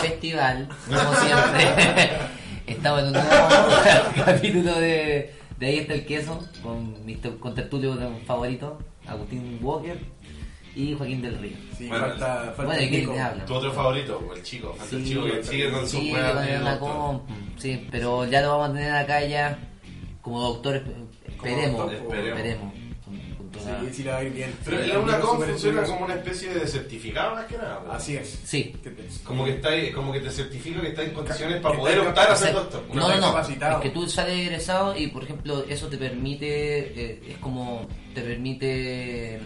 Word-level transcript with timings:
Festival, 0.00 0.68
como 0.88 1.14
siempre. 1.20 2.10
Estamos 2.66 3.00
en 3.02 3.06
un 3.06 3.12
nuevo 3.12 3.28
capítulo 4.24 4.74
de, 4.80 5.32
de 5.58 5.66
Ahí 5.66 5.78
está 5.78 5.94
el 5.94 6.04
queso, 6.04 6.44
con 6.60 7.04
mi 7.06 7.14
ter- 7.14 7.36
con 7.38 7.54
tertulio 7.54 7.96
favorito, 8.26 8.78
Agustín 9.06 9.60
Walker 9.62 9.96
y 10.74 10.92
Joaquín 10.94 11.22
del 11.22 11.38
Río. 11.38 11.56
Sí, 11.78 11.86
Bueno, 11.88 12.06
falta, 12.08 12.52
falta 12.56 12.64
Bueno, 12.64 12.82
¿y 12.82 12.96
el 12.96 13.10
habla? 13.20 13.44
Tu 13.44 13.54
otro 13.54 13.72
favorito, 13.72 14.32
el 14.34 14.42
chico. 14.42 14.74
falta 14.76 14.96
el 14.96 15.04
Sí, 15.04 15.08
chico 15.12 15.24
que 15.24 15.44
sigue 15.44 15.70
con 15.70 15.88
su 15.88 15.98
Sí, 15.98 16.10
doctor. 16.12 16.78
comp, 16.80 17.22
sí, 17.58 17.86
pero 17.92 18.24
ya 18.26 18.40
lo 18.42 18.58
vamos 18.58 18.70
a 18.70 18.72
tener 18.72 18.92
acá 18.96 19.24
ya 19.24 19.56
como 20.20 20.40
doctor, 20.40 20.82
esperemos. 21.28 21.92
esperemos. 21.92 22.74
Sí, 23.58 23.94
sí, 23.94 24.02
la 24.04 24.12
va 24.12 24.18
a 24.18 24.24
ir 24.24 24.32
bien. 24.32 24.54
Pero 24.64 24.82
Sí, 24.82 24.88
la 24.90 24.98
una 24.98 25.16
Nico 25.16 25.26
com 25.28 25.36
súper 25.36 25.50
funciona 25.50 25.82
como 25.84 26.04
una 26.04 26.14
especie 26.14 26.54
de 26.54 26.66
certificado 26.66 27.34
más 27.34 27.44
que 27.46 27.56
nada. 27.56 27.82
Así 27.90 28.16
es. 28.16 28.38
Sí. 28.44 28.74
Que 28.82 28.90
te- 28.90 29.04
Como 29.24 29.44
que 29.44 29.52
está 29.52 29.70
como 29.94 30.12
que 30.12 30.20
te 30.20 30.30
certifica 30.30 30.80
que 30.80 30.88
está 30.88 31.02
en 31.02 31.10
condiciones 31.12 31.60
para 31.60 31.76
poder 31.78 31.98
optar 32.00 32.30
a 32.30 32.36
ser 32.36 32.52
doctor. 32.54 32.84
No, 32.92 33.08
no, 33.08 33.16
no. 33.16 33.26
capacitado. 33.28 33.76
Es 33.78 33.82
que 33.82 33.90
tú 33.90 34.08
sales 34.08 34.38
egresado 34.38 34.96
y, 34.98 35.08
por 35.08 35.24
ejemplo, 35.24 35.64
eso 35.68 35.88
te 35.88 35.96
permite, 35.98 36.78
eh, 37.12 37.22
es 37.30 37.38
como, 37.38 37.86
te 38.14 38.22
permite 38.22 39.40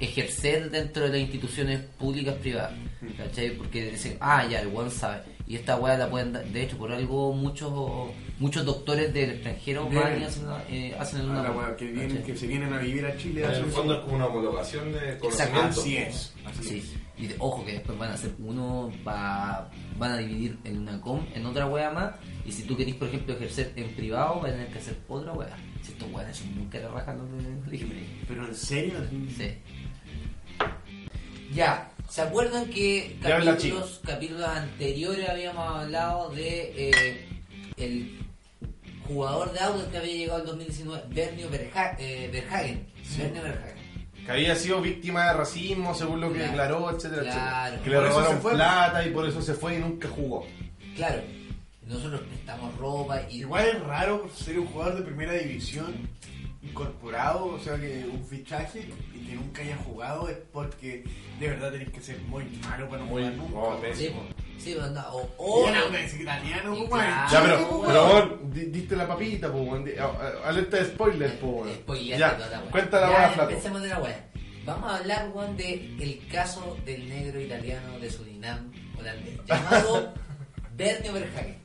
ejercer 0.00 0.70
dentro 0.70 1.04
de 1.04 1.08
las 1.10 1.18
instituciones 1.20 1.80
públicas 1.98 2.34
privadas. 2.34 2.72
¿Cachai? 3.16 3.50
Porque 3.50 3.90
dicen, 3.92 4.16
ah, 4.20 4.46
ya, 4.46 4.60
el 4.60 4.74
one 4.74 4.90
sabe. 4.90 5.22
Y 5.48 5.54
esta 5.54 5.76
weá 5.76 5.96
la 5.96 6.10
pueden 6.10 6.32
dar. 6.32 6.44
De 6.44 6.62
hecho, 6.64 6.76
por 6.76 6.90
algo, 6.90 7.32
muchos 7.32 7.72
muchos 8.40 8.64
doctores 8.66 9.14
del 9.14 9.30
extranjero 9.30 9.88
van 9.88 10.20
y 10.20 10.24
hacen, 10.24 10.44
eh, 10.68 10.96
hacen 10.98 11.20
a 11.20 11.24
una. 11.24 11.42
la 11.44 11.52
wea, 11.52 11.76
que, 11.76 11.86
vienen, 11.86 12.22
que 12.24 12.36
se 12.36 12.46
vienen 12.48 12.72
a 12.72 12.78
vivir 12.78 13.06
a 13.06 13.16
Chile. 13.16 13.44
En 13.44 13.50
el 13.52 13.64
fondo 13.66 13.94
es 13.94 14.00
como 14.00 14.16
una 14.16 14.26
homologación 14.26 14.92
de 14.92 15.18
conocimiento. 15.18 15.80
Así 15.80 15.96
es. 15.96 16.34
Así 16.44 16.60
es. 16.78 16.84
Sí, 16.84 16.94
y 17.16 17.26
de- 17.28 17.36
ojo 17.38 17.64
que 17.64 17.72
después 17.74 17.96
van 17.96 18.10
a 18.10 18.14
hacer 18.14 18.32
uno, 18.40 18.90
va, 19.06 19.70
van 19.98 20.12
a 20.12 20.16
dividir 20.18 20.58
en 20.64 20.78
una 20.80 21.00
com, 21.00 21.24
en 21.34 21.46
otra 21.46 21.66
wea 21.66 21.90
más, 21.90 22.14
y 22.44 22.50
si 22.52 22.64
tú 22.64 22.76
querés, 22.76 22.96
por 22.96 23.08
ejemplo, 23.08 23.34
ejercer 23.34 23.72
en 23.76 23.88
privado, 23.94 24.40
vas 24.40 24.50
a 24.50 24.52
tener 24.54 24.68
que 24.68 24.78
hacer 24.80 24.98
otra 25.08 25.32
wea. 25.32 25.56
Si 25.82 25.92
estos 25.92 26.10
weas 26.12 26.36
son 26.36 26.56
nunca 26.56 26.78
le 26.78 26.88
rajan 26.88 27.18
los 27.18 27.30
de. 27.70 27.80
Pero 28.26 28.46
en 28.48 28.54
serio, 28.54 28.94
Sí. 29.38 29.54
Ya, 31.54 31.90
¿se 32.08 32.22
acuerdan 32.22 32.66
que 32.66 33.16
capítulos, 33.22 34.00
capítulos 34.04 34.44
anteriores 34.48 35.28
habíamos 35.28 35.82
hablado 35.82 36.30
de 36.30 36.90
eh, 36.90 37.28
el 37.76 38.18
jugador 39.06 39.52
de 39.52 39.60
autos 39.60 39.84
que 39.84 39.98
había 39.98 40.12
llegado 40.14 40.40
en 40.40 40.46
2019, 40.46 41.02
Bernio 41.10 41.50
Verha- 41.50 41.96
eh, 41.98 42.28
Verhagen? 42.32 42.86
Bernio 43.16 43.42
Verhagen. 43.42 43.76
Que 44.24 44.32
había 44.32 44.56
sido 44.56 44.80
víctima 44.80 45.26
de 45.28 45.32
racismo, 45.34 45.94
según 45.94 46.20
lo 46.20 46.28
que 46.32 46.38
Claro. 46.38 46.50
declaró, 46.52 46.90
etcétera, 46.90 47.22
Claro. 47.22 47.76
etcétera. 47.76 47.82
Que 47.84 47.90
le 47.90 47.96
Por 47.96 48.04
eso 48.06 48.14
robaron 48.16 48.36
se 48.36 48.42
fue. 48.42 48.52
plata 48.54 49.06
y 49.06 49.10
por 49.10 49.28
eso 49.28 49.42
se 49.42 49.54
fue 49.54 49.74
y 49.76 49.78
nunca 49.78 50.08
jugó. 50.08 50.46
Claro, 50.96 51.22
nosotros 51.86 52.20
prestamos 52.22 52.76
ropa 52.76 53.22
y 53.30 53.36
Igual 53.42 53.66
es 53.68 53.80
raro 53.84 54.28
ser 54.34 54.58
un 54.58 54.66
jugador 54.66 54.96
de 54.96 55.02
primera 55.02 55.32
división 55.34 55.94
incorporado, 56.68 57.46
o 57.46 57.58
sea 57.58 57.76
que 57.76 58.04
un 58.10 58.24
fichaje 58.24 58.88
y 59.14 59.26
que 59.26 59.34
nunca 59.34 59.62
haya 59.62 59.76
jugado 59.76 60.28
es 60.28 60.36
porque 60.52 61.04
de 61.38 61.48
verdad 61.48 61.72
tenés 61.72 61.90
que 61.90 62.00
ser 62.00 62.18
muy 62.22 62.44
malo 62.68 62.88
para 62.88 63.02
no 63.02 63.06
Muy- 63.10 63.22
jugar 63.22 63.36
nunca. 63.36 63.58
oh, 63.58 63.80
pésimo. 63.80 64.22
Sí, 64.58 64.76
anda, 64.80 65.10
o, 65.12 65.28
o- 65.36 65.68
era 65.68 65.84
un 65.86 65.94
italiano, 65.94 66.70
como 66.74 66.88
claro. 66.90 67.26
es. 67.26 67.32
Ya, 67.32 67.42
pero, 67.42 67.82
pero 67.86 68.06
vos 68.06 68.30
diste 68.72 68.96
la 68.96 69.06
papita, 69.06 69.52
po, 69.52 69.78
Alerta 70.44 70.76
de 70.78 70.84
spoiler, 70.86 71.38
po. 71.38 71.66
Spoileaste 71.72 72.18
Ya, 72.20 72.36
toda 72.36 72.50
la 72.50 72.60
wea. 72.62 72.70
cuenta 72.70 73.00
la 73.00 73.08
weá, 73.10 73.28
flaco. 73.30 73.50
Empecemos 73.50 73.82
de 73.82 73.88
la 73.88 73.98
wea. 74.00 74.28
Vamos 74.64 74.90
a 74.92 74.96
hablar, 74.96 75.30
Juan, 75.32 75.56
de 75.56 75.74
el 76.00 76.26
caso 76.30 76.76
del 76.84 77.08
negro 77.08 77.40
italiano 77.40 77.98
de 78.00 78.10
Surinam 78.10 78.72
holandés, 78.98 79.38
llamado 79.46 80.12
Bernio 80.76 81.12
Verhagen. 81.12 81.56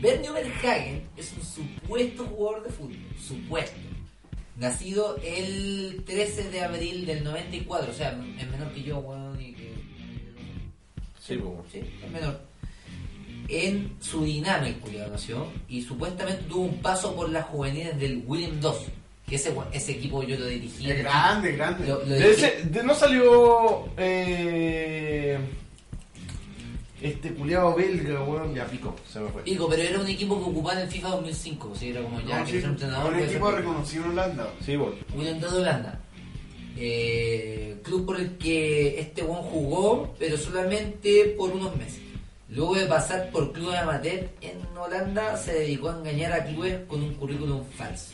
Bernio 0.00 0.32
Verhagen 0.32 1.08
es 1.16 1.32
un 1.36 1.42
supuesto 1.44 2.24
jugador 2.24 2.64
de 2.64 2.70
fútbol, 2.70 2.96
supuesto. 3.20 3.78
Nacido 4.58 5.16
el 5.24 6.02
13 6.04 6.50
de 6.50 6.62
abril 6.62 7.06
del 7.06 7.22
94, 7.22 7.90
o 7.90 7.94
sea, 7.94 8.10
es 8.38 8.50
menor 8.50 8.72
que 8.72 8.82
yo, 8.82 8.98
weón, 8.98 9.40
y 9.40 9.52
que... 9.52 9.72
Sí, 11.20 11.36
po. 11.36 11.64
Sí, 11.70 11.80
es 12.04 12.10
menor. 12.10 12.40
En 13.48 13.92
Surinam 14.00 14.64
el 14.64 14.74
culiao 14.78 15.08
nació 15.10 15.46
y 15.68 15.80
supuestamente 15.82 16.42
tuvo 16.44 16.64
un 16.64 16.78
paso 16.82 17.14
por 17.14 17.30
las 17.30 17.46
juveniles 17.46 17.98
del 17.98 18.22
William 18.26 18.58
II, 18.62 18.70
que 19.28 19.36
ese, 19.36 19.54
ese 19.72 19.92
equipo 19.92 20.22
yo 20.22 20.36
lo 20.38 20.46
dirigí. 20.46 20.90
Es 20.90 20.98
grande, 20.98 21.52
grande. 21.52 21.86
Lo- 21.86 22.00
lo 22.00 22.04
De 22.06 22.18
dirigí- 22.18 22.44
ese- 22.44 22.62
de- 22.64 22.82
no 22.82 22.94
salió 22.94 23.88
eh, 23.96 25.38
este 27.02 27.32
culiado 27.34 27.74
belga, 27.74 28.22
weón. 28.24 28.54
Ya 28.54 28.66
pico, 28.66 28.94
se 29.10 29.20
me 29.20 29.28
fue. 29.30 29.42
Pico, 29.42 29.68
pero 29.68 29.82
era 29.82 30.00
un 30.00 30.06
equipo 30.08 30.36
que 30.42 30.50
ocupaba 30.50 30.74
en 30.80 30.86
el 30.86 30.88
FIFA 30.92 31.08
2005, 31.08 31.72
sí, 31.74 31.88
era 31.90 32.02
como 32.02 32.20
ya 32.20 32.38
No, 32.40 32.44
que 32.44 32.50
sí, 32.52 32.60
ser 32.60 32.70
entrenador. 32.70 33.12
un 33.14 33.20
equipo 33.20 33.50
reconocido 33.50 34.04
en 34.04 34.10
Holanda. 34.10 34.50
Sí, 34.64 34.76
weón. 34.76 34.94
William 35.14 35.36
II 35.36 35.40
de 35.50 35.56
Holanda. 35.58 36.00
Eh, 36.80 37.80
club 37.82 38.06
por 38.06 38.20
el 38.20 38.36
que 38.36 39.00
este 39.00 39.22
Juan 39.22 39.42
jugó, 39.42 40.14
pero 40.18 40.36
solamente 40.36 41.34
por 41.36 41.50
unos 41.50 41.74
meses. 41.76 42.00
Luego 42.50 42.76
de 42.76 42.86
pasar 42.86 43.30
por 43.30 43.52
clubes 43.52 43.78
amateur 43.78 44.28
en 44.40 44.58
Holanda, 44.76 45.36
se 45.36 45.52
dedicó 45.54 45.90
a 45.90 45.98
engañar 45.98 46.32
a 46.32 46.44
clubes 46.44 46.78
con 46.86 47.02
un 47.02 47.14
currículum 47.14 47.62
falso. 47.76 48.12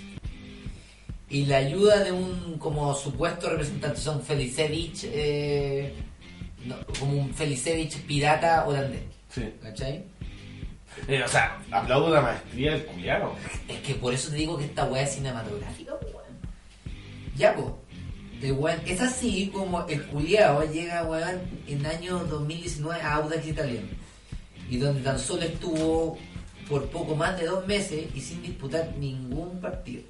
Y 1.28 1.46
la 1.46 1.58
ayuda 1.58 2.02
de 2.04 2.12
un 2.12 2.56
como 2.58 2.94
supuesto 2.94 3.48
representante 3.50 4.00
son 4.00 4.22
Felicevich, 4.22 5.04
eh, 5.04 5.92
no, 6.66 6.76
como 6.98 7.20
un 7.20 7.34
Felicevich 7.34 7.98
pirata 8.02 8.66
holandés. 8.66 9.02
Sí. 9.28 9.52
¿Cachai? 9.62 10.04
Eh, 11.08 11.22
o 11.22 11.28
sea, 11.28 11.60
aplaudo 11.70 12.10
la 12.10 12.20
maestría 12.20 12.72
del 12.72 12.84
culiado. 12.86 13.34
Es 13.68 13.78
que 13.80 13.94
por 13.94 14.14
eso 14.14 14.30
te 14.30 14.36
digo 14.36 14.56
que 14.56 14.64
esta 14.64 14.84
weá 14.84 15.02
es 15.02 15.14
cinematográfica, 15.14 15.94
weón. 15.94 16.24
Ya, 17.36 17.54
pues. 17.54 17.66
El 18.42 18.52
weón 18.52 18.80
es 18.86 19.00
así 19.00 19.50
como 19.52 19.86
el 19.86 20.02
culiao 20.06 20.64
llega, 20.70 21.04
weón, 21.04 21.42
en 21.66 21.86
año 21.86 22.18
2019 22.24 23.02
a 23.02 23.14
Audax 23.14 23.46
Italiano. 23.46 23.88
Y 24.70 24.78
donde 24.78 25.02
tan 25.02 25.18
solo 25.18 25.42
estuvo 25.42 26.18
por 26.68 26.88
poco 26.88 27.14
más 27.14 27.38
de 27.38 27.46
dos 27.46 27.66
meses 27.66 28.06
y 28.14 28.20
sin 28.20 28.42
disputar 28.42 28.94
ningún 28.98 29.60
partido. 29.60 30.02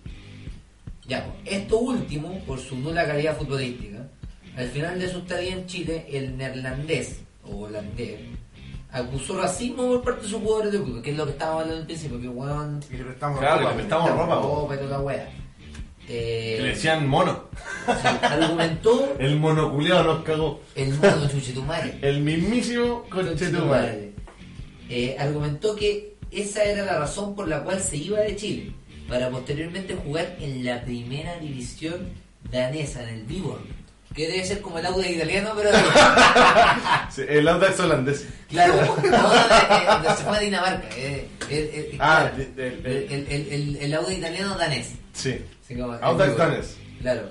Ya, 1.06 1.24
pues. 1.24 1.60
Esto 1.60 1.78
último, 1.78 2.38
por 2.46 2.60
su 2.60 2.76
nula 2.76 3.06
calidad 3.06 3.36
futbolística, 3.36 4.06
al 4.56 4.68
final 4.68 4.98
de 4.98 5.08
su 5.10 5.18
estadía 5.18 5.52
en 5.52 5.66
Chile, 5.66 6.06
el 6.12 6.36
neerlandés, 6.36 7.20
o 7.44 7.56
holandés, 7.64 8.20
acusó 8.90 9.36
racismo 9.40 9.88
por 9.88 10.02
parte 10.04 10.22
de 10.22 10.28
sus 10.28 10.40
jugadores 10.40 10.72
de 10.72 10.82
club, 10.82 11.02
que 11.02 11.10
es 11.10 11.16
lo 11.16 11.24
que 11.26 11.32
estábamos 11.32 11.62
hablando 11.62 11.80
al 11.80 11.86
principio, 11.86 12.20
que 12.20 12.28
weón 12.28 12.80
Y 12.92 12.96
le 12.96 13.04
prestamos 13.04 13.40
Claro, 13.40 13.58
ropa. 13.60 13.70
le 13.70 13.76
prestamos 13.76 14.10
ropa, 14.10 14.34
ropa 14.36 14.74
y 14.74 14.78
toda 14.78 14.90
la 14.90 15.00
wea. 15.00 15.28
Eh, 16.06 16.54
Que 16.58 16.62
le 16.62 16.68
decían 16.68 17.08
mono. 17.08 17.44
sí, 17.86 18.08
argumentó 18.22 19.16
El 19.18 19.36
monoculeado 19.36 20.04
nos 20.04 20.24
cagó. 20.24 20.60
el 20.74 20.94
mono 20.94 21.28
chuchetumare. 21.30 21.98
El 22.02 22.20
mismísimo 22.20 23.04
conchetumare. 23.10 24.12
Eh, 24.90 25.16
argumentó 25.18 25.74
que 25.74 26.14
esa 26.30 26.62
era 26.62 26.84
la 26.84 26.98
razón 26.98 27.34
por 27.34 27.48
la 27.48 27.64
cual 27.64 27.80
se 27.80 27.96
iba 27.96 28.20
de 28.20 28.36
Chile, 28.36 28.72
para 29.08 29.30
posteriormente 29.30 29.94
jugar 29.96 30.36
en 30.40 30.64
la 30.64 30.82
primera 30.84 31.38
división 31.38 32.10
danesa, 32.50 33.02
en 33.08 33.14
el 33.20 33.22
Viborg, 33.24 33.62
que 34.14 34.28
debe 34.28 34.44
ser 34.44 34.60
como 34.60 34.78
el 34.78 34.86
Audax 34.86 35.10
italiano, 35.10 35.50
pero 35.56 35.70
Sí, 37.10 37.22
el 37.28 37.48
Audax 37.48 37.80
holandés. 37.80 38.26
claro, 38.48 38.74
eh, 39.02 39.08
eh, 39.10 40.08
se 40.16 40.22
fue 40.24 40.36
a 40.36 40.40
Dinamarca. 40.40 40.86
eh, 40.96 41.28
eh, 41.50 41.90
eh, 41.92 41.96
Ah, 42.00 42.30
claro, 42.32 42.36
de- 42.36 42.70
de- 42.70 43.06
el, 43.06 43.26
el, 43.28 43.52
el, 43.52 43.76
el 43.76 43.94
Audax 43.94 44.12
italiano 44.18 44.56
danés. 44.56 44.92
Sí. 45.12 45.44
Así 45.64 45.74
como 45.76 45.92
Audax 45.94 46.36
danés. 46.36 46.76
Claro. 47.00 47.22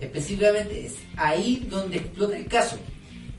Específicamente 0.00 0.86
es 0.86 0.94
ahí 1.16 1.66
donde 1.70 1.98
explota 1.98 2.36
el 2.36 2.46
caso. 2.46 2.76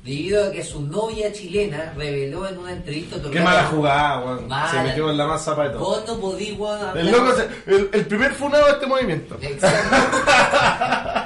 Debido 0.03 0.45
a 0.45 0.51
que 0.51 0.63
su 0.63 0.81
novia 0.83 1.31
chilena 1.33 1.93
reveló 1.97 2.47
en 2.47 2.59
una 2.59 2.73
entrevista 2.73 3.17
Qué 3.31 3.39
mala 3.39 3.63
jugada, 3.65 4.19
weón. 4.23 4.47
Se 4.69 4.79
metió 4.83 5.09
en 5.09 5.17
la 5.17 5.25
más 5.25 5.43
zapa 5.43 5.63
de 5.63 5.69
todo. 5.71 5.79
Vos 5.79 6.03
no 6.07 6.17
podís, 6.19 6.53
weón, 6.59 6.77
hablar- 6.79 6.97
El 6.99 7.11
loco, 7.11 7.33
se- 7.35 7.49
el, 7.75 7.89
el 7.91 8.05
primer 8.05 8.31
funado 8.35 8.67
de 8.67 8.71
este 8.73 8.85
movimiento. 8.85 9.35
Exacto. 9.41 9.95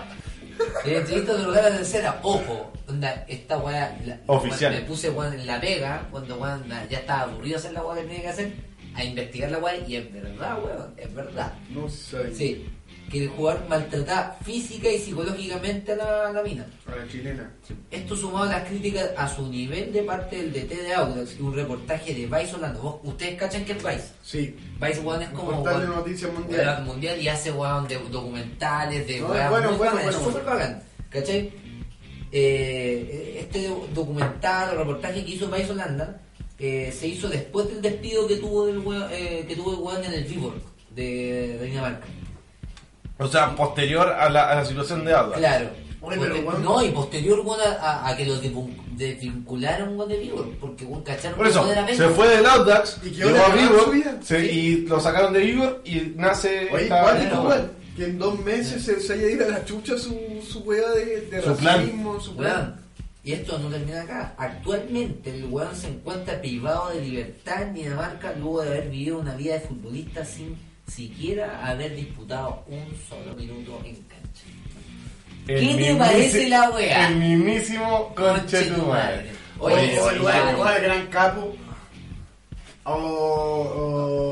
Entrevista 0.86 1.34
otorgada 1.34 1.70
la 1.70 1.76
tercera, 1.78 2.20
ojo, 2.24 2.72
onda, 2.88 3.26
esta 3.28 3.58
weá. 3.58 3.98
la- 4.06 4.20
Oficial. 4.28 4.74
Me 4.74 4.82
puse 4.82 5.10
weón 5.10 5.34
en 5.34 5.46
la 5.48 5.60
vega, 5.60 6.08
cuando 6.12 6.38
weón 6.38 6.64
ya 6.90 7.00
estaba 7.00 7.22
aburrido 7.24 7.54
de 7.54 7.56
hacer 7.60 7.74
la 7.74 7.84
weá 7.84 7.96
que 8.02 8.08
tenía 8.08 8.22
que 8.22 8.28
hacer, 8.30 8.54
a 8.96 9.04
investigar 9.04 9.52
la 9.52 9.58
weá, 9.60 9.76
y 9.78 9.96
es 9.98 10.14
verdad, 10.14 10.58
weón, 10.64 10.94
es 10.98 11.14
verdad. 11.14 11.54
No 11.70 11.90
sé. 11.90 12.34
Sí, 12.36 12.68
que 13.10 13.24
el 13.24 13.30
jugador 13.30 13.68
maltrataba 13.68 14.38
física 14.46 14.90
y 14.90 15.00
psicológicamente 15.00 15.94
a 15.94 16.32
la, 16.32 16.44
mina. 16.44 16.66
A 16.86 16.96
la 16.96 17.08
chilena. 17.08 17.52
Esto 17.90 18.16
sumado 18.16 18.46
a 18.50 18.54
las 18.60 18.68
críticas 18.68 19.10
a 19.18 19.28
su 19.28 19.48
nivel 19.50 19.92
de 19.92 20.04
parte 20.04 20.36
del 20.38 20.54
DT 20.54 20.76
de 20.84 20.94
Audax 20.94 21.36
y 21.40 21.42
un 21.42 21.56
reportaje 21.56 22.14
de 22.14 22.26
Vice 22.28 22.56
Holanda. 22.56 22.80
¿Vos- 22.80 23.00
¿Ustedes 23.04 23.36
cachan 23.40 23.66
que 23.66 23.72
es 23.72 23.84
Vice? 23.84 24.08
Sí. 24.24 24.56
Vice 24.80 25.02
One 25.04 25.24
es 25.26 25.30
como 25.32 25.52
portal 25.64 25.82
de 25.82 25.88
noticias 25.88 26.32
mundial. 26.34 26.84
mundial 26.86 27.20
y 27.22 27.28
hace 27.28 27.52
weón 27.52 27.88
de 27.88 27.96
documentales, 28.12 29.08
de 29.08 29.20
No, 29.22 29.28
weón 29.28 29.50
bueno, 29.50 29.68
bueno, 29.70 29.78
bacán, 29.80 29.94
bueno, 30.04 30.10
es 30.12 30.16
súper 30.24 30.44
bacán, 30.44 30.84
¿cachai? 31.10 31.52
eh, 32.32 33.38
este 33.40 33.70
documental 33.94 34.76
o 34.76 34.80
reportaje 34.80 35.26
que 35.26 35.32
hizo 35.32 35.50
País 35.50 35.68
Holanda 35.70 36.22
eh, 36.60 36.94
se 36.96 37.08
hizo 37.08 37.28
después 37.28 37.68
del 37.70 37.82
despido 37.82 38.28
que 38.28 38.36
tuvo 38.36 38.68
el 38.68 38.78
weón, 38.80 39.08
eh, 39.12 39.46
que 39.48 39.56
tuvo 39.56 39.74
el 39.74 39.80
weón 39.80 40.04
en 40.04 40.14
el 40.14 40.24
Viborg 40.26 40.62
de, 40.94 41.58
de 41.58 41.66
Dinamarca. 41.66 42.06
O 43.20 43.28
sea, 43.28 43.56
posterior 43.56 44.08
a 44.08 44.30
la, 44.30 44.50
a 44.50 44.56
la 44.56 44.66
situación 44.66 45.06
de 45.06 45.14
Audax. 45.14 45.38
Claro. 45.38 45.70
Pero, 46.10 46.22
Porque- 46.22 46.42
weón- 46.46 46.64
no, 46.64 46.82
y 46.84 46.90
posterior 46.92 47.40
weón, 47.42 47.60
a, 47.62 48.08
a- 48.08 48.16
que 48.18 48.26
lo 48.26 48.42
desvin- 48.42 48.74
desvincularon 48.96 50.08
de 50.08 50.18
Viborg, 50.18 50.50
porque 50.60 50.86
weón, 50.86 51.04
cacharon 51.04 51.38
Por 51.38 51.48
eso, 51.48 51.66
que 51.66 51.72
era 51.72 51.88
se 51.88 52.08
fue 52.10 52.28
del 52.30 52.46
Audax, 52.46 53.00
Y 53.04 53.12
quedó 53.12 53.30
llegó 53.32 53.44
a 53.44 53.92
vida. 53.92 54.18
se- 54.24 54.46
y 54.52 54.78
lo 54.88 55.00
sacaron 55.00 55.34
de 55.34 55.40
Viborg 55.42 55.82
y 55.84 56.14
nace 56.16 56.70
Oye, 56.72 56.84
esta- 56.84 57.42
weón. 57.42 57.80
Que 57.98 58.06
en 58.06 58.18
dos 58.18 58.40
meses 58.46 58.86
se, 58.86 59.02
se 59.02 59.14
haya 59.14 59.28
ido 59.30 59.46
a 59.46 59.50
la 59.50 59.66
chucha 59.66 59.98
su, 59.98 60.16
su 60.48 60.60
weá 60.60 60.90
de, 60.92 61.22
de 61.30 61.42
Su 61.42 61.54
plan. 61.58 61.80
racismo, 61.82 62.20
su 62.22 62.36
plan. 62.38 62.80
Y 63.26 63.34
esto 63.34 63.60
no 63.60 63.68
termina 63.68 64.04
acá. 64.04 64.34
Actualmente 64.38 65.36
el 65.36 65.46
weón 65.46 65.76
se 65.76 65.90
encuentra 65.90 66.40
privado 66.40 66.92
de 66.92 67.02
libertad 67.02 67.64
en 67.64 67.74
Dinamarca 67.74 68.34
luego 68.40 68.62
de 68.62 68.70
haber 68.70 68.90
vivido 68.90 69.20
una 69.20 69.36
vida 69.36 69.56
de 69.56 69.60
futbolista 69.60 70.24
sin 70.24 70.56
siquiera 70.90 71.66
haber 71.68 71.96
disputado 71.96 72.64
un 72.68 72.86
solo 73.08 73.36
minuto 73.36 73.80
en 73.86 73.96
cancha. 74.04 74.44
el 75.48 75.60
¿Qué 75.60 75.76
te 75.84 75.96
parece 75.96 76.50
la 76.50 76.70
wea? 76.72 77.08
El 77.10 77.16
mismísimo 77.18 78.14
conche 78.16 78.64
tu 78.66 78.82
madre. 78.84 79.32
Oye, 79.60 80.00
o 80.00 80.06
o 80.24 80.64
al 80.64 80.82
gran 80.82 81.08
capo. 81.08 81.56
O. 82.86 82.94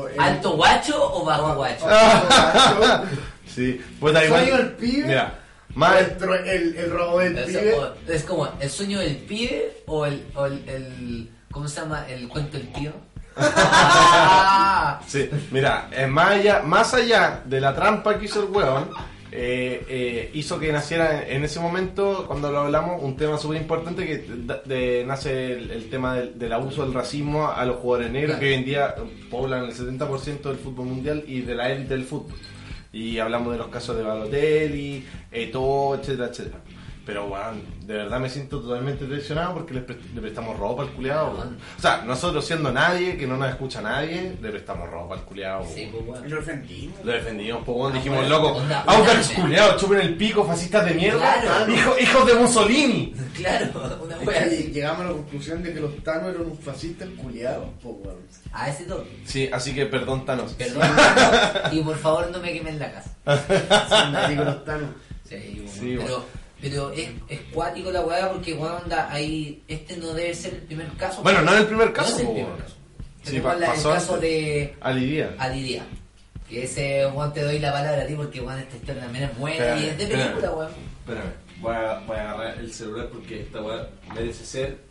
o 0.04 0.08
el- 0.08 0.20
¿Alto 0.20 0.52
guacho 0.56 0.94
o 1.14 1.24
bajo 1.24 1.54
guacho? 1.54 1.86
Ah. 1.88 3.04
Sí, 3.46 3.80
pues 4.00 4.14
da 4.14 4.24
igual. 4.24 4.44
Sueño 4.44 4.58
del 4.58 4.72
pibe. 4.72 5.06
Mira, 5.06 5.38
más 5.74 6.00
el, 6.00 6.48
el, 6.48 6.76
el 6.76 6.90
robo 6.90 7.18
del 7.20 7.38
Es, 7.38 7.46
pibe. 7.46 7.74
o- 7.74 7.94
es 8.12 8.22
como 8.24 8.48
el 8.60 8.70
sueño 8.70 8.98
del 9.00 9.16
pibe 9.16 9.82
o 9.86 10.06
el, 10.06 10.24
o 10.34 10.46
el, 10.46 10.68
el- 10.68 11.30
¿cómo 11.50 11.66
se 11.68 11.80
llama? 11.80 12.06
El 12.08 12.28
cuento 12.28 12.56
del 12.58 12.72
tío. 12.72 12.92
Sí, 15.06 15.28
mira, 15.50 15.88
eh, 15.92 16.06
más, 16.06 16.32
allá, 16.32 16.62
más 16.64 16.92
allá 16.94 17.42
de 17.44 17.60
la 17.60 17.74
trampa 17.74 18.18
que 18.18 18.26
hizo 18.26 18.42
el 18.42 18.50
weón, 18.50 18.90
eh, 19.32 19.84
eh, 19.88 20.30
hizo 20.34 20.58
que 20.58 20.70
naciera 20.72 21.26
en 21.28 21.44
ese 21.44 21.60
momento, 21.60 22.24
cuando 22.26 22.50
lo 22.50 22.60
hablamos, 22.60 23.02
un 23.02 23.16
tema 23.16 23.38
súper 23.38 23.60
importante 23.62 24.06
que 24.06 24.26
da- 24.44 24.60
de- 24.64 25.04
nace 25.06 25.52
el, 25.52 25.70
el 25.70 25.90
tema 25.90 26.14
del, 26.14 26.38
del 26.38 26.52
abuso 26.52 26.82
del 26.84 26.92
racismo 26.94 27.48
a 27.50 27.64
los 27.64 27.76
jugadores 27.76 28.10
negros 28.12 28.36
Claro. 28.36 28.40
que 28.40 28.48
hoy 28.48 28.54
en 28.54 28.64
día 28.64 28.94
poblan 29.30 29.64
el 29.64 29.74
70% 29.74 30.42
del 30.42 30.56
fútbol 30.58 30.86
mundial 30.86 31.24
y 31.26 31.40
de 31.40 31.54
la 31.54 31.70
élite 31.70 31.94
del 31.94 32.04
fútbol. 32.04 32.36
Y 32.92 33.18
hablamos 33.18 33.52
de 33.52 33.58
los 33.58 33.68
casos 33.68 33.96
de 33.96 34.02
Balotelli, 34.02 35.06
Eto'o, 35.30 35.94
etcétera, 35.96 36.28
etcétera. 36.28 36.58
Pero, 37.08 37.24
weón, 37.24 37.62
de 37.86 37.94
verdad 37.94 38.20
me 38.20 38.28
siento 38.28 38.60
totalmente 38.60 39.06
traicionado 39.06 39.54
porque 39.54 39.72
le, 39.72 39.80
pre- 39.80 39.96
le 40.14 40.20
prestamos 40.20 40.58
ropa 40.58 40.82
al 40.82 40.90
culiado. 40.90 41.30
weón. 41.32 41.56
O 41.78 41.80
sea, 41.80 42.02
nosotros 42.04 42.44
siendo 42.44 42.70
nadie, 42.70 43.16
que 43.16 43.26
no 43.26 43.38
nos 43.38 43.48
escucha 43.48 43.80
nadie, 43.80 44.36
le 44.42 44.50
prestamos 44.50 44.90
ropa 44.90 45.14
al 45.14 45.22
culiado. 45.22 45.64
sí, 45.74 45.88
pues, 45.90 46.04
bueno. 46.04 46.28
Lo 46.28 46.36
defendimos. 46.36 47.02
Lo 47.02 47.12
defendimos, 47.12 47.64
po, 47.64 47.72
weón, 47.72 47.92
Ah, 47.92 47.96
dijimos, 47.96 48.18
bueno, 48.18 48.36
loco, 48.36 48.56
onda- 48.58 48.82
Audax 48.86 49.30
culiado, 49.30 49.78
chupen 49.78 50.00
el 50.00 50.16
pico, 50.18 50.44
fascistas 50.44 50.84
de 50.84 50.92
mierda, 50.92 51.40
Claro. 51.40 51.72
hijo- 51.74 51.98
hijos 51.98 52.26
de 52.26 52.34
Mussolini. 52.34 53.14
Claro, 53.38 54.00
una 54.04 54.16
Es 54.32 54.48
que 54.48 54.70
llegamos 54.72 55.00
a 55.00 55.04
la 55.04 55.12
conclusión 55.12 55.62
de 55.62 55.72
que 55.72 55.80
los 55.80 55.96
Thanos 56.02 56.34
eran 56.34 56.42
un 56.44 56.58
fascista 56.58 57.06
culiado. 57.16 57.70
Pues, 57.82 57.94
weón. 58.04 58.18
A 58.52 58.68
ese 58.68 58.84
toque. 58.84 59.08
Sí, 59.24 59.48
así 59.50 59.74
que 59.74 59.86
perdón, 59.86 60.26
Thanos. 60.26 60.52
Perdón. 60.54 60.82
y 61.72 61.80
por 61.80 61.96
favor 61.96 62.28
no 62.30 62.38
me 62.40 62.52
quemen 62.52 62.78
la 62.78 62.92
casa. 62.92 63.10
Sí, 63.88 64.12
nadie 64.12 64.36
con 64.36 64.44
los 64.44 64.64
Thanos. 64.66 64.90
Sí, 65.26 65.36
bueno, 65.56 65.70
Sí, 65.72 65.80
pero, 65.98 66.02
bueno. 66.02 66.37
Pero 66.60 66.90
es, 66.92 67.08
es 67.28 67.40
cuático 67.52 67.90
la 67.90 68.00
weá 68.02 68.30
porque 68.32 68.54
weón, 68.54 68.82
onda, 68.84 69.08
ahí, 69.10 69.62
este 69.68 69.96
no 69.96 70.12
debe 70.12 70.34
ser 70.34 70.54
el 70.54 70.60
primer 70.62 70.88
caso. 70.96 71.22
Bueno, 71.22 71.42
no 71.42 71.52
es 71.54 71.60
el 71.60 71.66
primer 71.66 71.88
No 71.88 71.92
caso, 71.92 72.14
es 72.14 72.20
el 72.20 72.26
primer 72.26 72.44
weón. 72.46 72.58
caso. 72.58 72.74
Sí, 73.24 73.40
pa- 73.40 73.54
el 73.54 73.60
pasó 73.64 73.90
caso 73.92 74.14
antes. 74.14 74.30
de 74.30 74.74
Ali 74.80 75.06
Díaz. 75.06 75.30
Ali 75.38 75.62
Díaz. 75.62 75.84
Que 76.48 76.64
ese 76.64 77.06
weón 77.06 77.32
te 77.34 77.42
doy 77.42 77.58
la 77.58 77.72
palabra 77.72 78.02
a 78.02 78.06
ti 78.06 78.14
porque 78.14 78.40
weón 78.40 78.58
esta 78.58 78.76
historia 78.76 79.02
también 79.02 79.24
es 79.24 79.38
buena 79.38 79.56
Espérame, 79.56 79.80
y 79.82 79.86
es 79.88 79.96
de 79.98 80.02
espérame. 80.04 80.26
película 80.28 80.52
weón. 80.52 80.70
Espérame, 81.00 81.32
voy 81.60 81.74
a, 81.74 81.98
voy 82.06 82.16
a 82.16 82.30
agarrar 82.32 82.58
el 82.58 82.72
celular 82.72 83.08
porque 83.12 83.40
esta 83.42 83.60
weá 83.62 83.88
merece 84.14 84.44
ser. 84.44 84.88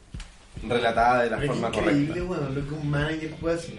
Relatada 0.68 1.24
de 1.24 1.30
la 1.30 1.38
Pero 1.38 1.54
es 1.54 1.60
forma 1.60 1.78
increíble, 1.78 2.08
correcta. 2.22 2.42
weón, 2.42 2.56
lo 2.56 2.68
que 2.68 2.74
un 2.74 2.90
manager 2.90 3.32
puede 3.36 3.56
hacer. 3.58 3.76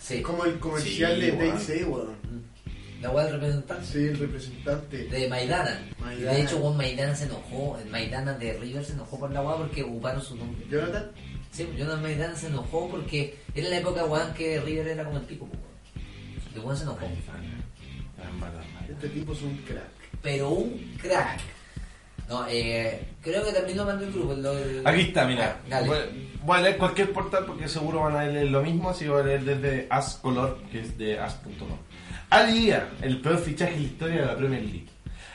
Sí. 0.00 0.16
Es 0.16 0.22
como 0.22 0.44
el 0.44 0.58
comercial 0.58 1.14
Sí, 1.14 1.20
de 1.20 1.32
weón. 1.32 1.92
Weón. 1.92 2.16
La 3.02 3.10
weá 3.10 3.24
del 3.24 3.34
representante. 3.34 3.84
Sí, 3.86 3.98
el 3.98 4.18
representante. 4.18 5.04
De 5.04 5.28
Maidana. 5.28 5.80
Maidana. 5.98 6.32
Y 6.32 6.36
de 6.36 6.42
hecho, 6.42 6.56
weón, 6.58 6.76
Maidana 6.76 7.14
se 7.16 7.24
enojó. 7.24 7.76
El 7.82 7.90
Maidana 7.90 8.32
de 8.34 8.52
River 8.54 8.84
se 8.84 8.92
enojó 8.92 9.18
por 9.18 9.30
la 9.32 9.42
weá 9.42 9.56
porque 9.56 9.82
ocuparon 9.82 10.22
su 10.22 10.36
nombre. 10.36 10.64
Jonathan, 10.70 11.10
Sí, 11.50 11.68
Jonathan 11.76 12.00
Maidana 12.02 12.34
se 12.36 12.46
enojó 12.46 12.88
porque 12.88 13.36
era 13.54 13.68
la 13.68 13.78
época 13.78 14.04
weón 14.06 14.32
que 14.34 14.60
River 14.60 14.88
era 14.88 15.04
como 15.04 15.18
el 15.18 15.24
pico. 15.24 15.44
weón. 15.46 15.58
El 16.54 16.60
weón 16.60 16.76
se 16.76 16.84
enojó. 16.84 17.06
este 18.88 19.08
tipo 19.08 19.32
es 19.32 19.42
un 19.42 19.56
crack. 19.58 19.82
Pero 20.22 20.50
un 20.50 20.96
crack. 21.00 21.40
No, 22.28 22.46
eh, 22.48 23.04
creo 23.20 23.44
que 23.44 23.52
también 23.52 23.76
lo 23.76 23.84
mandó 23.84 24.04
el 24.04 24.12
grupo. 24.12 24.32
Lo, 24.34 24.56
el- 24.56 24.86
Aquí 24.86 25.00
está, 25.02 25.26
mira. 25.26 25.58
Ah, 25.64 25.68
dale. 25.68 25.88
Voy, 26.44 26.58
a 26.58 26.60
leer 26.60 26.78
cualquier 26.78 27.12
portal 27.12 27.44
porque 27.46 27.68
seguro 27.68 28.00
van 28.00 28.16
a 28.16 28.24
leer 28.26 28.50
lo 28.50 28.62
mismo, 28.62 28.90
así 28.90 29.06
voy 29.06 29.20
a 29.20 29.24
leer 29.24 29.44
desde 29.44 29.86
As 29.90 30.14
Color, 30.16 30.62
que 30.70 30.80
es 30.80 30.96
de 30.96 31.18
as.com. 31.18 31.68
Ali 32.32 32.60
Díaz, 32.60 32.84
el 33.02 33.20
peor 33.20 33.38
fichaje 33.40 33.74
en 33.74 33.82
la 33.82 33.86
historia 33.86 34.20
de 34.22 34.26
la 34.26 34.36
Premier 34.38 34.62
League. 34.62 34.86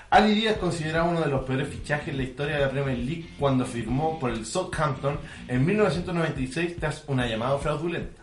Ali 0.09 0.33
Díaz 0.33 0.53
es 0.53 0.59
considerado 0.59 1.11
uno 1.11 1.21
de 1.21 1.29
los 1.29 1.45
peores 1.45 1.67
fichajes 1.67 2.07
en 2.07 2.17
la 2.17 2.23
historia 2.23 2.55
de 2.55 2.61
la 2.61 2.71
Premier 2.71 2.97
League 2.97 3.29
cuando 3.37 3.67
firmó 3.67 4.19
por 4.19 4.31
el 4.31 4.47
Southampton 4.47 5.19
en 5.47 5.63
1996 5.63 6.77
tras 6.79 7.03
una 7.05 7.27
llamada 7.27 7.59
fraudulenta. 7.59 8.19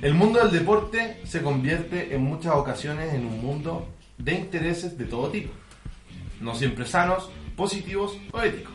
El 0.00 0.14
mundo 0.14 0.38
del 0.38 0.50
deporte 0.50 1.20
se 1.24 1.42
convierte 1.42 2.14
en 2.14 2.22
muchas 2.22 2.54
ocasiones 2.54 3.12
en 3.12 3.26
un 3.26 3.38
mundo 3.38 3.86
de 4.16 4.32
intereses 4.32 4.96
de 4.96 5.04
todo 5.04 5.28
tipo 5.28 5.52
no 6.40 6.54
siempre 6.54 6.86
sanos, 6.86 7.28
positivos 7.54 8.16
o 8.32 8.40
éticos. 8.40 8.72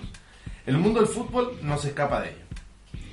El 0.68 0.78
mundo 0.78 1.00
del 1.00 1.10
fútbol 1.10 1.58
no 1.64 1.80
se 1.80 1.88
escapa 1.90 2.22
de 2.22 2.30
ello. 2.30 2.38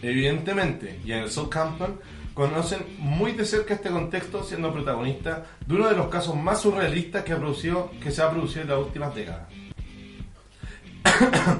Evidentemente, 0.02 1.00
y 1.04 1.12
en 1.12 1.20
el 1.20 1.30
Southampton 1.30 1.98
conocen 2.38 2.86
muy 2.98 3.32
de 3.32 3.44
cerca 3.44 3.74
este 3.74 3.90
contexto 3.90 4.44
siendo 4.44 4.72
protagonista 4.72 5.42
de 5.66 5.74
uno 5.74 5.88
de 5.88 5.96
los 5.96 6.06
casos 6.06 6.36
más 6.36 6.60
surrealistas 6.60 7.24
que, 7.24 7.32
ha 7.32 7.36
producido, 7.36 7.90
que 8.00 8.12
se 8.12 8.22
ha 8.22 8.30
producido 8.30 8.62
en 8.62 8.68
las 8.68 8.78
últimas 8.78 9.12
décadas. 9.12 9.48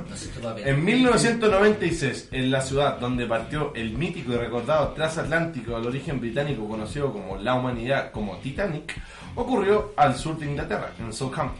En 0.64 0.85
1996, 0.85 2.28
en 2.30 2.50
la 2.50 2.61
ciudad 2.61 2.99
donde 2.99 3.26
partió 3.26 3.73
el 3.75 3.92
mítico 3.99 4.32
y 4.32 4.37
recordado 4.37 4.92
transatlántico 4.92 5.75
al 5.75 5.87
origen 5.87 6.20
británico 6.20 6.68
conocido 6.68 7.12
como 7.12 7.37
la 7.37 7.54
humanidad 7.54 8.12
como 8.12 8.37
Titanic, 8.37 8.94
ocurrió 9.35 9.94
al 9.97 10.16
sur 10.16 10.38
de 10.38 10.47
Inglaterra, 10.47 10.92
en 11.00 11.12
Southampton, 11.12 11.58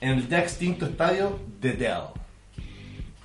en 0.00 0.10
el 0.10 0.28
ya 0.28 0.38
extinto 0.38 0.86
estadio 0.86 1.38
The 1.60 1.72
Dell, 1.72 2.04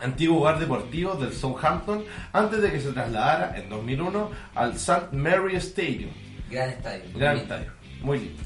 antiguo 0.02 0.40
hogar 0.40 0.60
deportivo 0.60 1.16
del 1.16 1.34
Southampton, 1.34 2.04
antes 2.34 2.62
de 2.62 2.72
que 2.72 2.80
se 2.80 2.92
trasladara 2.92 3.58
en 3.58 3.70
2001 3.70 4.32
al 4.56 4.74
St. 4.74 5.08
Mary 5.12 5.56
Stadium, 5.58 6.12
Gran 6.52 6.70
estadio. 6.70 7.04
Gran 7.16 7.36
Muy 7.36 7.44
estadio. 7.44 7.72
Muy 8.02 8.20
lindo. 8.20 8.44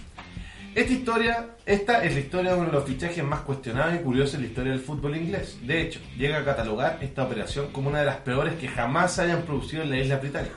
Esta 0.76 0.94
historia, 0.94 1.50
esta 1.66 2.04
es 2.04 2.14
la 2.14 2.20
historia 2.20 2.52
de 2.52 2.58
uno 2.58 2.68
de 2.68 2.74
los 2.74 2.84
fichajes 2.84 3.24
más 3.24 3.40
cuestionados 3.42 3.96
y 3.96 4.00
curiosos 4.00 4.36
en 4.36 4.42
la 4.42 4.48
historia 4.48 4.72
del 4.74 4.82
fútbol 4.82 5.16
inglés. 5.16 5.58
De 5.62 5.82
hecho, 5.82 6.02
llega 6.18 6.40
a 6.40 6.46
catalogar 6.46 7.00
esta 7.02 7.24
operación 7.24 7.72
como 7.72 7.90
una 7.90 8.00
de 8.00 8.06
las 8.06 8.18
peores 8.18 8.56
que 8.56 8.68
jamás 8.68 9.14
se 9.14 9.24
hayan 9.24 9.44
producido 9.44 9.84
en 9.84 9.90
la 9.90 9.98
isla 9.98 10.18
británica. 10.18 10.56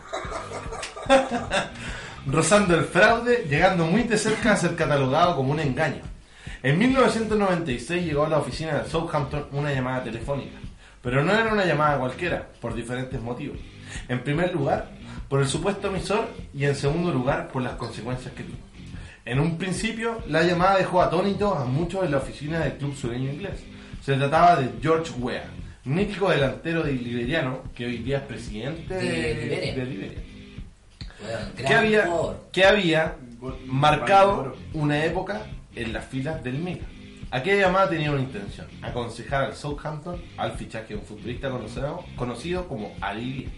Rozando 2.26 2.74
el 2.74 2.84
fraude, 2.84 3.46
llegando 3.48 3.86
muy 3.86 4.02
de 4.02 4.18
cerca 4.18 4.52
a 4.52 4.56
ser 4.56 4.74
catalogado 4.74 5.36
como 5.36 5.52
un 5.52 5.60
engaño. 5.60 6.02
En 6.64 6.76
1996 6.76 8.04
llegó 8.04 8.26
a 8.26 8.28
la 8.28 8.38
oficina 8.38 8.80
de 8.80 8.90
Southampton 8.90 9.46
una 9.52 9.72
llamada 9.72 10.02
telefónica, 10.02 10.58
pero 11.02 11.24
no 11.24 11.32
era 11.32 11.52
una 11.52 11.64
llamada 11.64 11.98
cualquiera, 11.98 12.48
por 12.60 12.74
diferentes 12.74 13.20
motivos. 13.20 13.58
En 14.08 14.22
primer 14.22 14.52
lugar, 14.52 14.90
por 15.28 15.40
el 15.40 15.48
supuesto 15.48 15.88
emisor 15.88 16.28
y 16.54 16.64
en 16.64 16.74
segundo 16.74 17.12
lugar, 17.12 17.48
por 17.48 17.62
las 17.62 17.74
consecuencias 17.74 18.32
que 18.34 18.44
tuvo. 18.44 18.56
En 19.24 19.40
un 19.40 19.58
principio, 19.58 20.22
la 20.26 20.42
llamada 20.42 20.78
dejó 20.78 21.02
atónitos 21.02 21.56
a 21.56 21.64
muchos 21.64 22.04
en 22.04 22.12
la 22.12 22.16
oficina 22.16 22.60
del 22.60 22.78
club 22.78 22.96
sureño 22.96 23.30
inglés. 23.30 23.60
Se 24.02 24.14
trataba 24.14 24.56
de 24.56 24.70
George 24.80 25.12
Weah, 25.18 25.44
mítico 25.84 26.30
delantero 26.30 26.82
de 26.82 26.92
liberiano 26.92 27.64
que 27.74 27.84
hoy 27.84 27.98
día 27.98 28.18
es 28.18 28.22
presidente 28.24 28.94
De 28.94 29.84
Liberia. 29.84 30.18
de 31.56 31.62
que 31.62 31.74
había, 31.74 32.08
que 32.52 32.64
había 32.64 33.16
marcado 33.66 34.56
una 34.72 35.04
época 35.04 35.42
en 35.74 35.92
las 35.92 36.06
filas 36.06 36.42
del 36.42 36.58
Milan. 36.58 36.97
Aquella 37.30 37.66
llamada 37.66 37.90
tenía 37.90 38.10
una 38.10 38.22
intención, 38.22 38.66
aconsejar 38.80 39.44
al 39.44 39.54
Southampton 39.54 40.18
al 40.38 40.52
fichaje 40.52 40.94
de 40.94 41.00
un 41.00 41.02
futbolista 41.02 41.50
conocido, 41.50 42.04
conocido 42.16 42.66
como 42.66 42.94
Ali. 43.02 43.50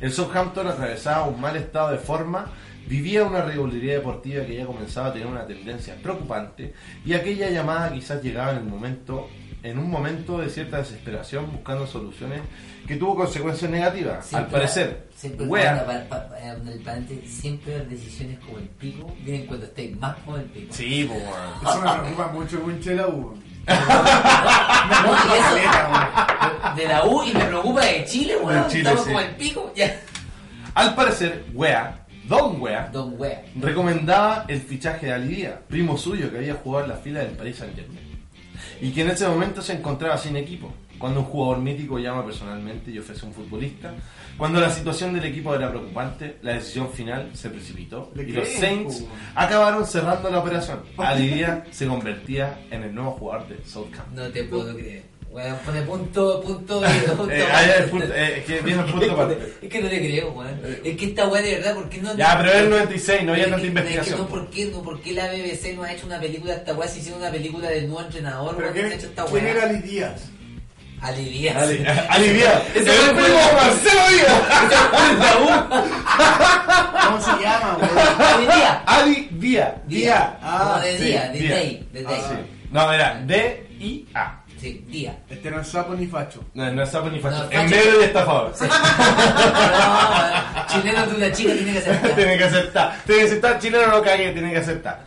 El 0.00 0.12
Southampton 0.12 0.66
atravesaba 0.66 1.26
un 1.26 1.38
mal 1.38 1.56
estado 1.56 1.90
de 1.90 1.98
forma, 1.98 2.46
vivía 2.86 3.24
una 3.24 3.42
regularidad 3.42 3.96
deportiva 3.96 4.46
que 4.46 4.56
ya 4.56 4.64
comenzaba 4.64 5.08
a 5.08 5.12
tener 5.12 5.26
una 5.26 5.46
tendencia 5.46 5.94
preocupante 6.02 6.72
y 7.04 7.12
aquella 7.12 7.50
llamada 7.50 7.92
quizás 7.92 8.22
llegaba 8.22 8.52
en 8.52 8.58
el 8.58 8.64
momento 8.64 9.28
en 9.70 9.78
un 9.78 9.90
momento 9.90 10.38
de 10.38 10.48
cierta 10.48 10.78
desesperación 10.78 11.50
buscando 11.52 11.86
soluciones 11.86 12.40
que 12.86 12.96
tuvo 12.96 13.16
consecuencias 13.16 13.70
negativas. 13.70 14.18
Al 14.18 14.22
Siempre- 14.24 14.52
parecer, 14.52 15.06
siempre 15.16 15.46
wea. 15.46 15.84
para- 15.84 16.08
para- 16.08 16.28
para- 16.28 16.52
en 16.54 16.68
el 16.68 16.78
paréntesis, 16.80 17.30
siempre 17.40 17.78
las 17.78 17.88
decisiones 17.90 18.38
como 18.40 18.58
el 18.58 18.68
pico 18.68 19.12
vienen 19.24 19.46
cuando 19.46 19.66
estáis 19.66 19.96
más 19.98 20.16
como 20.24 20.36
el 20.36 20.44
pico. 20.44 20.72
Sí, 20.72 21.04
po, 21.04 21.14
weón. 21.14 21.26
Eso 21.62 21.80
me 21.82 21.98
preocupa 22.00 22.26
mucho 22.32 22.62
con 22.62 22.80
Chela 22.80 23.08
U. 23.08 23.34
No, 23.66 23.74
y 23.74 25.38
eso- 25.38 25.44
Caleta, 25.48 26.74
de 26.76 26.88
la 26.88 27.04
U 27.04 27.22
y 27.24 27.32
me 27.34 27.44
preocupa 27.44 27.84
de 27.84 28.04
Chile, 28.04 28.36
weón. 28.42 28.68
Chile, 28.68 28.80
Estamos 28.82 29.00
sí. 29.04 29.06
como 29.08 29.20
el 29.20 29.30
pico. 29.36 29.72
Ya. 29.74 30.00
Al 30.74 30.94
parecer, 30.94 31.44
Wea, 31.54 32.06
Don 32.28 32.60
Wea, 32.60 32.88
Don 32.92 33.14
wea. 33.18 33.42
recomendaba 33.60 34.44
el 34.48 34.60
fichaje 34.60 35.06
de 35.06 35.12
Ali 35.12 35.34
Díaz, 35.34 35.54
primo 35.68 35.96
suyo 35.96 36.30
que 36.30 36.38
había 36.38 36.54
jugado 36.54 36.84
en 36.84 36.90
la 36.90 36.96
fila 36.98 37.20
del 37.20 37.30
Paris 37.32 37.56
Saint 37.56 37.74
Germain. 37.74 38.05
Y 38.80 38.90
que 38.90 39.02
en 39.02 39.10
ese 39.10 39.26
momento 39.28 39.62
se 39.62 39.74
encontraba 39.74 40.18
sin 40.18 40.36
equipo. 40.36 40.72
Cuando 40.98 41.20
un 41.20 41.26
jugador 41.26 41.58
mítico 41.58 41.98
llama 41.98 42.24
personalmente 42.24 42.90
y 42.90 42.98
ofrece 42.98 43.24
a 43.24 43.28
un 43.28 43.34
futbolista. 43.34 43.92
Cuando 44.38 44.60
la 44.60 44.70
situación 44.70 45.14
del 45.14 45.24
equipo 45.24 45.54
era 45.54 45.68
preocupante, 45.70 46.38
la 46.42 46.54
decisión 46.54 46.90
final 46.90 47.30
se 47.34 47.50
precipitó 47.50 48.12
y 48.16 48.32
los 48.32 48.48
Saints 48.48 49.04
acabaron 49.34 49.86
cerrando 49.86 50.30
la 50.30 50.38
operación. 50.38 50.80
Díaz 51.18 51.64
se 51.70 51.86
convertía 51.86 52.60
en 52.70 52.82
el 52.84 52.94
nuevo 52.94 53.12
jugador 53.12 53.48
de 53.48 53.64
Southampton. 53.64 54.14
No 54.14 54.30
te 54.30 54.44
puedo 54.44 54.74
creer. 54.74 55.15
Weón, 55.30 55.56
pone 55.66 55.82
punto, 55.82 56.40
punto, 56.40 56.80
punto. 57.16 57.30
Eh, 57.30 57.44
el 57.78 57.84
punto- 57.90 58.06
eh, 58.14 58.38
es 58.38 58.44
que 58.46 58.60
viene 58.62 58.82
el 58.82 58.90
punto 58.90 59.12
aparte. 59.12 59.54
Es 59.60 59.68
que 59.68 59.80
no 59.82 59.88
te 59.88 59.98
creo, 59.98 60.30
weón. 60.32 60.60
Es 60.82 60.96
que 60.96 61.04
esta 61.06 61.28
weá 61.28 61.42
de 61.42 61.56
verdad, 61.56 61.74
¿por 61.74 61.88
qué 61.90 61.98
no? 62.00 62.16
Ya, 62.16 62.38
pero 62.38 62.50
es 62.52 62.56
el 62.62 62.70
96, 62.70 63.22
no 63.24 63.32
había 63.32 63.44
Es 63.44 63.50
tanta 63.50 63.66
investigación. 63.66 64.14
Es 64.14 64.16
que 64.16 64.22
no, 64.22 64.28
¿por 64.28 64.50
qué, 64.50 64.64
no, 64.66 64.82
¿por 64.82 65.00
qué 65.02 65.12
la 65.12 65.26
BBC 65.28 65.74
no 65.76 65.82
ha 65.82 65.92
hecho 65.92 66.06
una 66.06 66.18
película 66.20 66.52
de 66.54 66.58
esta 66.60 66.72
weá? 66.74 66.88
Si 66.88 67.00
hicieron 67.00 67.20
una 67.20 67.30
película 67.30 67.68
del 67.68 67.86
nuevo 67.88 68.00
entrenador, 68.06 68.56
Pero 68.56 68.68
weón, 68.70 68.72
¿quién, 68.74 68.86
que 68.88 68.92
ha 68.94 68.96
hecho 68.96 69.06
esta 69.08 69.24
¿quién 69.26 69.46
era 69.46 69.62
Ali 69.64 69.78
Díaz? 69.82 70.22
Ali 71.02 71.24
Díaz. 71.28 71.56
Ali, 71.62 71.84
Ali 72.08 72.28
Díaz. 72.32 72.62
Ese 72.74 72.90
el 72.90 73.10
primo. 73.10 73.38
Marcelo 73.52 74.02
Díaz. 74.12 74.42
¿Cómo 77.04 77.20
se 77.20 77.42
llama, 77.42 77.76
weón? 77.78 77.98
Ali 78.18 78.44
Díaz. 78.46 78.78
Ali 78.86 79.28
Díaz. 79.32 79.72
Díaz. 79.86 80.28
Ah, 80.40 80.76
Ah, 80.76 80.80
de 80.80 80.98
día, 80.98 81.28
de 81.28 81.38
Díaz. 81.38 81.50
day, 81.54 81.88
de 81.92 82.02
day. 82.02 82.16
Ah, 82.18 82.28
Sí. 82.30 82.52
No, 82.70 82.92
era 82.92 83.14
D-I-A. 83.26 84.42
Sí, 84.58 84.84
día. 84.88 85.18
Este 85.28 85.50
no 85.50 85.60
es 85.60 85.68
sapo 85.68 85.94
ni 85.94 86.06
facho. 86.06 86.42
No, 86.54 86.70
no 86.72 86.82
es 86.82 86.90
sapo 86.90 87.10
ni 87.10 87.20
facho. 87.20 87.36
No, 87.38 87.44
en 87.44 87.68
facho. 87.68 87.76
medio 87.76 87.98
de 87.98 88.04
estafador. 88.06 88.52
No, 90.56 90.66
chileno 90.82 91.06
de 91.06 91.14
una 91.16 91.32
chica 91.32 91.52
tiene 91.54 91.72
que 91.72 91.80
ser. 91.80 92.14
tiene 92.14 92.38
que 92.38 92.44
aceptar. 92.44 92.96
Tiene 93.06 93.20
que 93.20 93.26
aceptar. 93.26 93.58
Chileno 93.58 93.86
no 93.88 94.02
cague, 94.02 94.32
tiene 94.32 94.50
que 94.52 94.58
aceptar. 94.58 95.06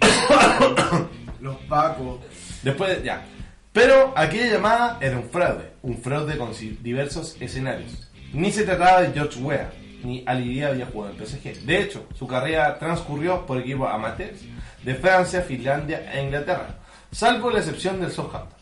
Los 1.40 1.56
pacos. 1.68 2.20
Después, 2.62 3.02
ya. 3.02 3.24
Pero 3.72 4.12
aquella 4.16 4.52
llamada 4.52 4.98
era 5.00 5.16
un 5.16 5.28
fraude. 5.30 5.72
Un 5.82 5.98
fraude 5.98 6.36
con 6.36 6.50
diversos 6.82 7.36
escenarios. 7.40 8.08
Ni 8.32 8.50
se 8.52 8.64
trataba 8.64 9.02
de 9.02 9.12
George 9.12 9.40
Weah, 9.40 9.70
ni 10.02 10.22
Ali 10.26 10.48
Díaz 10.48 10.72
había 10.72 10.86
jugado 10.86 11.14
en 11.14 11.20
el 11.20 11.26
PSG. 11.26 11.64
De 11.64 11.80
hecho, 11.80 12.06
su 12.18 12.26
carrera 12.26 12.78
transcurrió 12.78 13.46
por 13.46 13.58
equipos 13.58 13.88
amateurs 13.90 14.40
de 14.82 14.94
Francia, 14.94 15.42
Finlandia 15.42 16.10
e 16.12 16.22
Inglaterra, 16.22 16.76
salvo 17.10 17.50
la 17.50 17.58
excepción 17.60 18.00
del 18.00 18.10
Southampton. 18.12 18.57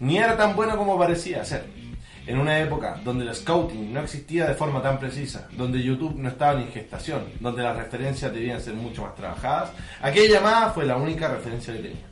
Ni 0.00 0.18
era 0.18 0.36
tan 0.36 0.54
bueno 0.54 0.76
como 0.76 0.98
parecía 0.98 1.44
ser. 1.44 1.66
En 2.26 2.38
una 2.38 2.58
época 2.58 3.00
donde 3.02 3.24
el 3.24 3.34
scouting 3.34 3.92
no 3.92 4.00
existía 4.00 4.46
de 4.46 4.54
forma 4.54 4.82
tan 4.82 5.00
precisa, 5.00 5.48
donde 5.52 5.82
YouTube 5.82 6.14
no 6.16 6.28
estaba 6.28 6.60
en 6.60 6.68
gestación, 6.68 7.24
donde 7.40 7.62
las 7.62 7.76
referencias 7.76 8.32
debían 8.32 8.60
ser 8.60 8.74
mucho 8.74 9.02
más 9.02 9.14
trabajadas, 9.14 9.70
aquella 10.02 10.34
llamada 10.34 10.70
fue 10.70 10.84
la 10.84 10.96
única 10.96 11.28
referencia 11.28 11.72
que 11.72 11.80
tenía. 11.80 12.06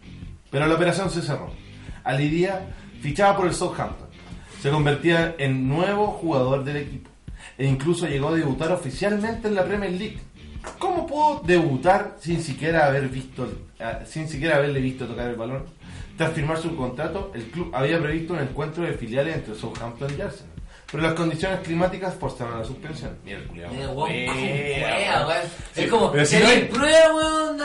Pero 0.51 0.67
la 0.67 0.75
operación 0.75 1.11
se 1.11 1.21
cerró. 1.21 1.51
Ali 2.03 2.29
Díaz 2.29 2.61
fichaba 3.03 3.37
por 3.37 3.47
el 3.47 3.55
Southampton. 3.55 4.09
Se 4.63 4.71
convertía 4.71 5.35
en 5.39 5.69
nuevo 5.69 6.07
jugador 6.13 6.65
del 6.65 6.79
equipo. 6.79 7.11
E 7.59 7.67
incluso 7.67 8.07
llegó 8.07 8.29
a 8.29 8.35
debutar 8.35 8.73
oficialmente 8.73 9.49
en 9.49 9.55
la 9.55 9.65
Premier 9.65 9.93
League. 9.93 10.19
¿Cómo 10.79 11.07
pudo 11.07 11.43
debutar 11.45 12.17
sin 12.21 12.43
siquiera 12.43 12.87
haber 12.87 13.09
visto, 13.09 13.49
eh, 13.79 13.99
sin 14.07 14.29
siquiera 14.29 14.57
haberle 14.57 14.81
visto 14.81 15.07
tocar 15.07 15.29
el 15.29 15.37
balón? 15.37 15.65
Tras 16.17 16.33
firmar 16.33 16.59
su 16.59 16.75
contrato, 16.77 17.31
el 17.35 17.45
club 17.51 17.71
había 17.75 18.01
previsto 18.01 18.33
un 18.33 18.41
encuentro 18.41 18.85
de 18.85 18.95
filiales 18.95 19.37
entre 19.37 19.55
Southampton 19.55 20.15
y 20.17 20.21
Arsenal. 20.23 20.53
Pero 20.91 21.03
las 21.03 21.15
condiciones 21.15 21.61
climáticas 21.61 22.15
forzaron 22.15 22.59
la 22.59 22.65
suspensión. 22.65 23.19
Mira 23.25 23.39
el 23.39 23.49
weón. 23.51 23.71
Sí, 25.75 25.83
Es 25.83 25.91
como, 25.91 26.13
si 26.25 26.37
no 26.39 26.47
hay 26.47 26.65
prueba, 26.65 27.15
weón. 27.15 27.57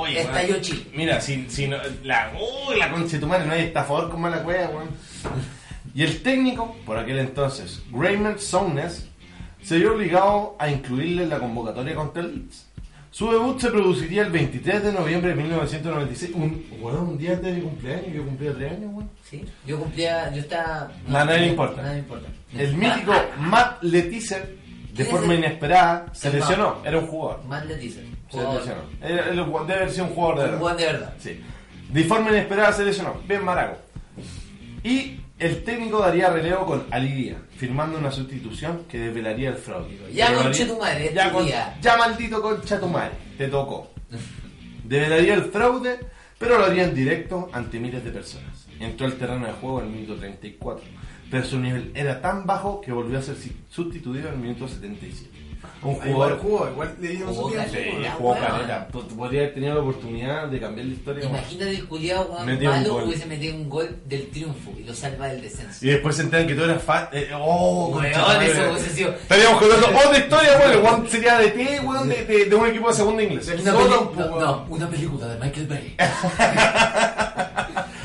Uy, 0.00 0.16
estalló. 0.16 0.60
Chile. 0.60 0.86
Mira, 0.94 1.20
si, 1.20 1.48
si 1.50 1.66
no, 1.66 1.76
la, 2.04 2.32
uy, 2.68 2.78
la 2.78 2.90
concha 2.90 3.12
de 3.12 3.18
tu 3.18 3.26
madre, 3.26 3.46
no 3.46 3.52
hay 3.52 3.62
estafador 3.64 4.10
con 4.10 4.20
mala 4.20 4.42
cueva, 4.42 4.68
weón. 4.68 4.88
Y 5.94 6.04
el 6.04 6.22
técnico, 6.22 6.76
por 6.86 6.96
aquel 6.96 7.18
entonces, 7.18 7.82
Raymond 7.92 8.38
Souness, 8.38 9.08
se 9.62 9.76
vio 9.78 9.94
obligado 9.94 10.56
a 10.58 10.70
incluirle 10.70 11.24
en 11.24 11.30
la 11.30 11.38
convocatoria 11.38 11.94
contra 11.94 12.22
el 12.22 12.34
Leeds. 12.34 12.66
Su 13.10 13.30
debut 13.32 13.58
se 13.60 13.70
produciría 13.70 14.22
el 14.22 14.30
23 14.30 14.84
de 14.84 14.92
noviembre 14.92 15.30
de 15.30 15.42
1996. 15.42 16.32
Un, 16.34 16.64
weón, 16.80 17.08
un 17.08 17.18
día 17.18 17.32
antes 17.32 17.46
de 17.46 17.52
mi 17.54 17.62
cumpleaños, 17.62 18.12
yo 18.14 18.24
cumplía 18.24 18.54
3 18.54 18.72
años, 18.72 18.90
weón. 18.94 19.10
Sí, 19.28 19.44
yo 19.66 19.78
cumplía, 19.80 20.32
yo 20.32 20.40
estaba... 20.40 20.92
Nada, 21.08 21.36
le 21.36 21.46
importa. 21.48 21.82
Nada 21.82 21.98
importa. 21.98 22.28
El 22.56 22.76
mítico 22.76 23.12
Matt 23.38 23.82
Letizer, 23.82 24.46
de 24.46 24.94
¿Quién 24.94 25.06
es 25.06 25.08
forma 25.12 25.34
inesperada, 25.34 26.06
se 26.12 26.28
Matt? 26.28 26.38
lesionó. 26.38 26.76
Era 26.84 26.98
un 26.98 27.06
jugador. 27.08 27.44
Más 27.46 27.66
le 27.66 27.76
dicen. 27.76 28.16
Se 28.30 28.36
lesionó. 28.38 28.82
Era- 29.02 29.24
Debe 29.32 29.74
haber 29.74 29.90
sido 29.90 30.04
un 30.04 30.10
jugador 30.14 30.36
de 30.38 30.42
Un 30.44 30.46
verdad. 30.50 30.60
buen 30.60 30.76
de 30.76 30.86
verdad. 30.86 31.14
Sí. 31.18 31.40
De 31.92 32.04
forma 32.04 32.30
inesperada 32.30 32.72
se 32.72 32.84
lesionó. 32.84 33.20
Ben 33.26 33.44
Marago. 33.44 33.76
Y 34.84 35.19
el 35.40 35.64
técnico 35.64 35.98
daría 36.00 36.30
relevo 36.30 36.64
con 36.66 36.86
Ali 36.90 37.12
Díaz, 37.12 37.38
firmando 37.56 37.98
una 37.98 38.10
sustitución 38.12 38.84
que 38.88 38.98
desvelaría 38.98 39.48
el 39.50 39.56
fraude. 39.56 39.98
Ya, 40.12 40.32
conche 40.34 40.66
tu 40.66 40.78
madre, 40.78 41.10
ya, 41.14 41.32
con- 41.32 41.46
ya 41.80 41.96
maldito 41.96 42.40
concha 42.42 42.78
tu 42.78 42.86
madre, 42.86 43.12
te 43.36 43.48
tocó. 43.48 43.90
Develaría 44.84 45.34
el 45.34 45.44
fraude, 45.44 45.98
pero 46.38 46.58
lo 46.58 46.64
haría 46.66 46.84
en 46.84 46.94
directo 46.94 47.48
ante 47.52 47.78
miles 47.78 48.04
de 48.04 48.10
personas. 48.10 48.66
Entró 48.78 49.06
al 49.06 49.14
terreno 49.14 49.46
de 49.46 49.52
juego 49.52 49.80
en 49.80 49.86
el 49.88 49.92
minuto 49.92 50.16
34, 50.16 50.84
pero 51.30 51.44
su 51.44 51.58
nivel 51.58 51.92
era 51.94 52.20
tan 52.20 52.46
bajo 52.46 52.80
que 52.80 52.92
volvió 52.92 53.18
a 53.18 53.22
ser 53.22 53.36
sustituido 53.68 54.28
en 54.28 54.34
el 54.34 54.40
minuto 54.40 54.66
77. 54.68 55.30
Un 55.82 55.92
Igual 55.92 56.08
jugador 56.12 56.38
jugó, 56.40 56.68
igual 56.70 56.94
le 57.00 57.08
dimos 57.08 57.34
su 57.34 57.42
Jugó 57.42 57.54
caleta. 58.34 58.50
caleta. 58.50 58.88
Tú- 58.92 59.02
tú 59.02 59.16
Podría 59.16 59.40
haber 59.42 59.54
tenido 59.54 59.74
la 59.74 59.80
oportunidad 59.80 60.48
de 60.48 60.60
cambiar 60.60 60.86
la 60.86 60.92
historia. 60.92 61.24
Imagínate 61.24 61.70
el 61.70 61.88
culiado, 61.88 62.36
un 62.38 62.62
malo, 62.64 62.92
gol. 62.92 63.04
hubiese 63.04 63.26
metido 63.26 63.54
un 63.56 63.68
gol 63.70 63.96
del 64.04 64.28
triunfo 64.30 64.72
y 64.78 64.84
lo 64.84 64.94
salva 64.94 65.28
del 65.28 65.40
descenso. 65.40 65.84
Y 65.84 65.88
después 65.90 66.16
se 66.16 66.22
enteran 66.22 66.46
que 66.46 66.54
tú 66.54 66.64
eras 66.64 66.82
fan. 66.82 67.08
Eh, 67.12 67.30
oh, 67.34 67.88
Weón, 67.94 68.06
eso 68.06 68.70
hubiese 68.72 68.90
sido... 68.90 69.10
Estaríamos 69.10 69.58
contando 69.62 69.86
otra 69.86 70.18
historia, 70.18 70.50
weón. 70.82 71.08
Sería 71.10 71.38
de 71.38 71.50
ti, 71.50 71.66
weón, 71.82 72.08
de, 72.08 72.24
de, 72.26 72.44
de 72.44 72.54
un 72.54 72.66
equipo 72.66 72.88
de 72.88 72.94
segunda 72.94 73.22
inglés. 73.22 73.48
Una, 73.60 73.72
Solo, 73.72 74.12
pues, 74.12 74.26
no, 74.30 74.40
no, 74.40 74.66
una 74.68 74.88
película 74.88 75.28
de 75.28 75.38
Michael 75.44 75.66
Bay. 75.66 75.96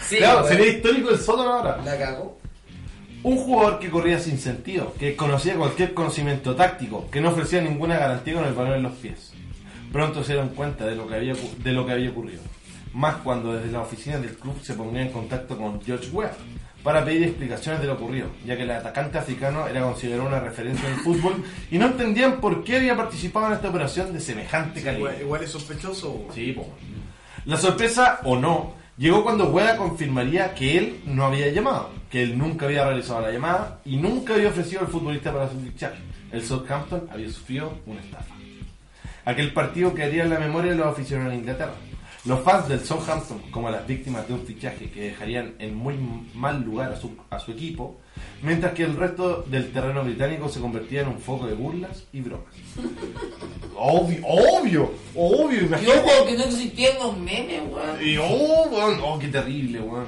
sí, 0.08 0.18
claro, 0.18 0.48
sería 0.48 0.68
histórico 0.68 1.10
el 1.10 1.20
sótano 1.20 1.54
ahora. 1.54 1.78
La 1.84 1.98
cagó. 1.98 2.38
Un 3.26 3.38
jugador 3.38 3.80
que 3.80 3.90
corría 3.90 4.20
sin 4.20 4.38
sentido, 4.38 4.94
que 5.00 5.16
conocía 5.16 5.56
cualquier 5.56 5.96
conocimiento 5.96 6.56
táctico, 6.56 7.10
que 7.10 7.20
no 7.22 7.30
ofrecía 7.30 7.60
ninguna 7.60 7.98
garantía 7.98 8.36
con 8.36 8.46
el 8.46 8.54
balón 8.54 8.76
en 8.76 8.84
los 8.84 8.94
pies. 8.94 9.34
Pronto 9.92 10.24
se 10.24 10.34
dieron 10.34 10.50
cuenta 10.50 10.86
de 10.86 10.96
lo 10.96 11.08
que 11.08 11.16
había, 11.16 11.34
de 11.34 11.72
lo 11.72 11.88
que 11.88 11.94
había 11.94 12.12
ocurrido. 12.12 12.44
Más 12.94 13.16
cuando 13.24 13.56
desde 13.56 13.72
la 13.72 13.82
oficina 13.82 14.20
del 14.20 14.36
club 14.38 14.54
se 14.62 14.76
ponía 14.76 15.02
en 15.02 15.12
contacto 15.12 15.58
con 15.58 15.82
George 15.82 16.12
Weah 16.12 16.34
para 16.84 17.04
pedir 17.04 17.24
explicaciones 17.24 17.82
de 17.82 17.88
lo 17.88 17.94
ocurrido, 17.94 18.28
ya 18.46 18.56
que 18.56 18.62
el 18.62 18.70
atacante 18.70 19.18
africano 19.18 19.68
era 19.68 19.82
considerado 19.82 20.28
una 20.28 20.40
referencia 20.40 20.88
en 20.88 20.94
el 20.94 21.00
fútbol 21.00 21.44
y 21.72 21.80
no 21.80 21.88
entendían 21.88 22.40
por 22.40 22.64
qué 22.64 22.76
había 22.76 22.96
participado 22.96 23.48
en 23.48 23.54
esta 23.54 23.70
operación 23.70 24.14
de 24.14 24.20
semejante 24.20 24.82
Igual, 24.82 24.94
calibre. 24.98 25.24
igual 25.24 25.44
es 25.44 25.50
sospechoso. 25.50 26.28
Sí, 26.32 26.52
po. 26.52 26.68
La 27.46 27.58
sorpresa, 27.58 28.20
o 28.24 28.38
no, 28.38 28.76
llegó 28.98 29.24
cuando 29.24 29.50
Weda 29.50 29.78
confirmaría 29.78 30.54
que 30.54 30.78
él 30.78 31.02
no 31.06 31.26
había 31.26 31.50
llamado, 31.50 31.92
que 32.10 32.24
él 32.24 32.38
nunca 32.38 32.66
había 32.66 32.86
realizado 32.86 33.22
la 33.22 33.32
llamada 33.32 33.80
y 33.86 33.98
nunca 33.98 34.36
había 34.36 34.50
ofrecido 34.50 34.82
al 34.82 34.88
futbolista 34.88 35.34
para 35.34 35.50
su 35.50 35.60
fichaje. 35.60 36.02
El 36.32 36.44
Southampton 36.44 37.08
había 37.12 37.30
sufrido 37.30 37.74
una 37.86 38.02
estafa. 38.02 38.36
Aquel 39.26 39.54
partido 39.54 39.94
quedaría 39.94 40.24
en 40.24 40.30
la 40.30 40.40
memoria 40.40 40.72
de 40.72 40.78
los 40.78 40.88
aficionados 40.88 41.34
de 41.34 41.40
Inglaterra. 41.40 41.74
Los 42.26 42.40
fans 42.42 42.68
del 42.68 42.84
Southampton, 42.84 43.40
como 43.52 43.70
las 43.70 43.86
víctimas 43.86 44.28
de 44.28 44.34
un 44.34 44.42
fichaje 44.42 44.90
que 44.90 45.02
dejarían 45.10 45.54
en 45.60 45.76
muy 45.76 45.96
mal 46.34 46.64
lugar 46.64 46.92
a 46.92 46.96
su, 46.96 47.16
a 47.30 47.38
su 47.38 47.52
equipo, 47.52 47.98
mientras 48.42 48.74
que 48.74 48.84
el 48.84 48.98
resto 48.98 49.44
del 49.44 49.72
terreno 49.72 50.04
británico 50.04 50.50
se 50.50 50.60
convertía 50.60 51.02
en 51.02 51.10
un 51.10 51.20
foco 51.20 51.46
de 51.46 51.54
burlas 51.54 52.06
y 52.14 52.22
bromas. 52.22 52.48
Obvio, 53.78 54.26
obvio, 54.26 54.92
obvio, 55.16 55.62
Y 55.62 55.66
imagínate. 55.66 56.00
ojo, 56.00 56.26
que 56.26 56.38
no 56.38 56.44
existían 56.46 56.98
los 56.98 57.18
memes, 57.18 57.62
weón. 57.70 58.02
Y 58.02 58.18
oh, 58.18 58.68
weón, 58.72 59.00
oh, 59.04 59.20
qué 59.20 59.28
terrible, 59.28 59.82
weón. 59.82 60.08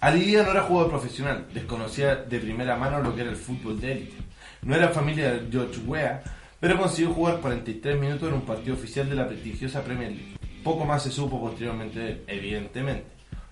Ali 0.00 0.24
Díaz 0.24 0.44
no 0.44 0.50
era 0.50 0.62
jugador 0.64 0.90
profesional, 0.90 1.46
desconocía 1.54 2.16
de 2.16 2.38
primera 2.38 2.76
mano 2.76 3.00
lo 3.00 3.14
que 3.14 3.22
era 3.22 3.30
el 3.30 3.36
fútbol 3.36 3.80
de 3.80 3.92
élite. 3.92 4.16
No 4.62 4.74
era 4.74 4.88
familia 4.90 5.32
de 5.32 5.50
George 5.50 5.80
Weah, 5.86 6.22
pero 6.60 6.76
consiguió 6.78 7.14
jugar 7.14 7.40
43 7.40 7.98
minutos 7.98 8.28
en 8.28 8.34
un 8.34 8.42
partido 8.42 8.74
oficial 8.74 9.08
de 9.08 9.14
la 9.14 9.26
prestigiosa 9.28 9.82
Premier 9.82 10.10
League. 10.10 10.33
Poco 10.64 10.84
más 10.84 11.02
se 11.02 11.10
supo 11.12 11.40
posteriormente 11.40 12.22
evidentemente. 12.26 13.04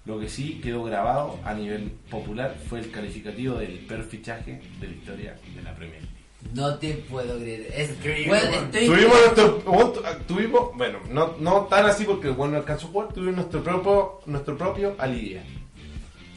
Lo 0.04 0.18
que 0.18 0.28
sí 0.28 0.60
quedó 0.62 0.82
grabado 0.82 1.38
a 1.44 1.54
nivel 1.54 1.92
popular 2.10 2.56
fue 2.68 2.80
el 2.80 2.90
calificativo 2.90 3.56
del 3.58 3.78
peor 3.86 4.02
fichaje 4.02 4.60
de 4.80 4.88
la 4.88 4.94
historia 4.94 5.36
de 5.54 5.62
la 5.62 5.74
Premier 5.76 6.00
League. 6.02 6.16
No 6.54 6.74
te 6.76 6.94
puedo 6.94 7.38
creer. 7.38 7.68
Es, 7.72 7.90
Increíble, 7.90 8.26
bueno, 8.26 8.56
estoy- 8.66 8.86
Tuvimos 8.86 9.16
nuestro, 9.36 10.12
tuvimos, 10.26 10.76
bueno, 10.76 10.98
no, 11.08 11.36
no 11.38 11.60
tan 11.66 11.86
así 11.86 12.02
porque 12.04 12.28
el 12.28 12.34
bueno 12.34 12.54
no 12.54 12.58
alcanzó 12.58 12.88
a 12.88 12.90
jugar, 12.90 13.12
tuvimos 13.12 13.36
nuestro 13.36 13.62
propio, 13.62 14.20
nuestro 14.26 14.58
propio 14.58 14.96
Alivia. 14.98 15.44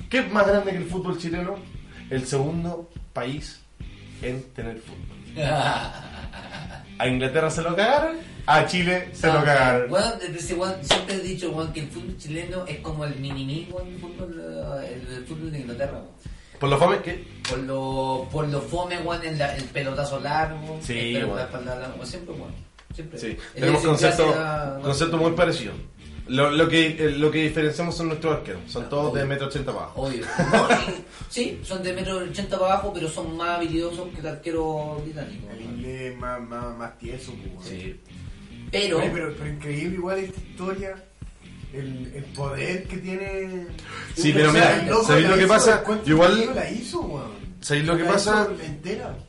¿Qué 0.10 0.20
es 0.20 0.32
más 0.32 0.46
grande 0.46 0.72
que 0.72 0.78
el 0.78 0.86
fútbol 0.86 1.18
chileno? 1.18 1.56
El 2.12 2.28
segundo 2.28 2.92
país 3.14 3.62
en 4.22 4.44
tener 4.54 4.78
fútbol. 4.78 5.18
A 6.98 7.08
Inglaterra 7.08 7.50
se 7.50 7.62
lo 7.64 7.76
cagaron, 7.76 8.18
a 8.48 8.66
Chile 8.68 9.10
se 9.14 9.28
lo 9.28 9.44
cagaron. 9.44 9.90
Bueno, 9.90 10.12
siempre 10.82 11.16
he 11.16 11.20
dicho 11.20 11.52
weón, 11.52 11.74
que 11.74 11.82
el 11.82 11.88
fútbol 11.90 12.18
chileno 12.18 12.66
es 12.68 12.80
como 12.80 13.06
el 13.06 13.16
mini 13.16 13.68
weón, 13.72 13.88
el 13.88 14.00
fútbol, 14.00 14.84
el, 14.88 15.14
el 15.18 15.26
fútbol 15.26 15.52
de 15.52 15.60
Inglaterra. 15.60 16.02
Por 16.60 16.70
lo 16.70 16.78
fome 16.78 17.00
que 17.02 17.28
Por 17.50 17.60
lo, 17.60 18.28
por 18.32 18.48
lo 18.48 18.62
fome, 18.62 18.98
weón, 19.00 19.24
en 19.26 19.38
la- 19.38 19.56
el 19.56 19.64
pelotazo 19.66 20.20
largo, 20.20 20.80
Sí, 20.82 20.94
el 20.98 21.16
pelo- 21.16 21.26
weón. 21.28 21.38
la 21.38 21.44
espalda 21.44 21.76
larga, 21.76 21.96
weón, 21.96 22.08
siempre, 22.08 22.34
weón. 22.36 22.66
Siempre. 22.94 23.20
Sí, 23.20 23.28
El 23.56 23.60
tenemos 23.62 23.82
conceptos 23.84 24.36
concepto 24.82 25.18
muy 25.18 25.32
parecidos. 25.34 25.76
Lo, 26.28 26.50
lo, 26.50 26.68
que, 26.68 26.88
eh, 26.88 27.12
lo 27.12 27.30
que 27.30 27.44
diferenciamos 27.44 27.96
son 27.96 28.08
nuestros 28.08 28.38
arqueros, 28.38 28.62
son 28.68 28.90
todos 28.90 29.14
de 29.14 29.26
metro 29.26 29.46
ochenta 29.48 29.72
para 29.72 29.86
abajo. 29.86 30.02
Obvio. 30.04 30.26
No, 30.52 30.68
sí, 31.30 31.60
son 31.64 31.84
de 31.84 31.94
metro 31.94 32.18
ochenta 32.18 32.58
para 32.60 32.74
abajo, 32.74 32.92
pero 32.94 33.08
son 33.10 33.38
más 33.38 33.58
habilidosos 33.58 34.10
que 34.14 34.22
el 34.22 34.28
arquero 34.28 35.00
británico. 35.04 35.48
El 35.52 36.18
más, 36.18 36.42
más, 36.42 36.76
más 36.78 36.98
tieso, 36.98 37.32
pues. 37.56 37.68
Sí. 37.70 38.00
Pero, 38.72 38.98
Oye, 38.98 39.12
pero, 39.14 39.34
pero 39.38 39.50
increíble 39.52 39.96
igual 39.96 40.20
esta 40.20 40.40
historia, 40.42 40.96
el, 41.74 42.12
el 42.16 42.24
poder 42.34 42.84
que 42.86 42.98
tiene. 42.98 43.68
Sí, 44.16 44.32
pero 44.34 44.52
mira, 44.52 44.84
¿sabéis 45.06 45.30
lo 45.30 45.38
que 45.38 45.48
pasa? 45.48 45.84
¿cuánto 45.84 46.10
Igual- 46.10 46.56
la 46.56 46.70
hizo? 46.72 47.32
¿Sabéis 47.66 47.88
lo 47.88 47.98
que 47.98 48.04
pasa? 48.04 48.48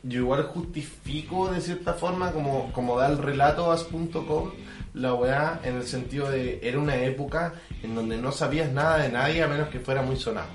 Yo 0.03 0.19
igual 0.19 0.43
justifico 0.43 1.49
de 1.49 1.59
cierta 1.59 1.95
forma 1.95 2.31
como, 2.31 2.71
como 2.71 2.95
da 2.99 3.07
el 3.07 3.17
relato 3.17 3.71
as.com 3.71 4.51
la 4.93 5.15
weá 5.15 5.59
en 5.63 5.77
el 5.77 5.87
sentido 5.87 6.29
de 6.29 6.59
era 6.61 6.77
una 6.77 6.97
época 6.97 7.53
en 7.81 7.95
donde 7.95 8.15
no 8.17 8.31
sabías 8.31 8.71
nada 8.71 8.99
de 8.99 9.09
nadie 9.09 9.41
a 9.41 9.47
menos 9.47 9.69
que 9.69 9.79
fuera 9.79 10.03
muy 10.03 10.17
sonado. 10.17 10.49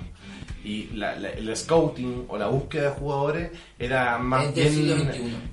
Y 0.63 0.85
la- 0.93 1.15
la- 1.17 1.29
el 1.31 1.55
scouting 1.57 2.25
o 2.29 2.37
la 2.37 2.47
búsqueda 2.47 2.83
de 2.83 2.89
jugadores 2.91 3.51
era 3.77 4.17
más 4.17 4.45
bien 4.53 4.73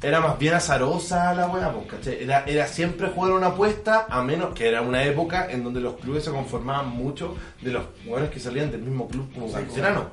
era 0.03 0.21
más 0.21 0.39
bien 0.39 0.55
azarosa 0.55 1.35
la 1.35 1.49
weá. 1.49 1.75
Era, 2.21 2.45
era 2.47 2.67
siempre 2.69 3.09
jugar 3.09 3.33
una 3.33 3.49
apuesta, 3.49 4.07
a 4.09 4.23
menos 4.23 4.55
que 4.55 4.69
era 4.69 4.83
una 4.83 5.03
época 5.03 5.51
en 5.51 5.65
donde 5.65 5.81
los 5.81 5.95
clubes 5.97 6.25
se 6.25 6.31
conformaban 6.31 6.91
mucho 6.91 7.35
de 7.61 7.73
los 7.73 7.83
jugadores 8.05 8.31
que 8.31 8.39
salían 8.39 8.71
del 8.71 8.83
mismo 8.83 9.09
club 9.09 9.33
como 9.35 9.47
canteranos. 9.51 10.05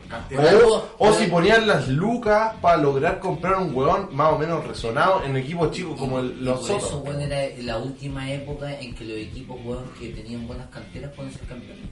O, 0.65 0.87
o 0.97 1.13
si 1.13 1.27
ponían 1.27 1.67
las 1.67 1.87
lucas 1.87 2.55
para 2.59 2.77
lograr 2.77 3.19
comprar 3.19 3.57
un 3.57 3.75
huevón 3.75 4.09
más 4.13 4.33
o 4.33 4.39
menos 4.39 4.65
resonado 4.65 5.23
en 5.23 5.37
equipos 5.37 5.69
chicos 5.71 5.95
como 5.99 6.19
el- 6.19 6.43
los 6.43 6.61
por 6.61 6.69
eso, 6.77 7.03
era 7.21 7.63
la 7.63 7.77
última 7.77 8.31
época 8.31 8.79
en 8.79 8.95
que 8.95 9.05
los 9.05 9.17
equipos, 9.17 9.57
weón, 9.63 9.83
que 9.99 10.09
tenían 10.09 10.47
buenas 10.47 10.67
canteras 10.69 11.11
pueden 11.15 11.31
ser 11.31 11.41
campeones. 11.43 11.85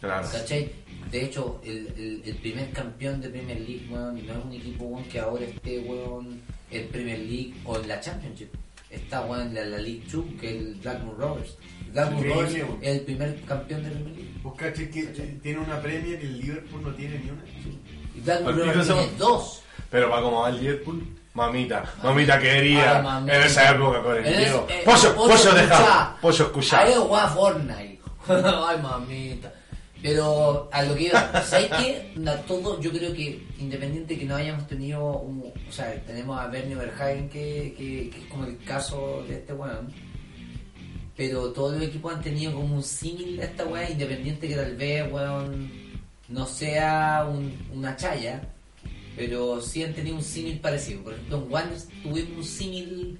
Claro. 0.00 0.26
¿Cachai? 0.30 0.70
De 1.10 1.24
hecho, 1.24 1.60
el, 1.64 1.86
el, 1.96 2.22
el 2.24 2.34
primer 2.36 2.70
campeón 2.72 3.20
de 3.20 3.28
Premier 3.28 3.58
League, 3.60 3.86
weón, 3.90 4.26
no 4.26 4.32
es 4.32 4.44
un 4.44 4.52
equipo, 4.52 4.84
weón, 4.84 5.04
que 5.04 5.20
ahora 5.20 5.44
esté, 5.44 5.78
weón, 5.80 6.40
en 6.70 6.88
Premier 6.88 7.18
League 7.18 7.54
o 7.64 7.76
en 7.78 7.88
la 7.88 8.00
Championship. 8.00 8.48
Está, 8.90 9.22
weón, 9.22 9.48
en 9.48 9.54
la, 9.54 9.64
la 9.64 9.78
League 9.78 10.02
2, 10.10 10.24
que 10.40 10.48
es 10.48 10.54
el 10.56 10.74
Blackburn 10.76 11.18
Rovers. 11.20 11.56
El 11.86 11.92
Blackburn 11.92 12.28
Rovers 12.28 12.54
es 12.54 12.88
el 12.88 13.00
primer 13.02 13.40
campeón 13.42 13.82
de 13.84 13.90
Premier 13.90 14.16
League. 14.16 14.30
Vos 14.42 14.54
cachai 14.56 14.90
que 14.90 15.00
eh, 15.00 15.38
tiene 15.42 15.58
una 15.60 15.80
premia 15.80 16.18
que 16.18 16.26
el 16.26 16.38
Liverpool 16.38 16.82
no 16.82 16.90
tiene 16.94 17.18
ni 17.18 17.30
una. 17.30 17.42
Y 18.14 18.20
Blackburn 18.20 18.58
Rovers 18.58 18.86
tiene 18.86 19.08
dos. 19.18 19.62
Pero 19.90 20.10
va 20.10 20.20
como 20.22 20.40
va 20.40 20.48
el 20.50 20.60
Liverpool, 20.60 21.06
mamita, 21.34 21.84
mamita 22.02 22.38
quería 22.40 22.96
Ay, 22.98 23.02
mamita. 23.04 23.36
en 23.36 23.42
esa 23.44 23.70
época 23.70 24.02
con 24.02 24.16
el 24.16 24.24
ese- 24.26 24.56
eh, 24.56 24.82
Pollo, 24.84 25.14
pollo 25.14 25.34
escuchá. 25.34 25.54
dejado, 25.54 26.16
pollo 26.20 26.44
escuchado. 26.46 26.82
Ahí 27.14 27.28
Fortnite. 27.34 28.00
Ay, 28.28 28.78
mamita. 28.82 29.52
Pero 30.04 30.68
a 30.70 30.82
lo 30.82 30.94
que 30.94 31.04
iba, 31.04 31.42
¿sabes 31.44 31.70
qué? 31.80 32.12
Na- 32.16 32.36
todo, 32.42 32.78
yo 32.78 32.90
creo 32.92 33.14
que 33.14 33.40
independiente 33.58 34.18
que 34.18 34.26
no 34.26 34.36
hayamos 34.36 34.66
tenido, 34.68 35.16
un, 35.20 35.50
o 35.66 35.72
sea, 35.72 35.94
tenemos 36.04 36.38
a 36.38 36.46
Bernie 36.48 36.74
Verhagen 36.74 37.30
que, 37.30 37.74
que, 37.74 38.08
es 38.10 38.26
como 38.28 38.44
el 38.44 38.58
caso 38.64 39.24
de 39.26 39.36
este 39.36 39.54
weón, 39.54 39.88
pero 41.16 41.52
todos 41.52 41.72
los 41.78 41.84
equipos 41.84 42.12
han 42.14 42.20
tenido 42.22 42.52
como 42.52 42.74
un 42.76 42.82
símil 42.82 43.38
de 43.38 43.44
esta 43.44 43.64
weá, 43.64 43.88
independiente 43.88 44.46
que 44.46 44.56
tal 44.56 44.76
vez, 44.76 45.10
weón, 45.10 45.70
no 46.28 46.46
sea 46.46 47.26
un- 47.26 47.54
una 47.72 47.96
chaya, 47.96 48.42
pero 49.16 49.58
sí 49.62 49.84
han 49.84 49.94
tenido 49.94 50.16
un 50.16 50.22
símil 50.22 50.58
parecido. 50.60 51.02
Por 51.02 51.14
ejemplo, 51.14 51.38
en 51.46 51.50
Wanderers 51.50 51.88
tuvimos 52.02 52.36
un 52.36 52.44
símil 52.44 53.18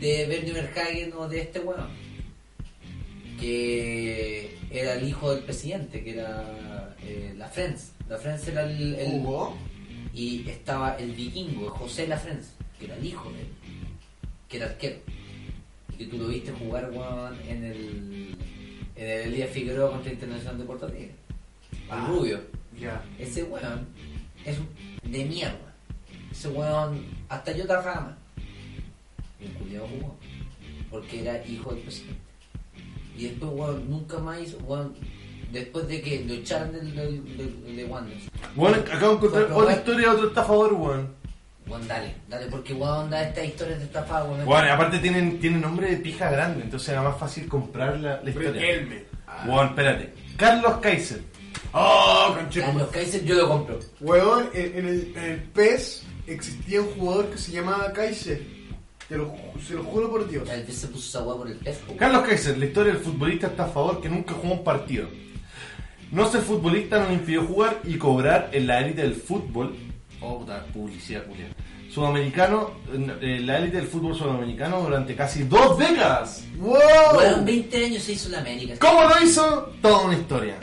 de 0.00 0.26
Bernie 0.28 0.52
Verhagen 0.54 1.12
o 1.12 1.28
de 1.28 1.40
este 1.42 1.60
weón, 1.60 1.88
que 3.42 4.56
era 4.70 4.94
el 4.94 5.08
hijo 5.08 5.34
del 5.34 5.42
presidente, 5.44 6.02
que 6.04 6.12
era 6.12 6.94
eh, 7.02 7.34
la 7.36 7.48
Friends. 7.48 7.90
La 8.08 8.16
Friends 8.16 8.46
era 8.46 8.62
el, 8.62 8.94
el- 8.94 9.10
¿Jugó? 9.10 9.56
y 10.14 10.48
estaba 10.48 10.94
el 10.96 11.12
vikingo, 11.12 11.70
José 11.70 12.06
Lafrenz, 12.06 12.50
que 12.78 12.84
era 12.84 12.96
el 12.96 13.04
hijo 13.06 13.32
de 13.32 13.40
él, 13.40 13.46
que 14.48 14.58
era 14.58 14.66
arquero. 14.66 14.96
Y 15.92 15.96
que 15.96 16.06
tú 16.06 16.18
lo 16.18 16.28
viste 16.28 16.52
jugar 16.52 16.90
weón, 16.90 17.34
en 17.48 17.64
el 17.64 18.36
en 18.94 19.08
el 19.08 19.32
Elías 19.34 19.50
Figueroa 19.50 19.90
contra 19.90 20.12
Internacional 20.12 20.58
de 20.58 20.64
Puerto 20.64 20.86
Rico. 20.86 21.14
Ah. 21.90 22.06
El 22.06 22.14
rubio. 22.14 22.40
Ya. 22.78 23.02
Ese 23.18 23.42
weón 23.44 23.86
es 24.44 24.58
de 25.02 25.24
mierda. 25.24 25.74
Ese 26.30 26.48
weón, 26.48 27.02
hasta 27.28 27.52
yo 27.52 27.66
rama. 27.80 28.16
Y 29.40 29.46
el 29.46 29.80
jugó. 29.80 30.16
Porque 30.90 31.22
era 31.22 31.44
hijo 31.46 31.72
del 31.72 31.82
presidente. 31.82 32.20
Y 33.16 33.24
después, 33.28 33.50
weón, 33.54 33.90
nunca 33.90 34.18
más 34.18 34.40
hizo, 34.40 34.56
weón, 34.58 34.94
después 35.52 35.86
de 35.88 36.00
que 36.00 36.24
lo 36.24 36.34
echaron 36.34 36.72
del, 36.72 36.94
del, 36.94 37.36
del- 37.36 37.76
de 37.76 37.84
Wanderers. 37.84 38.24
Bueno, 38.54 38.76
acabo 38.78 39.08
de 39.12 39.16
encontrar 39.16 39.52
otra 39.52 39.72
historia 39.74 40.08
de 40.08 40.14
otro 40.14 40.28
estafador, 40.28 40.72
weón. 40.74 41.22
Weón, 41.66 41.86
dale, 41.88 42.14
dale, 42.28 42.46
porque 42.46 42.72
weón, 42.74 43.10
da 43.10 43.22
esta 43.28 43.44
historia 43.44 43.76
de 43.78 43.84
estafa, 43.84 44.24
weón. 44.24 44.44
Bueno, 44.44 44.66
y 44.66 44.70
aparte 44.70 44.98
tienen, 44.98 45.38
tienen 45.40 45.60
nombre 45.60 45.88
de 45.90 45.96
pija 45.98 46.30
grande, 46.30 46.62
entonces 46.64 46.88
era 46.88 47.02
más 47.02 47.18
fácil 47.18 47.48
comprar 47.48 48.00
la, 48.00 48.20
la 48.22 48.30
historia. 48.30 48.52
Riquelme. 48.52 49.04
Ah. 49.26 49.44
Bueno, 49.46 49.64
espérate. 49.70 50.12
Carlos 50.36 50.74
Kaiser. 50.80 51.20
Oh, 51.74 52.34
conche- 52.36 52.60
Carlos 52.60 52.88
Kaiser, 52.90 53.24
yo 53.24 53.34
lo 53.36 53.48
compro. 53.48 53.78
Weón, 54.00 54.50
en, 54.52 54.78
en 54.78 54.88
el, 54.88 55.12
en 55.16 55.24
el 55.24 55.42
PES 55.42 56.02
existía 56.26 56.80
un 56.80 56.88
jugador 56.88 57.30
que 57.30 57.38
se 57.38 57.52
llamaba 57.52 57.92
Kaiser. 57.92 58.42
Te 59.12 59.18
lo, 59.18 59.26
ju- 59.30 59.60
se 59.68 59.74
lo 59.74 59.84
juro 59.84 60.08
por 60.10 60.26
Dios. 60.26 60.48
Tal 60.48 60.62
vez 60.64 60.74
se 60.74 60.86
puso 60.88 61.06
esa 61.06 61.22
weá 61.22 61.36
por 61.36 61.46
el. 61.46 61.58
Carlos 61.98 62.22
Kaiser, 62.22 62.56
la 62.56 62.64
historia 62.64 62.94
del 62.94 63.02
futbolista 63.02 63.48
estafador 63.48 64.00
que 64.00 64.08
nunca 64.08 64.32
jugó 64.32 64.54
un 64.54 64.64
partido. 64.64 65.06
No 66.10 66.30
ser 66.30 66.40
futbolista 66.40 66.98
no 66.98 67.08
le 67.08 67.14
impidió 67.16 67.44
jugar 67.44 67.78
y 67.84 67.98
cobrar 67.98 68.48
en 68.54 68.66
la 68.66 68.80
élite 68.80 69.02
del 69.02 69.14
fútbol. 69.14 69.76
Oh, 70.22 70.38
puta, 70.38 70.64
publicidad, 70.72 71.26
culia. 71.26 71.44
Sudamericano, 71.90 72.70
en 72.94 73.46
la 73.46 73.58
élite 73.58 73.76
del 73.76 73.86
fútbol 73.86 74.14
sudamericano 74.16 74.80
durante 74.80 75.14
casi 75.14 75.42
dos 75.42 75.76
décadas. 75.76 76.44
¡Wow! 76.56 76.72
Weón, 77.18 77.44
20 77.44 77.84
años 77.84 78.02
se 78.04 78.12
hizo 78.12 78.30
la 78.30 78.38
América. 78.38 78.76
¿Cómo 78.78 79.02
lo 79.10 79.22
hizo? 79.22 79.74
Toda 79.82 80.06
una 80.06 80.14
historia. 80.16 80.54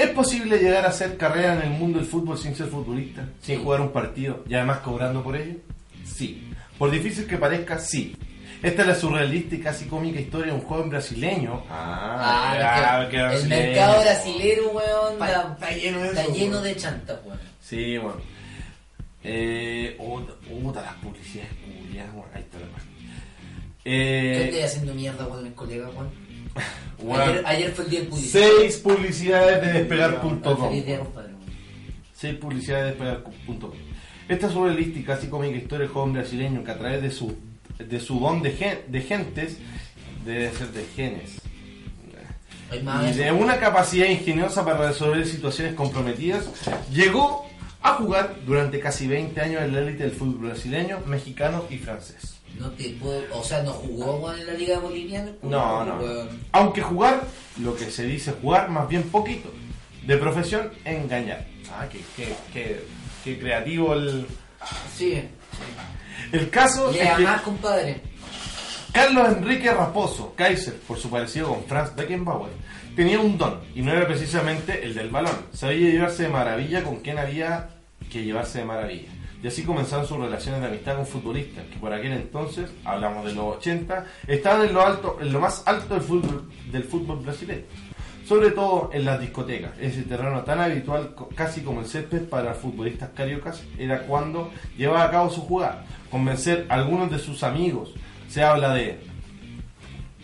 ¿Es 0.00 0.10
posible 0.10 0.58
llegar 0.58 0.84
a 0.84 0.88
hacer 0.88 1.16
carrera 1.16 1.54
en 1.54 1.62
el 1.62 1.78
mundo 1.78 1.98
del 1.98 2.06
fútbol 2.08 2.38
sin 2.38 2.54
ser 2.54 2.66
futbolista? 2.68 3.28
Sin 3.40 3.62
jugar 3.62 3.80
un 3.80 3.90
partido 3.92 4.44
y 4.48 4.54
además 4.54 4.78
cobrando 4.78 5.22
por 5.22 5.36
ello? 5.36 5.56
Sí. 6.04 6.48
Por 6.78 6.90
difícil 6.90 7.26
que 7.26 7.36
parezca, 7.36 7.78
sí. 7.78 8.16
Esta 8.62 8.82
es 8.82 8.88
la 8.88 8.94
surrealista 8.94 9.54
y 9.54 9.60
casi 9.60 9.86
cómica 9.86 10.20
historia 10.20 10.52
de 10.52 10.58
un 10.58 10.64
joven 10.66 10.90
brasileño. 10.90 11.64
Ah, 11.70 12.52
Ah, 12.54 13.04
que 13.04 13.10
qué 13.10 13.16
el 13.16 13.28
brasileño. 13.28 13.62
mercado 13.68 14.00
brasilero, 14.02 14.68
weón, 14.70 15.12
Está- 15.14 15.70
lleno 15.70 16.00
de 16.02 16.08
está 16.08 16.22
eso, 16.22 16.34
lleno 16.34 16.52
weón. 16.52 16.64
de 16.64 16.76
chantas, 16.76 17.18
weón. 17.24 17.40
Sí, 17.60 17.98
bueno. 17.98 18.20
Eh, 19.22 19.96
otra, 19.98 20.34
otra 20.64 20.82
las 20.82 20.94
publicidades 20.94 21.50
culiadas, 21.64 22.10
ahí 22.34 22.42
está 22.42 22.58
la 22.58 22.66
página. 22.66 22.90
¿Qué 23.82 23.90
Eh, 24.40 24.44
estoy 24.44 24.60
haciendo 24.62 24.94
mierda, 24.94 25.26
weón, 25.26 25.44
mis 25.44 25.52
colegas, 25.54 25.90
weón? 25.94 26.10
Bueno, 27.02 27.22
Ayer, 27.24 27.42
ayer 27.46 27.70
fue 27.72 27.84
el 27.84 27.90
día 27.90 28.00
del 28.00 28.08
publicidad. 28.08 28.48
seis 28.58 28.76
publicidades 28.76 29.60
de 29.62 29.72
despegar.com. 29.72 30.72
Seis 32.14 32.34
publicidades 32.36 32.84
de 32.84 32.90
despegar.com. 33.04 33.70
Esta 34.28 34.48
surrealista 34.50 34.98
y 34.98 35.02
casi 35.02 35.26
cómica 35.28 35.56
historia 35.56 35.86
del 35.86 35.92
joven 35.94 36.12
brasileño 36.12 36.62
que 36.62 36.70
a 36.70 36.78
través 36.78 37.02
de 37.02 37.10
su, 37.10 37.36
de 37.78 37.98
su 38.00 38.20
don 38.20 38.42
de, 38.42 38.52
gen- 38.52 38.78
de 38.88 39.00
gentes, 39.00 39.58
debe 40.24 40.50
ser 40.52 40.68
de 40.68 40.84
genes, 40.94 41.40
y 42.72 43.12
de 43.16 43.32
una 43.32 43.58
capacidad 43.58 44.06
ingeniosa 44.06 44.64
para 44.64 44.88
resolver 44.88 45.26
situaciones 45.26 45.74
comprometidas, 45.74 46.48
llegó 46.92 47.48
a 47.82 47.94
jugar 47.94 48.36
durante 48.46 48.78
casi 48.78 49.08
20 49.08 49.40
años 49.40 49.62
en 49.62 49.72
la 49.74 49.80
élite 49.80 50.04
del 50.04 50.12
fútbol 50.12 50.48
brasileño, 50.50 50.98
mexicano 51.06 51.64
y 51.70 51.78
francés. 51.78 52.39
No 52.60 52.70
te 52.72 52.90
puedo, 52.90 53.22
o 53.32 53.42
sea, 53.42 53.62
no 53.62 53.72
jugó 53.72 54.30
en 54.34 54.46
la 54.46 54.52
Liga 54.52 54.78
Boliviana. 54.78 55.32
No, 55.42 55.82
no. 55.82 55.98
Aunque 56.52 56.82
jugar, 56.82 57.22
lo 57.58 57.74
que 57.74 57.90
se 57.90 58.04
dice 58.04 58.32
jugar, 58.32 58.68
más 58.68 58.86
bien 58.86 59.04
poquito. 59.04 59.50
De 60.06 60.18
profesión, 60.18 60.70
engañar. 60.84 61.46
Ah, 61.72 61.86
qué, 61.90 62.00
qué, 62.14 62.34
qué, 62.52 62.84
qué 63.24 63.38
creativo 63.38 63.94
el... 63.94 64.26
Sí. 64.94 65.22
El 66.32 66.50
caso 66.50 66.92
Le 66.92 67.02
es 67.02 67.16
que 67.16 67.26
compadre. 67.42 68.02
Carlos 68.92 69.28
Enrique 69.28 69.72
Raposo, 69.72 70.34
Kaiser, 70.36 70.74
por 70.80 70.98
su 70.98 71.08
parecido 71.08 71.48
con 71.48 71.64
Franz 71.64 71.94
Beckenbauer, 71.94 72.50
tenía 72.94 73.20
un 73.20 73.38
don, 73.38 73.60
y 73.74 73.80
no 73.80 73.92
era 73.92 74.06
precisamente 74.06 74.84
el 74.84 74.94
del 74.94 75.08
balón. 75.08 75.46
Sabía 75.52 75.90
llevarse 75.90 76.24
de 76.24 76.28
maravilla 76.28 76.82
con 76.82 76.96
quien 76.96 77.18
había 77.18 77.70
que 78.10 78.22
llevarse 78.22 78.58
de 78.58 78.64
maravilla. 78.64 79.08
Y 79.42 79.46
así 79.46 79.62
comenzaron 79.62 80.06
sus 80.06 80.18
relaciones 80.18 80.60
de 80.60 80.66
amistad 80.66 80.96
con 80.96 81.06
futbolistas, 81.06 81.64
que 81.66 81.78
por 81.78 81.92
aquel 81.92 82.12
entonces, 82.12 82.70
hablamos 82.84 83.24
de 83.24 83.32
los 83.32 83.56
80, 83.56 84.04
estaban 84.26 84.66
en 84.66 84.74
lo, 84.74 84.84
alto, 84.84 85.18
en 85.20 85.32
lo 85.32 85.40
más 85.40 85.62
alto 85.66 85.94
del 85.94 86.02
fútbol, 86.02 86.50
del 86.70 86.84
fútbol 86.84 87.20
brasileño. 87.20 87.64
Sobre 88.26 88.50
todo 88.52 88.90
en 88.92 89.06
las 89.06 89.18
discotecas, 89.18 89.72
ese 89.80 90.02
terreno 90.02 90.42
tan 90.44 90.60
habitual 90.60 91.16
casi 91.34 91.62
como 91.62 91.80
el 91.80 91.86
césped 91.86 92.28
para 92.28 92.54
futbolistas 92.54 93.10
cariocas 93.10 93.62
era 93.76 94.02
cuando 94.02 94.52
llevaba 94.76 95.04
a 95.04 95.10
cabo 95.10 95.30
su 95.30 95.40
jugada, 95.40 95.84
convencer 96.10 96.66
a 96.68 96.74
algunos 96.74 97.10
de 97.10 97.18
sus 97.18 97.42
amigos. 97.42 97.92
Se 98.28 98.44
habla 98.44 98.74
de 98.74 99.00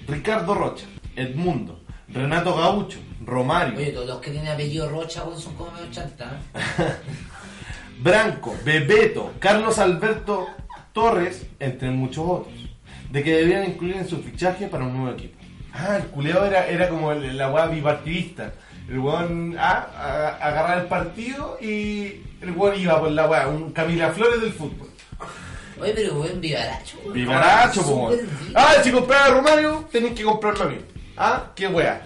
Ricardo 0.07 0.55
Rocha, 0.55 0.87
Edmundo, 1.17 1.81
Renato 2.09 2.55
Gaucho, 2.55 2.99
Romario, 3.25 3.77
Oye, 3.77 3.91
todos 3.91 4.07
los 4.07 4.21
que 4.21 4.31
tienen 4.31 4.53
apellido 4.53 4.89
Rocha 4.89 5.25
son 5.37 5.57
como 5.57 5.73
medio 5.73 5.91
chanta. 5.91 6.39
¿eh? 6.55 6.93
Branco, 7.99 8.55
Bebeto, 8.65 9.33
Carlos 9.39 9.79
Alberto 9.79 10.47
Torres, 10.93 11.47
entre 11.61 11.91
muchos 11.91 12.25
otros, 12.27 12.55
de 13.11 13.23
que 13.23 13.33
debían 13.37 13.65
incluir 13.65 13.97
en 13.97 14.09
su 14.09 14.19
fichaje 14.23 14.67
para 14.67 14.85
un 14.85 14.97
nuevo 14.97 15.17
equipo. 15.17 15.37
Ah, 15.73 15.97
el 15.97 16.05
culeo 16.09 16.45
era, 16.45 16.67
era 16.67 16.89
como 16.89 17.13
el- 17.13 17.37
la 17.37 17.51
weá 17.51 17.67
bipartidista. 17.67 18.53
El 18.89 18.99
weón 19.01 19.57
ah, 19.59 19.89
a- 20.41 20.47
agarrar 20.47 20.79
el 20.79 20.87
partido 20.87 21.59
y 21.61 22.23
el 22.41 22.53
weón 22.55 22.79
iba 22.81 22.99
por 23.01 23.11
la 23.11 23.29
weá, 23.29 23.49
un 23.49 23.73
Camila 23.73 24.11
Flores 24.11 24.41
del 24.41 24.53
fútbol. 24.53 24.89
Oye, 25.79 25.93
pero 25.95 26.15
buen 26.15 26.41
vivaracho. 26.41 26.97
weón. 27.03 27.13
Vivaracho, 27.13 27.81
weón. 27.83 28.21
Ah, 28.55 28.75
si 28.83 28.91
compraba 28.91 29.27
a 29.27 29.31
Romario, 29.31 29.87
tenéis 29.93 30.15
que 30.15 30.23
comprarlo 30.23 30.65
a 30.65 30.69
mí. 30.69 30.79
Ah, 31.17 31.51
qué 31.55 31.67
weá. 31.69 32.01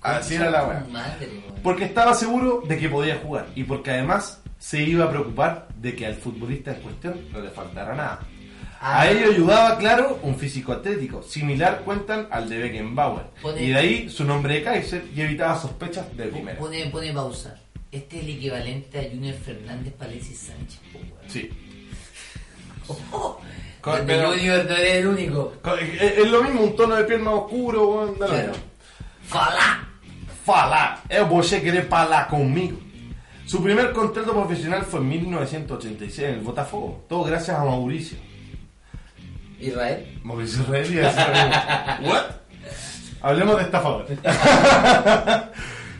Así 0.00 0.34
era 0.36 0.50
la 0.50 0.64
weá. 0.64 0.84
Madre, 0.90 1.28
weón. 1.28 1.53
Porque 1.64 1.84
estaba 1.86 2.14
seguro 2.14 2.62
de 2.68 2.78
que 2.78 2.88
podía 2.88 3.16
jugar 3.16 3.46
y 3.56 3.64
porque 3.64 3.90
además 3.90 4.40
se 4.58 4.82
iba 4.82 5.06
a 5.06 5.10
preocupar 5.10 5.66
de 5.76 5.96
que 5.96 6.06
al 6.06 6.14
futbolista 6.14 6.72
en 6.72 6.80
cuestión 6.82 7.20
no 7.32 7.40
le 7.40 7.50
faltara 7.50 7.94
nada. 7.96 8.20
Ah. 8.80 9.00
A 9.00 9.10
ello 9.10 9.30
ayudaba, 9.32 9.78
claro, 9.78 10.18
un 10.22 10.36
físico 10.36 10.72
atlético, 10.72 11.22
similar 11.22 11.80
cuentan 11.86 12.28
al 12.30 12.48
de 12.50 12.58
Beckenbauer. 12.58 13.24
Pone- 13.40 13.62
Y 13.62 13.68
de 13.70 13.74
ahí 13.76 14.10
su 14.10 14.24
nombre 14.24 14.54
de 14.54 14.62
Kaiser 14.62 15.04
y 15.16 15.22
evitaba 15.22 15.58
sospechas 15.58 16.14
de 16.16 16.26
primera. 16.26 16.58
Pone, 16.58 16.84
pone 16.90 17.12
pausa. 17.12 17.56
Este 17.90 18.18
es 18.18 18.24
el 18.24 18.30
equivalente 18.30 18.98
a 19.00 19.04
Junior 19.10 19.34
Fernández 19.36 19.94
Alexis 20.00 20.38
Sánchez. 20.38 20.80
Sí. 21.28 21.50
Oh, 23.12 23.40
Con- 23.80 23.96
donde 23.98 24.14
pero- 24.14 24.28
Junior 24.32 24.64
no 24.68 24.76
es 24.76 24.92
el 24.96 25.06
único. 25.06 25.52
Co- 25.62 25.76
Es 25.76 26.18
es 26.18 26.30
lo 26.30 26.42
mismo, 26.42 26.60
un 26.64 26.76
tono 26.76 26.96
de 26.96 27.04
piel 27.04 27.20
más 27.20 27.32
oscuro, 27.34 28.14
lo 28.18 28.26
Claro. 28.26 28.52
¡Fala! 29.26 29.88
Fala, 30.44 30.98
é 31.08 31.24
você 31.24 31.58
querer 31.58 31.88
falar 31.88 32.28
conmigo. 32.28 32.78
Su 33.46 33.62
primer 33.62 33.94
contrato 33.94 34.30
profesional 34.30 34.82
fue 34.82 35.00
en 35.00 35.08
1986 35.08 36.28
en 36.28 36.34
el 36.34 36.40
Botafogo, 36.40 37.02
todo 37.08 37.24
gracias 37.24 37.58
a 37.58 37.64
Mauricio. 37.64 38.18
Israel. 39.58 40.20
Mauricio 40.22 40.60
Israel 40.62 40.86
y 40.86 40.96
mismo. 40.96 42.10
¿What? 42.10 42.24
Hablemos 43.22 43.56
de 43.56 43.62
estafador. 43.62 44.06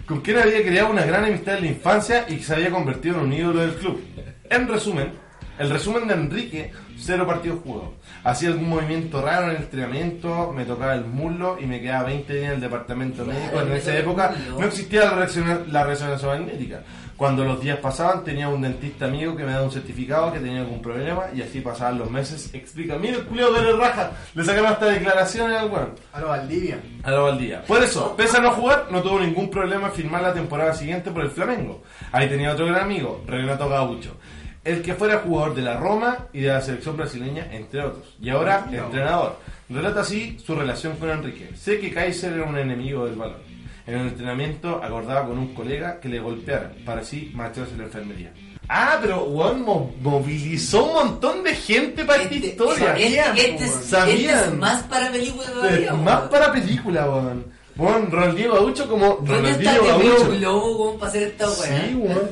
Con 0.07 0.21
quien 0.21 0.39
había 0.39 0.63
creado 0.63 0.91
una 0.91 1.07
gran 1.07 1.25
amistad 1.25 1.57
en 1.57 1.63
la 1.63 1.71
infancia 1.71 2.27
y 2.29 2.37
que 2.37 2.43
se 2.43 2.55
había 2.55 2.71
convertido 2.71 3.17
en 3.17 3.23
un 3.23 3.33
ídolo 3.33 3.61
del 3.61 3.77
club. 3.77 4.05
En 4.51 4.69
resumen, 4.69 5.11
el 5.59 5.71
resumen 5.71 6.07
de 6.07 6.13
Enrique, 6.13 6.71
cero 6.99 7.27
partidos 7.27 7.61
jugados. 7.63 7.93
Hacía 8.25 8.49
algún 8.49 8.71
movimiento 8.71 9.21
raro 9.21 9.45
en 9.51 9.57
el 9.57 9.63
entrenamiento, 9.63 10.53
me 10.57 10.65
tocaba 10.65 10.95
el 10.95 11.05
muslo 11.05 11.59
y 11.61 11.67
me 11.67 11.81
quedaba 11.81 12.05
20 12.05 12.33
días 12.33 12.45
en 12.47 12.51
el 12.53 12.61
departamento 12.61 13.23
Claro, 13.25 13.39
médico. 13.39 13.61
En 13.61 13.73
esa 13.73 13.97
época 13.99 14.35
no 14.59 14.65
existía 14.65 15.05
la, 15.05 15.11
reacciona- 15.17 15.61
la 15.67 15.85
resonancia 15.85 16.29
magnética. 16.29 16.83
Cuando 17.17 17.45
los 17.45 17.61
días 17.61 17.79
pasaban, 17.79 18.25
tenía 18.25 18.49
un 18.49 18.61
dentista 18.63 19.05
amigo 19.05 19.37
que 19.37 19.45
me 19.45 19.53
daba 19.53 19.65
un 19.65 19.71
certificado 19.71 20.33
que 20.33 20.41
tenía 20.41 20.63
algún 20.63 20.83
problema 20.83 21.25
y 21.33 21.43
así 21.43 21.61
pasaban 21.61 21.99
los 21.99 22.11
meses. 22.11 22.51
Explica, 22.53 22.97
mira 22.99 23.19
el 23.19 23.25
culeo 23.25 23.53
de 23.53 23.63
la 23.73 23.77
raja, 23.79 24.11
le 24.35 24.45
sacaron 24.45 24.73
hasta 24.73 24.87
declaraciones 24.87 25.57
al 25.59 25.71
weón. 25.71 25.91
A 26.13 26.21
lo 26.21 26.29
Valdivia. 26.31 26.81
A 27.05 27.11
la 27.13 27.19
Valdía. 27.21 27.63
Por 27.69 27.83
eso, 27.85 28.17
pese 28.17 28.39
a 28.39 28.41
no 28.41 28.51
jugar, 28.51 28.87
no 28.91 29.01
tuvo 29.01 29.21
ningún 29.21 29.49
problema 29.49 29.89
en 29.89 29.93
firmar 29.93 30.23
la 30.23 30.33
temporada 30.35 30.73
siguiente 30.75 31.13
por 31.13 31.23
el 31.23 31.31
Flamengo. 31.31 31.83
Ahí 32.11 32.29
tenía 32.29 32.53
otro 32.53 32.67
gran 32.67 32.81
amigo, 32.83 33.23
Renato 33.29 33.69
Gaucho, 33.69 34.17
el 34.65 34.83
que 34.83 34.95
fuera 34.95 35.19
jugador 35.19 35.55
de 35.55 35.63
la 35.63 35.77
Roma 35.77 36.27
y 36.33 36.41
de 36.41 36.49
la 36.49 36.61
selección 36.61 36.97
brasileña, 36.97 37.49
entre 37.53 37.81
otros. 37.83 38.17
Y 38.21 38.31
ahora, 38.31 38.67
No. 38.71 38.85
entrenador. 38.85 39.39
Relata 39.69 40.01
así 40.01 40.39
su 40.45 40.55
relación 40.55 40.97
con 40.97 41.11
Enrique. 41.11 41.51
Sé 41.57 41.79
que 41.81 41.93
Kaiser 41.93 42.33
era 42.35 42.45
un 42.45 42.57
enemigo 42.59 43.07
del 43.07 43.15
balón. 43.17 43.39
En 43.87 43.95
el 43.99 44.09
entrenamiento 44.09 44.81
acordaba 44.83 45.27
con 45.27 45.39
un 45.39 45.55
colega 45.55 46.01
que 46.01 46.09
le 46.09 46.19
golpeara 46.19 46.73
para 46.87 47.03
así 47.03 47.31
marcharse 47.35 47.75
a 47.75 47.79
la 47.79 47.85
enfermería. 47.85 48.33
Ah, 48.67 48.97
pero 49.03 49.19
Juan 49.27 49.63
movilizó 50.01 50.85
un 50.87 50.95
montón 50.95 51.43
de 51.43 51.55
gente 51.55 52.05
para 52.05 52.23
esta 52.23 52.35
Este, 52.35 52.47
historia. 52.49 52.97
este- 52.97 53.17
Sabían, 53.23 53.37
este. 53.39 53.69
Sabían. 53.69 54.19
este 54.39 54.49
es 54.49 54.55
más 54.55 54.83
para 54.85 55.11
película 55.11 55.47
todavía. 55.51 55.93
más 55.93 56.21
para 56.31 56.53
película, 56.53 57.05
weón. 57.11 57.45
Weón, 57.77 58.11
Ronaldinho 58.11 58.55
Gaucho 58.55 58.89
como 58.89 59.19
¿Dónde 59.21 59.51
está 59.51 59.77
Ronaldinho 59.77 60.33
el 60.33 60.39
Globo 60.39 60.97
para 60.99 61.11
hacer 61.11 61.23
esta 61.25 61.47
weá? 61.51 61.87
Sí, 61.89 61.95
weón. 61.95 62.31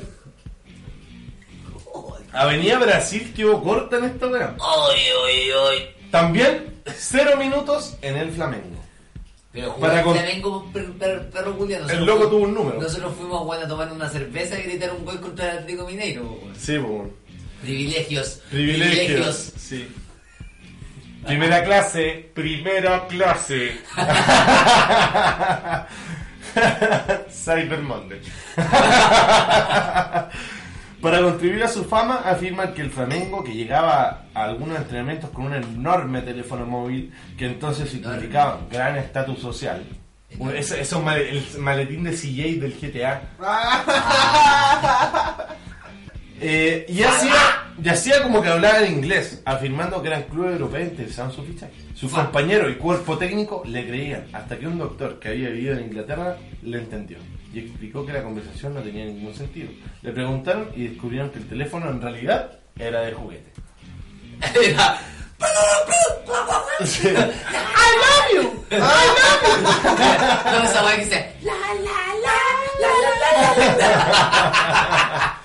Avenida 2.32 2.78
Brasil 2.78 3.32
quedó 3.34 3.62
corta 3.62 3.96
en 3.98 4.04
esta 4.04 4.26
weá. 4.26 4.54
También, 6.10 6.80
cero 6.96 7.36
minutos 7.38 7.96
en 8.02 8.16
el 8.16 8.30
Flamengo. 8.32 8.80
Pero 9.52 9.76
Para 9.76 10.02
con- 10.02 10.16
Flamengo 10.16 10.62
con 10.62 10.72
per- 10.72 10.92
per- 10.92 11.28
perro 11.30 11.56
culiao, 11.58 11.88
El 11.90 12.06
loco 12.06 12.28
tuvo 12.28 12.44
un 12.44 12.54
número. 12.54 12.80
Nosotros 12.80 13.14
fuimos 13.16 13.44
bueno, 13.44 13.66
a 13.66 13.68
tomar 13.68 13.92
una 13.92 14.08
cerveza 14.08 14.58
y 14.58 14.62
gritar 14.62 14.92
un 14.92 15.04
gol 15.04 15.20
contra 15.20 15.52
el 15.52 15.58
Atlético 15.58 15.86
Mineiro. 15.86 16.22
weón. 16.22 16.54
Sí, 16.58 16.78
weón. 16.78 17.12
Privilegios. 17.60 18.40
Privilegios. 18.50 19.52
Sí. 19.58 19.88
Primera 21.26 21.62
clase, 21.64 22.30
primera 22.34 23.06
clase. 23.06 23.76
Cyber 27.30 27.80
Monday. 27.82 28.20
Para 31.02 31.20
contribuir 31.20 31.64
a 31.64 31.68
su 31.68 31.84
fama, 31.84 32.22
afirman 32.24 32.74
que 32.74 32.82
el 32.82 32.90
Flamengo, 32.90 33.42
que 33.42 33.52
llegaba 33.52 34.22
a 34.32 34.44
algunos 34.44 34.78
entrenamientos 34.78 35.30
con 35.30 35.46
un 35.46 35.54
enorme 35.54 36.22
teléfono 36.22 36.64
móvil, 36.64 37.12
que 37.36 37.46
entonces 37.46 37.90
significaba 37.90 38.60
gran 38.70 38.96
estatus 38.96 39.40
social. 39.40 39.82
Eso, 40.54 40.76
eso 40.76 41.04
el 41.10 41.44
maletín 41.58 42.04
de 42.04 42.12
CJ 42.12 42.60
del 42.60 42.78
GTA. 42.80 43.20
Eh, 46.42 46.86
y, 46.88 47.02
hacía, 47.02 47.32
y 47.82 47.88
hacía 47.88 48.22
como 48.22 48.42
que 48.42 48.48
hablaba 48.48 48.80
en 48.80 48.94
inglés, 48.94 49.42
afirmando 49.44 50.02
que 50.02 50.08
eran 50.08 50.24
clubes 50.24 50.52
europeos 50.52 50.88
interesados 50.88 51.38
en 51.38 51.44
su 51.44 51.52
fichaje. 51.52 51.72
Sus 51.94 52.10
Fa. 52.10 52.24
compañeros 52.24 52.70
y 52.70 52.74
cuerpo 52.74 53.16
técnico 53.16 53.62
le 53.64 53.86
creían, 53.86 54.26
hasta 54.32 54.58
que 54.58 54.66
un 54.66 54.78
doctor 54.78 55.20
que 55.20 55.28
había 55.28 55.50
vivido 55.50 55.74
en 55.74 55.84
Inglaterra 55.84 56.36
le 56.62 56.78
entendió 56.78 57.18
y 57.54 57.60
explicó 57.60 58.04
que 58.04 58.12
la 58.12 58.22
conversación 58.22 58.74
no 58.74 58.80
tenía 58.80 59.04
ningún 59.04 59.34
sentido. 59.34 59.68
Le 60.02 60.12
preguntaron 60.12 60.70
y 60.74 60.88
descubrieron 60.88 61.30
que 61.30 61.38
el 61.38 61.48
teléfono 61.48 61.90
en 61.90 62.00
realidad 62.00 62.58
era 62.78 63.02
de 63.02 63.12
juguete. 63.12 63.52
Era, 64.60 64.98
Sí. 66.84 67.08
No, 67.12 67.20
esa 70.64 70.90
que 70.90 70.96
dice. 71.04 71.18
La, 71.42 71.52
la, 71.52 71.98
la, 72.24 72.36
la, 72.80 72.90
la, 73.00 73.10
la, 73.56 73.76
la, 73.76 73.82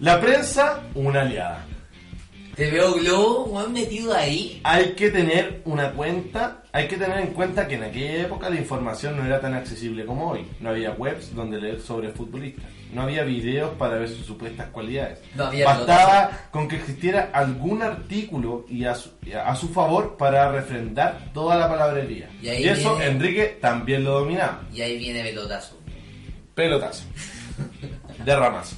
la. 0.00 0.20
Prensa, 0.20 0.82
una 0.94 1.22
aliada. 1.22 1.64
Te 2.54 2.70
veo 2.70 2.92
Globo, 2.94 3.46
weón, 3.46 3.72
metido 3.72 4.14
ahí. 4.14 4.60
Hay 4.62 4.92
que 4.92 5.10
tener 5.10 5.60
una 5.64 5.90
cuenta, 5.90 6.62
hay 6.70 6.86
que 6.86 6.96
tener 6.96 7.18
en 7.18 7.26
cuenta 7.32 7.66
que 7.66 7.74
en 7.74 7.82
aquella 7.82 8.22
época 8.22 8.48
la 8.48 8.54
información 8.54 9.16
no 9.16 9.26
era 9.26 9.40
tan 9.40 9.54
accesible 9.54 10.04
como 10.06 10.30
hoy. 10.30 10.46
No 10.60 10.68
había 10.70 10.92
webs 10.92 11.34
donde 11.34 11.60
leer 11.60 11.80
sobre 11.80 12.10
futbolistas. 12.10 12.64
No 12.92 13.02
había 13.02 13.24
videos 13.24 13.72
para 13.76 13.96
ver 13.96 14.08
sus 14.08 14.24
supuestas 14.24 14.68
cualidades. 14.68 15.18
No 15.34 15.46
había 15.46 15.64
Bastaba 15.66 16.30
con 16.52 16.68
que 16.68 16.76
existiera 16.76 17.30
algún 17.32 17.82
artículo 17.82 18.66
y 18.68 18.84
a 18.84 18.94
su, 18.94 19.10
y 19.26 19.32
a 19.32 19.52
su 19.56 19.68
favor 19.70 20.16
para 20.16 20.52
refrendar 20.52 21.32
toda 21.34 21.56
la 21.56 21.68
palabrería. 21.68 22.30
Y 22.40 22.68
eso 22.68 22.94
viene- 22.96 23.10
Enrique 23.10 23.58
también 23.60 24.04
lo 24.04 24.20
dominaba. 24.20 24.62
Y 24.72 24.80
ahí 24.80 24.96
viene 24.96 25.24
pelotazo. 25.24 25.76
Pelotazo. 26.54 27.02
De 28.24 28.36
ramas. 28.36 28.76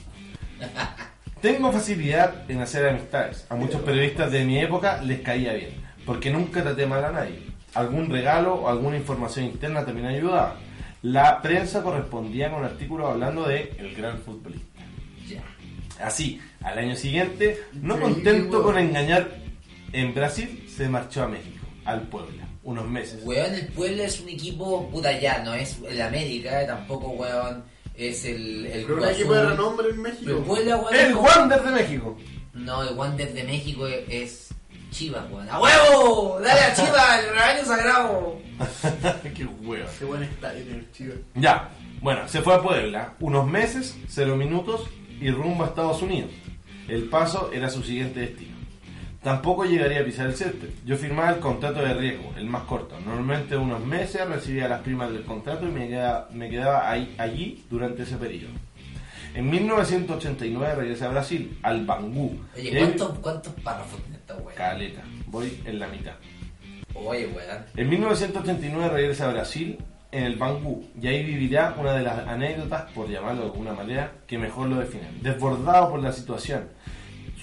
Tengo 1.40 1.70
facilidad 1.70 2.50
en 2.50 2.60
hacer 2.60 2.88
amistades. 2.88 3.46
A 3.50 3.56
muchos 3.56 3.82
periodistas 3.82 4.32
de 4.32 4.44
mi 4.44 4.58
época 4.58 5.02
les 5.02 5.20
caía 5.20 5.52
bien, 5.52 5.70
porque 6.04 6.30
nunca 6.30 6.62
traté 6.62 6.86
mal 6.86 7.04
a 7.04 7.12
nadie. 7.12 7.40
Algún 7.74 8.10
regalo 8.10 8.54
o 8.54 8.68
alguna 8.68 8.96
información 8.96 9.44
interna 9.46 9.84
también 9.84 10.06
ayudaba. 10.06 10.56
La 11.02 11.40
prensa 11.42 11.82
correspondía 11.82 12.50
con 12.50 12.64
artículos 12.64 13.10
hablando 13.10 13.46
de 13.46 13.74
el 13.78 13.94
gran 13.94 14.18
futbolista. 14.18 14.80
Así, 16.00 16.40
al 16.62 16.78
año 16.78 16.96
siguiente, 16.96 17.58
no 17.74 17.98
contento 17.98 18.62
con 18.62 18.78
engañar 18.78 19.28
en 19.92 20.14
Brasil, 20.14 20.66
se 20.68 20.88
marchó 20.88 21.22
a 21.22 21.28
México, 21.28 21.64
al 21.84 22.02
Puebla, 22.02 22.46
unos 22.64 22.86
meses. 22.86 23.22
Weón, 23.24 23.54
el 23.54 23.68
Puebla 23.68 24.04
es 24.04 24.20
un 24.20 24.28
equipo, 24.28 24.90
puta 24.90 25.18
ya, 25.18 25.42
no 25.42 25.54
es 25.54 25.78
el 25.88 26.02
América, 26.02 26.66
tampoco, 26.66 27.08
weón, 27.10 27.64
es 27.96 28.24
el... 28.24 28.66
el 28.66 28.84
Pero 28.84 28.96
un 29.02 29.08
equipo 29.08 29.34
de 29.34 29.46
renombre 29.46 29.88
en 29.88 29.94
el 29.94 30.00
México. 30.00 30.42
Puebla, 30.46 30.76
weón, 30.76 30.94
es 30.94 31.00
El 31.02 31.12
como- 31.14 31.28
Wander 31.28 31.62
de 31.62 31.70
México. 31.70 32.16
No, 32.54 32.82
el 32.82 32.94
Wander 32.96 33.32
de 33.32 33.44
México 33.44 33.86
es, 33.86 34.04
es 34.08 34.48
Chivas, 34.90 35.30
weón. 35.30 35.48
¡A 35.50 35.60
huevo! 35.60 36.38
¡Dale 36.40 36.60
a 36.60 36.74
Chivas, 36.74 37.24
el 37.24 37.30
rebaño 37.30 37.64
sagrado! 37.64 38.38
Qué 39.34 39.44
huevo. 39.44 39.88
Qué 39.98 40.04
buen 40.04 40.22
estadio 40.22 40.62
tiene 40.64 40.78
el 40.78 40.92
Chivas. 40.92 41.16
Ya, 41.34 41.70
bueno, 42.00 42.26
se 42.28 42.40
fue 42.42 42.54
a 42.54 42.62
Puebla, 42.62 43.14
unos 43.20 43.46
meses, 43.46 43.96
cero 44.08 44.36
minutos 44.36 44.82
y 45.20 45.30
rumbo 45.30 45.64
a 45.64 45.68
Estados 45.68 46.00
Unidos. 46.02 46.30
El 46.88 47.04
paso 47.08 47.50
era 47.52 47.68
su 47.68 47.82
siguiente 47.82 48.20
destino. 48.20 48.55
Tampoco 49.26 49.64
llegaría 49.64 50.02
a 50.02 50.04
pisar 50.04 50.28
el 50.28 50.36
césped. 50.36 50.68
Yo 50.84 50.96
firmaba 50.96 51.30
el 51.30 51.40
contrato 51.40 51.80
de 51.80 51.92
riesgo, 51.94 52.32
el 52.36 52.46
más 52.46 52.62
corto. 52.62 52.96
Normalmente 53.04 53.56
unos 53.56 53.84
meses 53.84 54.24
recibía 54.24 54.68
las 54.68 54.82
primas 54.82 55.10
del 55.10 55.24
contrato 55.24 55.66
y 55.66 55.72
me 55.72 55.88
quedaba, 55.88 56.28
me 56.32 56.48
quedaba 56.48 56.88
ahí, 56.88 57.12
allí 57.18 57.64
durante 57.68 58.04
ese 58.04 58.18
periodo. 58.18 58.52
En 59.34 59.50
1989 59.50 60.76
regresé 60.76 61.06
a 61.06 61.08
Brasil, 61.08 61.58
al 61.64 61.84
Bangú. 61.84 62.38
Oye, 62.56 62.78
¿cuántos, 62.78 63.18
cuántos 63.18 63.52
párrafos 63.64 64.00
tiene 64.02 64.18
esta 64.18 64.36
weón? 64.36 64.54
Caleta, 64.54 65.02
voy 65.26 65.60
en 65.64 65.80
la 65.80 65.88
mitad. 65.88 66.14
Oye, 66.94 67.26
weón. 67.26 67.64
En 67.74 67.88
1989 67.88 68.88
regresa 68.90 69.28
a 69.28 69.32
Brasil 69.32 69.76
en 70.12 70.22
el 70.22 70.36
Bangú 70.36 70.86
y 71.02 71.08
ahí 71.08 71.24
vivirá 71.24 71.74
una 71.76 71.94
de 71.94 72.04
las 72.04 72.28
anécdotas, 72.28 72.92
por 72.92 73.08
llamarlo 73.08 73.40
de 73.40 73.46
alguna 73.48 73.72
manera, 73.72 74.12
que 74.28 74.38
mejor 74.38 74.68
lo 74.68 74.76
definen. 74.76 75.20
Desbordado 75.20 75.90
por 75.90 76.00
la 76.00 76.12
situación, 76.12 76.68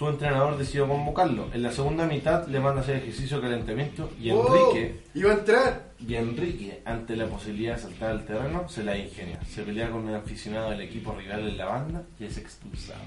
su 0.03 0.09
entrenador 0.09 0.57
decidió 0.57 0.87
convocarlo. 0.87 1.47
En 1.53 1.63
la 1.63 1.71
segunda 1.71 2.05
mitad 2.05 2.45
le 2.47 2.59
manda 2.59 2.81
a 2.81 2.83
hacer 2.83 2.97
ejercicio 2.97 3.37
de 3.37 3.43
calentamiento 3.43 4.09
y 4.19 4.31
¡Oh! 4.31 4.71
Enrique, 4.73 4.99
Iba 5.13 5.31
a 5.31 5.33
entrar. 5.35 5.83
y 6.05 6.15
Enrique, 6.15 6.81
ante 6.83 7.15
la 7.15 7.27
posibilidad 7.27 7.75
de 7.75 7.81
saltar 7.81 8.11
al 8.11 8.25
terreno, 8.25 8.67
se 8.67 8.83
la 8.83 8.97
ingenia. 8.97 9.39
Se 9.45 9.63
pelea 9.63 9.89
con 9.89 10.07
un 10.07 10.13
aficionado 10.15 10.71
del 10.71 10.81
equipo 10.81 11.13
rival 11.15 11.47
en 11.47 11.57
la 11.57 11.65
banda 11.65 12.03
y 12.19 12.25
es 12.25 12.37
expulsado. 12.37 12.99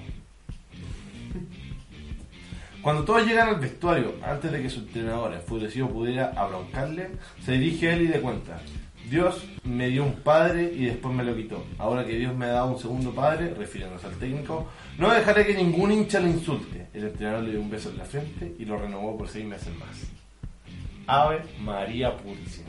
Cuando 2.81 3.03
todos 3.03 3.25
llegan 3.27 3.49
al 3.49 3.59
vestuario, 3.59 4.13
antes 4.23 4.51
de 4.51 4.61
que 4.61 4.69
su 4.69 4.79
entrenador 4.79 5.33
enfurecido 5.33 5.89
pudiera 5.89 6.31
abroncarle, 6.35 7.09
se 7.43 7.53
dirige 7.53 7.89
a 7.89 7.93
él 7.95 8.01
y 8.03 8.07
le 8.07 8.21
cuenta, 8.21 8.59
Dios 9.09 9.43
me 9.63 9.87
dio 9.87 10.03
un 10.03 10.15
padre 10.15 10.71
y 10.75 10.85
después 10.85 11.15
me 11.15 11.23
lo 11.23 11.35
quitó. 11.35 11.65
Ahora 11.77 12.05
que 12.05 12.17
Dios 12.17 12.35
me 12.35 12.45
ha 12.45 12.49
dado 12.49 12.67
un 12.67 12.79
segundo 12.79 13.11
padre, 13.11 13.53
refiriéndose 13.57 14.07
al 14.07 14.15
técnico, 14.15 14.67
no 14.97 15.11
dejaré 15.11 15.45
que 15.45 15.53
ningún 15.53 15.91
hincha 15.91 16.19
lo 16.19 16.27
insulte. 16.27 16.87
El 16.93 17.05
entrenador 17.05 17.43
le 17.43 17.51
dio 17.51 17.61
un 17.61 17.69
beso 17.69 17.89
en 17.89 17.97
la 17.97 18.05
frente 18.05 18.55
y 18.59 18.65
lo 18.65 18.77
renovó 18.77 19.17
por 19.17 19.29
seis 19.29 19.45
meses 19.45 19.69
más. 19.77 19.89
Ave 21.07 21.41
María 21.59 22.17
Purísima. 22.17 22.67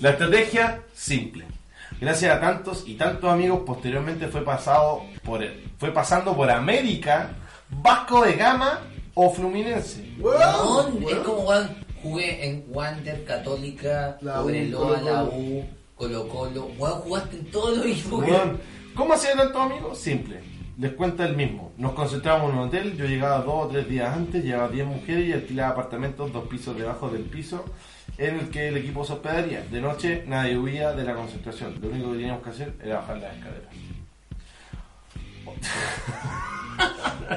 La 0.00 0.10
estrategia, 0.10 0.82
simple. 0.94 1.44
Gracias 2.00 2.34
a 2.34 2.40
tantos 2.40 2.84
y 2.86 2.94
tantos 2.94 3.30
amigos, 3.30 3.60
posteriormente 3.66 4.28
fue 4.28 4.42
pasado 4.42 5.02
por 5.22 5.44
fue 5.78 5.92
pasando 5.92 6.34
por 6.34 6.50
América, 6.50 7.30
Vasco 7.68 8.24
de 8.24 8.32
Gama 8.32 8.80
o 9.14 9.30
Fluminense. 9.30 10.14
Weón, 10.18 11.02
Weón, 11.02 11.12
es 11.12 11.18
como 11.18 11.52
jugué 12.02 12.46
en 12.46 12.64
Wander, 12.68 13.24
Católica, 13.24 14.18
La 14.20 14.42
U, 14.42 14.50
la 14.50 15.24
U, 15.24 15.64
Colo 15.94 16.28
Colo. 16.28 16.70
Weón, 16.78 17.00
jugaste 17.00 17.36
en 17.36 17.46
todos 17.46 17.76
los 17.78 17.86
equipos. 17.86 18.24
¿Cómo 18.94 19.14
hacían 19.14 19.38
tantos 19.38 19.62
amigos? 19.62 19.98
Simple. 19.98 20.40
Les 20.78 20.92
cuenta 20.92 21.24
el 21.26 21.36
mismo. 21.36 21.72
Nos 21.76 21.92
concentrábamos 21.92 22.50
en 22.50 22.58
un 22.58 22.68
hotel, 22.68 22.96
yo 22.96 23.04
llegaba 23.04 23.38
dos 23.42 23.66
o 23.66 23.68
tres 23.68 23.88
días 23.88 24.14
antes, 24.14 24.42
llevaba 24.42 24.68
10 24.68 24.86
mujeres 24.86 25.28
y 25.28 25.32
alquilaba 25.32 25.70
apartamentos 25.70 26.32
dos 26.32 26.48
pisos 26.48 26.76
debajo 26.76 27.08
del 27.08 27.22
piso 27.22 27.64
en 28.18 28.38
el 28.38 28.50
que 28.50 28.68
el 28.68 28.76
equipo 28.76 29.04
se 29.04 29.14
hospedaría. 29.14 29.62
De 29.62 29.80
noche 29.80 30.24
nadie 30.26 30.58
huía 30.58 30.92
de 30.92 31.04
la 31.04 31.14
concentración. 31.14 31.78
Lo 31.80 31.88
único 31.88 32.12
que 32.12 32.18
teníamos 32.18 32.42
que 32.42 32.50
hacer 32.50 32.74
era 32.82 32.96
bajar 32.96 33.18
las 33.18 33.36
escaleras. 33.36 33.72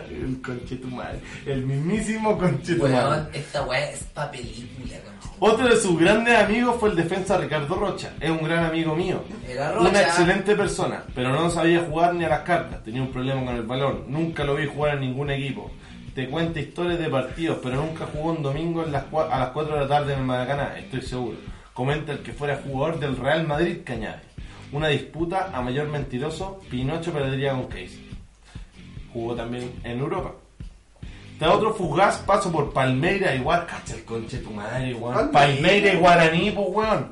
El 0.09 0.41
conchetumal. 0.41 1.19
El 1.45 1.65
mismísimo 1.65 2.37
conchetumal. 2.37 2.91
Weón, 3.09 3.29
esta 3.33 3.63
weá 3.63 3.89
es 3.91 4.03
pa' 4.13 4.29
película. 4.31 4.95
Otro 5.39 5.67
de 5.67 5.75
sus 5.75 5.99
grandes 5.99 6.37
amigos 6.37 6.77
fue 6.79 6.89
el 6.89 6.95
defensa 6.95 7.37
Ricardo 7.37 7.75
Rocha. 7.75 8.13
Es 8.21 8.29
un 8.29 8.41
gran 8.43 8.65
amigo 8.65 8.95
mío. 8.95 9.21
Era 9.47 9.71
Rocha. 9.73 9.89
Una 9.89 10.01
excelente 10.01 10.55
persona, 10.55 11.03
pero 11.13 11.31
no 11.33 11.49
sabía 11.49 11.81
jugar 11.89 12.13
ni 12.15 12.23
a 12.23 12.29
las 12.29 12.41
cartas. 12.41 12.83
Tenía 12.83 13.01
un 13.01 13.11
problema 13.11 13.43
con 13.45 13.55
el 13.55 13.63
balón. 13.63 14.05
Nunca 14.07 14.43
lo 14.45 14.55
vi 14.55 14.65
jugar 14.67 14.95
en 14.95 15.01
ningún 15.01 15.29
equipo. 15.31 15.71
Te 16.13 16.29
cuenta 16.29 16.61
historias 16.61 16.97
de 16.99 17.09
partidos, 17.09 17.57
pero 17.61 17.75
nunca 17.75 18.05
jugó 18.13 18.31
un 18.31 18.41
domingo 18.41 18.85
en 18.85 18.93
las 18.93 19.03
cua- 19.11 19.27
a 19.29 19.37
las 19.39 19.49
4 19.49 19.75
de 19.75 19.81
la 19.81 19.87
tarde 19.87 20.13
en 20.13 20.19
el 20.19 20.25
Maracaná, 20.25 20.77
estoy 20.77 21.01
seguro. 21.01 21.37
Comenta 21.73 22.13
el 22.13 22.19
que 22.19 22.31
fuera 22.31 22.61
jugador 22.65 22.99
del 23.01 23.17
Real 23.17 23.45
Madrid 23.45 23.79
añade. 23.87 24.21
Una 24.71 24.87
disputa 24.87 25.51
a 25.53 25.61
mayor 25.61 25.87
mentiroso, 25.89 26.61
Pinocho 26.69 27.11
perdería 27.11 27.51
con 27.51 27.65
Case. 27.67 27.99
Jugó 29.15 29.33
también 29.33 29.71
en 29.85 29.99
Europa. 29.99 30.33
Tras 31.39 31.51
otro 31.53 31.73
fugaz 31.73 32.17
paso 32.19 32.51
por 32.51 32.73
Palmeira 32.73 33.33
igual, 33.33 33.65
cacha 33.65 33.95
el 33.95 34.03
conche 34.03 34.39
tu 34.39 34.49
madre, 34.51 34.93
weón. 34.93 35.31
Palmeira. 35.31 35.93
Y 35.93 35.97
Guaraní, 35.97 36.51
pues 36.51 36.67
weón. 36.69 37.11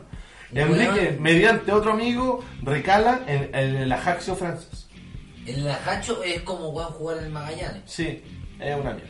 Enrique, 0.54 0.92
Weón. 1.12 1.22
mediante 1.22 1.72
otro 1.72 1.94
amigo, 1.94 2.44
recala 2.62 3.22
en, 3.26 3.50
en 3.56 3.76
el 3.78 3.92
Ajaxio 3.92 4.36
francés. 4.36 4.88
El 5.48 5.63
Najacho 5.63 6.22
es 6.24 6.42
como 6.42 6.70
weón 6.72 6.89
jugar 6.92 7.20
en 7.20 7.24
el 7.26 7.30
Magallanes. 7.32 7.84
Sí, 7.86 8.22
es 8.60 8.76
una 8.76 8.92
mierda. 8.94 9.10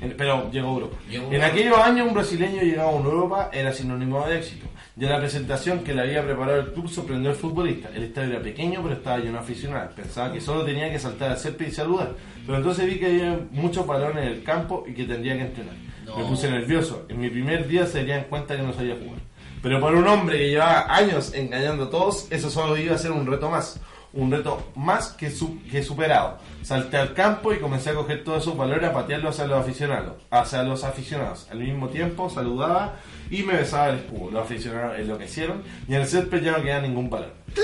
En- 0.00 0.16
Pero 0.16 0.50
llegó 0.50 0.68
a 0.68 0.72
Europa. 0.72 0.96
Llegó 1.08 1.26
en 1.28 1.32
Europa. 1.34 1.46
aquellos 1.52 1.78
años 1.78 2.08
un 2.08 2.14
brasileño 2.14 2.60
llegaba 2.62 2.90
a 2.90 2.94
Europa 2.96 3.50
era 3.52 3.72
sinónimo 3.72 4.26
de 4.26 4.38
éxito. 4.38 4.66
Ya 4.94 5.08
la 5.08 5.18
presentación 5.18 5.80
que 5.80 5.94
le 5.94 6.02
había 6.02 6.22
preparado 6.22 6.60
el 6.60 6.72
club 6.72 6.86
sorprendió 6.86 7.30
al 7.30 7.36
futbolista. 7.36 7.88
El 7.94 8.04
estadio 8.04 8.30
era 8.30 8.42
pequeño 8.42 8.82
pero 8.82 8.96
estaba 8.96 9.18
lleno 9.18 9.32
de 9.32 9.38
aficionados. 9.38 9.94
Pensaba 9.94 10.30
que 10.32 10.40
solo 10.40 10.64
tenía 10.64 10.90
que 10.92 10.98
saltar 10.98 11.30
al 11.30 11.38
césped 11.38 11.66
y 11.66 11.70
saludar. 11.70 12.14
Pero 12.44 12.58
entonces 12.58 12.86
vi 12.86 12.98
que 12.98 13.06
había 13.06 13.40
muchos 13.52 13.86
balones 13.86 14.26
en 14.26 14.32
el 14.32 14.42
campo 14.42 14.84
y 14.86 14.92
que 14.92 15.04
tendría 15.04 15.34
que 15.36 15.42
entrenar. 15.42 15.74
No. 16.04 16.18
Me 16.18 16.24
puse 16.24 16.50
nervioso. 16.50 17.06
En 17.08 17.20
mi 17.20 17.30
primer 17.30 17.66
día 17.66 17.86
se 17.86 18.00
darían 18.00 18.24
cuenta 18.24 18.54
que 18.54 18.62
no 18.62 18.74
sabía 18.74 18.96
jugar. 18.96 19.20
Pero 19.62 19.80
para 19.80 19.96
un 19.96 20.06
hombre 20.06 20.36
que 20.38 20.50
llevaba 20.50 20.94
años 20.94 21.32
engañando 21.32 21.84
a 21.84 21.90
todos, 21.90 22.26
eso 22.30 22.50
solo 22.50 22.76
iba 22.76 22.94
a 22.94 22.98
ser 22.98 23.12
un 23.12 23.26
reto 23.26 23.48
más. 23.48 23.80
Un 24.14 24.30
reto 24.30 24.70
más 24.76 25.08
que, 25.08 25.30
su- 25.30 25.58
que 25.70 25.82
superado. 25.82 26.36
Salté 26.62 26.98
al 26.98 27.14
campo 27.14 27.52
y 27.52 27.58
comencé 27.58 27.90
a 27.90 27.94
coger 27.94 28.22
todos 28.24 28.42
esos 28.42 28.56
valores 28.56 28.88
a 28.88 28.92
patearlos 28.92 29.30
hacia 29.34 29.46
los 29.46 29.58
aficionados. 29.60 30.14
Hacia 30.30 30.62
los 30.62 30.84
aficionados. 30.84 31.46
Al 31.50 31.58
mismo 31.60 31.88
tiempo 31.88 32.28
saludaba 32.28 32.96
y 33.30 33.42
me 33.42 33.54
besaba 33.54 33.88
el 33.88 33.96
escudo. 34.00 34.30
Los 34.30 34.42
aficionados 34.44 34.98
enloquecieron 34.98 35.62
y 35.88 35.94
en 35.94 36.02
el 36.02 36.06
césped 36.06 36.42
ya 36.42 36.52
no 36.52 36.62
quedaba 36.62 36.82
ningún 36.82 37.08
valor. 37.08 37.32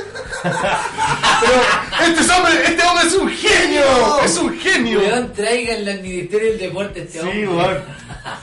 Pero 0.43 2.13
este 2.21 2.33
hombre, 2.33 2.53
este 2.67 2.83
hombre 2.83 3.07
es 3.07 3.15
un 3.15 3.29
genio, 3.29 3.83
es 4.25 4.39
un 4.39 4.59
genio. 4.59 4.99
Weón, 5.01 5.33
traigan 5.33 5.89
al 5.89 6.01
Ministerio 6.03 6.51
del 6.51 6.59
Deporte 6.59 7.01
este 7.03 7.21
Sí, 7.21 7.27
hombre. 7.27 7.49
weón. 7.49 7.79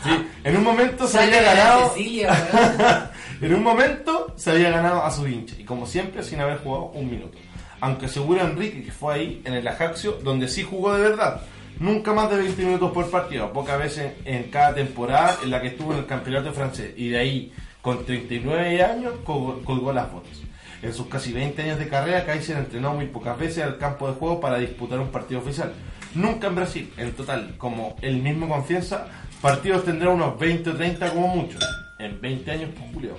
Sí, 0.04 0.28
en 0.44 0.58
un 0.58 0.64
momento 0.64 1.08
se 1.08 1.20
había 1.20 1.42
ganado. 1.42 1.90
Cecilia, 1.90 3.12
en 3.42 3.54
un 3.54 3.64
momento 3.64 4.34
se 4.36 4.52
había 4.52 4.70
ganado 4.72 5.04
a 5.04 5.12
su 5.12 5.28
hincha 5.28 5.56
y 5.58 5.64
como 5.64 5.86
siempre 5.86 6.24
sin 6.24 6.40
haber 6.42 6.58
jugado 6.60 6.86
un 6.94 7.10
minuto. 7.10 7.38
Aunque 7.82 8.08
seguro 8.08 8.42
Enrique 8.42 8.84
que 8.84 8.92
fue 8.92 9.14
ahí 9.16 9.42
en 9.46 9.54
el 9.54 9.68
Ajaxio 9.68 10.14
donde 10.24 10.48
sí 10.48 10.64
jugó 10.64 10.94
de 10.96 11.02
verdad. 11.10 11.42
Nunca 11.80 12.14
más 12.14 12.30
de 12.30 12.38
20 12.38 12.64
minutos 12.66 12.92
por 12.94 13.10
partido, 13.12 13.52
pocas 13.52 13.78
veces 13.78 14.14
en 14.24 14.44
cada 14.44 14.74
temporada 14.74 15.38
en 15.44 15.52
la 15.52 15.62
que 15.62 15.68
estuvo 15.68 15.92
en 15.92 16.00
el 16.00 16.06
campeonato 16.06 16.54
francés 16.54 16.94
y 16.96 17.10
de 17.10 17.18
ahí 17.20 17.54
con 17.82 18.06
39 18.06 18.82
años 18.84 19.14
col- 19.26 19.62
colgó 19.64 19.92
las 19.92 20.10
botas. 20.12 20.42
En 20.82 20.94
sus 20.94 21.08
casi 21.08 21.34
20 21.34 21.62
años 21.64 21.80
de 21.80 21.88
carrera, 21.90 22.26
Kaiser 22.26 22.58
entrenó 22.58 22.94
muy 22.94 23.08
pocas 23.08 23.38
veces 23.38 23.64
al 23.64 23.78
campo 23.78 24.08
de 24.08 24.14
juego 24.14 24.40
para 24.40 24.58
disputar 24.58 25.00
un 25.00 25.10
partido 25.10 25.42
oficial. 25.42 25.74
Nunca 26.14 26.48
en 26.48 26.56
Brasil, 26.56 26.94
en 26.98 27.12
total, 27.12 27.56
como 27.58 27.96
él 28.02 28.22
mismo 28.22 28.48
confiesa, 28.48 29.08
partidos 29.42 29.84
tendrá 29.84 30.10
unos 30.12 30.40
20 30.40 30.70
o 30.70 30.76
30 30.76 31.10
como 31.12 31.28
mucho. 31.28 31.58
En 32.00 32.22
20 32.22 32.52
años, 32.52 32.70
pues 32.78 32.94
Julio. 32.94 33.18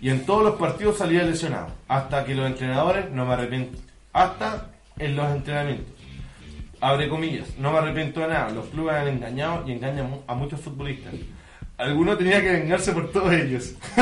Y 0.00 0.10
en 0.10 0.24
todos 0.26 0.42
los 0.42 0.54
partidos 0.56 0.98
salía 0.98 1.22
lesionado. 1.22 1.68
Hasta 1.88 2.24
que 2.24 2.34
los 2.34 2.46
entrenadores, 2.46 3.10
no 3.10 3.24
me 3.24 3.34
arrepiento, 3.34 3.78
hasta 4.12 4.68
en 4.98 5.16
los 5.16 5.30
entrenamientos. 5.30 5.92
Abre 6.80 7.08
comillas, 7.08 7.48
no 7.58 7.72
me 7.72 7.78
arrepiento 7.78 8.20
de 8.20 8.28
nada. 8.28 8.50
Los 8.50 8.66
clubes 8.66 8.94
han 8.96 9.08
engañado 9.08 9.64
y 9.66 9.72
engañan 9.72 10.20
a 10.26 10.34
muchos 10.34 10.60
futbolistas. 10.60 11.14
Alguno 11.78 12.16
tenía 12.16 12.40
que 12.42 12.52
vengarse 12.52 12.92
por 12.92 13.10
todos 13.12 13.32
ellos. 13.32 13.74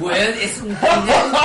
Weón, 0.00 0.34
es 0.40 0.60
un 0.62 0.76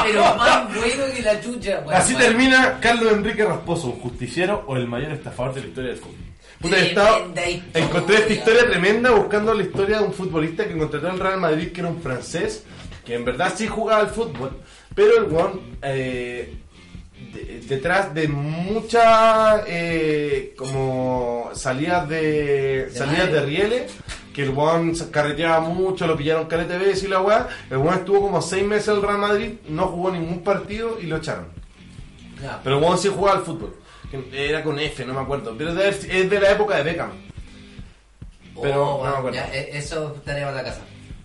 pero 0.04 0.36
más 0.38 0.74
bueno 0.74 1.04
que 1.14 1.22
la 1.22 1.42
chucha. 1.42 1.84
Así 1.92 2.16
termina 2.16 2.78
Carlos 2.80 3.12
Enrique 3.14 3.44
Rasposo, 3.44 3.88
un 3.88 4.00
justiciero 4.00 4.64
o 4.68 4.76
el 4.78 4.88
mayor 4.88 5.12
estafador 5.12 5.54
de 5.54 5.62
la 5.62 5.68
historia 5.68 5.90
del 5.92 6.00
fútbol. 6.00 6.16
Puta, 6.62 6.78
estado- 6.78 7.34
encontré 7.74 8.16
esta 8.18 8.34
historia 8.34 8.66
tremenda 8.70 9.12
buscando 9.12 9.54
la 9.54 9.64
historia 9.64 9.98
de 10.00 10.06
un 10.06 10.14
futbolista 10.14 10.66
que 10.68 10.78
contrató 10.78 11.10
en 11.10 11.20
Real 11.20 11.40
Madrid, 11.40 11.72
que 11.72 11.82
era 11.82 11.90
un 11.90 12.02
francés, 12.02 12.64
que 13.12 13.16
en 13.18 13.26
verdad 13.26 13.52
sí 13.54 13.68
jugaba 13.68 14.00
al 14.04 14.08
fútbol, 14.10 14.52
pero 14.96 15.18
el 15.18 15.24
weón, 15.26 15.60
eh, 15.82 16.54
de- 17.34 17.60
detrás 17.68 18.14
de 18.14 18.30
muchas 18.30 19.64
eh, 19.68 20.54
como 20.58 21.50
salidas 21.54 22.08
de, 22.08 22.86
De 22.86 22.92
salidas 22.92 23.26
madre. 23.28 23.34
de 23.42 23.46
rieles, 23.46 23.92
que 24.34 24.44
el 24.44 24.52
weón 24.52 24.96
carreteaba 25.12 25.60
mucho, 25.60 26.08
lo 26.08 26.16
pillaron 26.16 26.48
veces 26.78 27.04
y 27.04 27.10
la 27.10 27.20
weá, 27.22 27.50
el 27.70 27.78
weón 27.80 27.96
estuvo 28.00 28.22
como 28.22 28.42
seis 28.42 28.64
meses 28.66 28.88
en 28.88 28.96
el 28.96 29.02
Real 29.02 29.18
Madrid, 29.18 29.52
no 29.68 29.88
jugó 29.88 30.10
ningún 30.12 30.42
partido 30.42 30.98
y 30.98 31.08
lo 31.08 31.18
echaron. 31.18 31.48
Pero 32.64 32.78
el 32.78 32.82
weón 32.84 32.98
sí 32.98 33.10
jugaba 33.10 33.40
al 33.40 33.44
fútbol. 33.44 33.76
Era 34.32 34.64
con 34.64 34.80
F, 34.80 35.06
no 35.06 35.14
me 35.14 35.20
acuerdo. 35.20 35.54
Pero 35.58 35.72
es 36.10 36.30
de 36.30 36.40
la 36.40 36.52
época 36.52 36.78
de 36.78 36.84
Beckham. 36.84 37.12
pero 38.62 38.96
Oh, 38.96 39.06
no 39.06 39.12
me 39.12 39.18
acuerdo. 39.18 39.36
ya, 39.36 39.54
eh, 39.54 39.70
eso 39.74 40.16
tarea 40.26 40.46
para 40.46 40.58
la 40.58 40.64
casa. 40.64 40.82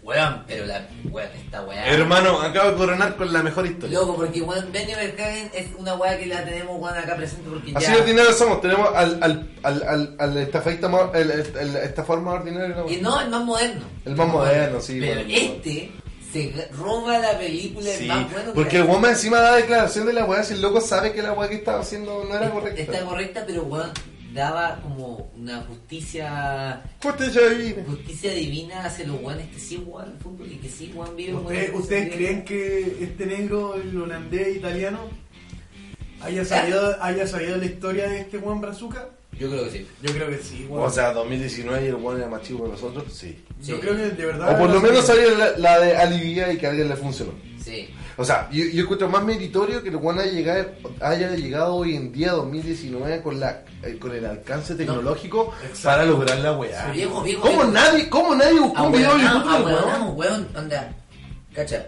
Weón, 0.06 0.44
pero 0.46 0.66
la 0.66 0.86
weón, 1.10 1.28
esta 1.36 1.62
weá. 1.62 1.84
Hermano, 1.88 2.40
acabo 2.40 2.70
de 2.70 2.76
coronar 2.76 3.16
con 3.16 3.32
la 3.32 3.42
mejor 3.42 3.66
historia. 3.66 3.98
Loco, 3.98 4.14
porque 4.14 4.40
weón, 4.40 4.70
Benny 4.70 4.94
Verhagen 4.94 5.50
es 5.52 5.66
una 5.76 5.94
weá 5.94 6.16
que 6.16 6.26
la 6.26 6.44
tenemos 6.44 6.80
weón 6.80 6.96
acá 6.96 7.16
presente 7.16 7.50
porque 7.50 7.72
Así 7.74 7.86
ya. 7.92 7.98
ordinario 7.98 8.32
somos. 8.32 8.60
Tenemos 8.60 8.88
al, 8.94 9.18
al, 9.20 9.50
al, 9.64 9.82
al, 9.82 10.16
al 10.20 10.36
estafadista 10.36 10.88
más- 10.88 11.12
el, 11.14 11.30
el, 11.32 11.56
el 11.56 11.76
estafador 11.76 12.22
más 12.22 12.34
ordinario. 12.34 12.76
¿no? 12.76 12.88
Y 12.90 12.98
no, 12.98 13.20
el 13.20 13.30
más 13.30 13.44
moderno. 13.44 13.84
El 14.04 14.14
más 14.14 14.28
moderno, 14.28 14.80
sí, 14.80 14.98
Pero 15.00 15.14
bueno, 15.24 15.34
este 15.34 15.92
se 16.32 16.68
roba 16.72 17.18
la 17.18 17.36
película 17.38 17.90
Sí, 17.90 18.04
el 18.04 18.08
más 18.08 18.30
bueno 18.32 18.52
que 18.52 18.54
porque 18.54 18.76
el 18.76 18.82
weón 18.84 19.04
encima 19.06 19.40
da 19.40 19.56
declaración 19.56 20.06
de 20.06 20.12
la 20.12 20.24
weá 20.24 20.44
si 20.44 20.54
el 20.54 20.62
loco 20.62 20.80
sabe 20.80 21.12
que 21.12 21.22
la 21.22 21.32
weá 21.32 21.48
que 21.48 21.56
estaba 21.56 21.80
haciendo 21.80 22.24
no 22.28 22.32
era 22.36 22.48
correcta. 22.50 22.80
Está 22.80 23.00
correcta, 23.04 23.44
pero 23.44 23.62
weón, 23.64 23.90
daba 24.36 24.80
como 24.82 25.30
una 25.34 25.62
justicia 25.62 26.82
Justicia 27.02 27.48
divina. 27.48 27.82
justicia 27.86 28.32
divina 28.32 28.84
hacia 28.84 29.06
los 29.06 29.20
weones 29.22 29.48
que 29.48 29.58
sí 29.58 29.82
juegan 29.84 30.12
al 30.12 30.18
fútbol 30.18 30.52
y 30.52 30.56
que 30.56 30.68
sí 30.68 30.92
juegan 30.94 31.16
bien. 31.16 31.34
¿Ustedes, 31.34 31.74
¿Ustedes 31.74 32.14
creen 32.14 32.44
que 32.44 32.98
este 33.00 33.26
negro, 33.26 33.74
el 33.74 33.96
holandés 34.00 34.56
italiano, 34.56 35.00
haya 36.20 36.44
sabido, 36.44 37.02
haya 37.02 37.26
sabido 37.26 37.56
la 37.56 37.64
historia 37.64 38.08
de 38.08 38.20
este 38.20 38.38
Juan 38.38 38.60
Brazuca? 38.60 39.08
Yo 39.38 39.50
creo 39.50 39.64
que 39.64 39.70
sí. 39.70 39.86
Yo 40.02 40.12
creo 40.12 40.28
que 40.28 40.38
sí, 40.38 40.66
weón. 40.68 40.84
O 40.86 40.90
sea, 40.90 41.12
2019 41.12 41.84
y 41.84 41.88
el 41.88 41.94
weón 41.96 42.18
era 42.18 42.28
más 42.28 42.42
chico 42.42 42.64
que 42.64 42.70
nosotros, 42.70 43.04
sí. 43.12 43.42
yo 43.62 43.80
creo 43.80 43.96
que 43.96 44.10
de 44.10 44.26
verdad. 44.26 44.54
O 44.54 44.58
por 44.58 44.70
lo 44.70 44.80
menos 44.80 45.06
sabía 45.06 45.30
la, 45.32 45.50
la 45.58 45.78
de 45.80 45.96
Alivia 45.96 46.52
y 46.52 46.58
que 46.58 46.66
a 46.66 46.70
alguien 46.70 46.88
le 46.88 46.96
funcionó. 46.96 47.32
Sí. 47.66 47.88
O 48.16 48.24
sea, 48.24 48.48
yo, 48.52 48.64
yo 48.64 48.84
encuentro 48.84 49.08
más 49.08 49.24
meritorio 49.24 49.82
que 49.82 49.88
el 49.88 49.96
Juan 49.96 50.20
haya 50.20 50.30
llegado, 50.30 50.70
haya 51.00 51.34
llegado 51.34 51.74
hoy 51.74 51.96
en 51.96 52.12
día, 52.12 52.30
2019, 52.30 53.22
con 53.22 53.40
la 53.40 53.64
eh, 53.82 53.98
con 53.98 54.12
el 54.14 54.24
alcance 54.24 54.76
tecnológico 54.76 55.52
para 55.82 56.04
lograr 56.04 56.38
la 56.38 56.52
weá. 56.56 56.86
Sí, 56.86 56.98
viejo, 56.98 57.22
viejo, 57.22 57.40
¿Cómo 57.42 57.56
viejo. 57.56 57.72
nadie, 57.72 58.08
cómo 58.08 58.36
nadie 58.36 58.60
buscó 58.60 58.84
un 58.84 58.92
video 58.92 59.16
de 59.16 59.22
YouTube 59.24 59.66
del 59.66 60.14
weón? 60.14 60.48
Anda. 60.54 60.94
Cacha, 61.52 61.86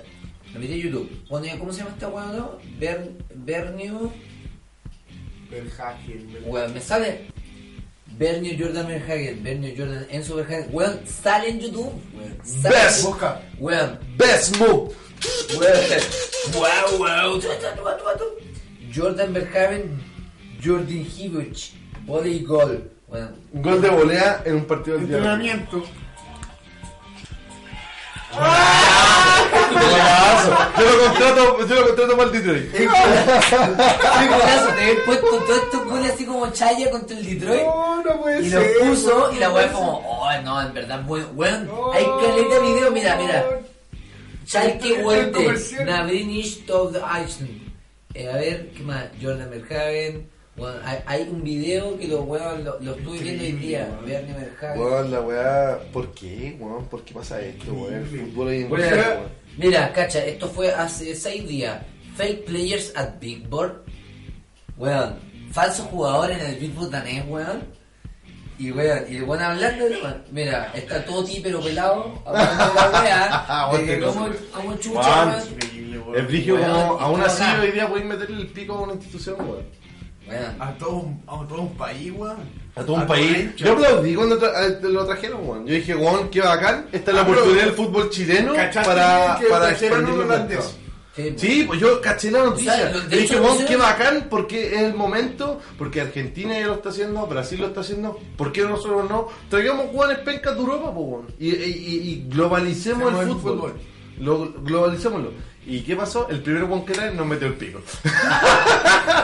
me 0.52 0.58
metí 0.58 0.72
a 0.72 0.76
YouTube. 0.84 1.10
¿Cómo 1.28 1.72
se 1.72 1.78
llama 1.78 1.90
esta 1.92 2.08
weón? 2.08 2.36
no? 2.36 2.58
Ber, 2.80 3.12
Bernio. 3.36 4.12
Verhagen, 5.48 6.32
¿verdad? 6.32 6.48
Weón, 6.50 6.74
me 6.74 6.80
sale. 6.80 7.28
Bernio 8.18 8.52
Jordan 8.58 8.88
Verhagen, 8.88 9.44
Bernio 9.44 9.72
Jordan 9.76 10.06
Enzo 10.10 10.34
Verhagen. 10.34 10.66
Weón, 10.72 11.00
sale 11.06 11.50
en 11.50 11.60
YouTube. 11.60 11.92
Weón, 12.16 12.36
sale. 12.42 12.74
Best. 12.74 13.06
Weón, 13.60 13.98
Best 14.16 14.56
move. 14.58 14.92
Wow, 16.52 16.98
wow. 16.98 17.40
Jordan 18.94 19.32
Verhaven, 19.32 20.02
Jordan 20.64 20.88
Hibbich, 21.16 21.72
Volley 22.06 22.44
Goal. 22.44 22.90
Bueno, 23.08 23.28
Un 23.52 23.62
gol 23.62 23.80
de 23.80 23.88
volea 23.88 24.42
en 24.44 24.56
un 24.56 24.64
partido 24.66 24.98
día. 24.98 25.16
Entrenamiento. 25.16 25.82
Golazo. 29.72 30.56
Yo 30.78 30.84
lo 30.84 31.04
contrato, 31.04 31.66
yo 31.66 31.74
lo 31.74 31.86
contrato 31.86 32.16
para 32.16 32.30
el 32.30 32.32
Detroit. 32.32 32.72
qué 32.72 32.86
golazo, 32.86 34.68
te 34.74 34.82
habías 34.82 35.00
puesto 35.06 35.26
todos 35.26 35.62
estos 35.62 35.84
goles 35.86 36.12
así 36.12 36.26
como 36.26 36.50
chaya 36.52 36.90
contra 36.90 37.16
el 37.18 37.24
Detroit. 37.24 37.62
No, 37.62 38.02
no 38.02 38.20
puede 38.22 38.42
Y 38.42 38.50
ser. 38.50 38.70
lo 38.80 38.90
puso 38.90 39.16
weón, 39.16 39.36
y 39.36 39.38
la 39.38 39.50
weá 39.50 39.62
puede 39.70 39.72
como, 39.72 39.98
oh 39.98 40.28
no, 40.44 40.62
en 40.62 40.74
verdad, 40.74 41.02
weón, 41.06 41.28
weón, 41.34 41.66
No. 41.66 41.92
hay 41.92 42.04
caleta 42.04 42.54
de 42.54 42.60
video, 42.60 42.90
mira, 42.90 43.16
mira. 43.16 43.44
Schalke. 44.48 45.84
Navrinish 45.84 46.64
Tov 46.64 46.96
Eisen. 46.96 47.68
Eh, 48.14 48.28
a 48.28 48.36
ver, 48.36 48.70
¿qué 48.70 48.82
más? 48.82 49.04
Jordan 49.20 49.50
Verhagen. 49.50 50.26
Bueno, 50.56 50.78
hay, 50.84 50.98
hay 51.06 51.28
un 51.30 51.44
video 51.44 51.98
que 51.98 52.08
los 52.08 52.26
weón 52.26 52.64
lo, 52.64 52.80
lo 52.80 52.94
estuve 52.96 53.18
viendo 53.18 53.44
hoy 53.44 53.52
día. 53.52 54.00
Bernie 54.04 54.34
Verhagen. 54.34 54.80
Weón, 54.80 55.10
la 55.10 55.20
weá. 55.20 55.78
¿Por 55.92 56.12
qué, 56.14 56.56
weón? 56.58 56.86
¿Por 56.86 57.04
qué 57.04 57.12
pasa 57.14 57.40
esto, 57.42 57.72
weón? 57.74 57.94
El 57.94 58.06
fútbol 58.06 58.48
hoy 58.48 58.62
en 58.62 58.68
Bueno, 58.70 58.84
día, 58.84 58.94
weón. 58.96 59.28
mira, 59.58 59.92
cacha, 59.92 60.24
esto 60.24 60.48
fue 60.48 60.72
hace 60.72 61.14
seis 61.14 61.46
días. 61.46 61.82
Fake 62.16 62.46
players 62.46 62.92
at 62.96 63.20
Big 63.20 63.46
Board. 63.48 63.82
Weón, 64.78 65.18
falso 65.52 65.84
jugador 65.84 66.30
en 66.30 66.40
el 66.40 66.56
Big 66.56 66.72
Board 66.74 66.90
danés, 66.90 67.22
weón. 67.28 67.62
Y 68.58 68.70
weón, 68.72 69.04
y 69.08 69.16
el 69.16 69.22
weón 69.24 69.42
hablando. 69.42 69.84
Mira, 70.32 70.70
está 70.74 71.04
todo 71.04 71.24
ti 71.24 71.40
pero 71.42 71.60
pelado, 71.60 72.20
hablando 72.26 72.64
de 72.64 72.74
la 72.74 73.00
weá. 73.70 73.78
de 73.78 73.84
que 73.86 74.00
como, 74.00 74.28
como 74.52 74.76
chucha, 74.78 75.26
Weón. 75.26 76.16
Es 76.16 76.26
brígido 76.26 76.58
como, 76.58 76.98
aún 77.00 77.20
así 77.20 77.42
hoy 77.60 77.70
día 77.70 77.86
podéis 77.88 78.06
meterle 78.06 78.40
el 78.40 78.46
pico 78.48 78.74
a 78.74 78.80
una 78.80 78.94
institución, 78.94 79.36
weón. 79.40 79.64
A 80.60 80.72
todo, 80.74 80.90
un- 80.96 81.22
a 81.26 81.46
todo 81.48 81.60
un 81.62 81.74
país, 81.76 82.12
weón. 82.14 82.36
A 82.76 82.82
todo 82.82 82.96
un 82.96 83.06
país. 83.06 83.54
Yo 83.56 83.72
aplaudí 83.72 84.14
cuando 84.14 84.38
tra- 84.40 84.52
eh, 84.68 84.78
lo 84.82 85.06
trajeron, 85.06 85.40
weón. 85.48 85.66
Yo 85.66 85.74
dije, 85.74 85.94
weón, 85.94 86.28
qué 86.30 86.40
bacán. 86.40 86.86
Esta 86.92 87.10
es 87.10 87.14
la 87.14 87.20
Ah, 87.22 87.24
oportunidad 87.24 87.64
del 87.64 87.72
fútbol 87.74 88.10
chileno 88.10 88.54
¿Cachaste 88.54 88.88
para, 88.88 89.38
para 89.50 89.70
expandir 89.70 90.14
los 90.14 90.28
mercados. 91.22 91.40
Sí, 91.40 91.64
pues 91.66 91.80
yo 91.80 92.00
caché 92.00 92.30
la 92.30 92.44
noticia. 92.44 92.72
O 92.72 92.76
sea, 92.76 93.00
dije, 93.08 93.36
pusieron- 93.36 93.66
qué 93.66 93.76
bacán 93.76 94.26
porque 94.30 94.74
es 94.74 94.82
el 94.82 94.94
momento, 94.94 95.60
porque 95.76 96.00
Argentina 96.00 96.58
ya 96.58 96.66
lo 96.68 96.74
está 96.74 96.88
haciendo, 96.90 97.26
Brasil 97.26 97.60
lo 97.60 97.66
está 97.68 97.80
haciendo, 97.80 98.18
¿por 98.36 98.52
qué 98.52 98.62
nosotros 98.62 99.08
no? 99.08 99.28
Traigamos 99.48 99.86
jugadores 99.90 100.18
pencas 100.20 100.54
de 100.54 100.60
Europa, 100.60 100.92
pues. 100.94 101.34
Y, 101.38 101.48
y, 101.48 101.52
y- 101.52 102.10
y 102.10 102.28
globalicemos 102.28 103.12
el 103.12 103.18
el 103.20 103.28
fútbol. 103.34 103.40
fútbol. 103.58 103.72
Lo, 104.20 104.52
globalicémoslo. 104.62 105.32
¿Y 105.66 105.80
qué 105.82 105.94
pasó? 105.96 106.28
El 106.30 106.40
primer 106.40 106.64
weón 106.64 106.86
que 106.86 106.94
trae 106.94 107.12
nos 107.12 107.26
metió 107.26 107.46
el 107.46 107.54
pico. 107.54 107.80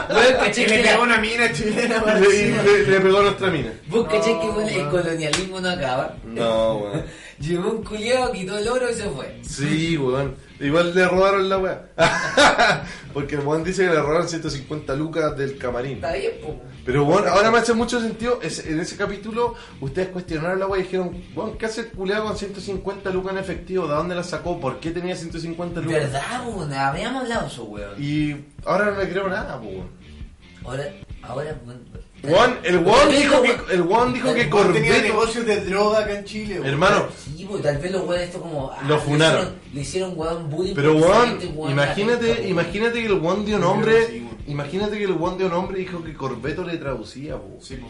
Weón, 0.09 0.33
caché 0.39 0.65
que 0.65 0.77
le 0.77 0.83
pegó 0.83 1.03
una 1.03 1.17
mina 1.17 1.51
chilena 1.51 2.03
le, 2.19 2.63
le- 2.63 2.87
le 2.87 2.99
pegó 3.01 3.19
a 3.19 3.23
nuestra 3.23 3.49
mina. 3.49 3.73
Vos 3.87 4.07
caché 4.07 4.29
que 4.39 4.45
No, 4.45 4.53
weón, 4.57 4.69
el 4.69 4.87
colonialismo 4.89 5.59
no 5.61 5.69
acaba. 5.69 6.15
No, 6.25 6.77
weón. 6.77 7.03
Llegó 7.39 7.69
un 7.71 7.83
culiao, 7.83 8.31
quitó 8.31 8.57
el 8.57 8.67
oro 8.67 8.89
y 8.89 8.93
se 8.93 9.09
fue. 9.09 9.39
Sí, 9.41 9.97
weón. 9.97 10.35
Igual 10.59 10.93
le 10.95 11.07
robaron 11.07 11.49
la 11.49 11.57
weá. 11.57 11.85
Porque 13.13 13.35
el 13.35 13.41
weón 13.41 13.63
dice 13.63 13.83
que 13.85 13.89
le 13.93 13.99
robaron 14.01 14.29
150 14.29 14.95
lucas 14.95 15.35
del 15.37 15.57
camarín. 15.57 15.95
Está 15.95 16.13
bien, 16.13 16.31
po. 16.43 16.61
Pero 16.85 17.03
bueno, 17.03 17.29
ahora 17.29 17.49
me 17.49 17.57
hace 17.57 17.73
mucho 17.73 17.99
sentido. 17.99 18.39
es- 18.43 18.65
en 18.65 18.79
ese 18.79 18.95
capítulo, 18.95 19.55
ustedes 19.81 20.09
cuestionaron 20.09 20.59
la 20.59 20.67
weá 20.67 20.81
y 20.81 20.83
dijeron, 20.83 21.23
weón, 21.35 21.57
¿qué 21.57 21.65
hace 21.65 21.81
el 21.81 21.87
culeado 21.87 22.25
con 22.25 22.37
150 22.37 23.09
lucas 23.09 23.31
en 23.33 23.39
efectivo? 23.39 23.87
¿De 23.87 23.95
dónde 23.95 24.13
la 24.15 24.23
sacó? 24.23 24.59
¿Por 24.59 24.79
qué 24.79 24.91
tenía 24.91 25.15
150 25.15 25.81
lucas? 25.81 25.97
¿Verdad, 26.03 26.47
weón? 26.47 26.71
Habíamos 26.73 27.23
hablado 27.23 27.47
eso, 27.47 27.63
weón. 27.63 27.95
Y 28.01 28.35
ahora 28.65 28.91
no 28.91 28.99
le 28.99 29.09
creo 29.09 29.27
nada, 29.27 29.57
weón. 29.57 29.87
Ahora, 30.63 30.83
ahora, 31.23 31.55
Weón, 32.23 32.57
el 32.63 32.79
weón 32.79 33.09
dijo 33.11 33.41
que, 33.41 33.73
el 33.73 33.81
weón 33.83 34.13
dijo 34.13 34.33
que 34.33 34.47
Weón 34.47 34.73
tenía 34.73 34.89
Corbeto... 34.89 35.07
negocios 35.13 35.45
de 35.45 35.61
droga 35.65 35.99
acá 35.99 36.17
en 36.17 36.25
Chile. 36.25 36.59
Hermano, 36.63 37.07
Sí, 37.23 37.45
pues 37.47 37.61
tal 37.61 37.77
vez 37.77 37.91
los 37.91 38.01
weones 38.07 38.27
esto 38.27 38.41
como. 38.41 38.71
ah, 38.71 38.81
Lo 38.87 38.99
funaron. 38.99 39.49
Le 39.73 39.81
hicieron 39.81 40.13
weón 40.15 40.49
bullying. 40.49 40.73
Pero 40.73 40.93
weón 40.95 41.39
imagínate, 41.69 42.47
imagínate 42.47 42.99
que 43.01 43.05
el 43.05 43.13
weón 43.13 43.45
dio 43.45 43.59
nombre, 43.59 44.07
sí, 44.07 44.27
imagínate 44.47 44.97
que 44.97 45.03
el 45.03 45.11
weón 45.11 45.37
dio 45.37 45.49
nombre 45.49 45.79
y 45.79 45.85
dijo 45.85 46.03
que 46.03 46.13
Corbeto 46.15 46.63
le 46.63 46.77
traducía, 46.77 47.35
po. 47.37 47.57
Sí, 47.61 47.75
po. 47.75 47.87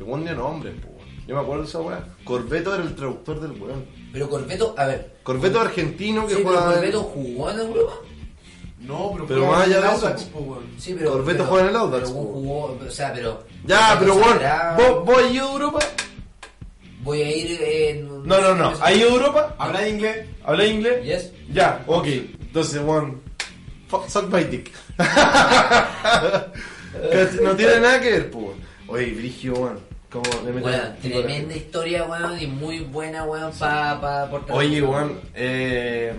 El 0.00 0.04
weón 0.04 0.24
dio 0.24 0.34
nombre, 0.34 0.70
po. 0.72 0.88
Yo 1.26 1.34
me 1.34 1.42
acuerdo 1.42 1.64
de 1.64 1.68
esa 1.68 1.80
weá. 1.80 2.06
Corbeto 2.24 2.74
era 2.74 2.82
el 2.84 2.94
traductor 2.94 3.38
del 3.40 3.50
weón. 3.60 3.84
Pero 4.14 4.30
Corbeto, 4.30 4.74
a 4.78 4.86
ver. 4.86 5.16
Corbeto 5.22 5.60
argentino 5.60 6.26
que 6.26 6.36
Sí, 6.36 6.40
pero 6.42 6.56
juega. 6.56 6.72
Corbeto 6.74 7.02
jugó 7.02 7.50
en 7.50 7.58
Europa. 7.58 7.92
No, 8.80 9.10
pero, 9.12 9.26
Pero 9.26 9.46
más 9.46 9.66
allá 9.66 9.80
de 9.80 9.86
Audax, 9.88 10.22
eso. 10.22 10.62
Sí, 10.78 10.94
pero. 10.96 11.12
Corbeto 11.12 11.38
pero- 11.38 11.44
juega 11.46 11.64
en 11.64 11.70
el 11.70 11.76
Audax, 11.76 12.10
pero 12.10 12.22
jugó, 12.22 12.78
o 12.86 12.90
sea, 12.90 13.12
pero. 13.12 13.44
Ya, 13.64 13.96
pero 13.98 14.14
weón, 14.14 14.32
Sagrado. 14.34 14.76
¿vos, 14.76 15.04
vos 15.04 15.18
a 15.18 15.28
Europa? 15.28 15.78
Voy 17.02 17.22
a 17.22 17.36
ir 17.36 17.60
en. 17.62 18.06
No, 18.26 18.40
no, 18.40 18.54
no. 18.54 18.68
¿Has 18.80 18.96
ido 18.96 19.08
a 19.08 19.12
Europa? 19.12 19.54
¿Habla 19.58 19.88
inglés? 19.88 20.26
¿Habla 20.44 20.66
inglés? 20.66 21.04
Yes. 21.04 21.32
Ya, 21.52 21.82
ok. 21.86 22.06
Entonces, 22.06 22.80
weón. 22.84 23.20
fuck- 23.90 24.08
Suck 24.08 24.32
my 24.32 24.44
dick. 24.44 24.70
No 27.42 27.54
tiene 27.54 27.80
nada 27.80 28.00
que 28.00 28.10
ver, 28.10 28.30
weón. 28.34 28.54
Oye, 28.88 29.12
Brigio, 29.12 29.54
weón. 29.54 29.78
Como 30.10 30.24
Bueno, 30.60 30.82
tremenda 31.02 31.54
historia, 31.54 32.04
weón, 32.04 32.40
y 32.40 32.46
muy 32.46 32.80
buena, 32.80 33.24
weón, 33.24 33.52
para 33.58 34.00
pa. 34.00 34.30
Oye, 34.50 34.82
weón, 34.82 35.20
eh, 35.34 36.14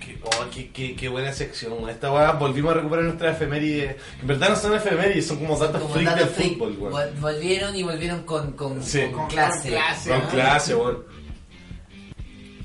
qué, 0.00 0.18
oh, 0.24 0.44
qué, 0.52 0.70
qué- 0.70 0.94
qué 0.96 1.08
buena 1.08 1.32
sección. 1.32 1.88
Esta 1.88 2.12
weá 2.12 2.32
volvimos 2.32 2.72
a 2.72 2.74
recuperar 2.74 3.04
nuestras 3.04 3.36
efemérides. 3.36 3.96
Que 3.96 4.20
en 4.22 4.26
verdad 4.26 4.50
no 4.50 4.56
son 4.56 4.74
efemérides, 4.74 5.26
son 5.26 5.38
como 5.38 5.56
datos 5.58 5.80
Como 5.82 5.94
freak 5.94 6.14
del 6.16 6.28
freak, 6.28 6.52
fútbol, 6.58 6.76
weón. 6.78 6.92
vol- 6.92 7.20
Volvieron 7.20 7.76
y 7.76 7.82
volvieron 7.82 8.22
con, 8.24 8.52
con, 8.52 8.82
Sí. 8.82 9.02
con 9.04 9.12
Con- 9.12 9.28
clase. 9.28 9.70
con 10.08 10.20
clase. 10.30 10.74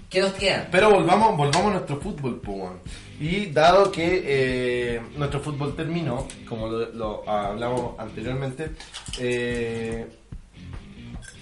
¿Qué 0.09 0.19
nos 0.19 0.33
queda? 0.33 0.67
Pero 0.69 0.91
volvamos, 0.91 1.37
volvamos 1.37 1.67
a 1.69 1.73
nuestro 1.75 1.97
fútbol, 2.01 2.41
weón. 2.45 2.79
Y 3.19 3.45
dado 3.47 3.91
que 3.91 4.23
eh, 4.25 5.01
nuestro 5.15 5.39
fútbol 5.39 5.75
terminó, 5.75 6.27
como 6.49 6.67
lo, 6.67 6.91
lo 6.91 7.29
hablamos 7.29 7.97
anteriormente, 7.99 8.71
eh, 9.19 10.07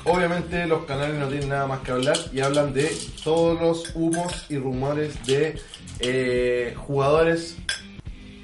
obviamente 0.06 0.66
los 0.68 0.86
canales 0.86 1.18
no 1.18 1.28
tienen 1.28 1.50
nada 1.50 1.68
más 1.68 1.80
que 1.82 1.92
hablar 1.92 2.18
y 2.34 2.40
hablan 2.42 2.74
de 2.74 2.90
todos 3.24 3.60
los 3.60 3.96
humos 3.96 4.46
y 4.50 4.58
rumores 4.58 5.26
de 5.26 5.60
eh, 6.00 6.74
jugadores 6.78 7.58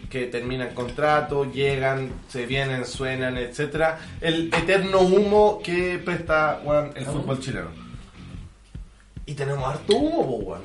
que 0.10 0.28
terminan 0.28 0.74
contrato, 0.74 1.51
llegan, 1.51 2.10
se 2.30 2.45
vienen, 2.45 2.86
suenan, 2.86 3.38
etcétera. 3.38 3.99
El 4.22 4.47
eterno 4.53 4.99
humo 5.01 5.60
que 5.64 5.99
presta 6.03 6.62
weón, 6.64 6.91
el 6.95 7.06
fútbol 7.06 7.39
chileno. 7.39 7.70
Y 9.26 9.34
tenemos 9.34 9.66
harto 9.68 9.95
humo, 9.97 10.22
weón. 10.38 10.62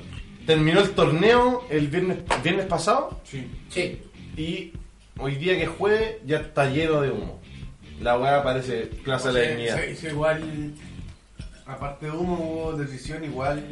Terminó 0.47 0.81
el 0.81 0.91
torneo 0.91 1.65
el 1.71 1.89
viernes, 1.89 2.19
viernes 2.43 2.67
pasado 2.67 3.21
Sí. 3.25 3.51
Sí. 3.69 4.03
y 4.37 4.73
hoy 5.19 5.35
día 5.37 5.57
que 5.59 5.67
juegue 5.67 6.21
ya 6.27 6.39
está 6.39 6.71
lleno 6.71 7.01
de 7.01 7.11
humo. 7.11 7.40
La 8.01 8.19
weá 8.19 8.43
parece 8.43 8.87
plaza 9.05 9.31
de 9.33 9.43
la 9.43 9.49
dignidad. 9.51 9.77
se 9.77 9.91
hizo 9.91 10.09
igual, 10.09 10.73
aparte 11.67 12.07
de 12.07 12.13
humo, 12.13 12.35
hubo 12.37 12.73
decisión 12.77 13.23
igual 13.25 13.63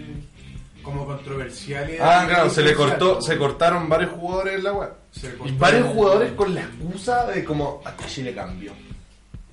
como 0.82 1.06
controversiales. 1.06 2.00
Ah, 2.00 2.24
claro, 2.28 2.50
se 2.50 2.62
le 2.62 2.74
Controversial, 2.74 2.98
cortó, 3.08 3.22
se 3.22 3.38
cortaron 3.38 3.88
varios 3.88 4.10
jugadores 4.12 4.54
en 4.56 4.64
la 4.64 4.72
weá. 4.72 4.90
Se 5.12 5.28
Y 5.28 5.30
cortó- 5.32 5.54
varios 5.58 5.88
jugadores 5.88 6.32
con 6.32 6.54
la 6.54 6.60
excusa 6.62 7.26
de 7.26 7.44
como 7.44 7.82
hasta 7.84 8.06
Chile 8.06 8.34
cambió. 8.34 8.72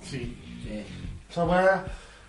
Sí. 0.02 0.36
sí. 0.62 0.82
Esa 1.30 1.44
weá, 1.44 1.84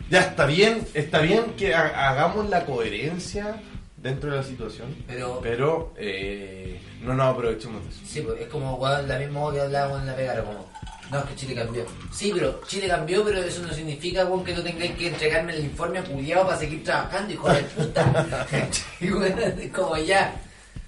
ya 0.10 0.22
está 0.22 0.46
bien, 0.46 0.86
está 0.94 1.20
bien 1.20 1.54
que 1.58 1.76
ha- 1.76 2.10
hagamos 2.10 2.50
la 2.50 2.66
coherencia 2.66 3.62
dentro 3.98 4.32
de 4.32 4.38
la 4.38 4.44
situación, 4.44 4.96
Pero, 5.08 5.40
pero 5.42 5.94
eh, 5.98 6.80
no 7.02 7.14
nos 7.14 7.34
aprovechemos 7.34 7.84
de 7.84 7.90
eso. 7.90 8.00
sí, 8.06 8.22
pues, 8.22 8.40
es 8.42 8.48
como 8.48 8.76
weón, 8.76 9.08
la 9.08 9.18
misma 9.20 9.52
que 9.54 9.62
hablábamos 9.62 10.02
en 10.02 10.08
la 10.08 10.16
pegada, 10.16 10.44
como, 10.44 10.70
no, 11.12 11.20
es 11.20 11.26
que 11.26 11.36
Chile 11.36 11.56
cambió. 11.56 11.86
Sí, 12.12 12.32
pero 12.34 12.62
Chile 12.68 12.88
cambió, 12.88 13.24
pero 13.24 13.40
eso 13.44 13.62
no 13.62 13.74
significa, 13.74 14.26
weón, 14.26 14.44
que 14.44 14.54
no 14.54 14.62
tengáis 14.64 14.92
que 14.96 15.08
entregarme 15.08 15.54
el 15.56 15.66
informe 15.66 16.02
culiado 16.04 16.46
para 16.48 16.58
seguir 16.60 16.84
trabajando, 16.84 17.34
hijo 17.34 17.50
de 17.52 17.62
puta. 17.64 18.48
Y, 19.00 19.08
es 19.64 19.72
como 19.74 19.96
ya, 19.98 20.36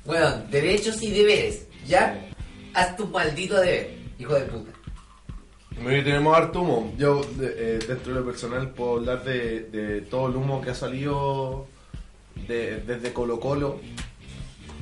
weón, 0.05 0.49
derechos 0.51 1.01
y 1.01 1.11
deberes, 1.11 1.65
ya, 1.87 2.19
haz 2.73 2.95
tu 2.97 3.07
maldito 3.07 3.59
deber, 3.59 3.95
hijo 4.17 4.33
de 4.35 4.41
puta. 4.41 4.71
Hoy 5.85 6.03
tenemos 6.03 6.35
harto 6.35 6.61
humo. 6.61 6.93
Yo, 6.97 7.21
de- 7.37 7.53
eh, 7.75 7.79
dentro 7.87 8.13
de 8.13 8.19
lo 8.19 8.25
personal, 8.25 8.69
puedo 8.71 8.97
hablar 8.97 9.23
de, 9.23 9.61
de 9.61 10.01
todo 10.01 10.27
el 10.27 10.35
humo 10.35 10.59
que 10.61 10.71
ha 10.71 10.75
salido 10.75 11.67
de- 12.47 12.81
desde 12.81 13.13
Colo 13.13 13.39
Colo. 13.39 13.79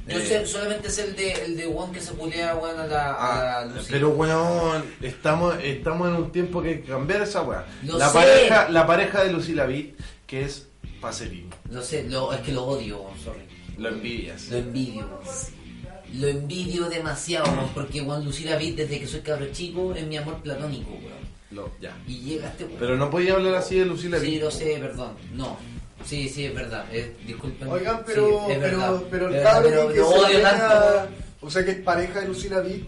Yo 0.08 0.20
Eh, 0.20 0.26
sé, 0.26 0.45
solamente 0.45 0.89
sé 0.89 1.03
el 1.05 1.16
de, 1.16 1.32
el 1.34 1.58
de 1.58 1.68
weón 1.68 1.91
que 1.91 1.99
se 1.99 2.14
pulea, 2.14 2.51
a 2.51 2.86
la, 2.88 3.12
a 3.12 3.60
ah, 3.62 3.66
la 3.66 3.82
pero 3.89 4.10
weón, 4.10 4.84
estamos, 5.01 5.55
estamos 5.62 6.08
en 6.08 6.16
un 6.16 6.32
tiempo 6.32 6.62
que 6.62 6.70
hay 6.70 6.76
que 6.82 6.88
cambiar 6.91 7.22
esa 7.24 7.41
weá. 7.43 7.66
La 7.84 8.08
sé. 8.08 8.14
pareja, 8.14 8.70
la 8.70 8.88
pareja 8.88 9.24
de 9.24 9.34
Lucila 9.34 9.66
Vitt, 9.66 9.99
que 10.26 10.43
es 10.43 10.68
Pacerini. 11.01 11.49
Lo 11.70 11.82
sé, 11.82 12.05
lo, 12.10 12.32
es 12.34 12.39
que 12.41 12.51
lo 12.53 12.64
odio, 12.66 13.01
weón, 13.01 13.20
sorry. 13.20 13.41
Lo 13.78 13.89
envidias. 13.89 14.47
Lo 14.49 14.58
envidio, 14.58 15.01
weón. 15.08 15.20
Lo 16.14 16.28
envidio 16.28 16.86
demasiado, 16.89 17.51
weón, 17.51 17.70
porque 17.74 17.99
Juan 17.99 18.24
Lucila 18.24 18.55
Vid 18.55 18.76
desde 18.78 18.99
que 18.99 19.08
soy 19.08 19.20
cabro 19.20 19.47
chico 19.51 19.93
es 19.93 20.08
mi 20.08 20.16
amor 20.18 20.41
platónico, 20.41 20.91
weón. 20.91 21.28
Lo- 21.51 21.72
ya. 21.82 21.95
Y 22.08 22.20
llega 22.20 22.47
este 22.47 22.64
weón. 22.64 22.78
Pero 22.80 22.95
no 22.95 23.10
podía 23.10 23.34
hablar 23.34 23.55
así 23.55 23.78
de 23.78 23.86
Lucila 23.86 24.20
Sí, 24.20 24.28
Vitt. 24.32 24.41
lo 24.41 24.51
sé, 24.51 24.78
perdón. 24.80 25.16
No. 25.34 25.58
Sí, 26.05 26.29
sí, 26.29 26.45
es 26.45 26.53
verdad. 26.53 26.85
Eh, 26.91 27.15
disculpen. 27.25 27.67
Oigan, 27.69 27.97
Sí, 27.97 28.03
pero, 28.07 28.47
es 28.49 28.57
pero, 28.59 29.03
pero 29.09 29.27
el 29.27 29.43
pero 29.63 29.87
que 29.89 29.99
se 30.03 30.21
pareja- 30.39 31.07
o 31.41 31.49
sea 31.49 31.65
que 31.65 31.71
es 31.71 31.77
pareja 31.81 32.21
de 32.21 32.27
Lucila 32.27 32.59
Vitt, 32.61 32.87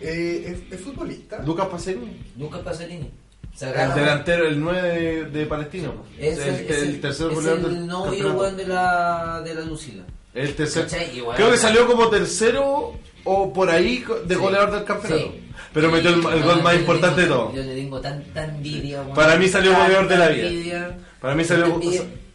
eh, 0.00 0.56
es, 0.70 0.72
es 0.78 0.80
futbolista. 0.84 1.42
Lucas 1.44 1.66
Pacerini. 1.68 2.20
Lucas 2.38 2.60
Pasolini. 2.62 3.10
Se 3.54 3.66
El 3.70 3.94
delantero, 3.94 4.46
el 4.46 4.58
9 4.60 4.82
de, 4.82 5.24
de 5.26 5.46
Palestino. 5.46 6.04
Es 6.18 6.38
el, 6.38 6.48
el, 6.54 6.54
es 6.70 6.82
el 6.82 6.88
el- 6.88 7.00
tercer 7.00 7.28
es 7.28 7.34
goleador 7.34 7.58
el 7.70 7.74
del 7.76 7.86
novio, 7.86 8.50
de 8.52 8.66
la, 8.66 9.42
de 9.44 9.54
la 9.54 9.60
Lucila. 9.62 10.04
El 10.32 10.54
tercer. 10.54 10.84
¿Cachai? 10.84 11.16
Igual. 11.18 11.36
Creo 11.36 11.50
que 11.50 11.56
salió 11.56 11.86
como 11.86 12.08
tercero 12.08 12.94
o 13.24 13.52
por 13.52 13.68
ahí 13.68 14.04
de 14.26 14.34
Sí. 14.34 14.40
goleador 14.40 14.70
del 14.72 14.84
campeonato. 14.84 15.30
Sí. 15.32 15.46
Pero 15.74 15.90
metió 15.90 16.10
el, 16.10 16.42
gol 16.42 16.62
más 16.62 16.74
importante 16.76 17.22
de 17.22 17.26
todo. 17.26 17.52
Yo 17.54 17.62
le 17.62 17.74
tengo 17.74 18.00
tanta 18.00 18.44
envidia, 18.44 19.02
weón. 19.02 19.14
Para 19.14 19.36
mí 19.36 19.48
salió 19.48 19.72
goleador 19.76 20.08
de 20.08 20.16
la 20.18 20.28
vida. 20.28 20.46
envidia, 20.46 20.98
Para 21.20 21.34
mí 21.34 21.44
salió- 21.44 21.80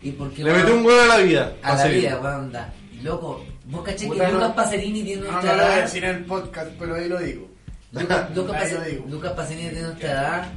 y 0.07 0.11
porque, 0.11 0.43
Le 0.43 0.53
metió 0.53 0.75
un 0.75 0.83
gol 0.83 0.99
a 0.99 1.05
la 1.05 1.17
vida. 1.17 1.55
A 1.63 1.75
la 1.75 1.85
vida, 1.87 2.19
weón, 2.21 2.51
da. 2.51 2.73
Loco, 3.01 3.45
vos 3.65 3.83
caché 3.83 4.05
que 4.05 4.11
Puta, 4.13 4.27
no- 4.29 4.33
Lucas 4.35 4.51
Pacerini 4.53 5.03
tiene 5.03 5.21
No, 5.23 5.31
nuestra 5.31 5.51
no 5.51 5.57
lo 5.57 5.63
voy 5.63 5.71
a 5.71 5.75
edad. 5.77 5.83
decir 5.85 6.03
en 6.03 6.15
el 6.15 6.25
podcast, 6.25 6.71
pero 6.79 6.95
ahí 6.95 7.09
lo 7.09 7.19
digo. 7.19 7.47
Lucas, 7.91 8.29
Lucas, 8.35 8.55
Ahí 8.61 8.71
lo 8.71 8.77
Pace- 8.79 8.89
digo. 8.91 9.05
Lucas 9.09 9.31
Pacerini 9.33 9.69
tiene 9.69 9.81
nuestra 9.87 10.11
edad. 10.11 10.53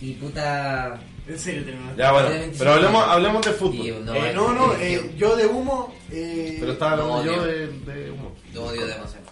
Y 0.00 0.12
puta. 0.14 1.00
En 1.26 1.38
serio, 1.38 1.64
tenemos. 1.64 1.96
Ya, 1.96 2.12
bueno. 2.12 2.26
Tiene 2.28 2.42
25 2.42 2.58
Pero 2.64 2.76
hablemos, 2.76 3.08
hablemos 3.08 3.44
de 3.46 3.50
Y 3.50 3.54
fútbol. 3.54 4.04
no, 4.04 4.14
Eh, 4.14 4.32
no, 4.34 4.52
no, 4.52 4.72
es- 4.74 4.80
eh, 4.82 5.14
yo 5.16 5.36
de 5.36 5.46
humo. 5.46 5.94
Eh, 6.10 6.56
Pero 6.60 6.72
estaba 6.72 6.92
hablando 6.92 7.16
No, 7.16 7.24
yo 7.24 7.44
de 7.44 8.10
humo. 8.10 8.32
Lo 8.52 8.64
odio 8.66 8.86
demasiado. 8.86 9.24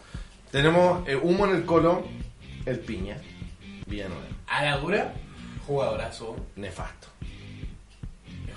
Tenemos 0.51 1.07
eh, 1.09 1.17
humo 1.17 1.47
en 1.47 1.57
el 1.57 1.65
colo, 1.65 2.05
el 2.67 2.79
piña. 2.81 3.17
Villanueva. 3.87 4.23
A 4.47 4.65
la 4.65 4.77
dura, 4.79 5.13
jugadorazo. 5.67 6.37
Nefasto. 6.57 7.09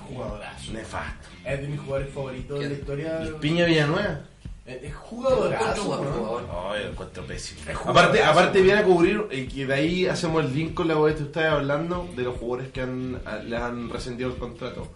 Jugadorazo. 0.07 0.71
Nefasto. 0.73 1.27
Es 1.45 1.61
de 1.61 1.67
mis 1.67 1.79
jugadores 1.79 2.13
favoritos 2.13 2.59
de 2.59 2.67
la 2.69 2.73
historia. 2.73 3.17
¿El 3.21 3.35
piña 3.35 3.65
Villanueva? 3.65 4.21
Es, 4.65 4.95
jugadorazo. 4.95 6.03
¿no? 6.49 6.75
encuentro 6.75 7.23
pésimo. 7.25 7.61
Aparte, 7.85 8.23
aparte 8.23 8.61
viene 8.61 8.79
a 8.79 8.83
cubrir, 8.83 9.27
y 9.31 9.45
que 9.47 9.65
de 9.67 9.73
ahí 9.73 10.05
hacemos 10.07 10.43
el 10.43 10.53
link 10.55 10.73
con 10.73 10.87
la 10.87 10.95
que 10.95 11.21
ustedes 11.23 11.51
hablando 11.51 12.09
de 12.15 12.23
los 12.23 12.35
jugadores 12.37 12.71
que 12.71 12.81
han, 12.81 13.21
les 13.47 13.59
han 13.61 13.89
rescindido 13.91 14.31
el 14.31 14.37
contrato. 14.37 14.91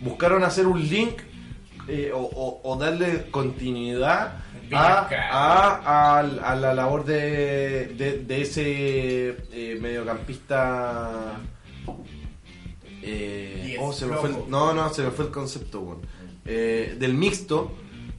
Buscaron 0.00 0.42
hacer 0.42 0.66
un 0.66 0.80
link 0.88 1.20
eh, 1.86 2.10
o, 2.12 2.18
o- 2.20 2.60
o 2.64 2.76
darle 2.76 3.26
continuidad 3.30 4.38
a, 4.72 5.08
a- 5.30 6.18
a- 6.18 6.18
a 6.52 6.56
la 6.56 6.74
labor 6.74 7.04
de, 7.04 7.88
de, 7.96 8.18
de 8.24 8.40
ese 8.42 9.36
eh, 9.52 9.78
mediocampista. 9.80 11.38
Eh, 13.02 13.76
oh, 13.80 13.92
se 13.92 14.06
me 14.06 14.16
fue 14.16 14.30
el- 14.30 14.36
no, 14.48 14.72
no, 14.72 14.92
se 14.92 15.02
me 15.02 15.10
fue 15.10 15.26
el 15.26 15.30
concepto, 15.30 15.80
weón. 15.80 15.98
Eh, 16.44 16.96
del 16.98 17.14
mixto 17.14 17.72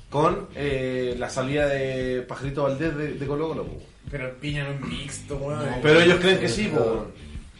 con 0.09 0.47
eh, 0.55 1.15
la 1.17 1.29
salida 1.29 1.67
de 1.67 2.21
Pajarito 2.27 2.63
Valdés 2.63 2.95
de, 2.95 3.13
de 3.13 3.25
Colo 3.27 3.47
Colo. 3.49 3.65
Pero 4.11 4.27
el 4.27 4.36
piña 4.36 4.63
no 4.65 4.71
es 4.73 4.81
mixto, 4.81 5.36
weón. 5.38 5.59
No, 5.59 5.77
Pero 5.81 6.01
ellos 6.01 6.19
creen 6.19 6.39
que 6.39 6.49
sí, 6.49 6.67
po. 6.67 7.07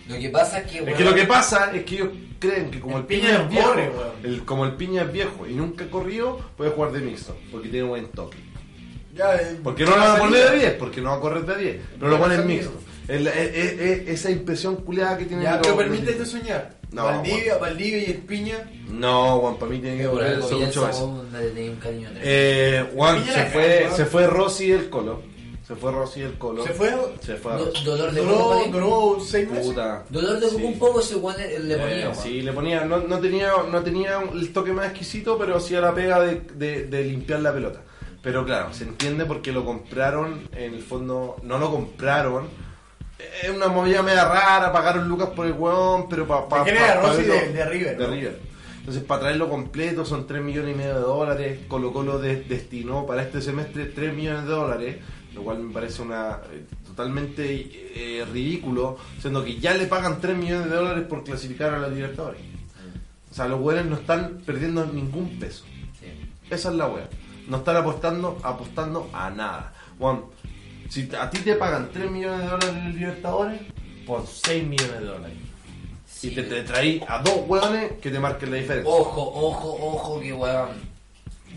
Lo 0.08 0.20
que 0.20 0.30
pasa 0.30 0.60
es 0.60 0.72
que. 0.72 0.80
Es 0.92 0.96
que 0.98 1.04
lo 1.06 1.16
que 1.16 1.24
pasa 1.24 1.72
es 1.74 1.84
que 1.86 1.96
ellos 1.96 2.10
creen 2.40 2.70
que 2.70 2.80
como 2.82 2.98
el, 2.98 3.02
El 3.04 3.08
piña, 3.08 3.22
Piña 3.22 3.34
es 3.38 3.44
no 3.44 3.50
viejo, 3.50 3.70
weón. 3.72 4.12
el- 4.24 4.46
como 4.46 4.66
el 4.66 4.74
piña 4.76 5.02
es 5.04 5.14
viejo 5.14 5.48
y 5.48 5.54
nunca 5.54 5.86
ha 5.86 5.90
corrido, 5.90 6.40
puede 6.58 6.72
jugar 6.72 6.92
de 6.92 7.00
mixto, 7.00 7.36
porque 7.52 7.70
tiene 7.70 7.88
buen 7.88 8.08
toque. 8.10 8.38
Ya, 9.16 9.36
eh, 9.36 9.60
Porque 9.64 9.86
no 9.86 9.92
lo 9.92 9.98
van 9.98 10.16
a 10.16 10.20
poner 10.20 10.52
de 10.52 10.58
10, 10.60 10.72
porque 10.74 11.00
no 11.00 11.12
va 11.12 11.18
a 11.18 11.20
correr 11.20 11.46
de 11.46 11.56
10, 11.58 11.82
pero 12.00 12.12
lo 12.12 12.20
ponen 12.20 12.46
mixto. 12.48 12.74
El- 13.08 13.28
es- 13.28 13.36
es- 13.36 13.80
es- 13.80 14.08
esa 14.10 14.32
impresión 14.32 14.76
culiada 14.78 15.18
que 15.18 15.26
tienen 15.26 15.44
Ya, 15.46 15.62
pero 15.62 15.78
permítete 15.78 16.26
soñar. 16.26 16.76
No, 16.94 17.06
Valdivia, 17.06 17.58
Valdivia 17.58 17.98
y 17.98 18.06
el 18.12 18.18
piña. 18.20 18.70
No, 18.88 19.40
Juan, 19.40 19.56
para 19.58 19.72
mí 19.72 19.80
tiene 19.80 19.98
que 19.98 20.08
volver 20.08 20.38
eso 20.40 20.60
mucho 20.60 20.82
más. 20.84 21.04
Eh, 22.22 22.86
Juan, 22.96 23.26
se 23.26 23.46
fue, 23.48 23.90
se 23.96 24.06
fue 24.06 24.28
Rossi 24.28 24.68
del 24.70 24.90
Colo. 24.90 25.22
Se 25.68 25.76
fue 25.76 25.92
Rossi 25.92 26.22
del 26.22 26.34
Colo. 26.38 26.64
Se 26.66 26.74
fue. 26.74 26.94
Se 27.22 27.36
fue 27.36 27.54
a 27.54 27.58
Do- 27.58 27.66
Rossi. 27.66 27.84
dolor 27.86 28.12
de 28.12 28.22
Duró, 28.22 28.36
culo, 28.66 28.68
duró 28.72 29.18
seis 29.26 29.50
meses. 29.50 29.68
Puta. 29.68 30.04
Dolor 30.10 30.40
de 30.40 30.50
Sí. 30.50 30.56
un 30.58 30.78
poco, 30.78 31.00
ese 31.00 31.16
weón 31.16 31.38
le 31.40 31.78
ponía. 31.78 32.00
Eh, 32.00 32.04
weón. 32.04 32.16
sí, 32.16 32.42
le 32.42 32.52
ponía, 32.54 32.86
no, 32.86 33.00
no 33.00 33.20
tenía, 33.20 33.52
no 33.72 33.82
tenía 33.82 34.22
el 34.34 34.52
toque 34.54 34.72
más 34.74 34.88
exquisito, 34.88 35.38
pero 35.38 35.56
hacía 35.58 35.80
la 35.82 35.94
pega 35.96 36.20
de, 36.20 36.42
de- 36.54 36.86
de 36.86 37.04
limpiar 37.06 37.40
la 37.40 37.54
pelota. 37.54 37.82
Pero 38.22 38.46
claro, 38.46 38.74
se 38.74 38.84
entiende 38.84 39.26
porque 39.26 39.52
lo 39.52 39.66
compraron, 39.66 40.48
en 40.56 40.74
el 40.76 40.84
fondo, 40.84 41.38
no 41.44 41.58
lo 41.58 41.72
compraron. 41.72 42.48
Es 43.44 43.50
una 43.50 43.68
movida 43.68 44.02
media 44.02 44.26
rara, 44.26 44.72
pagaron 44.72 45.08
lucas 45.08 45.30
por 45.30 45.46
el 45.46 45.54
weón, 45.54 46.08
pero 46.10 46.28
para 46.28 46.48
pa, 46.48 46.64
¿De 46.64 46.72
quién 46.72 46.78
pa- 46.78 46.92
era 46.92 47.02
pa 47.02 47.08
Rossi? 47.10 47.22
verlo- 47.24 47.34
De- 47.34 47.54
de 47.54 47.66
River, 47.66 47.98
De 47.98 48.08
¿no? 48.08 48.14
River. 48.14 48.40
Entonces, 48.80 49.04
para 49.04 49.22
traerlo 49.22 49.50
completo 49.50 50.06
son 50.06 50.28
3 50.28 50.42
millones 50.42 50.74
y 50.76 50.78
medio 50.78 50.96
de 50.96 51.00
dólares. 51.02 51.60
Colo 51.68 51.94
Colo 51.94 52.20
de- 52.20 52.42
destinó 52.44 53.06
para 53.06 53.22
este 53.24 53.42
semestre 53.42 53.86
3 53.86 54.14
millones 54.14 54.44
de 54.46 54.52
dólares, 54.52 54.98
lo 55.34 55.42
cual 55.44 55.60
me 55.60 55.74
parece 55.74 56.02
una 56.02 56.40
eh, 56.52 56.66
totalmente 56.86 57.70
eh, 57.96 58.26
ridículo, 58.32 58.98
siendo 59.20 59.44
que 59.44 59.58
ya 59.60 59.74
le 59.74 59.86
pagan 59.88 60.20
3 60.20 60.38
millones 60.38 60.70
de 60.70 60.76
dólares 60.76 61.06
por 61.08 61.24
clasificar 61.24 61.74
a 61.74 61.80
la 61.80 61.88
Libertadores. 61.88 62.42
O 63.32 63.34
sea, 63.34 63.48
los 63.48 63.60
weones 63.62 63.86
no 63.86 63.96
están 63.96 64.42
perdiendo 64.46 64.86
ningún 64.86 65.40
peso. 65.40 65.64
Sí. 66.00 66.08
Esa 66.52 66.70
es 66.70 66.76
la 66.76 66.88
wea. 66.88 67.10
No 67.48 67.58
están 67.58 67.78
apostando, 67.78 68.38
apostando 68.44 69.10
a 69.12 69.30
nada. 69.32 69.74
Juan, 69.98 70.22
si 70.94 71.10
a 71.20 71.28
ti 71.28 71.40
te 71.40 71.56
pagan 71.56 71.90
3 71.92 72.12
millones 72.12 72.42
de 72.42 72.46
dólares 72.46 72.70
en 72.70 72.86
el 72.86 72.96
Libertadores, 72.96 73.62
por 74.06 74.28
6 74.28 74.64
millones 74.68 75.00
de 75.00 75.06
dólares. 75.06 75.38
Sí. 76.06 76.28
Y 76.28 76.36
te, 76.36 76.44
te 76.44 76.62
traí 76.62 77.04
a 77.08 77.18
dos 77.18 77.40
weones 77.48 77.94
que 77.94 78.12
te 78.12 78.20
marquen 78.20 78.52
la 78.52 78.58
diferencia. 78.58 78.94
Ojo, 78.94 79.22
ojo, 79.22 79.76
ojo, 79.82 80.20
que 80.20 80.32
weón. 80.32 80.70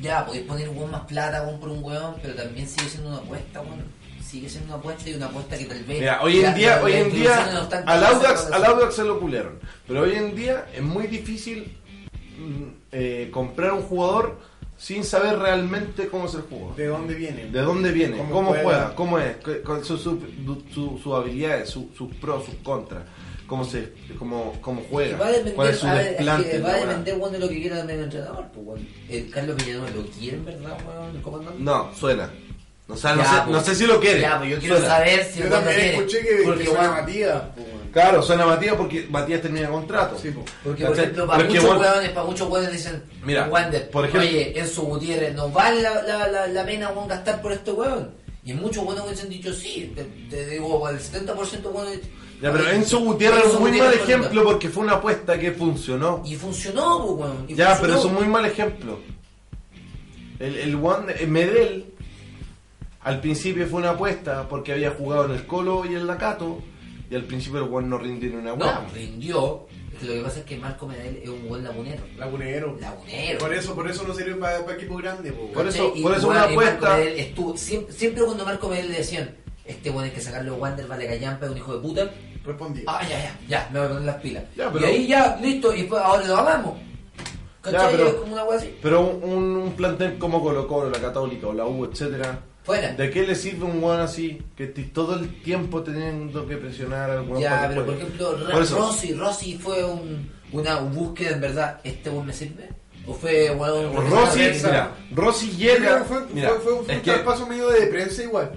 Ya, 0.01 0.25
podéis 0.25 0.47
poner 0.47 0.71
weón 0.71 0.91
más 0.91 1.03
plata 1.03 1.45
por 1.61 1.69
un 1.69 1.85
weón, 1.85 2.15
pero 2.23 2.35
también 2.35 2.67
sigue 2.67 2.89
siendo 2.89 3.11
una 3.11 3.19
apuesta, 3.19 3.61
weón. 3.61 3.85
Sigue 4.25 4.49
siendo 4.49 4.69
una 4.69 4.79
apuesta 4.79 5.11
y 5.11 5.15
una 5.15 5.27
apuesta 5.27 5.59
que 5.59 5.67
tal 5.67 5.85
vez. 5.85 6.01
Mira, 6.01 6.23
hoy 6.23 6.41
en 6.41 6.55
día, 6.55 6.81
hoy 6.83 6.93
en 6.95 7.13
día, 7.13 7.45
al 7.85 8.05
Audax, 8.07 8.51
al 8.51 8.65
Audax 8.65 8.95
se 8.95 9.05
lo 9.05 9.21
culearon. 9.21 9.59
Pero 9.87 10.01
hoy 10.01 10.15
en 10.15 10.35
día 10.35 10.67
es 10.75 10.83
muy 10.83 11.09
difícil 11.09 11.77
mm, 12.39 12.69
eh, 12.91 13.29
comprar 13.31 13.75
un 13.75 13.83
jugador 13.83 14.41
sin 14.79 15.05
saber 15.05 15.39
realmente 15.39 16.09
cómo 16.09 16.27
es 16.27 16.35
el 16.35 16.43
jugador. 16.43 16.77
¿De 16.77 16.87
dónde 16.87 17.15
viene? 17.15 17.47
¿De 17.47 17.61
dónde 17.61 17.93
viene? 17.93 18.19
¿Cómo, 18.19 18.31
¿Cómo 18.33 18.51
juega? 18.51 18.95
¿Cómo 18.95 19.19
es? 19.19 19.37
¿Qué- 19.39 19.61
¿Cuáles 19.63 19.87
son 19.87 19.99
sus 19.99 20.19
su, 20.73 20.99
sus 21.03 21.15
habilidades, 21.15 21.69
su- 21.71 21.91
sus 21.97 22.15
pros, 22.17 22.45
sus 22.45 22.55
contras? 22.57 23.03
¿Cómo, 23.47 23.65
se, 23.65 23.93
cómo, 24.19 24.55
cómo 24.61 24.83
juega? 24.91 25.17
va 25.19 25.27
a 25.27 25.31
depender, 25.31 25.55
¿Cuál 25.55 25.69
es 25.71 25.77
su 25.79 25.87
a 25.87 25.95
ver, 25.95 26.03
es 26.07 26.11
desplante? 26.17 26.51
que 26.51 26.59
va 26.59 26.69
a 26.71 26.75
depender 26.79 27.15
weón, 27.17 27.33
de 27.33 27.39
lo 27.39 27.49
que 27.49 27.61
quiera 27.61 27.77
también 27.79 27.99
el 28.01 28.05
entrenador, 28.07 28.45
pues 28.53 28.67
weón. 28.67 28.89
El 29.09 29.31
Carlos 29.31 29.57
Villanueva 29.57 29.91
lo 29.97 30.03
quiere 30.07 30.37
en 30.37 30.45
verdad, 30.45 30.79
weón, 30.87 31.17
el 31.17 31.23
comandante. 31.23 31.63
No, 31.63 31.91
suena. 31.95 32.31
O 32.89 32.97
sea, 32.97 33.15
no, 33.17 33.23
Ya, 33.23 33.31
sé, 33.31 33.37
pues. 33.45 33.49
no 33.51 33.61
sé 33.63 33.75
si 33.77 33.87
lo 33.87 34.01
quiere. 34.01 34.21
Ya, 34.21 34.39
pues 34.39 34.51
yo 34.51 34.59
quiero 34.59 34.77
Suena. 34.79 34.95
saber 34.95 35.25
si 35.25 35.41
Yo 35.41 35.49
también 35.49 35.81
escuché 35.81 36.21
que, 36.23 36.43
porque, 36.45 36.65
que 36.65 36.71
suena 36.71 36.91
Matías. 36.91 37.43
pues. 37.55 37.67
Claro, 37.97 38.23
suena 38.23 38.45
Matías 38.45 38.75
porque 38.77 39.07
Matías 39.09 39.41
termina 39.41 39.71
contrato. 39.71 40.19
Sí. 40.19 40.31
Porque, 40.63 40.85
por 40.85 40.99
ejemplo, 40.99 41.27
para 41.27 41.45
muchos 41.45 41.65
bueno, 41.65 41.81
hueones, 41.81 42.11
para 42.11 42.27
muchos 42.27 42.51
hueones 42.51 42.73
dicen, 42.73 43.03
Mira, 43.25 43.49
Wander, 43.49 43.89
por 43.89 44.05
ejemplo- 44.05 44.21
oye, 44.29 44.59
Enzo 44.61 44.83
Gutiérrez, 44.83 45.35
¿no 45.35 45.49
vale 45.49 45.81
la, 45.81 46.03
la, 46.03 46.29
la, 46.29 46.47
la 46.47 46.67
pena 46.67 46.93
gastar 47.09 47.41
por 47.41 47.53
este 47.53 47.73
hueón? 47.73 48.11
Y 48.45 48.53
muchos 48.53 48.85
hueones 48.85 49.03
hubiesen 49.03 49.31
dicho, 49.31 49.51
sí, 49.51 49.95
te, 49.97 50.05
te 50.29 50.47
digo, 50.47 50.87
el 50.91 50.99
70% 51.01 51.73
hueones... 51.73 52.01
Ya, 52.43 52.53
pero 52.53 52.69
Enzo 52.69 52.99
Gutiérrez 52.99 53.47
es 53.47 53.55
un 53.55 53.61
muy 53.61 53.71
mal 53.71 53.81
Gutiérrez, 53.87 54.03
ejemplo 54.11 54.45
porque 54.45 54.69
fue 54.69 54.83
una 54.85 54.93
apuesta 54.97 55.39
que 55.39 55.53
funcionó. 55.53 56.23
Y 56.27 56.35
funcionó, 56.37 57.17
pues, 57.17 57.31
y 57.49 57.55
Ya, 57.55 57.79
pero 57.81 57.95
es 57.99 58.05
un 58.05 58.13
muy 58.13 58.27
mal 58.27 58.45
ejemplo. 58.45 58.99
El, 60.39 60.55
el 60.55 60.75
One- 60.75 61.15
eh, 61.19 61.27
Medel 61.27 61.87
al 63.05 63.23
principio 63.23 63.67
fue 63.67 63.79
una 63.81 63.93
apuesta 63.93 64.47
porque 64.51 64.75
había 64.75 64.91
jugado 64.91 65.25
en 65.25 65.31
el 65.31 65.47
Colo 65.47 65.87
y 65.87 65.95
en 65.95 66.07
la 66.07 66.19
Cato 66.19 66.59
y 67.11 67.15
al 67.15 67.25
principio 67.25 67.65
el 67.65 67.73
One 67.73 67.89
no 67.89 67.99
rindió 67.99 68.31
ni 68.31 68.37
una 68.37 68.55
hueá. 68.55 68.81
No, 68.87 68.95
rindió. 68.95 69.67
Es 69.93 70.01
que 70.01 70.07
lo 70.07 70.13
que 70.15 70.21
pasa 70.23 70.39
es 70.41 70.45
que 70.45 70.57
Marco 70.59 70.87
Medel 70.87 71.21
es 71.23 71.29
un 71.29 71.49
buen 71.49 71.65
lagunero. 71.65 72.03
Lagunero. 72.19 72.77
Lagunero. 72.81 73.39
Por 73.39 73.55
eso, 73.55 73.75
por 73.75 73.89
eso 73.91 74.05
no 74.07 74.15
sirve 74.15 74.35
para 74.35 74.59
equipo 74.75 74.97
grande, 74.97 75.33
pues, 75.33 75.49
Por 75.53 75.57
weón. 75.65 75.69
eso- 75.69 75.93
por 76.03 76.13
eso 76.15 76.29
weón, 76.29 76.37
una 76.37 76.41
Marco 76.47 76.61
apuesta- 76.61 76.97
Medel 76.97 77.19
estuvo, 77.19 77.57
siempre, 77.57 77.95
siempre 77.95 78.25
cuando 78.25 78.45
Marco 78.45 78.69
Medel 78.69 78.91
le 78.93 78.99
decían, 78.99 79.35
este 79.65 79.89
weón 79.91 80.05
hay 80.05 80.11
que 80.11 80.21
sacarlo 80.21 80.53
de 80.55 80.61
Wander, 80.61 80.87
vale 80.87 81.07
callampa, 81.07 81.47
es 81.47 81.53
un 81.53 81.57
hijo 81.59 81.75
de 81.75 81.81
puta. 81.81 82.11
Respondí. 82.45 82.83
Ah, 82.87 83.01
ya, 83.09 83.19
ya, 83.19 83.39
ya, 83.49 83.71
me 83.73 83.79
voy 83.79 83.87
a 83.87 83.91
poner 83.91 84.05
las 84.05 84.17
pilas. 84.17 84.45
Ya, 84.57 84.71
pero- 84.71 84.85
Y 84.87 84.89
ahí 84.91 85.07
ya, 85.07 85.39
listo, 85.43 85.75
y 85.75 85.83
pues 85.85 86.01
ahora 86.03 86.27
lo 86.27 86.37
hagamos. 86.37 86.75
¿Cachai? 87.63 87.81
Ya, 87.81 87.91
pero- 87.91 88.09
Es 88.09 88.15
como 88.15 88.33
una 88.35 88.45
wea 88.45 88.59
así. 88.59 88.77
Pero 88.83 89.01
un, 89.01 89.41
un 89.57 89.73
plantel 89.73 90.19
como 90.19 90.43
Colo 90.43 90.69
Colo, 90.69 90.91
la 90.91 91.01
Católica 91.01 91.49
o 91.49 91.53
la 91.53 91.65
U, 91.67 91.85
etcétera, 91.87 92.39
Fuera. 92.67 92.93
¿de 92.95 93.11
qué 93.11 93.23
le 93.27 93.35
sirve 93.37 93.65
un 93.65 93.83
One 93.83 94.03
así 94.03 94.43
que 94.57 94.67
todo 94.67 95.15
el 95.15 95.41
tiempo 95.43 95.83
teniendo 95.85 96.47
que 96.47 96.57
presionar 96.57 97.09
al 97.11 97.21
weón 97.29 97.41
Ya, 97.41 97.67
pero 97.69 97.87
por 97.87 97.95
ejemplo, 97.95 98.31
Por 98.51 98.71
Rossi, 98.71 99.15
Rossi 99.15 99.57
fue 99.57 99.85
un, 99.85 100.29
una 100.53 100.81
búsqueda 100.81 101.31
en 101.31 101.41
verdad, 101.41 101.81
¿este 101.85 102.11
weón 102.11 102.27
me 102.27 102.33
sirve? 102.33 102.69
¿O 103.07 103.15
fue, 103.15 103.51
weón, 103.53 103.97
un- 103.97 104.11
Rossi, 104.11 104.41
mira, 104.41 104.91
Rossi 105.15 105.51
llega. 105.53 106.03
fue, 106.05 106.19
mira, 106.35 106.49
fue, 106.51 106.59
fue 106.59 106.73
un, 106.73 106.91
es 106.91 107.03
que- 107.03 107.45
medio 107.49 107.69
de 107.69 107.87
prensa 107.87 108.23
igual. 108.25 108.51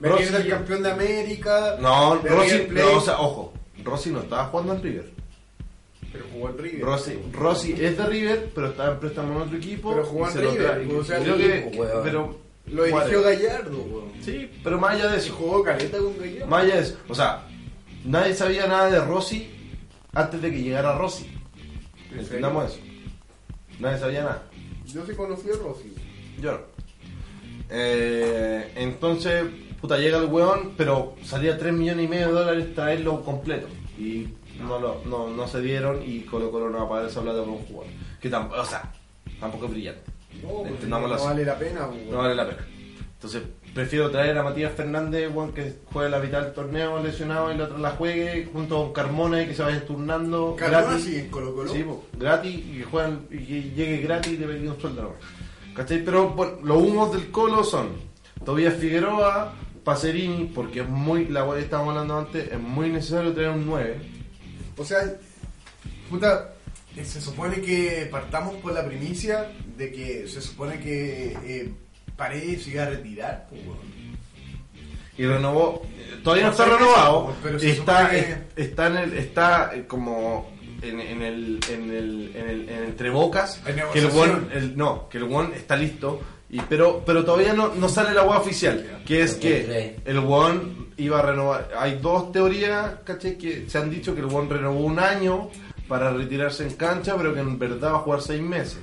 Rossi- 0.00 0.30
del 0.30 0.48
campeón 0.48 0.82
de 0.84 0.90
América. 0.92 1.76
No, 1.80 2.16
de 2.18 2.28
Rossi, 2.28 2.66
no, 2.70 2.92
o 2.92 3.00
sea, 3.00 3.18
ojo, 3.18 3.52
Rossi 3.82 4.10
no 4.10 4.20
estaba 4.20 4.44
jugando 4.44 4.74
en 4.74 4.82
River. 4.84 5.10
pero 6.12 6.24
jugó 6.32 6.50
en 6.50 6.58
River. 6.58 6.80
Rossi, 6.82 7.18
Rossi 7.32 7.72
es 7.72 7.96
de 7.98 8.06
River, 8.06 8.50
pero 8.54 8.68
estaba 8.68 8.92
en 8.92 9.00
préstamo 9.00 9.32
en 9.34 9.42
otro 9.42 9.56
equipo. 9.56 9.90
Pero 9.92 10.04
jugó 10.06 10.28
en 10.28 10.34
River, 10.38 10.56
trae. 10.86 10.94
o 10.96 11.04
sea, 11.04 11.18
Creo 11.18 11.36
sí, 11.36 11.42
que, 11.42 11.72
weón. 11.78 12.00
pero 12.04 12.38
Lo 12.72 12.84
dirigió. 12.84 13.22
Gallardo, 13.22 13.78
weón. 13.82 14.12
Sí, 14.22 14.50
pero 14.62 14.78
más 14.78 14.94
allá 14.94 15.08
de 15.08 15.16
Y 15.16 15.20
eso, 15.20 15.34
jugó 15.34 15.62
Caleta 15.62 15.98
con 15.98 16.18
Gallardo. 16.18 16.46
más 16.46 16.64
allá 16.64 16.74
de 16.76 16.82
eso, 16.82 16.96
o 17.08 17.14
sea, 17.14 17.46
nadie 18.04 18.34
sabía 18.34 18.66
nada 18.66 18.90
de 18.90 19.00
Rossi 19.00 19.50
antes 20.12 20.40
de 20.42 20.50
que 20.50 20.62
llegara 20.62 20.96
Rossi. 20.96 21.26
¿En 22.12 22.18
Entendamos 22.20 22.72
eso. 22.72 22.80
Nadie 23.78 23.98
sabía 23.98 24.22
nada. 24.22 24.42
Yo 24.86 25.06
sí 25.06 25.14
conocí 25.14 25.48
a 25.48 25.56
Rossi. 25.62 25.94
Yo 26.40 26.52
no. 26.52 26.58
Eh, 27.70 28.72
entonces, 28.76 29.44
puta, 29.80 29.96
llega 29.98 30.18
el 30.18 30.26
weón, 30.26 30.74
pero 30.76 31.14
salía 31.22 31.56
3 31.56 31.72
millones 31.72 32.04
y 32.04 32.08
medio 32.08 32.26
de 32.28 32.32
dólares 32.32 32.74
traerlo 32.74 33.22
completo. 33.24 33.68
Y 33.98 34.28
no, 34.60 34.78
lo, 34.78 35.02
no, 35.06 35.28
no 35.28 35.46
se 35.46 35.60
dieron 35.60 36.02
y 36.04 36.20
Colo 36.22 36.50
Colo 36.50 36.68
no 36.70 36.78
va 36.78 36.84
a 36.84 36.88
pagar 36.88 37.06
esa 37.08 37.22
plata 37.22 37.40
por 37.40 37.48
un 37.50 37.64
jugador. 37.66 37.92
Que 38.20 38.28
tampoco, 38.28 38.60
o 38.60 38.64
sea, 38.64 38.92
tampoco 39.38 39.66
es 39.66 39.70
brillante. 39.70 40.02
No, 40.42 40.62
pues, 40.62 40.84
no, 40.84 41.14
así. 41.14 41.24
vale 41.26 41.44
la 41.44 41.58
pena, 41.58 41.86
weón. 41.86 42.10
No 42.10 42.18
vale 42.18 42.34
la 42.34 42.48
pena. 42.48 42.66
Entonces, 43.14 43.42
prefiero 43.74 44.10
traer 44.10 44.38
a 44.38 44.42
Matías 44.42 44.72
Fernández, 44.72 45.30
weón, 45.32 45.52
que 45.52 45.74
juegue 45.92 46.10
la 46.10 46.18
mitad 46.18 46.42
del 46.42 46.52
torneo 46.54 47.02
lesionado 47.02 47.52
y 47.52 47.56
la 47.56 47.64
otra 47.64 47.78
la 47.78 47.90
juegue, 47.90 48.48
junto 48.52 48.82
con 48.82 48.92
Carmona 48.92 49.42
y 49.42 49.46
que 49.46 49.54
se 49.54 49.62
vayan 49.62 49.84
turnando 49.84 50.56
Carmona 50.56 50.82
gratis. 50.82 51.04
sigue 51.04 51.20
en 51.20 51.30
Colo 51.30 51.54
Colo. 51.54 51.72
Sí, 51.72 51.82
po, 51.82 52.04
gratis 52.18 52.54
y 52.54 52.78
que 52.78 52.84
juegan 52.84 53.26
y 53.30 53.38
que 53.38 53.62
llegue 53.70 53.98
gratis 53.98 54.32
y 54.32 54.36
le 54.38 54.46
pedí 54.46 54.66
un 54.66 54.80
sueldo. 54.80 55.14
¿Cachai? 55.74 56.04
Pero 56.04 56.30
bueno, 56.30 56.58
los 56.62 56.78
humos 56.78 57.12
del 57.12 57.30
Colo 57.30 57.62
son 57.62 57.88
Tobías 58.44 58.74
Figueroa, 58.74 59.52
Pacerini, 59.84 60.46
porque 60.46 60.80
es 60.80 60.88
muy, 60.88 61.26
la 61.28 61.44
weá 61.44 61.58
que 61.58 61.64
estábamos 61.64 61.92
hablando 61.92 62.18
antes, 62.18 62.50
es 62.50 62.58
muy 62.58 62.88
necesario 62.88 63.32
traer 63.32 63.50
un 63.50 63.66
9. 63.66 63.98
O 64.78 64.84
sea, 64.84 64.98
puta, 66.08 66.54
se 67.04 67.20
supone 67.20 67.60
que 67.60 68.08
partamos 68.10 68.54
por 68.56 68.72
la 68.72 68.84
primicia 68.84 69.50
de 69.76 69.90
que 69.92 70.26
se 70.28 70.40
supone 70.40 70.78
que 70.80 71.36
eh, 71.44 71.70
Paredes 72.16 72.64
se 72.64 72.70
iba 72.70 72.82
a 72.82 72.90
retirar, 72.90 73.46
pues, 73.48 73.62
y 75.16 75.26
renovó. 75.26 75.82
Eh, 75.96 76.20
todavía 76.22 76.44
no 76.44 76.50
No 76.50 76.52
está 76.64 76.64
renovado. 76.76 77.36
pero 77.42 77.58
se 77.58 77.70
está 77.70 78.14
es- 78.16 78.36
está 78.56 78.86
en 78.88 78.96
el 78.96 79.14
está 79.18 79.70
eh, 79.74 79.84
como 79.86 80.50
en, 80.82 81.00
en 81.00 81.22
el 81.22 81.60
en 81.70 81.90
el 81.90 82.32
en 82.36 82.48
el 82.48 82.68
en 82.68 82.84
entre 82.84 83.10
bocas 83.10 83.60
que 83.92 83.98
el 83.98 84.06
one 84.06 84.46
el, 84.54 84.76
no 84.76 85.08
que 85.10 85.18
el 85.18 85.24
one 85.24 85.54
está 85.56 85.76
listo 85.76 86.20
y 86.48 86.58
pero 86.62 87.02
pero 87.04 87.22
todavía 87.24 87.52
no, 87.52 87.74
no 87.74 87.88
sale 87.88 88.14
la 88.14 88.22
web 88.22 88.38
oficial 88.40 89.02
que 89.06 89.22
es 89.22 89.34
que 89.34 89.96
el 90.04 90.18
one 90.18 90.80
iba 90.96 91.18
a 91.20 91.22
renovar. 91.22 91.70
Hay 91.78 91.98
dos 92.02 92.30
teorías 92.30 92.96
¿cachai? 93.04 93.38
que 93.38 93.64
se 93.68 93.78
han 93.78 93.88
dicho 93.88 94.14
que 94.14 94.20
el 94.20 94.26
one 94.26 94.48
renovó 94.50 94.80
un 94.80 94.98
año 94.98 95.48
para 95.90 96.10
retirarse 96.12 96.66
en 96.66 96.74
cancha 96.76 97.16
pero 97.18 97.34
que 97.34 97.40
en 97.40 97.58
verdad 97.58 97.92
va 97.92 97.96
a 97.96 98.00
jugar 98.00 98.22
seis 98.22 98.40
meses 98.40 98.78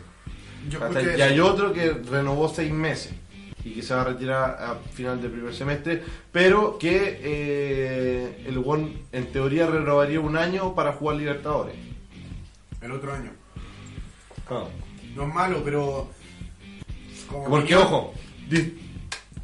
Y 1.17 1.21
hay 1.21 1.39
otro 1.39 1.71
que 1.73 1.93
renovó 1.93 2.49
seis 2.53 2.71
meses 2.71 3.13
y 3.63 3.71
que 3.75 3.81
se 3.81 3.93
va 3.95 4.01
a 4.01 4.03
retirar 4.05 4.43
a 4.61 4.75
final 4.93 5.21
del 5.21 5.31
primer 5.31 5.53
semestre, 5.53 6.01
pero 6.31 6.77
que 6.77 7.19
eh, 7.21 8.43
el 8.47 8.57
One 8.63 8.93
en 9.11 9.25
teoría 9.31 9.65
renovaría 9.67 10.19
un 10.21 10.37
año 10.37 10.73
para 10.75 10.93
jugar 10.93 11.17
Libertadores. 11.17 11.75
el 12.81 12.91
otro 12.91 13.13
año. 13.13 13.31
Claro. 14.47 14.69
No 15.15 15.23
es 15.27 15.33
malo, 15.33 15.61
pero... 15.65 16.09
como 17.29 17.49
Porque, 17.49 17.75
ojo, 17.75 18.13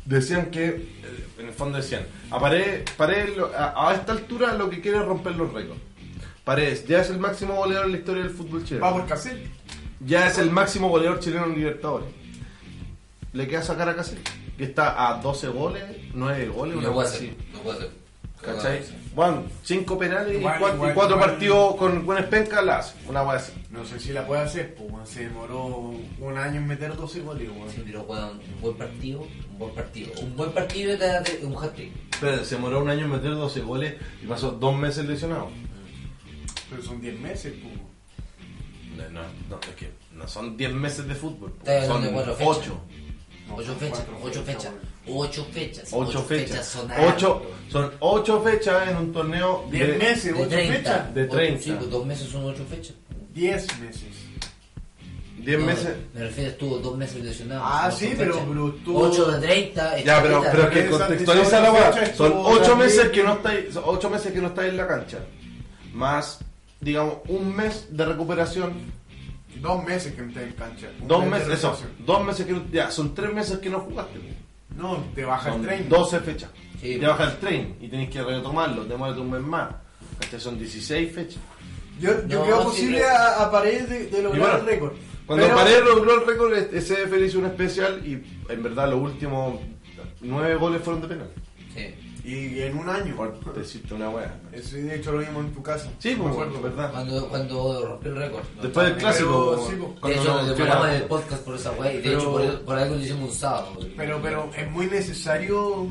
decían 0.05 0.51
que, 0.51 0.68
eh, 0.68 1.26
en 1.39 1.47
el 1.47 1.53
fondo 1.53 1.78
decían, 1.78 2.05
a 2.32 2.39
Paredes 2.39 3.36
lo- 3.36 3.51
a, 3.53 3.89
a 3.89 3.93
esta 3.93 4.14
altura 4.14 4.53
lo 4.53 4.70
que 4.70 4.80
quiere 4.80 4.99
es 4.99 5.05
romper 5.05 5.36
los 5.36 5.51
récords. 5.51 5.82
Paredes 6.43 6.85
ya 6.85 6.99
es 7.01 7.09
el 7.09 7.19
máximo 7.19 7.55
goleador 7.55 7.85
en 7.85 7.91
la 7.93 7.97
historia 7.99 8.23
del 8.23 8.31
fútbol 8.31 8.63
chileno. 8.65 8.85
Va 8.85 8.91
por 8.93 9.05
Cassell. 9.07 9.49
Ya 10.05 10.27
es 10.27 10.37
el 10.37 10.51
máximo 10.51 10.89
goleador 10.89 11.19
chileno 11.19 11.45
en 11.45 11.55
Libertadores. 11.55 12.09
Le 13.31 13.47
queda 13.47 13.63
sacar 13.63 13.87
a 13.89 13.95
Cáceres, 13.95 14.23
que 14.57 14.65
está 14.65 15.09
a 15.09 15.21
12 15.21 15.47
goles, 15.47 15.83
9 16.13 16.47
goles, 16.49 16.75
una 16.75 16.91
cosa 16.91 17.15
así. 17.15 17.35
no 17.53 17.59
puede 17.59 17.79
ser. 17.79 17.89
¿Cachai? 18.41 18.81
Bueno, 19.15 19.43
5 19.63 19.97
penales 19.97 20.33
y 20.33 20.37
Igual, 20.39 20.55
4 20.59 20.75
igual, 20.75 20.93
cuatro 20.93 21.15
igual. 21.15 21.29
partidos 21.29 21.75
con 21.77 22.05
buenas 22.05 22.25
pencas 22.25 22.63
la 22.65 22.79
hace. 22.79 22.95
Una 23.07 23.23
wea 23.23 23.37
así. 23.37 23.53
No 23.71 23.85
sé 23.85 23.99
si 24.01 24.11
la 24.11 24.27
puede 24.27 24.41
hacer, 24.41 24.75
pues 24.75 25.09
se 25.09 25.23
demoró 25.23 25.93
un 26.19 26.37
año 26.37 26.57
en 26.57 26.67
meter 26.67 26.93
12 26.95 27.21
goles, 27.21 27.49
weón. 27.49 27.69
Sí, 27.69 27.81
pero 27.85 28.01
weón, 28.01 28.41
un 28.55 28.61
buen 28.61 28.75
partido, 28.75 29.21
un 29.21 29.57
buen 29.57 29.73
partido. 29.73 30.11
Un 30.21 30.35
buen 30.35 30.51
partido 30.51 30.97
te 30.97 31.05
da 31.07 31.23
un 31.43 31.55
hat-trick. 31.55 31.93
Pero 32.19 32.43
se 32.43 32.55
demoró 32.55 32.81
un 32.81 32.89
año 32.89 33.05
en 33.05 33.11
meter 33.11 33.31
12 33.31 33.61
goles 33.61 33.95
y 34.21 34.27
pasó 34.27 34.51
2 34.51 34.75
meses 34.77 35.05
lesionado. 35.05 35.49
Pero 36.74 36.84
son 36.88 37.01
10 37.01 37.19
meses, 37.19 37.53
pues. 37.61 37.74
No, 38.97 39.21
no, 39.21 39.28
no, 39.49 39.59
es 39.61 39.76
que 39.76 39.91
no 40.13 40.28
son 40.28 40.55
10 40.57 40.71
meses 40.74 41.07
de 41.07 41.15
fútbol, 41.15 41.53
Está 41.59 41.82
son 41.86 42.03
hablando 42.03 42.07
de 42.07 42.13
cuatro 42.13 42.36
fechas. 42.36 42.57
8. 42.57 42.82
Ocho 43.55 43.76
fechas, 43.76 43.99
cuatro 43.99 44.19
ocho 44.24 44.43
fechas, 44.43 44.71
ocho 45.05 45.45
fechas. 45.51 45.89
Ocho 45.91 46.24
fechas. 46.24 46.65
son 46.67 46.86
Ocho, 46.91 47.36
harto. 47.36 47.51
son 47.69 47.91
ocho 47.99 48.41
fechas 48.41 48.88
en 48.89 48.97
un 48.97 49.11
torneo 49.13 49.65
Diez 49.69 49.88
de- 49.89 49.97
meses, 49.97 50.24
De 50.26 50.32
ocho 50.41 50.49
30. 50.49 50.74
fechas. 50.78 51.13
De 51.13 51.24
Ocho, 51.24 51.32
30. 51.36 51.63
Sí, 51.63 51.76
pues 51.78 51.89
dos 51.89 52.05
meses 52.05 52.30
son 52.30 52.45
ocho 52.45 52.65
fechas. 52.69 52.95
Diez 53.34 53.80
meses. 53.80 54.03
Diez 55.39 55.59
No, 55.59 55.65
meses. 55.65 55.95
Me 56.13 56.21
refiero, 56.21 56.49
estuvo 56.51 56.78
dos 56.78 56.97
meses 56.97 57.21
lesionado. 57.24 57.61
Ah, 57.65 57.91
sí, 57.91 58.05
ocho 58.07 58.15
pero- 58.17 58.45
pero 58.47 58.69
estuvo- 58.78 58.99
8 59.01 59.32
de 59.32 59.39
30. 59.47 59.99
Ya, 60.03 60.21
pero, 60.21 60.41
pero 60.51 60.69
que 60.69 60.88
contextualiza 60.89 61.59
la 61.61 61.71
weá. 61.74 61.91
Son 61.93 62.03
estuvo 62.03 62.47
ocho 62.47 62.61
también- 62.61 62.78
meses 62.89 63.09
que 63.09 63.24
no 63.24 63.34
estáis, 63.34 63.74
son 63.74 63.84
ocho 63.86 64.09
meses 64.09 64.32
que 64.32 64.39
no 64.41 64.47
estáis 64.47 64.69
en 64.69 64.78
la 64.78 64.88
cancha. 64.88 65.17
Más, 65.93 66.39
digamos, 66.84 67.17
un 67.27 67.55
mes 67.55 67.88
de 67.89 68.05
recuperación. 68.05 68.73
Dos 69.61 69.84
meses 69.84 70.13
que 70.13 70.21
no 70.21 70.29
estás 70.29 70.43
en 70.43 70.53
cancha. 70.53 70.88
Dos 71.07 71.21
mes 71.25 71.31
meses, 71.47 71.59
eso. 71.59 71.79
Dos 72.05 72.25
meses 72.25 72.45
que 72.45 72.53
no, 72.53 72.63
ya, 72.71 72.89
son 72.91 73.13
tres 73.13 73.34
meses 73.34 73.59
que 73.59 73.69
no 73.69 73.79
jugaste. 73.81 74.19
No, 74.75 75.03
te 75.13 75.23
baja 75.23 75.53
el 75.55 75.61
tren. 75.61 75.88
12 75.89 76.19
fechas. 76.21 76.49
Sí. 76.81 76.97
Te 76.97 77.05
baja 77.07 77.25
el 77.25 77.38
tren 77.38 77.75
y 77.79 77.88
tenéis 77.88 78.09
que 78.09 78.23
retomarlo. 78.23 78.84
Demórate 78.86 79.19
un 79.19 79.29
mes 79.31 79.41
más. 79.41 79.69
¿Cachai? 80.19 80.39
Son 80.39 80.57
16 80.57 81.11
fechas. 81.13 81.39
Yo, 81.99 82.27
yo 82.27 82.39
No, 82.39 82.45
creo 82.45 82.59
sí, 82.61 82.65
posible 82.65 83.03
a, 83.05 83.43
a 83.43 83.51
Paredes 83.51 83.88
de, 83.89 84.07
de 84.07 84.21
lograr 84.23 84.41
bueno, 84.41 84.57
el 84.57 84.65
récord. 84.65 84.93
Cuando 85.27 85.45
Pero- 85.45 85.55
Paredes 85.55 85.84
logró 85.86 86.21
el 86.21 86.27
récord, 86.27 86.53
ese 86.73 87.05
le 87.05 87.25
hizo 87.27 87.38
un 87.39 87.45
especial 87.45 88.01
y 88.05 88.13
en 88.51 88.63
verdad 88.63 88.89
los 88.89 88.99
últimos 88.99 89.59
nueve 90.21 90.55
goles 90.55 90.81
fueron 90.81 91.01
de 91.03 91.07
penal. 91.07 91.29
Sí. 91.75 91.95
Y 92.24 92.61
en 92.61 92.78
un 92.78 92.88
año. 92.88 93.15
Por 93.17 93.53
decirte 93.53 93.93
una 93.93 94.09
wea. 94.09 94.39
Eso, 94.53 94.78
de 94.78 94.95
hecho 94.95 95.11
lo 95.11 95.19
vimos 95.19 95.45
en 95.45 95.51
tu 95.53 95.61
casa. 95.61 95.89
Sí, 95.99 96.15
pues, 96.17 96.32
acuerdo. 96.32 96.61
verdad. 96.61 96.91
Cuando, 96.91 97.28
cuando 97.28 97.86
rompió 97.86 98.11
el 98.11 98.17
récord. 98.17 98.43
¿no? 98.55 98.61
Después 98.63 98.86
del 98.86 98.95
Pero, 98.95 99.07
clásico. 99.07 99.67
sí, 99.69 99.76
pues. 99.99 100.13
De 100.15 100.21
hecho, 100.21 100.32
no- 100.34 100.41
nos 100.43 100.45
que 100.51 100.53
demoramos 100.63 100.86
era- 100.88 100.95
en 100.95 101.01
el 101.01 101.07
podcast 101.09 101.41
por 101.43 101.55
esa 101.55 101.71
wey. 101.71 101.97
De 101.97 102.03
Pero- 102.03 102.19
hecho, 102.19 102.32
por, 102.32 102.61
por 102.61 102.78
algo 102.80 102.95
lo 102.95 103.01
hicimos 103.01 103.30
un 103.30 103.36
sábado. 103.36 103.80
Pero, 103.97 104.19
pero 104.21 104.49
es 104.55 104.71
muy 104.71 104.86
necesario, 104.88 105.88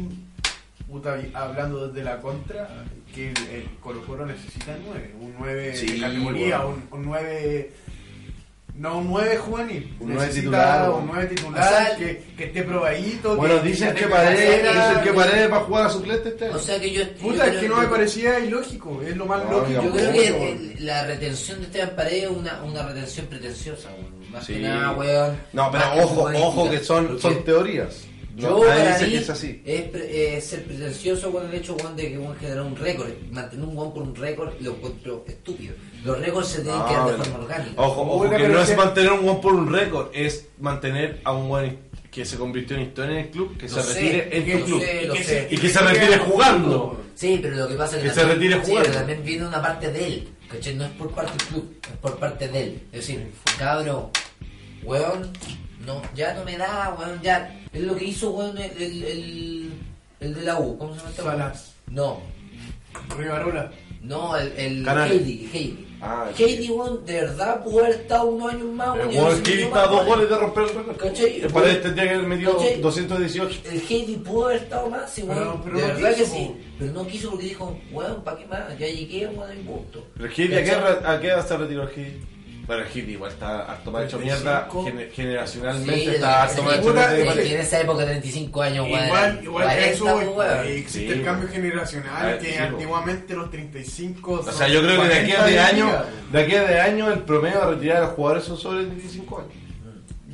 puta, 0.88 1.18
hablando 1.34 1.88
desde 1.88 2.02
la 2.04 2.18
contra, 2.20 2.84
que 3.14 3.30
el, 3.30 3.36
el 3.48 3.68
Colo 3.80 4.02
Colo 4.06 4.24
necesita 4.24 4.74
nueve. 4.86 5.14
Un 5.20 5.34
nueve 5.38 5.76
Sí, 5.76 5.86
de 5.86 6.00
categoría, 6.00 6.58
bueno. 6.60 6.82
un, 6.92 6.98
un 6.98 7.04
nueve... 7.06 7.72
No 8.82 8.98
un 8.98 9.06
9 9.10 9.36
juvenil, 9.36 9.96
Un 10.00 10.08
nueve 10.08 10.26
necesita 10.26 10.40
titular, 10.40 10.90
un 10.90 11.06
9 11.06 11.26
titular 11.26 11.62
O 11.62 11.68
sea, 11.68 11.96
que, 11.96 12.24
que 12.36 12.44
esté 12.46 12.62
probadito. 12.64 13.36
Bueno, 13.36 13.62
que, 13.62 13.68
dicen 13.68 13.94
que 13.94 14.06
Paredes, 14.08 14.62
dicen 14.74 15.04
que 15.04 15.12
Paredes 15.12 15.52
va 15.52 15.56
a 15.58 15.60
jugar 15.60 15.86
a 15.86 15.90
suplente 15.90 16.28
este. 16.30 16.48
O 16.48 16.58
sea 16.58 16.80
que 16.80 16.90
yo. 16.90 17.08
Puta, 17.12 17.36
yo 17.36 17.44
es 17.44 17.48
creo- 17.50 17.60
que 17.60 17.68
no 17.68 17.76
me 17.76 17.86
parecía 17.86 18.40
ilógico, 18.40 19.00
es 19.06 19.16
lo 19.16 19.26
más 19.26 19.44
No, 19.44 19.52
lógico. 19.52 19.82
Yo 19.84 19.92
creo 19.92 20.12
que 20.12 20.76
la 20.80 21.06
retención 21.06 21.60
de 21.60 21.66
Esteban 21.66 21.90
Paredes 21.94 22.24
es 22.24 22.30
una, 22.30 22.60
una 22.64 22.82
retención 22.88 23.26
pretenciosa, 23.26 23.88
weón. 23.90 24.32
Más 24.32 24.44
Sí. 24.46 24.54
que 24.54 24.60
nada, 24.62 24.90
weón. 24.92 25.36
No, 25.52 25.70
pero 25.70 25.84
ojo, 26.02 26.30
ojo 26.34 26.68
que 26.70 26.78
son, 26.80 27.20
son 27.20 27.44
teorías. 27.44 28.02
Yo, 28.36 28.60
para 28.62 28.98
mí, 28.98 29.10
que 29.10 29.16
es 29.18 29.30
así. 29.30 29.62
Es, 29.64 30.44
ser 30.44 30.64
pretencioso 30.64 31.30
con 31.30 31.46
el 31.46 31.54
hecho, 31.54 31.76
de 31.96 32.08
que 32.10 32.18
weón 32.18 32.36
generar 32.36 32.62
un 32.62 32.76
récord. 32.76 33.08
Mantener 33.30 33.64
un 33.66 33.76
weón 33.76 33.92
por 33.92 34.02
un 34.04 34.14
récord 34.14 34.54
lo 34.60 34.70
encuentro 34.72 35.24
estúpido. 35.28 35.74
Los 36.04 36.18
récords 36.18 36.48
se 36.48 36.62
tienen 36.62 36.80
que 36.86 36.94
dar 36.94 37.10
de 37.12 37.18
No, 37.18 37.24
forma 37.24 37.38
orgánica. 37.44 37.82
Ojo, 37.82 38.00
ojo, 38.02 38.30
que 38.30 38.48
no 38.48 38.60
es 38.62 38.76
mantener 38.76 39.12
un 39.12 39.22
buen 39.24 39.40
por 39.40 39.52
un 39.54 39.72
récord, 39.72 40.08
es 40.14 40.46
mantener 40.60 41.20
a 41.24 41.32
un 41.32 41.48
buen 41.48 41.78
que 42.10 42.24
se 42.24 42.36
convirtió 42.36 42.76
en 42.76 42.82
historia 42.82 43.12
en 43.20 43.24
el 43.26 43.30
club, 43.30 43.56
que 43.56 43.68
Lo 43.68 43.82
se 43.82 43.82
sé, 43.82 44.00
retire 44.00 44.28
en 44.54 44.60
tu 44.60 44.64
club. 44.66 44.80
sé, 44.82 45.06
lo 45.06 45.14
Y 45.14 45.18
que 45.18 45.24
sé. 45.24 45.48
Y 45.50 45.56
que 45.58 45.68
se 45.68 45.78
retire 45.80 46.18
jugando. 46.18 47.00
Sí, 47.14 47.38
pero 47.42 47.56
lo 47.56 47.68
que 47.68 47.74
pasa 47.74 47.96
es 47.96 48.02
que, 48.02 48.08
Que 48.08 48.14
se 48.14 48.20
también- 48.20 48.38
retire 48.38 48.54
sí, 48.64 48.70
jugando. 48.70 48.88
pero 48.88 48.98
también 48.98 49.24
viene 49.24 49.46
una 49.46 49.62
parte 49.62 49.90
de 49.92 50.06
él, 50.06 50.28
¿cachai? 50.50 50.74
No 50.74 50.84
es 50.84 50.90
por 50.92 51.10
parte 51.10 51.32
del 51.32 51.46
club, 51.48 51.74
es 51.82 51.96
por 51.98 52.18
parte 52.18 52.48
de 52.48 52.62
él. 52.62 52.82
Es 52.92 53.06
decir, 53.06 53.30
cabrón, 53.58 54.06
weón, 54.82 55.30
no, 55.86 56.02
ya 56.14 56.34
no 56.34 56.44
me 56.44 56.56
da, 56.56 56.96
weón, 56.98 57.20
ya. 57.22 57.58
Es 57.72 57.82
lo 57.82 57.96
que 57.96 58.04
hizo, 58.04 58.30
weón, 58.30 58.56
el, 58.58 58.70
el, 58.82 59.02
el, 59.04 59.72
el 60.20 60.34
de 60.34 60.42
la 60.42 60.58
U, 60.58 60.76
¿cómo 60.78 60.92
se 60.92 60.98
llama 60.98 61.10
este 61.10 61.22
weón? 61.22 61.36
Salas, 61.38 61.74
No, 61.88 62.20
Rivarola. 63.18 63.70
no, 64.02 64.36
el, 64.36 64.52
el 64.56 64.84
Canales. 64.84 65.20
Heidi, 65.22 65.50
Heidi. 65.52 65.88
Ah, 66.04 66.26
Heidi, 66.36 66.68
weón, 66.70 67.06
de 67.06 67.12
verdad 67.20 67.62
pudo 67.62 67.80
haber 67.84 67.94
estado 68.00 68.24
unos 68.24 68.52
años 68.52 68.66
más, 68.74 68.98
El 68.98 69.06
weón, 69.08 69.26
haber 69.26 69.42
que 69.42 69.52
sido 69.52 69.66
está 69.68 69.82
a 69.84 69.86
dos 69.86 69.94
weón. 70.00 70.08
goles 70.08 70.28
de 70.30 70.36
romper 70.36 70.62
el 70.64 70.68
récord. 70.74 70.96
¿Cachai? 70.96 71.40
El 71.42 71.52
Paredes 71.52 71.82
tendría 71.82 72.04
que 72.04 72.10
haber 72.10 72.26
metido 72.26 72.56
¿Cachai? 72.56 72.80
218. 72.80 73.60
El 73.70 73.80
Heidi 73.88 74.16
pudo 74.16 74.46
haber 74.46 74.62
estado 74.62 74.90
más, 74.90 75.10
sí, 75.12 75.24
Pero- 75.26 75.40
weón. 75.40 75.62
pero 75.62 75.76
de 75.76 75.82
no 75.82 75.94
verdad 75.94 76.10
que 76.10 76.22
quiso, 76.24 76.34
sí. 76.34 76.44
po. 76.46 76.56
Pero 76.78 76.92
no 76.92 77.06
quiso 77.06 77.30
porque 77.30 77.44
dijo, 77.46 77.78
weón, 77.92 78.24
¿para 78.24 78.36
qué 78.38 78.46
más? 78.46 78.78
Ya 78.78 78.86
llegué, 78.88 79.26
weón, 79.28 79.56
mi 79.56 79.64
gusto. 79.64 80.04
Pero 80.14 80.26
el 80.26 80.32
Hit, 80.32 80.52
¿a 80.52 80.62
qué, 80.64 80.72
¿a 81.06 81.20
qué 81.20 81.26
edad 81.28 81.46
se 81.46 81.56
retiró 81.56 81.82
el 81.84 81.88
Hit? 81.90 82.14
Bueno, 82.66 82.82
el 82.82 82.88
Hit 82.90 83.08
igual 83.08 83.32
está 83.32 83.64
harto 83.72 83.90
más 83.90 84.04
hecho 84.04 84.18
35. 84.18 84.82
mierda. 84.84 85.08
gener- 85.08 85.12
generacionalmente 85.12 85.94
Sí, 86.00 86.08
está 86.10 86.42
harto 86.44 86.62
más 86.62 86.74
hecho 86.78 86.92
mierda. 86.94 87.34
que- 87.34 87.54
en 87.54 87.60
esa 87.60 87.80
época 87.80 88.04
35 88.04 88.62
años, 88.62 88.86
weón. 88.88 89.04
Igual, 89.06 89.22
eran 89.32 89.44
igual 89.44 89.68
que 89.68 89.90
eso 89.90 90.04
40, 90.04 90.30
voy, 90.30 90.36
weón. 90.46 90.66
existe 90.66 90.98
Sí, 90.98 91.06
el 91.18 91.24
cambio 91.24 91.48
weón. 91.48 91.52
generacional 91.62 92.12
Ah, 92.34 92.38
que 92.38 92.46
sí, 92.52 92.58
weón. 92.58 92.72
antiguamente 92.74 93.34
los 93.34 93.50
35 93.50 94.32
O 94.46 94.52
sea, 94.52 94.68
yo 94.68 94.80
creo 94.82 95.02
que 95.02 95.08
de 95.08 95.14
aquí 95.14 95.32
a 95.32 95.44
10 95.46 95.60
años, 95.60 95.90
de 96.30 96.40
aquí 96.42 96.54
a 96.54 96.64
10 96.64 96.80
años 96.80 97.12
el 97.12 97.18
promedio 97.20 97.60
de 97.60 97.66
retirada 97.74 98.00
de 98.00 98.06
los 98.06 98.14
jugadores 98.16 98.44
son 98.44 98.56
sobre 98.56 98.84
35 98.84 99.38
años. 99.40 99.52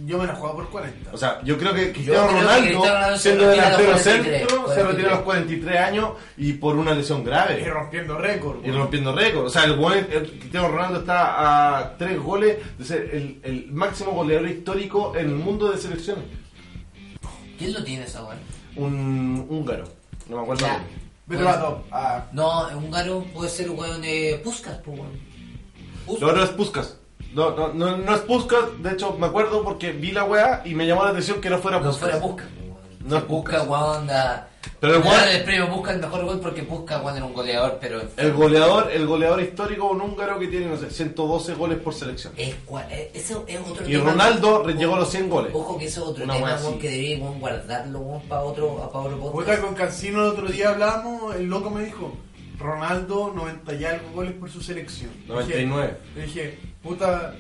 Yo 0.09 0.17
me 0.17 0.27
la 0.27 0.35
jugaba 0.35 0.57
por 0.57 0.71
40. 0.71 1.11
O 1.13 1.19
sea, 1.19 1.39
yo 1.45 1.59
creo 1.59 1.75
que 1.75 1.93
Cristiano 1.93 2.29
creo 2.29 2.39
que 2.39 2.43
Ronaldo, 2.45 2.63
Cristiano 2.63 2.95
Ronaldo 2.95 3.17
se 3.19 3.23
siendo 3.23 3.49
delantero 3.49 3.93
43, 3.93 4.03
centro, 4.03 4.49
se 4.49 4.57
43. 4.65 4.87
retira 4.87 5.09
a 5.09 5.15
los 5.15 5.21
43 5.25 5.77
años 5.81 6.11
y 6.39 6.53
por 6.55 6.77
una 6.77 6.95
lesión 6.95 7.21
y 7.21 7.25
grave. 7.25 7.65
rompiendo 7.69 8.17
récord. 8.17 8.65
Y 8.65 8.71
rompiendo 8.71 9.13
récord. 9.15 9.45
O 9.45 9.51
sea, 9.51 9.65
el, 9.65 9.77
buen- 9.77 10.09
el 10.11 10.31
Cristiano 10.39 10.69
Ronaldo 10.69 11.01
está 11.01 11.79
a 11.79 11.97
3 11.99 12.19
goles 12.21 12.57
de 12.79 12.85
ser 12.87 13.11
el, 13.13 13.41
el 13.43 13.71
máximo 13.71 14.13
goleador 14.13 14.49
histórico 14.49 15.13
en 15.15 15.27
el 15.29 15.35
mundo 15.35 15.71
de 15.71 15.77
selecciones. 15.77 16.25
¿Quién 17.59 17.75
lo 17.75 17.85
tiene 17.85 18.05
esa 18.05 18.25
weón? 18.25 18.39
Un 18.77 19.47
húngaro. 19.51 19.85
No 20.29 20.37
me 20.37 20.43
acuerdo. 20.43 20.67
Ya. 20.67 20.85
Ah, 21.93 22.25
No, 22.33 22.69
un 22.79 22.91
garo 22.91 23.25
puede 23.35 23.51
ser 23.51 23.69
weón 23.71 24.01
de 24.01 24.41
Puskas, 24.43 24.79
pues 24.85 24.99
weón. 24.99 25.13
Puskas. 26.07 26.23
No, 26.29 26.33
no 26.35 26.43
es 26.43 26.51
Puskas. 26.51 26.98
No, 27.35 27.51
no, 27.55 27.73
no, 27.73 27.97
no 27.99 28.15
es 28.15 28.21
Puskas. 28.23 28.61
De 28.83 28.93
hecho, 28.93 29.17
me 29.19 29.27
acuerdo 29.27 29.63
porque 29.63 29.93
vi 29.93 30.13
la 30.13 30.25
weá 30.25 30.63
y 30.65 30.75
me 30.75 30.87
llamó 30.87 31.05
la 31.05 31.11
atención 31.11 31.41
que 31.41 31.51
no 31.51 31.59
fuera 31.59 31.79
No 31.79 31.85
Puskas. 31.87 32.01
fuera 32.01 32.21
Puskas. 32.21 32.47
No 33.05 33.17
es 33.17 33.23
Puskas, 33.25 33.63
Puskas. 33.65 33.69
weón. 33.69 34.09
Pero 34.81 34.95
el 34.97 35.03
weón- 35.03 35.29
el 35.29 35.45
premio 35.45 35.69
Puskas 35.71 35.95
el 35.95 36.01
mejor 36.01 36.25
gol 36.25 36.41
porque 36.41 36.63
Puskas, 36.63 37.03
weón, 37.03 37.17
era 37.17 37.25
un 37.27 37.33
goleador, 37.35 37.79
pero. 37.81 38.01
El 38.17 38.33
goleador, 38.33 38.91
el 38.93 39.07
goleador 39.07 39.41
histórico 39.41 39.87
un 39.91 40.01
húngaro 40.01 40.39
que 40.39 40.49
tiene, 40.49 40.67
no 40.67 40.77
sé, 40.77 40.91
112 40.91 41.55
goles 41.55 41.79
por 41.79 41.95
selección. 41.95 42.33
Es, 42.37 42.55
cua- 42.67 42.87
eh, 42.91 43.11
eso 43.15 43.45
es 43.47 43.61
otro 43.61 43.87
Y 43.89 43.93
tema. 43.93 44.11
Ronaldo 44.11 44.61
Ojo- 44.61 44.71
llegó 44.71 44.95
a 44.97 44.99
los 45.01 45.11
100 45.11 45.29
goles. 45.31 45.53
Ojo 45.55 45.79
que 45.79 45.85
eso 45.87 46.03
es 46.03 46.09
otro 46.09 46.25
Una 46.25 46.35
tema, 46.35 46.59
que 46.81 46.91
deberíamos 46.91 47.39
guardarlo, 47.41 47.99
weón, 48.01 48.23
para 48.23 48.43
otro, 48.43 48.77
para 48.77 49.05
otro 49.05 49.19
podcast. 49.33 49.63
con 49.63 49.75
Cancino 49.75 50.21
el 50.23 50.29
otro 50.29 50.49
día 50.49 50.71
hablamos, 50.71 51.35
el 51.37 51.47
loco 51.47 51.71
me 51.71 51.85
dijo, 51.85 52.13
Ronaldo 52.59 53.33
90 53.35 53.75
y 53.75 53.85
algo 53.85 54.11
goles 54.15 54.33
por 54.33 54.51
su 54.51 54.61
selección. 54.61 55.11
99. 55.29 55.97
Le 56.17 56.23
dije, 56.23 56.59
puta, 56.83 57.35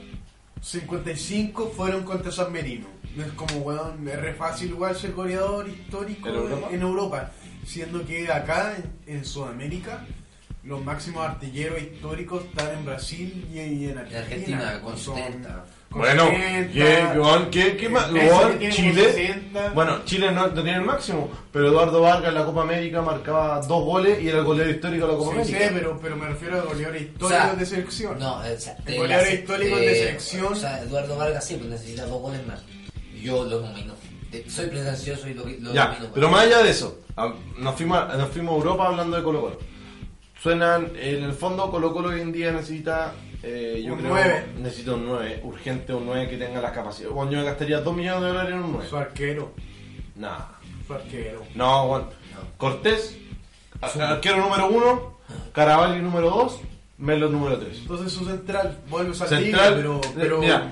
55 0.60 1.70
fueron 1.70 2.04
contra 2.04 2.32
San 2.32 2.52
Merino. 2.52 2.86
No 3.16 3.24
es 3.24 3.32
como, 3.32 3.58
weón, 3.58 4.06
es 4.06 4.20
re 4.20 4.34
fácil 4.34 4.70
igual 4.70 4.94
ser 4.94 5.12
goleador 5.12 5.68
histórico 5.68 6.28
¿En 6.28 6.34
Europa? 6.34 6.68
en 6.70 6.82
Europa. 6.82 7.32
Siendo 7.66 8.04
que 8.06 8.30
acá, 8.30 8.76
en, 9.06 9.16
en 9.16 9.24
Sudamérica, 9.24 10.04
los 10.64 10.84
máximos 10.84 11.26
artilleros 11.26 11.80
históricos 11.80 12.44
están 12.44 12.70
en 12.78 12.84
Brasil 12.84 13.46
y, 13.52 13.58
en 13.88 13.98
Argentina. 13.98 14.18
Argentina, 14.20 14.80
con 14.82 14.98
Son- 14.98 15.14
70. 15.16 15.64
con 15.90 16.00
Bueno, 16.00 16.24
70, 16.26 16.72
¿qué? 17.50 17.50
¿Qué, 17.50 17.76
qué 17.78 17.88
más? 17.88 18.08
Chile. 18.08 18.28
como 18.28 19.12
60. 19.12 19.68
Bueno, 19.70 20.04
Chile 20.04 20.30
no, 20.32 20.48
no 20.48 20.62
tiene 20.62 20.74
el 20.74 20.82
máximo, 20.84 21.30
pero 21.50 21.68
Eduardo 21.68 22.02
Vargas 22.02 22.28
en 22.28 22.34
la 22.34 22.44
Copa 22.44 22.62
América 22.62 23.00
marcaba 23.00 23.60
dos 23.62 23.84
goles 23.84 24.20
y 24.22 24.28
era 24.28 24.38
el 24.40 24.44
goleador 24.44 24.74
histórico 24.74 25.06
de 25.06 25.12
la 25.12 25.18
Copa 25.18 25.30
Sí, 25.32 25.38
América. 25.54 25.58
sé, 25.58 25.70
pero, 25.74 25.98
pero 26.02 26.16
me 26.16 26.26
refiero 26.28 26.58
a 26.58 26.62
goleadores 26.64 27.02
históricos 27.02 27.26
O 27.26 27.34
sea, 27.34 27.54
de 27.54 27.66
selección. 27.66 28.18
No, 28.18 28.34
o 28.36 28.42
sea, 28.58 28.76
El 28.80 28.84
de 28.84 28.98
goleador 28.98 29.26
la- 29.26 29.34
histórico 29.34 29.76
de- 29.76 29.86
de 29.86 29.94
selección. 29.96 30.52
O 30.52 30.56
sea, 30.56 30.82
Eduardo 30.82 31.16
Vargas 31.16 31.46
sí, 31.46 31.54
pues 31.54 31.70
necesita 31.70 32.04
dos 32.04 32.20
goles 32.20 32.46
más. 32.46 32.60
Yo 33.22 33.44
lo 33.44 33.60
nomino. 33.60 33.94
Soy 34.48 34.66
pretencioso 34.66 35.26
y 35.28 35.32
lo, 35.34 35.46
lo 35.46 35.72
Ya, 35.72 35.86
nomino. 35.86 36.10
pero 36.12 36.28
más 36.28 36.42
allá 36.44 36.62
de 36.62 36.70
eso, 36.70 36.98
a- 37.16 37.32
nos 37.56 37.74
fuimos, 37.76 37.98
a- 37.98 38.14
nos 38.16 38.28
fuimos 38.28 38.52
a 38.52 38.56
Europa 38.58 38.88
hablando 38.88 39.16
de 39.16 39.22
Colo 39.22 39.40
Colo. 39.40 39.58
Suenan, 40.42 40.92
en 40.96 41.24
el 41.24 41.32
fondo 41.32 41.70
Colo 41.70 41.92
Colo 41.92 42.10
hoy 42.10 42.20
en 42.20 42.30
día 42.32 42.52
necesita, 42.52 43.12
eh, 43.42 43.82
yo 43.84 43.94
Un 43.94 43.98
creo, 43.98 44.10
nueve. 44.12 44.44
necesita 44.58 44.94
un 44.94 45.06
9, 45.06 45.40
urgente 45.42 45.92
un 45.92 46.06
9 46.06 46.28
que 46.28 46.36
tenga 46.36 46.60
las 46.60 46.72
capacidades. 46.72 47.12
Bueno, 47.14 47.32
yo 47.32 47.38
me 47.38 47.44
gastaría 47.44 47.80
2 47.80 47.96
millones 47.96 48.22
de 48.22 48.28
dólares 48.28 48.52
en 48.52 48.58
un 48.62 48.72
9. 48.72 48.86
Su 48.88 48.96
arquero. 48.96 49.52
Nah. 50.14 50.38
Su 50.86 50.94
arquero. 50.94 51.42
No, 51.54 51.86
Juan. 51.88 52.04
Cortés, 52.56 53.18
a- 53.80 53.86
arquero 54.12 54.36
número 54.38 54.68
1, 54.68 55.18
Caravalli 55.52 56.00
número 56.00 56.30
2, 56.30 56.60
Melo 56.98 57.28
número 57.28 57.58
3. 57.58 57.78
Entonces 57.78 58.12
su 58.12 58.24
central 58.24 58.78
vuelve 58.88 59.12
a 59.12 59.14
salir, 59.14 59.46
Central, 59.46 59.74
pero, 59.76 59.96
eh, 60.02 60.08
pero, 60.16 60.38
mira, 60.38 60.68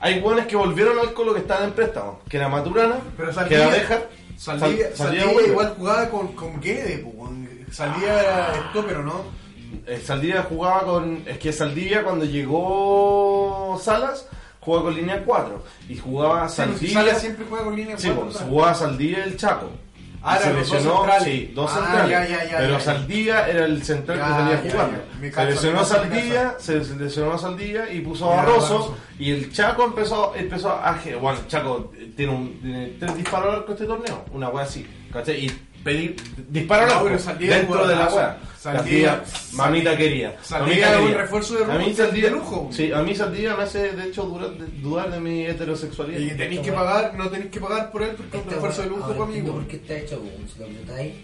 hay 0.00 0.20
buenos 0.20 0.46
que 0.46 0.56
volvieron 0.56 0.98
al 0.98 1.12
Colo 1.12 1.32
que 1.34 1.40
estaban 1.40 1.64
en 1.64 1.72
préstamo, 1.72 2.20
que 2.28 2.36
era 2.38 2.48
Maturana, 2.48 2.96
pero 3.16 3.28
que 3.30 3.32
era 3.32 3.32
Saldivia, 3.34 3.68
Bejar, 3.68 4.08
Saldivia, 4.36 4.86
Sal- 4.88 4.96
Saldivia 4.96 5.32
vuelve. 5.32 5.50
igual 5.50 5.74
jugaba 5.78 6.08
con, 6.10 6.28
con 6.34 6.60
Guede, 6.60 6.98
pues, 6.98 7.30
Saldivia 7.70 8.20
era 8.20 8.54
esto, 8.66 8.84
pero 8.86 9.02
no. 9.02 9.24
Eh, 9.86 10.00
Saldivia 10.04 10.42
jugaba 10.44 10.82
con. 10.84 11.22
Es 11.26 11.38
que 11.38 11.52
Saldivia 11.52 12.02
cuando 12.04 12.24
llegó 12.24 13.78
Salas 13.82 14.28
juega 14.60 14.82
con 14.84 14.94
línea 14.94 15.22
4 15.24 15.64
y 15.88 15.96
jugaba 15.96 16.48
Saldivia. 16.48 16.94
Sala 16.94 17.14
siempre 17.14 17.46
juega 17.48 17.64
con 17.64 17.76
línea 17.76 17.98
Sí, 17.98 18.08
4. 18.08 18.24
pues, 18.32 18.44
jugaba 18.44 18.74
Saldivia 18.74 19.18
y 19.20 19.22
el 19.22 19.36
Chaco. 19.36 19.70
Ah, 20.28 20.38
se 20.38 20.48
dos 20.50 20.58
lesionó, 20.58 20.96
centrales. 20.96 21.22
sí, 21.24 21.52
dos 21.54 21.70
Ah, 21.72 21.74
centrales. 21.76 22.10
ya, 22.10 22.26
ya, 22.26 22.50
ya, 22.50 22.58
pero. 22.58 22.80
Saldivia 22.80 23.48
era 23.48 23.64
el 23.66 23.82
central 23.84 24.18
que 24.18 24.24
salía 24.24 24.72
jugando. 24.72 24.98
Se 25.32 25.44
lesionó 25.44 25.84
Saldivia, 25.84 26.54
se 26.58 26.78
lesionó 26.96 27.32
a 27.34 27.38
Saldivia 27.38 27.92
y 27.92 28.00
puso 28.00 28.32
a 28.32 28.36
Barroso. 28.36 28.96
Y 29.20 29.30
el 29.30 29.52
Chaco 29.52 29.84
empezó, 29.84 30.34
empezó 30.34 30.70
a. 30.70 30.98
Bueno, 31.20 31.38
el 31.38 31.46
Chaco 31.46 31.92
tiene, 32.16 32.32
un, 32.32 32.60
tiene 32.60 32.86
tres 32.98 33.16
disparos 33.16 33.54
arco 33.54 33.72
este 33.72 33.84
torneo, 33.84 34.24
una 34.32 34.48
wea 34.48 34.64
así. 34.64 34.84
¿Cachai? 35.12 35.44
Y 35.46 35.65
pedir 35.86 36.16
disparos 36.50 36.92
al 36.92 37.12
No, 37.12 37.18
Saldivia 37.18 37.56
dentro 37.58 37.86
de 37.86 37.94
la 37.96 38.08
wea. 38.08 38.38
Saldivia- 38.60 39.22
Saldivia, 39.22 39.22
mamita 39.54 39.96
quería. 39.96 40.36
Saldivia 40.42 40.86
mamita 40.88 41.00
es 41.04 41.06
un 41.14 41.14
refuerzo 41.22 41.54
de 41.54 41.64
A 41.64 41.78
mí 41.78 41.86
lujo, 41.94 42.02
de 42.12 42.30
lujo. 42.30 42.68
Sí, 42.72 42.92
a 42.92 43.02
mí 43.02 43.14
Saldivia 43.14 43.56
me 43.56 43.62
hace 43.62 43.92
de 43.92 44.08
hecho 44.08 44.24
dudar 44.24 44.50
de, 44.58 44.66
dudar 44.82 45.10
de 45.12 45.20
mi 45.20 45.46
heterosexualidad. 45.46 46.18
Y 46.18 46.30
tenéis 46.36 46.60
que 46.60 46.72
pagar, 46.72 47.14
no 47.14 47.30
tenéis 47.30 47.50
que 47.52 47.60
pagar 47.60 47.92
por 47.92 48.02
él 48.02 48.10
porque 48.16 48.36
es 48.38 48.44
un 48.44 48.50
refuerzo 48.50 48.82
de 48.82 48.88
weá, 48.88 48.96
lujo 48.98 49.12
weón. 49.12 49.44
¿Por 49.52 49.66
qué 49.68 49.76
está 49.76 49.94
hecho 49.96 50.18
como 50.18 50.30
si 50.52 50.58
lo 50.58 50.64
apretáis? 50.66 51.14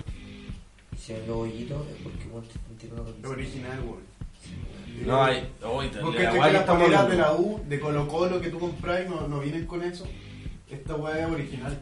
Y 0.95 0.97
si 0.99 1.13
el 1.15 1.31
hoyito 1.31 1.87
es 1.91 2.03
porque 2.03 2.25
weón, 2.31 2.45
te 2.47 2.75
tiene 2.79 2.95
una 2.95 3.03
Es 3.03 3.07
camiseta. 3.09 3.29
original, 3.29 3.81
weón. 3.85 4.13
No 5.07 5.25
hay. 5.25 5.37
Uy, 5.63 5.91
Porque 6.01 6.23
la 6.23 6.53
las 6.53 6.69
hablando. 6.69 7.09
de 7.11 7.17
la 7.17 7.33
U, 7.33 7.61
de 7.67 7.81
Colo 7.81 8.07
Colo 8.07 8.41
que 8.41 8.51
tú 8.51 8.61
compras 8.61 9.01
no, 9.09 9.27
no 9.27 9.41
vienen 9.41 9.67
con 9.67 9.83
eso. 9.83 10.07
Esta 10.71 10.95
weá 10.95 11.27
es 11.27 11.33
original. 11.33 11.77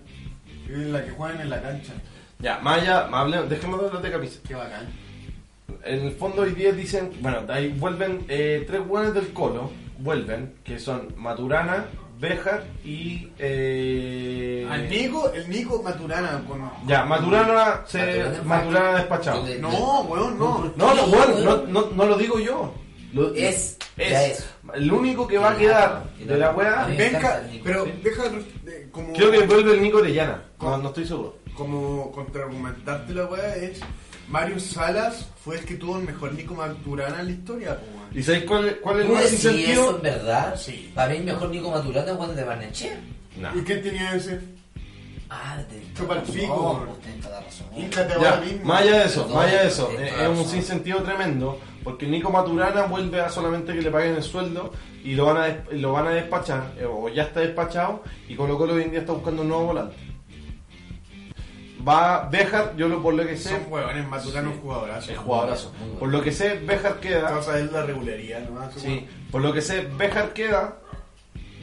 Es 0.70 0.78
la 0.78 1.04
que 1.04 1.10
juegan 1.10 1.40
en 1.42 1.50
la 1.50 1.60
cancha. 1.60 1.92
Ya, 2.40 2.58
más 2.60 2.80
allá, 2.82 3.06
más 3.10 3.48
dejemos 3.48 3.80
de 3.80 3.86
hablar 3.86 4.02
de 4.02 4.10
camisa. 4.10 4.40
Qué 4.46 4.54
bacán. 4.54 4.88
En 5.84 6.06
el 6.06 6.12
fondo 6.12 6.42
hoy 6.42 6.52
día 6.52 6.72
dicen, 6.72 7.10
bueno, 7.20 7.42
de 7.42 7.52
ahí 7.52 7.68
vuelven 7.68 8.24
eh, 8.28 8.64
tres 8.66 8.86
buenos 8.86 9.14
del 9.14 9.32
Colo, 9.32 9.70
vuelven, 9.98 10.54
que 10.64 10.78
son 10.78 11.14
Maturana, 11.16 11.86
Béjar 12.18 12.64
y... 12.84 13.28
Eh, 13.38 14.66
Al 14.70 14.88
Nico, 14.90 15.32
el 15.32 15.48
Nico 15.48 15.82
Maturana. 15.82 16.42
Con, 16.46 16.70
Ya, 16.86 17.04
Maturana, 17.04 17.80
se, 17.86 17.98
Maturana 17.98 18.42
Maturana, 18.44 18.90
es 18.90 18.96
despachado. 18.96 19.44
de- 19.46 19.58
No, 19.58 20.00
weón, 20.02 20.38
no. 20.38 20.72
No, 20.76 20.94
no, 20.94 21.04
weón. 21.04 21.44
no, 21.44 21.56
no, 21.66 21.90
no 21.94 22.04
lo 22.06 22.16
digo 22.18 22.38
yo. 22.38 22.74
Lo- 23.14 23.34
Es, 23.34 23.76
ya 23.96 24.26
es. 24.26 24.46
El 24.74 24.92
único 24.92 25.26
que 25.26 25.38
va 25.38 25.52
a 25.52 25.56
quedar 25.56 26.04
de 26.18 26.36
la 26.36 26.50
weá, 26.52 26.84
Venga, 26.86 27.06
encanta 27.06 27.38
el 27.40 27.50
Nico. 27.52 27.64
pero 27.64 27.84
deja 28.04 28.22
de- 28.28 28.88
como, 28.92 29.12
creo 29.14 29.30
que 29.30 29.46
vuelve 29.46 29.72
el 29.74 29.82
Nico 29.82 29.98
Orellana. 29.98 30.42
No, 30.60 30.76
no 30.78 30.88
estoy 30.88 31.06
seguro. 31.06 31.38
Como 31.54 32.10
contraargumentarte 32.12 33.14
la 33.14 33.26
weá 33.26 33.56
es 33.56 33.80
Mario 34.28 34.60
Salas 34.60 35.28
fue 35.44 35.58
el 35.58 35.64
que 35.64 35.74
tuvo 35.74 35.98
el 35.98 36.04
mejor 36.04 36.32
Nico 36.34 36.54
Maturana 36.54 37.20
en 37.20 37.26
la 37.26 37.32
historia. 37.32 37.78
¿Y 38.12 38.22
sabéis 38.22 38.44
cuál, 38.44 38.78
cuál 38.80 39.00
es 39.00 39.02
el 39.02 39.08
¿Tú 39.08 39.14
más 39.14 39.24
eso 39.24 39.34
incentivo? 39.34 39.90
en 39.96 40.02
verdad? 40.02 40.56
Sí. 40.56 40.92
Para 40.94 41.10
mí 41.10 41.16
el 41.16 41.24
mejor 41.24 41.50
Nico 41.50 41.70
Maturana 41.70 42.10
es 42.12 42.16
cuando 42.16 42.34
de 42.34 42.44
Barnechea. 42.44 43.00
No. 43.36 43.58
¿Y 43.58 43.62
quién 43.62 43.82
tenía 43.82 44.14
ese? 44.14 44.40
Ah, 45.32 45.62
te 45.68 45.76
pico, 45.76 46.06
pues 46.06 48.00
ahora 48.10 48.40
mismo. 48.40 48.64
más 48.64 48.82
allá 48.82 48.98
de 48.98 49.04
eso, 49.04 49.28
más 49.28 49.46
allá 49.46 49.62
de 49.62 49.68
eso, 49.68 49.90
es, 49.92 50.28
un 50.28 50.44
sinsentido 50.44 51.04
tremendo, 51.04 51.60
porque 51.84 52.08
Nico 52.08 52.30
Maturana 52.30 52.82
vuelve 52.86 53.20
a 53.20 53.28
solamente 53.28 53.72
que 53.72 53.80
le 53.80 53.92
paguen 53.92 54.16
el 54.16 54.24
sueldo 54.24 54.72
y 55.04 55.14
lo 55.14 55.26
van 55.26 55.36
a, 55.36 55.64
lo 55.70 55.92
van 55.92 56.08
a 56.08 56.10
despachar, 56.10 56.72
eh, 56.80 56.84
o 56.84 57.08
ya 57.08 57.22
está 57.22 57.40
despachado, 57.40 58.02
y 58.28 58.34
Colo 58.34 58.58
Colo 58.58 58.74
hoy 58.74 58.82
en 58.82 58.90
día 58.90 59.00
está 59.00 59.12
buscando 59.12 59.42
un 59.42 59.48
nuevo 59.48 59.66
volante. 59.66 59.94
Va 61.86 62.28
Bejar, 62.30 62.74
yo 62.76 62.88
lo, 62.88 63.02
por 63.02 63.14
lo 63.14 63.26
que 63.26 63.36
sé, 63.36 63.50
Son 63.50 63.60
huevones, 63.72 64.06
Maturana 64.08 64.48
Sí. 64.48 64.54
un 64.54 64.60
jugadorazo. 64.60 65.12
es 65.12 65.18
jugadorazo. 65.18 65.72
Bueno. 65.78 65.94
Por 65.98 66.08
lo 66.10 66.22
que 66.22 66.32
sé, 66.32 66.54
Bejar 66.58 67.00
queda, 67.00 67.22
Vamos 67.30 67.48
a 67.48 67.52
ver 67.52 67.72
la 67.72 67.82
regularidad, 67.84 68.48
¿no? 68.48 68.70
sí, 68.76 69.06
por 69.30 69.40
lo 69.40 69.52
que 69.52 69.62
sé, 69.62 69.86
Bejar 69.96 70.32
queda 70.32 70.76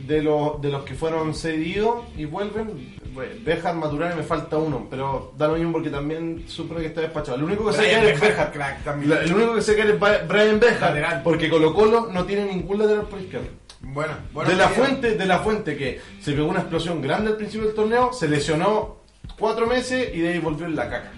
de, 0.07 0.21
los 0.23 0.61
de 0.61 0.69
los 0.69 0.83
que 0.83 0.93
fueron 0.95 1.33
cedidos 1.35 2.05
y 2.15 2.25
vuelven. 2.25 2.95
bueno, 3.13 3.31
Bejar, 3.43 3.75
Maturana 3.75 4.15
me 4.15 4.23
falta 4.23 4.57
uno, 4.57 4.87
pero 4.89 5.33
da 5.37 5.47
lo 5.47 5.55
mismo 5.55 5.73
porque 5.73 5.89
también 5.89 6.45
supone 6.47 6.81
que 6.81 6.87
está 6.87 7.01
despachado. 7.01 7.37
Lo 7.37 7.45
único 7.45 7.65
que 7.67 7.73
sé 7.73 7.79
Brian 7.81 8.01
que 8.01 8.11
es 8.11 8.19
Bejar, 8.21 8.51
crack 8.51 8.83
también. 8.83 9.09
La- 9.09 9.21
el 9.21 9.33
único 9.33 9.55
que 9.55 9.61
sé 9.61 9.75
que 9.75 9.81
es 9.83 9.99
Brian 9.99 10.59
Bejar, 10.59 11.23
porque 11.23 11.49
Colo 11.49 11.73
Colo 11.73 12.09
no 12.11 12.25
tiene 12.25 12.45
ningún 12.45 12.79
lateral 12.79 13.05
por 13.07 13.19
izquierda. 13.19 13.47
Bueno, 13.81 14.13
bueno. 14.33 14.49
de 14.49 14.55
la 14.55 14.69
fuente, 14.69 15.11
de 15.15 15.25
la 15.25 15.39
fuente 15.39 15.77
que 15.77 15.99
se 16.21 16.33
pegó 16.33 16.47
una 16.47 16.59
explosión 16.61 17.01
grande 17.01 17.31
al 17.31 17.37
principio 17.37 17.67
del 17.67 17.75
torneo, 17.75 18.11
se 18.13 18.27
lesionó 18.27 18.96
cuatro 19.37 19.67
meses 19.67 20.09
y 20.13 20.19
de 20.19 20.29
ahí 20.29 20.39
volvió 20.39 20.65
en 20.65 20.75
la 20.75 20.89
caca. 20.89 21.11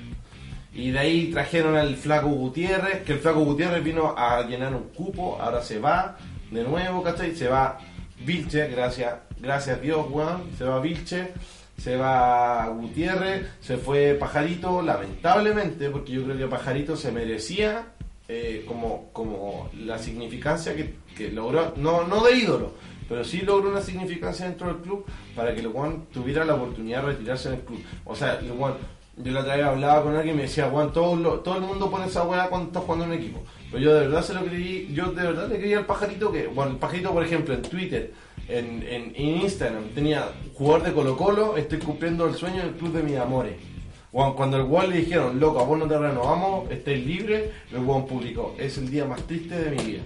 Y 0.73 0.91
de 0.91 0.99
ahí 0.99 1.31
trajeron 1.31 1.75
al 1.75 1.95
flaco 1.95 2.29
Gutiérrez, 2.29 3.03
que 3.03 3.13
el 3.13 3.19
flaco 3.19 3.39
Gutiérrez 3.41 3.83
vino 3.83 4.13
a 4.17 4.41
llenar 4.43 4.73
un 4.73 4.89
cupo, 4.89 5.37
ahora 5.41 5.61
se 5.61 5.79
va 5.79 6.17
de 6.51 6.63
nuevo, 6.63 7.03
¿cachai? 7.03 7.35
Se 7.35 7.47
va 7.47 7.79
Vilche, 8.25 8.67
gracias, 8.67 9.15
gracias 9.39 9.81
Dios, 9.81 10.05
weón, 10.09 10.43
se 10.57 10.63
va 10.65 10.79
Vilche, 10.79 11.31
se 11.77 11.95
va 11.95 12.67
Gutiérrez, 12.67 13.47
se 13.61 13.77
fue 13.77 14.13
Pajarito, 14.13 14.81
lamentablemente, 14.81 15.89
porque 15.89 16.13
yo 16.13 16.23
creo 16.23 16.37
que 16.37 16.47
Pajarito 16.47 16.95
se 16.95 17.11
merecía 17.11 17.93
eh, 18.27 18.63
como, 18.67 19.09
como 19.11 19.69
la 19.73 19.97
significancia 19.97 20.75
que, 20.75 20.95
que 21.17 21.31
logró, 21.31 21.73
no, 21.77 22.05
no 22.05 22.23
de 22.23 22.37
ídolo, 22.37 22.73
pero 23.09 23.23
sí 23.23 23.41
logró 23.41 23.71
una 23.71 23.81
significancia 23.81 24.45
dentro 24.45 24.67
del 24.67 24.77
club 24.77 25.05
para 25.35 25.53
que 25.53 25.61
el 25.61 25.67
Juan 25.67 26.05
tuviera 26.13 26.45
la 26.45 26.53
oportunidad 26.53 27.01
de 27.01 27.07
retirarse 27.07 27.49
del 27.49 27.61
club. 27.61 27.79
O 28.05 28.15
sea, 28.15 28.39
el 28.39 28.51
Juan, 28.51 28.75
yo 29.17 29.31
la 29.31 29.41
otra 29.41 29.55
vez 29.57 29.65
hablaba 29.65 30.03
con 30.03 30.15
alguien 30.15 30.35
y 30.35 30.37
me 30.37 30.43
decía, 30.43 30.69
Juan, 30.69 30.93
todo, 30.93 31.39
todo 31.39 31.55
el 31.55 31.61
mundo 31.61 31.89
pone 31.89 32.05
esa 32.05 32.23
weá 32.23 32.47
cuando 32.47 32.67
está 32.67 32.79
jugando 32.81 33.05
en 33.05 33.11
un 33.11 33.17
equipo. 33.17 33.43
Pero 33.71 33.83
yo 33.83 33.93
de 33.95 33.99
verdad 34.01 34.21
se 34.21 34.33
lo 34.35 34.45
creí, 34.45 34.89
yo 34.93 35.11
de 35.11 35.23
verdad 35.23 35.49
le 35.49 35.57
creía 35.57 35.79
al 35.79 35.85
pajarito 35.87 36.31
que, 36.31 36.47
bueno, 36.47 36.71
el 36.71 36.77
pajarito, 36.77 37.11
por 37.11 37.23
ejemplo, 37.23 37.53
en 37.55 37.63
Twitter, 37.63 38.13
en, 38.47 38.83
en, 38.87 39.15
Instagram, 39.15 39.89
tenía 39.89 40.31
jugador 40.53 40.83
de 40.83 40.93
Colo 40.93 41.17
Colo, 41.17 41.57
estoy 41.57 41.79
cumpliendo 41.79 42.27
el 42.27 42.35
sueño 42.35 42.61
del 42.61 42.73
club 42.73 42.93
de 42.93 43.03
mis 43.03 43.17
amores. 43.17 43.55
Juan, 44.11 44.33
cuando 44.33 44.57
el 44.57 44.63
Juan 44.63 44.89
le 44.89 44.97
dijeron, 44.97 45.39
loco, 45.39 45.59
a 45.59 45.63
vos 45.63 45.77
no 45.77 45.87
te 45.87 45.97
renovamos, 45.97 46.69
estáis 46.71 47.05
libres, 47.05 47.49
el 47.71 47.79
Juan 47.79 48.05
publicó, 48.05 48.55
es 48.57 48.77
el 48.77 48.89
día 48.89 49.05
más 49.05 49.21
triste 49.23 49.55
de 49.55 49.71
mi 49.71 49.83
vida. 49.83 50.01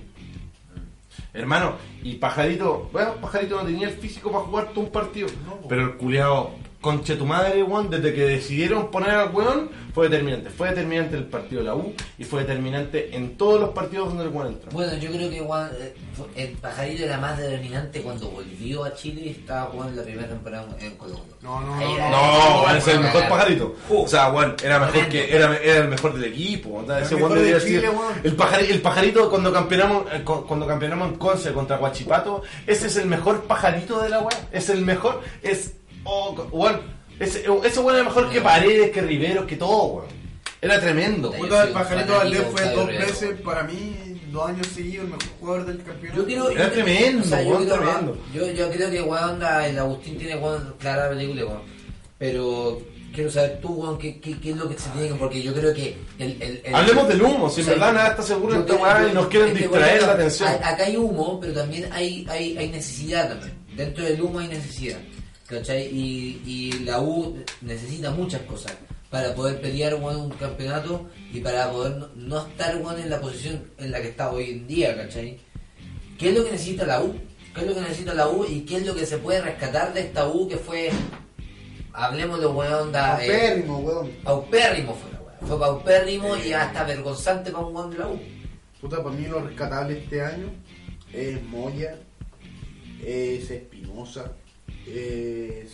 Hermano, 1.34 1.74
y 2.04 2.16
Pajarito, 2.16 2.90
bueno, 2.94 3.16
Pajarito 3.16 3.56
no 3.56 3.64
tenía 3.64 3.88
el 3.88 3.96
físico 3.96 4.32
para 4.32 4.44
jugar 4.44 4.68
todo 4.70 4.82
un 4.82 4.92
partido, 4.92 5.28
pero 5.68 5.82
el 5.82 5.98
culiao, 5.98 6.52
conche 6.84 7.16
tu 7.16 7.26
madre, 7.26 7.64
weón, 7.64 7.90
desde 7.90 8.14
que 8.14 8.26
decidieron 8.26 8.92
poner 8.92 9.12
al 9.12 9.34
weón, 9.34 9.70
fue 9.96 10.10
determinante. 10.10 10.50
Fue 10.50 10.70
determinante 10.70 11.16
en 11.16 11.22
el 11.24 11.28
partido 11.30 11.62
de 11.62 11.68
la 11.68 11.76
U 11.76 11.94
y 12.18 12.24
fue 12.26 12.42
determinante 12.42 13.16
en 13.16 13.38
todos 13.38 13.60
los 13.62 13.70
partidos 13.70 14.10
donde 14.10 14.26
el 14.26 14.30
weón 14.30 14.48
entró. 14.50 14.70
Bueno, 14.72 14.94
yo 14.98 15.10
creo 15.12 15.30
que 15.30 15.40
Juan, 15.40 15.72
eh, 15.80 15.94
el 16.36 16.50
pajarito 16.58 17.04
era 17.06 17.18
más 17.20 17.38
determinante 17.38 18.02
cuando 18.02 18.30
volvió 18.30 18.84
a 18.84 18.94
Chile 18.94 19.22
y 19.26 19.30
estaba 19.30 19.68
jugando 19.72 19.96
la 19.96 20.04
primera 20.04 20.28
temporada 20.28 20.68
en 20.82 20.96
Colombia. 20.98 21.24
No, 21.42 21.62
no, 21.62 21.76
no, 21.76 21.96
era- 21.96 22.10
No, 22.10 22.76
es 22.76 22.88
el 22.88 23.00
mejor 23.00 23.28
pajarito. 23.30 23.76
O 23.90 24.08
sea, 24.08 24.26
Juan 24.32 24.56
era 24.64 24.80
mejor 24.80 25.08
que 25.08 25.34
era, 25.36 25.58
era 25.58 25.78
el 25.84 25.88
mejor 25.88 26.14
del 26.16 26.26
equipo. 26.34 26.76
o 26.76 26.86
sea, 26.86 27.00
ese 27.00 27.16
Juan 27.16 27.34
debía 27.36 27.56
de 27.56 27.62
Chile, 27.64 27.82
ser- 27.82 27.90
weón. 27.92 28.14
el, 28.24 28.36
pajari- 28.38 28.70
el 28.72 28.82
pajarito 28.82 29.30
cuando 29.30 29.54
campeonamos 29.54 30.04
eh, 30.12 30.22
cu- 30.24 30.46
cuando 30.46 30.68
campeonamos 30.68 31.10
en 31.10 31.16
Conce 31.16 31.54
contra 31.54 31.78
Guachipato, 31.78 32.42
ese 32.68 32.88
es 32.88 32.98
el 32.98 33.06
mejor 33.08 33.44
pajarito 33.44 34.02
de 34.02 34.10
la 34.10 34.20
web. 34.20 34.36
Es 34.52 34.70
el 34.70 34.82
mejor, 34.82 35.22
es 35.42 35.74
oh, 36.04 36.36
Juan, 36.52 36.80
ese 37.20 37.46
ese 37.64 37.80
weón 37.80 37.96
era 37.96 38.04
mejor 38.06 38.30
que 38.30 38.42
Paredes, 38.42 38.92
que 38.92 39.02
Riveros, 39.02 39.46
que 39.46 39.56
todo, 39.56 39.86
weón. 39.86 40.08
Era 40.62 40.80
tremendo. 40.80 41.32
Puta, 41.34 41.64
el 41.64 41.70
Pajarito 41.74 42.14
Valdés 42.14 42.44
fue 42.52 42.62
de 42.62 42.76
dos 42.76 42.88
veces, 42.88 43.42
para 43.42 43.64
mí, 43.64 43.96
dos 44.32 44.48
años 44.48 44.66
seguidos, 44.68 45.06
el 45.06 45.12
mejor 45.12 45.30
jugador 45.40 45.66
del 45.66 45.84
campeonato. 45.84 46.22
Yo 46.22 46.26
quiero, 46.26 46.50
Era 46.52 46.66
yo- 46.68 46.72
tremendo, 46.72 47.22
o 47.22 47.26
sea, 47.28 47.44
yo, 47.44 47.58
creo, 47.58 47.68
tremendo. 47.76 48.18
yo, 48.34 48.48
yo 48.52 48.70
creo 48.72 48.90
que 48.90 49.02
weón, 49.02 49.42
el 49.66 49.80
Agustín 49.80 50.18
tiene 50.18 50.38
weón, 50.38 50.74
clara 50.80 51.10
película, 51.10 51.46
weón. 51.46 51.62
Pero 52.18 52.82
quiero 53.14 53.30
saber 53.30 53.60
tú, 53.62 53.74
weón, 53.74 53.98
qué, 53.98 54.20
qué, 54.22 54.40
qué 54.40 54.52
es 54.52 54.56
lo 54.58 54.70
que 54.70 54.80
se 54.80 54.90
tiene 54.92 55.10
que. 55.10 55.16
Porque 55.16 55.42
yo 55.44 55.54
creo 55.54 55.74
que. 55.74 55.98
El, 56.18 56.42
el, 56.42 56.62
el- 56.64 56.76
Hablemos 56.76 57.08
del 57.10 57.22
humo, 57.22 57.50
si 57.50 57.60
en 57.60 57.66
sea, 57.66 57.74
verdad 57.76 57.94
nada 57.94 58.10
está 58.12 58.24
seguro 58.24 58.60
esta 58.60 58.74
weá 58.76 59.08
y 59.10 59.14
nos 59.14 59.28
quieren 59.28 59.54
distraer 59.54 59.92
bueno, 60.00 60.08
la 60.08 60.14
atención. 60.14 60.50
Acá 60.50 60.84
hay 60.86 60.96
humo, 60.96 61.40
pero 61.42 61.54
también 61.54 61.90
hay, 61.92 62.26
hay, 62.30 62.58
hay 62.58 62.70
necesidad 62.70 63.28
también. 63.30 63.54
Dentro 63.76 64.06
del 64.06 64.22
humo 64.22 64.40
hay 64.40 64.48
necesidad. 64.48 65.00
¿Cachai? 65.48 65.88
Y, 65.88 66.42
y 66.46 66.72
la 66.86 67.02
U 67.02 67.36
necesita 67.62 68.12
muchas 68.12 68.42
cosas 68.44 68.74
para 69.14 69.36
poder 69.36 69.62
pelear 69.62 69.94
un 69.94 70.30
campeonato 70.32 71.06
y 71.32 71.40
para 71.40 71.70
poder 71.72 71.98
no, 71.98 72.10
no 72.16 72.48
estar 72.48 72.76
weón, 72.78 73.00
en 73.00 73.12
la 73.12 73.22
posición 73.22 73.64
en 73.78 73.92
la 73.92 74.02
que 74.02 74.08
está 74.10 74.32
hoy 74.32 74.50
en 74.50 74.68
día, 74.68 74.98
¿cachai? 74.98 75.40
¿Qué 76.18 76.30
es 76.30 76.36
lo 76.36 76.44
que 76.44 76.52
necesita 76.52 76.86
la 76.86 77.04
U? 77.04 77.14
¿Qué 77.54 77.62
es 77.62 77.68
lo 77.68 77.76
que 77.76 77.82
necesita 77.82 78.14
la 78.16 78.28
U 78.28 78.44
y 78.50 78.62
qué 78.62 78.78
es 78.78 78.88
lo 78.88 78.96
que 78.96 79.06
se 79.06 79.20
puede 79.20 79.42
rescatar 79.42 79.94
de 79.94 80.02
esta 80.02 80.28
U 80.28 80.48
que 80.48 80.58
fue, 80.58 80.90
hablemoslo, 81.94 82.54
weón, 82.54 82.92
da, 82.92 83.24
eh, 83.24 83.28
Paupérrimo, 83.28 83.78
weón. 83.80 84.12
paupérrimo 84.24 84.96
fue 84.96 85.12
la 85.12 85.20
weón. 85.20 85.48
Fue 85.48 85.60
paupérrimo 85.60 86.38
y 86.38 86.54
hasta 86.54 86.84
vergonzante 86.84 87.52
para 87.52 87.66
un 87.66 87.76
weón 87.76 87.92
de 87.92 87.98
la 88.00 88.08
U. 88.08 88.20
Puta, 88.82 89.04
para 89.04 89.16
mí 89.16 89.28
lo 89.28 89.42
rescatable 89.42 90.00
este 90.00 90.24
año 90.24 90.52
es 91.14 91.40
Moya, 91.44 92.00
es 93.06 93.52
Espinosa, 93.52 94.32
es 94.88 95.72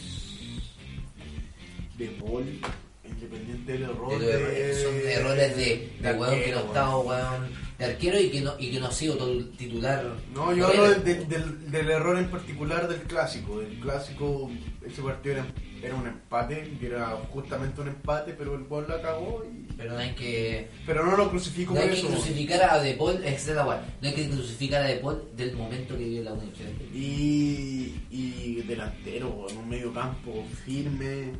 De 1.97 2.07
Paul, 2.19 2.59
Independiente 3.03 3.71
del 3.73 3.83
error. 3.83 4.19
De 4.19 4.75
son 4.83 4.95
errores 4.95 5.55
de, 5.57 5.89
de 5.99 6.13
weón 6.13 6.39
que 6.41 6.51
no 6.51 6.57
ha 6.57 6.61
estado, 6.61 6.99
weón, 7.01 7.47
de 7.77 7.85
arquero 7.85 8.19
y 8.19 8.29
que 8.29 8.41
no, 8.41 8.53
y 8.59 8.71
que 8.71 8.79
no 8.79 8.87
ha 8.87 8.91
sido 8.91 9.31
el 9.31 9.49
titular. 9.57 10.05
No, 10.33 10.53
yo 10.53 10.67
hablo 10.67 10.89
del, 11.01 11.27
del- 11.27 11.71
del 11.71 11.89
error 11.89 12.17
en 12.17 12.29
particular 12.29 12.87
del 12.87 13.01
clásico. 13.01 13.59
Del 13.59 13.79
clásico, 13.79 14.49
ese 14.85 15.01
partido 15.01 15.35
era, 15.35 15.47
era 15.81 15.95
un 15.95 16.07
empate, 16.07 16.71
que 16.79 16.85
era 16.87 17.07
justamente 17.31 17.81
un 17.81 17.87
empate, 17.89 18.33
pero 18.33 18.55
el 18.55 18.65
gol 18.65 18.85
la 18.87 19.01
cagó. 19.01 19.43
Y... 19.45 19.67
Pero 19.79 19.93
no 19.93 19.97
hay 19.99 20.09
que. 20.11 20.67
Pero 20.85 21.05
no 21.05 21.15
lo 21.15 21.29
crucifico 21.29 21.73
No 21.73 21.79
por 21.79 21.89
hay 21.89 21.95
que 22.01 22.05
crucificar 22.05 22.61
a 22.69 22.79
De 22.81 22.95
Paul, 22.95 23.23
es 23.23 23.47
la 23.47 23.65
weá. 23.65 23.81
No 24.01 24.07
hay 24.09 24.13
que 24.13 24.29
crucificar 24.29 24.81
a 24.83 24.87
De 24.87 24.95
Paul 24.97 25.23
del 25.37 25.55
momento 25.55 25.97
que 25.97 26.03
vive 26.03 26.21
la 26.25 26.33
Unión. 26.33 26.51
Y, 26.93 27.95
y 28.11 28.63
delantero, 28.67 29.47
en 29.49 29.57
un 29.57 29.69
medio 29.69 29.93
campo 29.93 30.43
firme. 30.65 31.31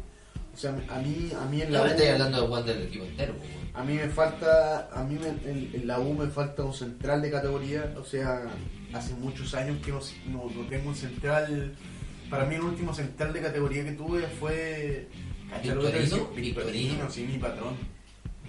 O 0.53 0.57
sea, 0.57 0.71
a 0.71 0.99
mí, 0.99 1.29
a 1.37 1.45
mí 1.45 1.61
en 1.61 1.73
la 1.73 1.79
Ahora 1.79 1.91
estoy 1.91 2.07
hablando 2.07 2.41
de 2.41 2.47
Juan 2.47 2.65
del 2.65 2.81
equipo 2.83 3.05
entero, 3.05 3.33
pues, 3.37 3.49
a 3.73 3.83
mí 3.83 3.93
me 3.93 4.07
falta, 4.09 4.89
a 4.91 5.03
mí 5.03 5.15
me- 5.19 5.49
en, 5.49 5.69
en 5.73 5.87
la 5.87 5.99
U 5.99 6.13
me 6.13 6.27
falta 6.27 6.63
un 6.63 6.73
central 6.73 7.21
de 7.21 7.31
categoría. 7.31 7.93
O 7.97 8.05
sea, 8.05 8.43
hace 8.93 9.13
muchos 9.15 9.53
años 9.53 9.77
que 9.85 9.91
no, 9.91 9.99
no, 10.29 10.49
no 10.49 10.65
tengo 10.69 10.89
un 10.89 10.95
central. 10.95 11.75
Para 12.29 12.45
mí 12.45 12.55
el 12.55 12.61
último 12.61 12.93
central 12.93 13.33
de 13.33 13.41
categoría 13.41 13.83
que 13.83 13.91
tuve 13.91 14.21
fue 14.39 15.07
¿cachai 15.49 15.75
lo 15.75 15.81
que 15.81 15.87
te 15.89 15.99
¿Victorino? 15.99 16.29
Victorino, 16.35 17.09
sí, 17.09 17.23
mi 17.23 17.37
patrón. 17.37 17.98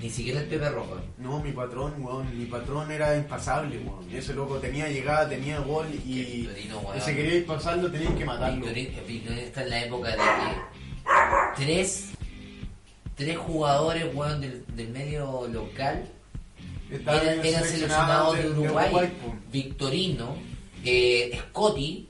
Ni 0.01 0.09
siquiera 0.09 0.41
el 0.41 0.47
Pepe 0.47 0.69
Rojo. 0.71 0.99
No, 1.19 1.41
mi 1.43 1.53
patrón, 1.53 1.95
weón, 1.99 2.39
mi 2.39 2.47
patrón 2.47 2.91
era 2.91 3.15
impasable, 3.17 3.79
weón. 3.79 4.07
Ese 4.11 4.33
loco 4.35 4.57
tenía 4.59 4.89
llegada, 4.89 5.29
tenía 5.29 5.59
gol 5.61 5.87
y, 6.07 6.23
Victorino, 6.47 6.79
weón. 6.79 7.01
si 7.01 7.15
quería 7.15 7.47
pasarlo 7.47 7.91
tenías 7.91 8.15
que 8.15 8.25
matarlo. 8.25 8.57
Victorino, 8.65 9.03
Victorino 9.07 9.41
está 9.43 9.63
en 9.63 9.71
la 9.71 9.85
época 9.85 10.09
de 10.11 10.17
que 10.17 11.65
tres, 11.65 12.11
tres 13.15 13.37
jugadores 13.37 14.15
weón, 14.15 14.41
del, 14.41 14.65
del 14.75 14.89
medio 14.89 15.47
local 15.49 16.09
eran, 16.91 17.45
eran 17.45 17.65
seleccionados 17.65 18.39
de 18.39 18.49
Uruguay. 18.49 19.13
Victorino, 19.53 20.37
eh, 20.85 21.39
Scotty 21.51 22.09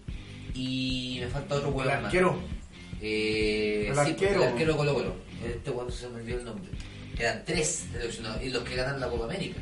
y 0.55 1.19
me 1.23 1.27
falta 1.29 1.57
otro 1.57 1.69
El 1.71 1.75
weón 1.75 1.89
más. 1.89 2.05
arquero. 2.05 2.39
Eh, 3.03 3.87
El 3.89 3.95
sí, 3.95 4.01
arquero. 4.01 4.43
el 4.45 4.49
arquero 4.51 4.77
Colo 4.77 4.95
Colo. 4.95 5.15
Este 5.45 5.71
weón 5.71 5.91
se 5.91 6.09
me 6.09 6.17
olvidó 6.21 6.39
el 6.39 6.45
nombre. 6.45 6.71
Eran 7.21 7.43
tres 7.45 7.87
seleccionados 7.93 8.43
y 8.43 8.49
los 8.49 8.63
que 8.65 8.77
ganan 8.77 8.99
la 8.99 9.09
Copa 9.09 9.27
América. 9.27 9.61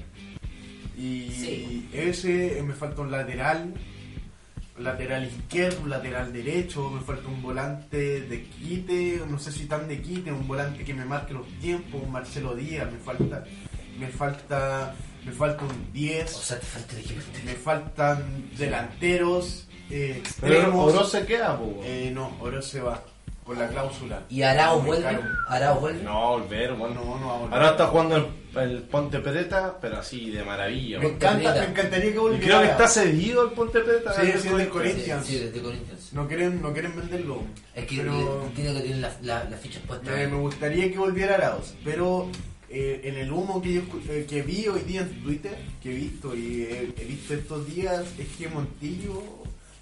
Y 0.96 1.30
Sí. 1.32 1.88
ese 1.92 2.58
eh, 2.58 2.62
me 2.62 2.74
falta 2.74 3.02
un 3.02 3.10
lateral, 3.10 3.74
un 4.76 4.84
lateral 4.84 5.26
izquierdo, 5.26 5.80
un 5.82 5.90
lateral 5.90 6.32
derecho, 6.32 6.88
me 6.90 7.00
falta 7.00 7.28
un 7.28 7.42
volante 7.42 8.20
de 8.22 8.44
quite, 8.44 9.22
no 9.28 9.38
sé 9.38 9.50
si 9.52 9.66
tan 9.66 9.88
de 9.88 10.00
quite, 10.00 10.30
un 10.32 10.46
volante 10.46 10.84
que 10.84 10.94
me 10.94 11.04
marque 11.04 11.34
los 11.34 11.46
tiempos, 11.60 12.02
un 12.02 12.12
Marcelo 12.12 12.54
Díaz, 12.54 12.90
me 12.92 12.98
falta, 12.98 13.44
me 13.98 14.06
falta, 14.08 14.94
me 15.24 15.32
falta 15.32 15.64
un 15.64 15.70
O 15.70 15.92
10, 15.92 16.30
sea, 16.30 16.58
te 16.60 16.66
falta 16.66 16.96
el 16.96 17.44
me 17.44 17.54
faltan 17.54 18.50
delanteros, 18.56 19.68
eh, 19.90 20.22
Pero 20.40 20.54
extremos. 20.54 20.94
Oro 20.94 21.04
se 21.04 21.26
queda. 21.26 21.58
Eh, 21.84 22.10
no, 22.14 22.36
Oro 22.40 22.60
se 22.62 22.80
va 22.80 23.02
por 23.48 23.56
la 23.56 23.66
cláusula. 23.66 24.22
¿Y 24.28 24.42
Arao 24.42 24.82
vuelve? 24.82 25.08
¿Arao 25.48 25.80
vuelve? 25.80 26.02
No, 26.02 26.32
volver, 26.38 26.72
weón. 26.74 26.94
No, 26.94 27.18
no 27.18 27.26
va 27.28 27.34
a 27.34 27.38
volver. 27.38 27.54
Ahora 27.54 27.70
está 27.70 27.86
jugando 27.86 28.16
el, 28.16 28.58
el 28.62 28.82
Ponte 28.82 29.20
Preta, 29.20 29.78
pero 29.80 29.96
así 29.96 30.28
de 30.30 30.44
maravilla. 30.44 30.98
Me 30.98 31.06
encanta, 31.08 31.54
me 31.54 31.64
encantaría 31.64 32.10
que 32.10 32.16
Y 32.16 32.18
volviera. 32.18 32.44
creo 32.44 32.60
que 32.60 32.66
está 32.68 32.86
cedido 32.88 33.44
el 33.48 33.52
Ponte 33.52 33.80
Preta. 33.80 34.12
Sí, 34.12 34.32
sí, 34.38 34.48
del 34.50 34.68
Corinthians. 34.68 35.24
Sí, 35.26 35.32
sí, 35.38 35.44
desde 35.44 35.62
Corinthians. 35.62 36.12
No 36.12 36.28
quieren, 36.28 36.60
no 36.60 36.74
quieren 36.74 36.94
venderlo. 36.94 37.40
Es 37.74 37.86
que 37.86 37.96
pero 37.96 38.50
tiene 38.54 38.74
que 38.74 38.80
tener 38.80 38.96
las 38.98 39.22
la, 39.22 39.44
las 39.44 39.60
fichas 39.60 39.82
puestas. 39.86 40.14
me, 40.14 40.26
me 40.28 40.36
gustaría 40.36 40.92
que 40.92 40.98
volviera 40.98 41.36
Arauz. 41.36 41.72
Pero 41.82 42.28
eh, 42.68 43.00
en 43.04 43.16
el 43.16 43.32
humo 43.32 43.62
que 43.62 43.72
yo 43.72 43.80
eh, 44.10 44.26
que 44.28 44.42
vi 44.42 44.68
hoy 44.68 44.80
día 44.82 45.00
en 45.00 45.22
Twitter, 45.22 45.56
que 45.82 45.90
he 45.90 45.94
visto 45.94 46.36
y 46.36 46.64
he, 46.64 46.92
he 46.98 47.04
visto 47.06 47.32
estos 47.32 47.66
días, 47.66 48.04
es 48.18 48.28
que 48.36 48.46
Montillo 48.50 49.22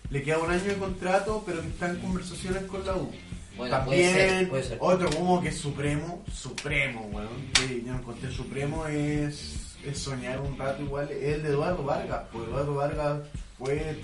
le 0.08 0.22
queda 0.22 0.38
un 0.38 0.52
año 0.52 0.62
de 0.62 0.74
contrato, 0.76 1.42
pero 1.44 1.60
que 1.62 1.66
está 1.66 1.90
en 1.90 1.96
conversaciones 1.96 2.62
con 2.66 2.86
la 2.86 2.94
U. 2.94 3.10
Bueno, 3.56 3.84
puede 3.84 4.02
También 4.02 4.14
ser, 4.14 4.48
puede 4.48 4.62
ser. 4.64 4.78
otro 4.80 5.08
humo 5.18 5.40
que 5.40 5.48
es 5.48 5.56
supremo, 5.58 6.22
supremo, 6.32 7.08
weón, 7.12 7.28
que 7.54 7.82
yo 7.84 7.92
no 7.92 7.98
encontré 8.00 8.30
supremo 8.30 8.86
es, 8.86 9.76
es 9.84 9.98
soñar 9.98 10.40
un 10.40 10.58
rato 10.58 10.82
igual, 10.82 11.08
es 11.10 11.34
el 11.36 11.42
de 11.42 11.48
Eduardo 11.50 11.82
Vargas, 11.82 12.22
pues 12.32 12.46
Eduardo 12.48 12.74
Vargas 12.74 13.18
fue 13.58 13.96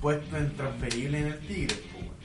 puesto 0.00 0.36
en 0.36 0.56
transferible 0.56 1.18
en 1.18 1.26
el 1.26 1.38
Tigre, 1.40 1.76
pues, 1.92 2.04
weón. 2.04 2.16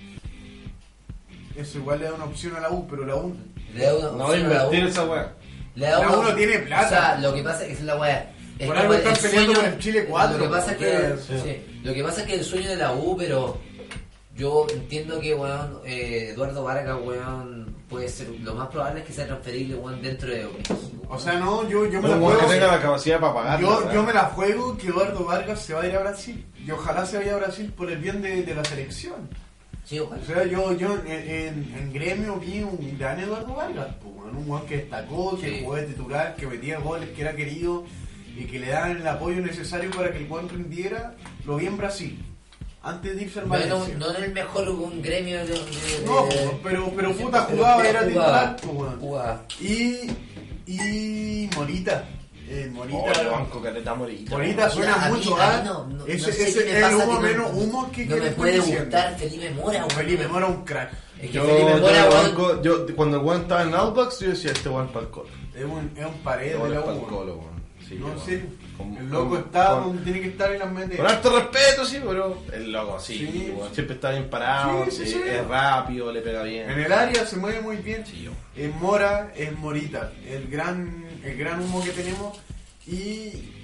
Eso 1.58 1.78
igual 1.80 2.00
le 2.00 2.06
da 2.06 2.14
una 2.14 2.26
opción 2.26 2.56
a 2.56 2.62
la 2.62 2.70
U, 2.72 2.88
pero 2.90 3.06
la 3.06 3.16
U 3.18 3.36
Le 3.76 3.86
da 3.86 3.96
una 3.98 4.12
No 4.12 4.18
la 4.18 4.34
U. 4.34 4.36
invertir 4.42 4.84
esa 4.86 5.06
weá. 5.06 5.34
Le 5.76 5.86
da 5.86 6.00
La 6.00 6.08
una- 6.10 6.18
U 6.20 6.24
no 6.24 6.36
tiene 6.36 6.60
plata. 6.60 6.86
O 6.86 6.90
sea, 6.90 7.18
lo 7.20 7.34
que 7.34 7.44
pasa 7.44 7.62
es 7.64 7.68
que 7.68 7.74
es 7.74 7.82
la 7.82 7.96
weá. 7.98 8.32
Es 8.60 8.68
Por 8.68 8.76
como 8.76 8.80
algo 8.82 8.94
están 8.94 9.14
peleando 9.16 9.54
sueño- 9.54 9.60
con 9.62 9.74
el 9.74 9.80
Chile 9.80 10.06
4, 10.06 10.38
Lo 10.38 10.44
que 10.44 10.50
pasa 10.50 10.72
es 10.72 10.78
que, 10.78 11.16
sí, 11.44 11.82
lo 11.84 11.94
que 11.94 12.04
pasa 12.04 12.22
es 12.22 12.28
que 12.28 12.34
el 12.36 12.44
sueño 12.46 12.70
de 12.70 12.76
la 12.76 12.94
U, 12.94 13.18
pero 13.18 13.58
yo 14.42 14.66
entiendo 14.74 15.20
que 15.20 15.34
weón, 15.36 15.80
eh, 15.86 16.30
Eduardo 16.34 16.64
Vargas, 16.64 16.98
weón, 17.06 17.76
puede 17.90 18.10
ser, 18.10 18.28
lo 18.42 18.56
más 18.56 18.68
probable 18.70 19.02
es 19.02 19.06
que 19.06 19.14
sea 19.14 19.28
transferible, 19.28 19.76
weón, 19.76 20.02
dentro 20.02 20.30
de 20.32 20.46
México. 20.46 20.76
O 21.10 21.20
sea, 21.20 21.34
no, 21.40 21.68
yo, 21.70 21.86
yo 21.88 22.02
me 22.02 22.10
la 22.10 22.16
que 22.16 22.22
juego. 22.22 22.48
tenga 22.48 22.68
la 22.68 22.82
capacidad 22.82 23.20
para 23.20 23.34
pagar. 23.34 23.60
Yo, 23.62 23.94
yo 23.94 24.04
me 24.04 24.14
la 24.14 24.24
juego 24.26 24.78
que 24.78 24.88
Eduardo 24.88 25.26
Vargas 25.26 25.62
se 25.62 25.74
va 25.74 25.82
a 25.82 25.88
ir 25.88 25.96
a 25.96 26.00
Brasil. 26.00 26.46
Y 26.66 26.72
ojalá 26.72 27.06
se 27.06 27.18
vaya 27.18 27.34
a 27.36 27.38
Brasil 27.38 27.72
por 27.76 27.92
el 27.92 27.98
bien 28.00 28.22
de, 28.22 28.44
de 28.44 28.56
la 28.56 28.64
selección. 28.64 29.30
Sí, 29.84 30.00
ojalá. 30.00 30.22
O 30.22 30.26
sea, 30.26 30.46
yo, 30.46 30.72
yo 30.74 30.96
en, 31.06 31.08
en- 31.30 31.76
en 31.78 31.94
gremio 31.94 32.36
vi 32.38 32.64
un 32.64 32.98
gran 32.98 33.20
Eduardo 33.20 33.54
Vargas, 33.56 33.88
pues, 34.02 34.16
weón, 34.16 34.38
un 34.38 34.50
weón 34.50 34.66
que 34.66 34.78
destacó, 34.78 35.38
que 35.40 35.50
Sí. 35.50 35.60
jugó 35.62 35.76
de 35.76 35.84
titular, 35.84 36.36
que 36.36 36.48
metía 36.48 36.80
goles, 36.80 37.10
que 37.10 37.22
era 37.22 37.36
querido 37.36 37.84
y 38.38 38.46
que 38.46 38.60
le 38.60 38.70
daban 38.70 38.98
el 38.98 39.08
apoyo 39.08 39.42
necesario 39.42 39.92
para 39.92 40.12
que 40.12 40.20
el 40.20 40.32
weón 40.32 40.48
rindiera. 40.50 41.16
Lo 41.46 41.58
vi 41.58 41.66
en 41.68 41.78
Brasil, 41.78 42.24
antes 42.84 43.16
de 43.16 43.22
irse 43.24 43.40
al 43.40 43.48
No, 43.48 43.88
no, 43.98 44.16
en 44.16 44.24
el 44.24 44.34
mejor 44.34 44.70
un 44.70 45.02
gremio 45.02 45.38
de. 45.40 45.54
de- 45.54 46.04
No, 46.06 46.28
pero, 46.64 46.92
pero 46.96 47.14
puta 47.14 47.42
jugaba, 47.44 47.78
pero 47.78 47.90
era 47.90 48.08
titular, 48.08 48.58
weón. 48.66 49.00
jugaba. 49.00 49.42
Y, 49.60 50.12
y 50.68 51.50
Morita. 51.56 52.06
Eh, 52.48 52.70
Morita. 52.74 52.98
Oh, 52.98 53.22
el 53.22 53.28
banco 53.28 53.62
caleta 53.62 53.96
morita. 53.96 54.32
Morita 54.32 54.70
suena 54.70 54.96
Mira, 54.98 55.10
mucho 55.10 55.36
a 55.42 55.48
mí 55.48 55.54
a. 55.60 55.64
no- 55.64 55.88
no- 55.88 56.06
ese 56.06 56.28
no 56.28 56.34
sé 56.34 56.50
ese 56.50 56.70
es 56.80 56.84
el 56.86 56.96
humo 56.96 57.20
menos 57.22 57.52
humo 57.54 57.92
que 57.92 58.06
No 58.06 58.16
que 58.16 58.22
me 58.22 58.32
puede 58.32 58.60
gustar 58.60 59.18
Felipe 59.18 59.52
Mora, 59.52 59.78
weón. 59.80 59.90
Felipe 59.92 60.28
Mora 60.28 60.46
un 60.48 60.66
crack. 60.66 60.92
Es 61.22 61.28
que 61.28 61.32
Yo, 61.34 61.46
Felipe 61.46 61.72
yo 61.72 61.78
Mora, 61.78 62.04
el 62.04 62.10
weón, 62.10 62.24
banco- 62.26 62.62
yo- 62.62 62.96
cuando 62.96 63.18
el 63.20 63.24
weón 63.24 63.42
estaba 63.44 63.62
en 63.64 63.74
Outbacks, 63.74 64.20
yo 64.20 64.30
decía, 64.32 64.52
este 64.52 64.68
weón 64.70 64.88
para 64.90 65.06
el 65.06 65.12
colo. 65.12 65.30
Es 65.56 65.64
un, 65.64 65.92
es 65.96 66.06
un 66.06 66.14
pared 66.24 66.46
Este 66.48 66.58
de 66.58 66.62
weón 66.64 66.74
la 66.74 66.82
Sí, 67.92 67.98
no, 68.00 68.14
en 68.14 68.20
serio. 68.20 68.46
Con- 68.78 68.96
El 68.98 69.10
loco 69.10 69.30
con- 69.32 69.40
está 69.40 69.70
con- 69.72 69.84
donde 69.84 70.04
tiene 70.04 70.22
que 70.22 70.28
estar 70.30 70.56
y 70.56 70.58
las 70.58 70.72
mete. 70.72 70.96
Con 70.98 71.06
harto 71.08 71.36
respeto, 71.40 71.86
sí, 71.86 71.98
pero 72.06 72.42
el 72.54 72.72
loco, 72.72 73.00
sí, 73.00 73.18
Sí. 73.18 73.54
siempre 73.74 73.96
está 73.96 74.12
bien 74.12 74.30
parado, 74.30 74.86
Sí, 74.86 74.92
sí, 74.92 75.06
sí, 75.08 75.12
sí. 75.14 75.22
es 75.30 75.46
rápido, 75.48 76.12
le 76.12 76.22
pega 76.22 76.44
bien. 76.44 76.70
En 76.70 76.80
el 76.80 76.92
área 76.92 77.26
se 77.26 77.36
mueve 77.36 77.60
muy 77.62 77.78
bien. 77.78 78.06
Sí, 78.06 78.22
yo. 78.24 78.32
Es 78.56 78.74
Mora, 78.76 79.34
es 79.36 79.52
Morita. 79.58 80.14
El 80.26 80.48
gran, 80.48 81.06
el 81.24 81.38
gran 81.38 81.62
humo 81.62 81.84
que 81.84 81.92
tenemos. 81.92 82.40
Y, 82.88 82.94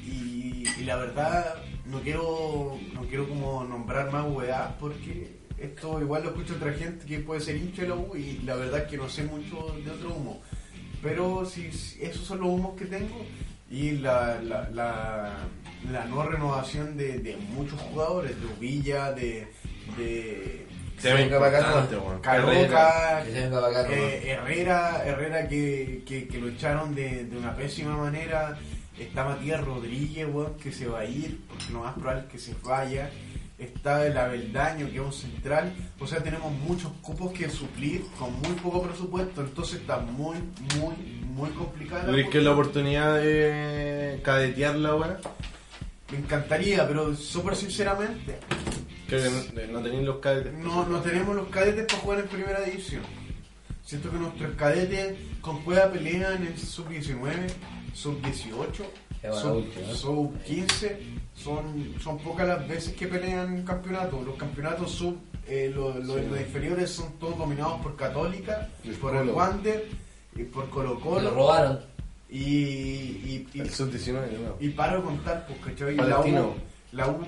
y, 0.05 0.63
y 0.78 0.84
la 0.84 0.97
verdad, 0.97 1.55
no 1.86 2.01
quiero, 2.01 2.78
no 2.93 3.01
quiero 3.03 3.28
como 3.30 3.63
nombrar 3.63 4.11
más 4.11 4.25
weá 4.30 4.75
porque 4.80 5.38
esto 5.57 5.99
igual 6.01 6.23
lo 6.23 6.30
escucha 6.30 6.53
otra 6.53 6.73
gente 6.73 7.05
que 7.05 7.19
puede 7.19 7.41
ser 7.41 7.55
hincha 7.57 7.82
de 7.84 7.88
la 7.88 7.95
U 7.95 8.15
y 8.15 8.39
la 8.45 8.55
verdad 8.55 8.82
es 8.82 8.88
que 8.89 8.97
no 8.97 9.09
sé 9.09 9.23
mucho 9.23 9.73
de 9.84 9.89
otro 9.89 10.13
humo. 10.13 10.41
Pero 11.01 11.45
si, 11.45 11.71
si 11.71 12.03
esos 12.03 12.25
son 12.25 12.39
los 12.39 12.49
humos 12.49 12.75
que 12.78 12.86
tengo 12.86 13.25
y 13.70 13.91
la, 13.91 14.39
la, 14.41 14.70
la, 14.72 15.34
la 15.91 16.05
no 16.05 16.24
renovación 16.24 16.97
de, 16.97 17.20
de 17.20 17.36
muchos 17.38 17.80
jugadores, 17.82 18.39
de 18.39 18.47
Uvilla, 18.47 19.11
de, 19.11 19.47
de 19.97 20.68
Se 20.97 21.13
ve 21.13 21.24
venga 21.24 21.39
para 21.39 21.57
acá, 21.57 21.68
importante, 21.68 21.97
weón. 21.97 22.22
Carroca, 22.22 23.24
Que 23.26 23.32
se 23.32 23.41
venga 23.41 23.61
para 23.61 23.80
acá, 23.80 23.93
eh, 23.93 24.30
Herrera, 24.32 25.03
Herrera 25.05 25.47
que, 25.47 26.03
que, 26.05 26.28
que 26.28 26.38
lo 26.39 26.47
echaron 26.49 26.95
de, 26.95 27.26
de 27.26 27.38
una 27.38 27.55
pésima 27.55 27.95
manera. 27.97 28.57
Está 28.97 29.26
Matías 29.26 29.63
Rodríguez, 29.63 30.28
weón, 30.32 30.55
que 30.55 30.72
se 30.72 30.88
va 30.88 31.01
a 31.01 31.05
ir, 31.05 31.39
porque 31.47 31.72
lo 31.72 31.82
más 31.82 31.93
probable 31.93 32.24
es 32.24 32.32
que 32.32 32.39
se 32.39 32.55
vaya. 32.63 33.11
Está 33.59 34.05
el 34.05 34.18
Abeldaño, 34.18 34.88
que 34.89 34.95
es 34.95 35.01
un 35.01 35.13
central. 35.13 35.74
O 35.99 36.07
sea, 36.07 36.22
tenemos 36.24 36.51
muchos 36.51 36.91
cupos 37.01 37.32
que 37.32 37.49
suplir 37.49 38.03
con 38.18 38.32
muy 38.41 38.53
poco 38.53 38.84
presupuesto. 38.84 39.41
Entonces 39.41 39.82
está 39.82 39.97
muy, 39.97 40.38
muy, 40.80 41.16
muy 41.38 41.50
complicada. 41.52 42.06
¿Tú 42.06 42.12
crees 42.12 42.30
que 42.30 42.38
es 42.40 42.44
la 42.44 42.52
oportunidad 42.52 43.16
de 43.16 44.20
cadetearla, 44.24 44.96
weón? 44.96 45.18
Me 46.12 46.18
encantaría, 46.20 46.88
pero 46.88 47.16
súper 47.16 47.56
sinceramente, 47.56 48.38
Creo 49.08 49.24
que 49.24 49.62
no, 49.68 49.74
no 49.74 49.82
tenéis 49.84 50.04
los 50.06 50.18
cadetes. 50.18 50.54
no, 50.54 50.86
no 50.86 51.00
tenemos 51.02 51.36
los 51.36 51.48
cadetes 51.50 51.86
para 51.86 52.00
jugar 52.00 52.20
en 52.20 52.28
primera 52.28 52.62
división. 52.62 53.02
Siento 53.86 54.10
que 54.12 54.18
nuestros 54.18 54.56
cadetes 54.56 55.16
con 55.42 55.62
Cueva 55.64 55.90
pelean 55.92 56.46
en 56.46 56.58
sub-19, 56.58 57.32
sub-18, 57.94 58.84
Es 59.24 59.32
una 59.32 59.42
sub- 59.42 59.56
última, 59.58 59.88
¿no? 59.88 59.94
sub-15. 59.96 60.98
Son, 61.36 61.94
son 62.02 62.18
pocas 62.20 62.48
las 62.48 62.68
veces 62.68 62.96
que 62.96 63.08
pelean 63.08 63.64
campeonatos. 63.64 64.26
Los 64.26 64.36
campeonatos 64.36 64.92
sub, 64.92 65.18
eh, 65.48 65.72
los, 65.74 65.96
los- 66.04 66.20
Sí. 66.20 66.26
los 66.30 66.40
inferiores 66.42 66.90
son 66.90 67.14
todos 67.20 67.38
dominados 67.38 67.80
por 67.82 67.96
Católica, 67.96 68.70
El 68.84 68.96
por 68.96 69.16
el. 69.16 69.30
Wander 69.30 69.86
y 70.38 70.44
por 70.44 70.70
Colo 70.70 70.94
Lo 70.96 71.00
Colo 71.00 71.30
robaron. 71.32 71.80
y, 72.30 72.38
y, 72.44 73.48
y, 73.54 73.60
El 73.62 73.70
sub-19, 73.70 74.14
¿no? 74.14 74.56
y 74.60 74.70
paro 74.70 74.98
de 74.98 75.04
contar, 75.04 75.46
pues, 75.48 75.60
¿cachai? 75.66 75.96
La. 75.96 76.20
U, 76.20 76.54
la 76.92 77.08
U 77.08 77.20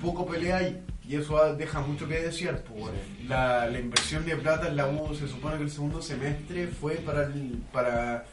poco 0.00 0.26
pelea 0.26 0.56
ahí 0.58 0.82
y 1.08 1.16
eso 1.16 1.54
deja 1.54 1.80
mucho 1.80 2.06
que 2.08 2.20
desear. 2.20 2.62
Pues, 2.62 2.92
la, 3.28 3.66
la 3.66 3.78
inversión 3.80 4.24
de 4.24 4.36
plata 4.36 4.68
en 4.68 4.76
la 4.76 4.86
U 4.88 5.14
se 5.14 5.26
supone 5.28 5.56
que 5.56 5.64
el 5.64 5.70
segundo 5.70 6.00
semestre 6.02 6.66
fue 6.68 6.94
para 6.96 7.24
el, 7.24 7.58
para, 7.72 8.24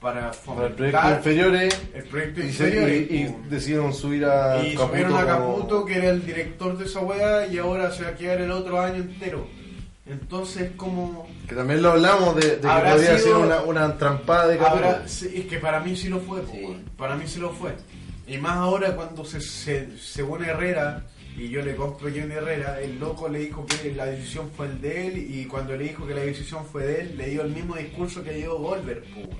para 0.00 0.30
Para 0.32 0.66
el 0.66 0.72
proyecto 0.74 0.98
fomentar 1.00 1.16
inferiores 1.18 1.82
el 1.94 2.04
proyecto 2.04 2.40
y, 2.40 2.44
inferiores, 2.44 3.10
y- 3.10 3.14
y 3.16 3.24
pues. 3.28 3.50
decidieron 3.50 3.92
subir 3.94 4.24
a 4.26 4.62
Y 4.62 4.74
Caputo 4.74 4.88
subieron 4.88 5.14
a 5.16 5.38
como- 5.38 5.54
Caputo, 5.56 5.84
que 5.86 5.94
era 5.96 6.10
el 6.10 6.24
director 6.26 6.76
de 6.76 6.84
esa 6.84 7.00
weá, 7.00 7.46
y 7.46 7.58
ahora 7.58 7.90
se 7.90 8.02
va 8.02 8.10
a 8.10 8.14
quedar 8.14 8.40
el 8.40 8.50
otro 8.50 8.80
año 8.80 8.96
entero. 8.96 9.46
Entonces, 10.06 10.72
como. 10.76 11.26
Que 11.48 11.54
también 11.54 11.80
lo 11.82 11.92
hablamos 11.92 12.36
de, 12.36 12.56
de 12.56 12.60
que 12.60 12.68
podría 12.68 13.18
sido- 13.18 13.18
ser 13.18 13.34
una, 13.36 13.62
una 13.62 13.96
trampada 13.96 14.48
de. 14.48 14.58
Ahora, 14.58 15.08
sí, 15.08 15.30
es 15.34 15.46
que 15.46 15.58
para 15.58 15.80
mí 15.80 15.96
sí 15.96 16.08
lo 16.08 16.20
fue, 16.20 16.42
Sí. 16.42 16.60
weón. 16.62 16.84
para 16.96 17.16
mí 17.16 17.24
sí 17.26 17.40
lo 17.40 17.50
fue. 17.50 17.74
Y 18.26 18.36
más 18.38 18.56
ahora 18.56 18.94
cuando 18.94 19.24
se, 19.24 19.40
se, 19.40 19.98
según 19.98 20.44
Herrera, 20.44 21.04
y 21.36 21.48
yo 21.48 21.62
le 21.62 21.74
compro 21.74 22.08
a 22.08 22.10
Johnny 22.10 22.34
Herrera, 22.34 22.80
el 22.80 22.98
loco 22.98 23.28
le 23.28 23.38
dijo 23.40 23.66
que 23.66 23.92
la 23.94 24.06
decisión 24.06 24.50
fue 24.56 24.66
el 24.66 24.80
de 24.80 25.06
él, 25.06 25.16
y 25.18 25.46
cuando 25.46 25.74
le 25.76 25.84
dijo 25.84 26.06
que 26.06 26.14
la 26.14 26.20
decisión 26.22 26.64
fue 26.66 26.84
de 26.86 27.00
él, 27.00 27.16
le 27.16 27.30
dio 27.30 27.42
el 27.42 27.50
mismo 27.50 27.74
discurso 27.76 28.22
que 28.22 28.32
dio 28.32 28.58
Goldberg, 28.58 29.04
weón. 29.16 29.30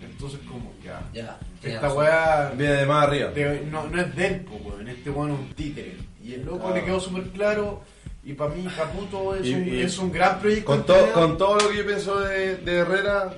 Entonces, 0.00 0.38
como, 0.48 0.72
ya. 0.84 1.02
Ya. 1.12 1.38
Esta 1.62 1.92
weá 1.92 2.52
Viene 2.56 2.74
de 2.74 2.86
más 2.86 3.06
arriba. 3.08 3.30
de- 3.30 3.62
no, 3.70 3.86
no 3.88 4.00
es 4.00 4.14
de 4.14 4.26
él, 4.26 4.40
po, 4.42 4.56
weón. 4.56 4.88
Este 4.88 5.10
weón 5.10 5.32
es 5.32 5.38
un 5.40 5.54
títere. 5.54 5.96
Y 6.22 6.34
el 6.34 6.44
loco 6.44 6.58
Claro. 6.60 6.74
le 6.76 6.84
quedó 6.84 7.00
súper 7.00 7.24
claro. 7.30 7.82
Y 8.26 8.32
para 8.34 8.52
mí, 8.52 8.66
Caputo 8.76 9.36
es, 9.36 9.46
Y- 9.46 9.54
un, 9.54 9.68
y- 9.68 9.80
es 9.82 9.98
un 9.98 10.10
gran 10.10 10.40
proyecto. 10.40 10.66
Con, 10.66 10.84
to- 10.84 11.12
con 11.14 11.38
todo 11.38 11.58
lo 11.60 11.68
que 11.70 11.76
yo 11.78 11.86
pienso 11.86 12.18
de, 12.18 12.56
de 12.56 12.72
Herrera, 12.78 13.32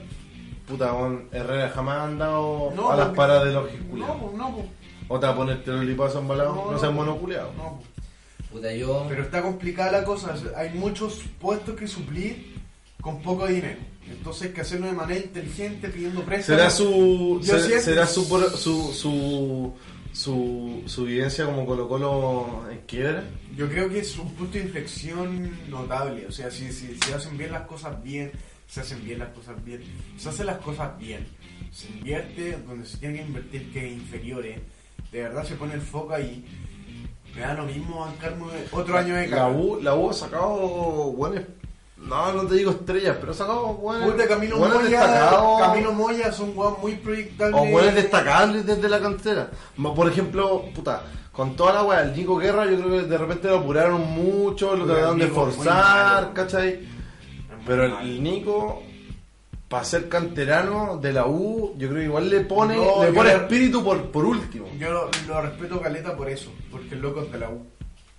puta, 0.67 0.93
weón, 0.95 1.29
Herrera 1.31 1.69
jamás 1.71 1.99
ha 1.99 2.05
andado 2.05 2.73
No, 2.75 2.91
a 2.91 2.97
las 2.97 3.09
paras 3.11 3.45
de 3.45 3.53
los 3.53 3.65
No, 3.65 3.71
giculeados. 3.71 4.17
pues, 4.23 4.35
no, 4.35 4.55
pues. 4.55 4.67
O 5.09 5.21
te 5.21 5.27
va 5.27 5.33
a 5.33 5.37
ponerte 5.37 5.71
los 5.71 5.85
lipazos 5.85 6.23
embalados, 6.23 6.57
no, 6.57 6.73
no, 6.73 6.79
seas 6.79 6.91
no. 6.91 6.97
monoculeado. 6.99 7.53
No, 7.57 7.81
pues. 7.83 8.09
Puta, 8.51 8.73
yo. 8.73 9.05
Pero 9.11 9.23
está 9.25 9.43
complicada 9.43 9.93
la 9.93 10.05
cosa. 10.05 10.35
Hay 10.57 10.71
muchos 10.71 11.21
puestos 11.39 11.77
que 11.77 11.87
suplir 11.87 12.55
con 13.03 13.21
poco 13.21 13.47
dinero. 13.47 13.79
Entonces 14.11 14.49
hay 14.49 14.55
que 14.55 14.63
hacerlo 14.63 14.87
de 14.87 14.93
manera 14.93 15.21
inteligente, 15.21 15.89
pidiendo 15.91 16.23
préstamos. 16.23 16.59
¿Será 16.59 16.71
su, 16.71 17.41
Yo 17.43 17.59
ser- 17.59 17.61
siento- 17.63 17.85
será 17.85 18.07
su, 18.07 18.25
su, 18.57 18.93
su, 18.95 19.75
su, 20.13 20.83
su 20.87 21.05
vivencia 21.05 21.45
como 21.45 21.67
Colo 21.67 21.89
Colo 21.89 22.65
en 22.71 22.79
quiebra? 22.87 23.25
Yo 23.57 23.69
creo 23.69 23.89
que 23.89 24.01
es 24.01 24.19
un 24.19 24.33
punto 24.35 24.59
de 24.59 24.65
inflexión 24.65 25.71
notable. 25.71 26.27
O 26.27 26.33
sea, 26.33 26.51
si, 26.51 26.73
si, 26.73 26.97
si 26.97 27.13
hacen 27.13 27.37
bien 27.37 27.53
las 27.53 27.67
cosas 27.67 28.03
bien, 28.03 28.33
se 28.67 28.81
hacen 28.81 29.05
bien 29.05 29.19
las 29.19 29.31
cosas 29.31 29.65
bien. 29.65 29.83
Se 30.17 30.29
hacen 30.29 30.47
las 30.47 30.59
cosas 30.59 30.99
bien. 30.99 31.27
Se 31.73 31.89
invierte 31.89 32.59
donde 32.67 32.87
se 32.87 32.99
tiene 32.99 33.19
que 33.19 33.25
invertir, 33.25 33.73
que 33.73 33.87
es 33.87 33.93
inferiores. 33.93 34.61
De 35.11 35.23
verdad 35.23 35.45
se 35.45 35.55
pone 35.55 35.75
el 35.75 35.81
foco 35.81 36.15
ahí. 36.15 36.45
Me 37.35 37.41
da 37.41 37.55
lo 37.55 37.65
mismo 37.67 38.01
bancarme 38.01 38.47
otro 38.73 38.99
año 38.99 39.15
de 39.15 39.29
La 39.29 39.37
cara. 39.37 39.49
U, 39.49 39.81
la 39.81 39.95
U 39.95 40.11
ha 40.11 40.13
sacado 40.13 41.13
buenos, 41.13 41.45
no, 42.01 42.33
no 42.33 42.47
te 42.47 42.55
digo 42.55 42.71
estrellas, 42.71 43.17
pero 43.21 43.33
ha 43.33 43.35
sacado 43.35 43.75
buenos, 43.75 44.13
Puta, 44.13 44.27
Camilo 44.27 44.59
buenos 44.59 44.83
Moya. 44.83 45.31
Camilo 45.59 45.93
Moya 45.93 46.33
son 46.33 46.53
weón 46.57 46.77
muy 46.81 46.95
proyectables. 46.95 47.61
O 47.61 47.67
buenos 47.67 47.95
destacables 47.95 48.65
desde 48.65 48.89
la 48.89 49.01
cantera. 49.01 49.51
Por 49.77 50.09
ejemplo, 50.09 50.65
puta, 50.75 51.03
con 51.33 51.57
toda 51.57 51.73
la 51.75 51.83
weá, 51.83 52.03
el 52.03 52.17
Nico 52.17 52.37
Guerra 52.37 52.67
yo 52.67 52.79
creo 52.79 52.91
que 52.91 53.03
de 53.03 53.19
repente 53.19 53.49
lo 53.49 53.59
apuraron 53.59 54.11
mucho, 54.11 54.75
lo 54.77 54.87
trataron 54.87 55.19
de 55.19 55.27
es 55.27 55.33
forzar. 55.33 56.33
¿cachai? 56.33 56.81
Pero 57.67 57.85
el, 57.85 58.23
Nico, 58.23 58.83
para 59.69 59.85
ser 59.85 60.09
canterano 60.09 60.97
de 60.97 61.13
la 61.13 61.27
U, 61.27 61.75
yo 61.77 61.89
creo 61.89 62.01
que 62.01 62.05
igual 62.05 62.31
le 62.31 62.41
pone, 62.41 62.77
No, 62.77 63.05
le 63.05 63.13
pone 63.13 63.33
espíritu 63.33 63.85
por, 63.85 64.11
por 64.11 64.25
último. 64.25 64.69
Yo 64.79 64.91
lo, 64.91 65.11
lo 65.27 65.43
respeto 65.43 65.81
Caleta 65.81 66.17
por 66.17 66.31
eso, 66.31 66.51
porque 66.71 66.95
el 66.95 67.03
loco 67.03 67.23
es 67.23 67.33
de 67.33 67.39
la 67.39 67.51
U. 67.51 67.67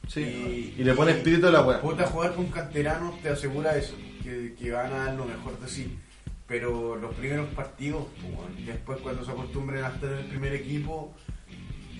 Sí. 0.09 0.73
Y, 0.77 0.83
le 0.83 0.93
pone 0.95 1.11
espíritu 1.11 1.47
a 1.47 1.51
la 1.51 1.61
weá. 1.61 1.81
Puta, 1.81 2.07
jugar 2.07 2.33
con 2.33 2.47
canteranos 2.47 3.21
te 3.21 3.29
asegura 3.29 3.77
eso, 3.77 3.95
que, 4.23 4.55
que 4.57 4.71
van 4.71 4.91
a 4.91 5.05
dar 5.05 5.13
lo 5.13 5.25
mejor 5.25 5.59
de 5.59 5.67
sí. 5.67 5.99
Pero 6.47 6.95
los 6.95 7.13
primeros 7.13 7.47
partidos, 7.49 8.07
pues, 8.19 8.65
después 8.65 8.99
cuando 9.01 9.23
se 9.23 9.31
acostumbren 9.31 9.83
a 9.83 9.89
estar 9.89 10.11
en 10.11 10.17
el 10.17 10.25
primer 10.25 10.53
equipo, 10.53 11.13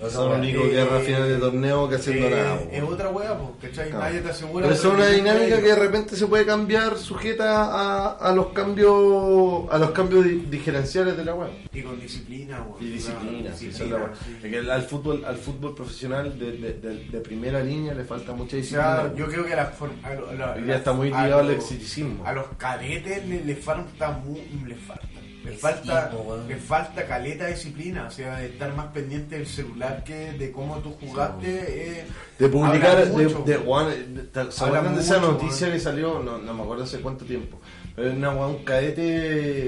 Son 0.10 0.30
weá. 0.32 0.40
Nico 0.40 0.64
Eh, 0.64 0.70
Guerra 0.70 1.00
final 1.02 1.28
de 1.28 1.38
torneo 1.38 1.90
que 1.90 1.96
haciendo 1.96 2.28
eh, 2.28 2.30
nada. 2.32 2.60
es 2.72 2.84
otra 2.84 3.10
wea, 3.10 3.38
pues, 3.38 3.50
¿cachai? 3.72 3.90
Claro. 3.90 4.06
Nadie 4.06 4.22
te 4.22 4.30
asegura. 4.30 4.64
Pero 4.64 4.76
es 4.76 4.86
una 4.86 5.08
dinámica 5.08 5.58
que 5.58 5.68
de 5.68 5.76
repente 5.76 6.16
se 6.16 6.28
puede 6.28 6.46
cambiar 6.46 6.98
sujeta 6.98 7.66
a, 7.66 8.12
a 8.18 8.34
los 8.34 8.48
cambios 8.48 9.66
a 9.72 9.78
los 9.78 9.92
cambios 9.92 10.24
di- 10.26 10.46
diferenciales 10.50 11.18
de 11.18 11.26
la 11.26 11.36
web. 11.36 11.50
Y 11.74 11.82
con 11.82 12.00
disciplina, 12.00 12.62
weón. 12.64 12.82
Y 12.84 12.92
disciplina, 12.92 13.42
Claro, 13.42 13.58
sí, 13.58 13.68
es 13.68 13.80
la 13.82 13.98
sí. 14.24 14.38
Es 14.44 14.52
que 14.52 14.72
al 14.72 14.82
fútbol, 14.84 15.24
al 15.26 15.38
fútbol 15.38 15.76
profesional 15.76 16.38
de, 16.40 16.52
de- 16.54 16.74
de- 16.74 17.06
de 17.10 17.20
primera 17.20 17.62
línea 17.62 17.94
le 17.94 18.04
falta 18.06 18.32
mucha 18.34 18.56
disciplina. 18.56 19.02
weón. 19.04 19.16
yo 19.16 19.28
creo 19.28 19.46
que 19.46 19.56
la 19.56 19.66
forma. 19.66 19.96
A, 20.04 20.34
la- 20.34 20.54
día 20.56 20.76
está 20.78 20.94
muy 20.94 21.08
ligado 21.10 21.40
al 21.40 21.52
exitismo. 21.52 22.26
A 22.26 22.34
los 22.34 22.46
cadetes 22.58 23.28
le, 23.28 23.44
le 23.44 23.56
falta 23.56 24.12
mu- 24.12 24.40
le 24.68 24.76
falta. 24.76 25.08
Le 25.50 25.58
falta, 25.58 26.12
le 26.48 26.56
falta 26.58 27.06
caleta 27.06 27.46
de 27.46 27.52
disciplina, 27.54 28.06
o 28.08 28.12
sea, 28.12 28.38
de 28.38 28.48
estar 28.48 28.74
más 28.76 28.88
pendiente 28.88 29.36
del 29.38 29.48
celular 29.48 30.04
que 30.04 30.34
de 30.34 30.52
cómo 30.52 30.78
tú 30.80 30.96
jugaste. 31.00 32.00
eh, 32.00 32.06
De 32.38 32.48
publicar, 32.50 32.98
habla 32.98 33.06
de, 33.06 33.26
de, 33.46 33.58
weón, 33.58 34.16
de- 34.16 34.24
ta- 34.24 34.52
¿se 34.52 34.64
Habla 34.64 34.80
acuerdan 34.80 34.96
de 34.98 35.02
esa 35.04 35.20
mucho, 35.20 35.32
noticia 35.34 35.72
que 35.72 35.80
salió? 35.80 36.20
No, 36.20 36.38
no 36.38 36.54
me 36.54 36.64
acuerdo 36.64 36.84
hace 36.84 37.00
cuánto 37.00 37.26
tiempo. 37.26 37.60
Pero 37.96 38.12
era 38.12 38.30
un 38.30 38.64
cadete 38.64 39.02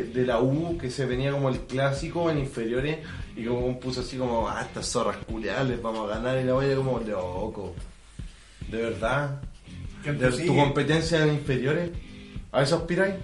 de 0.06 0.26
la 0.26 0.40
U 0.40 0.78
que 0.78 0.90
se 0.90 1.06
venía 1.06 1.32
como 1.32 1.50
el 1.50 1.60
clásico 1.62 2.30
en 2.32 2.38
inferiores 2.40 3.00
y 3.36 3.44
como 3.46 3.78
puso 3.80 4.02
así 4.02 4.18
como, 4.18 4.48
ah, 4.48 4.62
estas 4.62 4.86
zorras 4.88 5.18
culiales, 5.26 5.82
vamos 5.82 6.10
a 6.10 6.16
ganar 6.16 6.40
y 6.40 6.44
la 6.46 6.54
vaya 6.54 6.76
como 6.76 7.00
loco. 7.00 7.76
De 8.70 8.82
verdad. 8.82 9.42
De, 10.06 10.32
tu 10.32 10.56
competencia 10.56 11.24
en 11.26 11.34
inferiores, 11.34 11.92
¿a 12.52 12.62
eso 12.64 12.78
aspiráis? 12.78 13.16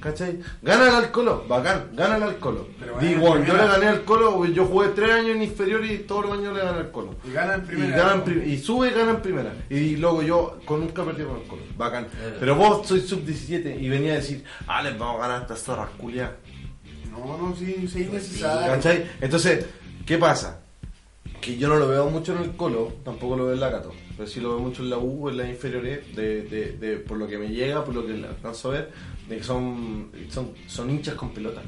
¿Cachai? 0.00 0.38
Gana 0.62 0.98
al 0.98 1.10
Colo, 1.10 1.44
bacán, 1.48 1.90
gana 1.94 2.16
al 2.16 2.36
Colo. 2.38 2.68
Pero 2.78 2.98
Digo, 3.00 3.36
yo 3.44 3.56
le 3.56 3.66
gané 3.66 3.86
al 3.86 4.04
Colo, 4.04 4.44
yo 4.46 4.66
jugué 4.66 4.88
tres 4.88 5.10
años 5.10 5.30
en 5.36 5.42
inferiores 5.42 5.90
y 5.90 5.98
todos 6.04 6.26
los 6.26 6.38
años 6.38 6.54
le 6.54 6.62
gané 6.62 6.78
al 6.78 6.90
Colo. 6.90 7.16
Y 7.28 7.32
gana 7.32 7.54
en 7.54 7.62
Y, 7.62 7.66
primera. 7.66 7.96
gana 7.96 8.12
en 8.14 8.22
prim- 8.22 8.42
y 8.46 8.58
sube 8.58 8.88
y 8.88 8.90
gana 8.92 9.10
en 9.12 9.22
primera. 9.22 9.52
Y 9.70 9.96
luego 9.96 10.22
yo 10.22 10.58
con 10.64 10.80
nunca 10.80 11.02
perdí 11.04 11.24
con 11.24 11.36
el 11.40 11.48
Colo. 11.48 11.62
Bacán. 11.76 12.04
Eh. 12.04 12.36
Pero 12.38 12.54
vos 12.54 12.86
sois 12.86 13.06
sub-17 13.08 13.80
y 13.80 13.88
venía 13.88 14.12
a 14.12 14.16
decir, 14.16 14.44
ah, 14.68 14.82
les 14.82 14.96
vamos 14.98 15.16
a 15.16 15.22
ganar 15.22 15.38
a 15.38 15.42
estas 15.42 15.62
zorras 15.62 15.88
culiadas. 15.96 16.32
No, 17.10 17.38
no, 17.38 17.56
sí, 17.56 17.88
sí, 17.88 18.02
es 18.02 18.08
Pues 18.08 18.22
necesario. 18.28 18.72
¿Cachai? 18.74 19.06
Entonces, 19.20 19.64
¿qué 20.04 20.18
pasa? 20.18 20.60
Que 21.40 21.56
yo 21.56 21.68
no 21.68 21.76
lo 21.76 21.88
veo 21.88 22.10
mucho 22.10 22.32
en 22.36 22.42
el 22.42 22.50
Colo, 22.56 22.92
tampoco 23.04 23.36
lo 23.36 23.44
veo 23.46 23.54
en 23.54 23.60
la 23.60 23.70
Cato. 23.70 23.92
Pero 24.16 24.28
sí 24.28 24.40
lo 24.40 24.50
veo 24.50 24.58
mucho 24.58 24.82
en 24.82 24.90
la 24.90 24.98
U, 24.98 25.28
en 25.28 25.36
las 25.38 25.48
inferiores, 25.48 26.14
de, 26.14 26.42
de, 26.42 26.72
de- 26.72 26.96
por 26.96 27.16
lo 27.18 27.26
que 27.26 27.38
me 27.38 27.48
llega, 27.48 27.84
por 27.84 27.94
lo 27.94 28.06
que 28.06 28.12
alcanzo 28.12 28.68
a 28.70 28.72
ver, 28.72 28.90
de 29.28 29.36
que 29.38 29.42
son, 29.44 30.10
son, 30.30 30.52
son 30.66 30.90
hinchas 30.90 31.14
con 31.14 31.30
pelota. 31.30 31.62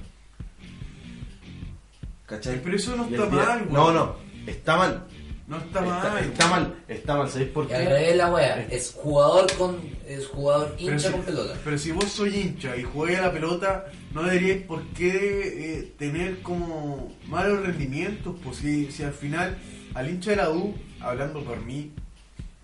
¿Cachai? 2.27 2.61
Pero 2.63 2.77
eso 2.77 2.97
no 2.97 3.05
está 3.05 3.27
día- 3.27 3.45
mal, 3.45 3.59
güey. 3.65 3.73
No, 3.73 3.93
no, 3.93 4.17
está 4.47 4.77
mal. 4.77 5.05
No 5.47 5.57
está 5.57 5.79
Está, 5.81 6.11
mal. 6.11 6.25
está 6.25 6.47
mal, 6.49 6.75
está 6.89 7.17
mal. 7.17 7.31
¿Sabéis 7.31 7.49
por 7.53 7.71
Y 7.71 7.73
al 7.73 7.83
qué? 7.85 7.89
revés 7.89 8.17
la 8.17 8.31
wea. 8.31 8.67
Es 8.71 8.93
jugador 8.95 9.51
con. 9.57 9.77
Es 10.07 10.27
jugador 10.27 10.75
hincha 10.79 10.99
si- 10.99 11.11
con 11.13 11.23
pelota. 11.23 11.55
Pero 11.65 11.79
si 11.79 11.91
vos 11.93 12.05
soy 12.05 12.37
hincha 12.37 12.77
y 12.77 12.83
juegas 12.83 13.21
a 13.21 13.27
la 13.29 13.33
pelota, 13.33 13.87
no 14.13 14.25
deberíais 14.25 14.63
por 14.67 14.83
qué 14.89 15.79
eh, 15.79 15.95
tener 15.99 16.43
como 16.43 17.17
malos 17.29 17.65
rendimientos. 17.65 18.37
Pues 18.45 18.59
si, 18.59 18.93
si 18.93 19.05
al 19.05 19.15
final 19.15 19.57
al 19.95 20.11
hincha 20.11 20.31
de 20.33 20.37
la 20.37 20.51
U, 20.51 20.75
hablando 21.01 21.43
por 21.43 21.65
mí, 21.65 21.93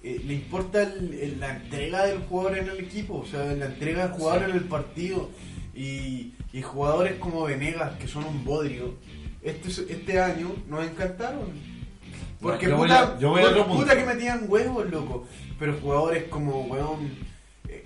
eh, 0.04 0.20
le 0.26 0.34
importa 0.34 0.82
el- 0.82 1.14
el- 1.14 1.40
la 1.40 1.56
entrega 1.56 2.04
del 2.06 2.18
jugador 2.20 2.58
en 2.58 2.68
el 2.68 2.78
equipo, 2.80 3.18
o 3.18 3.26
sea, 3.26 3.42
la 3.54 3.66
entrega 3.66 4.06
del 4.08 4.12
jugador 4.18 4.44
Sí. 4.44 4.50
en 4.50 4.56
el 4.58 4.64
partido. 4.64 5.30
Y, 5.74 6.34
y 6.52 6.62
jugadores 6.62 7.14
como 7.18 7.44
Venegas, 7.44 7.98
que 7.98 8.06
son 8.06 8.24
un 8.24 8.44
bodrio, 8.44 8.94
este, 9.42 9.68
este 9.92 10.20
año 10.20 10.52
nos 10.68 10.84
encantaron. 10.86 11.48
Porque 12.40 12.66
yo 12.68 12.76
voy 12.76 12.88
puta, 12.88 13.02
a- 13.14 13.18
yo 13.18 13.30
voy 13.30 13.42
a 13.42 13.48
otro 13.48 13.66
punto. 13.66 13.80
puta 13.82 13.96
que 13.96 14.04
metían 14.04 14.44
huevos, 14.48 14.88
loco. 14.90 15.26
Pero 15.58 15.72
jugadores 15.80 16.24
como, 16.24 16.60
weón, 16.66 17.10
eh, 17.68 17.84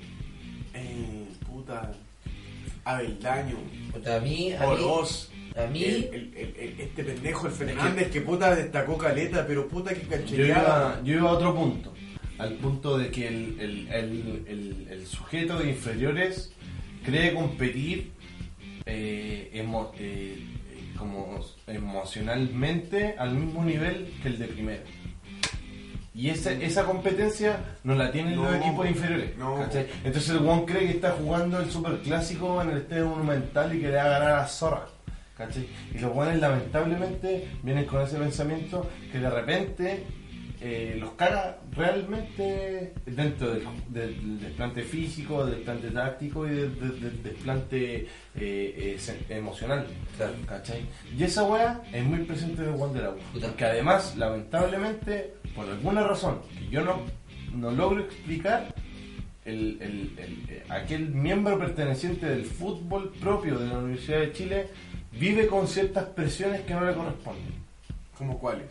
eh, 0.74 1.24
puta, 1.46 1.92
Abeldaño, 2.84 3.56
Puta, 3.92 4.16
a 4.16 4.20
mí. 4.20 4.52
A 4.52 4.60
mí. 4.60 4.66
Oroz, 4.66 5.30
A 5.56 5.66
mí. 5.66 5.84
el- 5.84 6.04
el- 6.12 6.32
el- 6.36 6.54
el- 6.58 6.80
este 6.80 7.04
pendejo, 7.04 7.46
el 7.46 7.52
Fernández, 7.52 8.10
que 8.10 8.20
puta 8.22 8.54
destacó 8.54 8.96
caleta, 8.96 9.46
pero 9.46 9.68
puta 9.68 9.94
que 9.94 10.02
Yo 10.02 10.08
canchereaba. 10.08 10.62
iba, 10.62 11.00
yo 11.04 11.14
iba 11.14 11.30
a 11.30 11.32
otro 11.34 11.54
punto. 11.54 11.92
Al 12.38 12.54
punto 12.54 12.96
de 12.98 13.10
que 13.10 13.26
el, 13.28 13.88
el, 13.90 14.86
el, 14.90 15.06
sujeto 15.06 15.58
de 15.58 15.70
inferiores 15.70 16.52
cree 17.04 17.34
competir 17.34 18.12
eh, 18.86 19.50
emo- 19.54 19.90
eh, 19.98 20.38
como 20.96 21.40
emocionalmente 21.66 23.14
al 23.18 23.34
mismo 23.34 23.64
nivel 23.64 24.12
que 24.22 24.28
el 24.28 24.38
de 24.38 24.46
primera. 24.46 24.82
Y 26.14 26.30
esa, 26.30 26.52
esa 26.52 26.84
competencia 26.84 27.76
no 27.84 27.94
la 27.94 28.10
tienen 28.10 28.34
los 28.36 28.50
No, 28.50 28.56
equipos 28.56 28.88
inferiores. 28.88 29.30
Entonces 30.04 30.30
el 30.30 30.38
Juan 30.38 30.64
cree 30.64 30.86
que 30.86 30.90
está 30.90 31.12
jugando 31.12 31.60
el 31.60 31.70
super 31.70 31.98
clásico 31.98 32.60
en 32.62 32.70
el 32.70 32.78
estadio 32.78 33.06
monumental 33.08 33.74
y 33.76 33.80
que 33.80 33.88
le 33.88 33.94
va 33.96 34.02
a 34.04 34.08
ganar 34.08 34.32
a 34.40 34.46
zorra. 34.48 34.86
¿cachai? 35.36 35.68
Y 35.94 35.98
los 35.98 36.12
guanes 36.12 36.40
lamentablemente 36.40 37.46
vienen 37.62 37.84
con 37.84 38.02
ese 38.02 38.16
pensamiento 38.18 38.90
que 39.12 39.20
de 39.20 39.30
repente 39.30 40.02
eh, 40.60 40.96
los 40.98 41.12
caga 41.12 41.58
realmente 41.76 42.92
dentro 43.06 43.50
del, 43.54 43.62
del 43.88 44.40
desplante 44.40 44.82
físico, 44.82 45.44
del 45.46 45.56
desplante 45.56 45.90
táctico 45.90 46.46
y 46.46 46.50
del, 46.50 46.80
del- 46.80 47.00
del 47.00 47.22
desplante 47.22 47.96
eh, 48.04 48.08
eh, 48.36 48.98
emocional. 49.30 49.86
Claro. 50.16 50.32
¿Cachai? 50.46 50.86
Y 51.16 51.22
esa 51.22 51.44
weá 51.44 51.80
es 51.92 52.04
muy 52.04 52.20
presente 52.24 52.62
en 52.64 52.76
Juan 52.76 52.92
de 52.92 53.02
la. 53.02 53.14
Porque 53.40 53.64
además, 53.64 54.16
lamentablemente, 54.16 55.34
por 55.54 55.68
alguna 55.68 56.02
razón 56.04 56.40
que 56.58 56.68
yo 56.68 56.84
no, 56.84 57.02
no 57.54 57.70
logro 57.70 58.00
explicar, 58.00 58.74
el, 59.44 59.78
el- 59.80 60.12
el- 60.18 60.62
aquel 60.72 61.08
miembro 61.10 61.58
perteneciente 61.58 62.26
del 62.26 62.44
fútbol 62.44 63.12
propio 63.20 63.58
de 63.58 63.66
la 63.68 63.78
Universidad 63.78 64.20
de 64.20 64.32
Chile 64.32 64.66
vive 65.12 65.46
con 65.46 65.66
ciertas 65.68 66.04
presiones 66.06 66.62
que 66.62 66.74
no 66.74 66.84
le 66.84 66.94
corresponden. 66.94 67.54
¿Como 68.16 68.38
cuáles? 68.38 68.66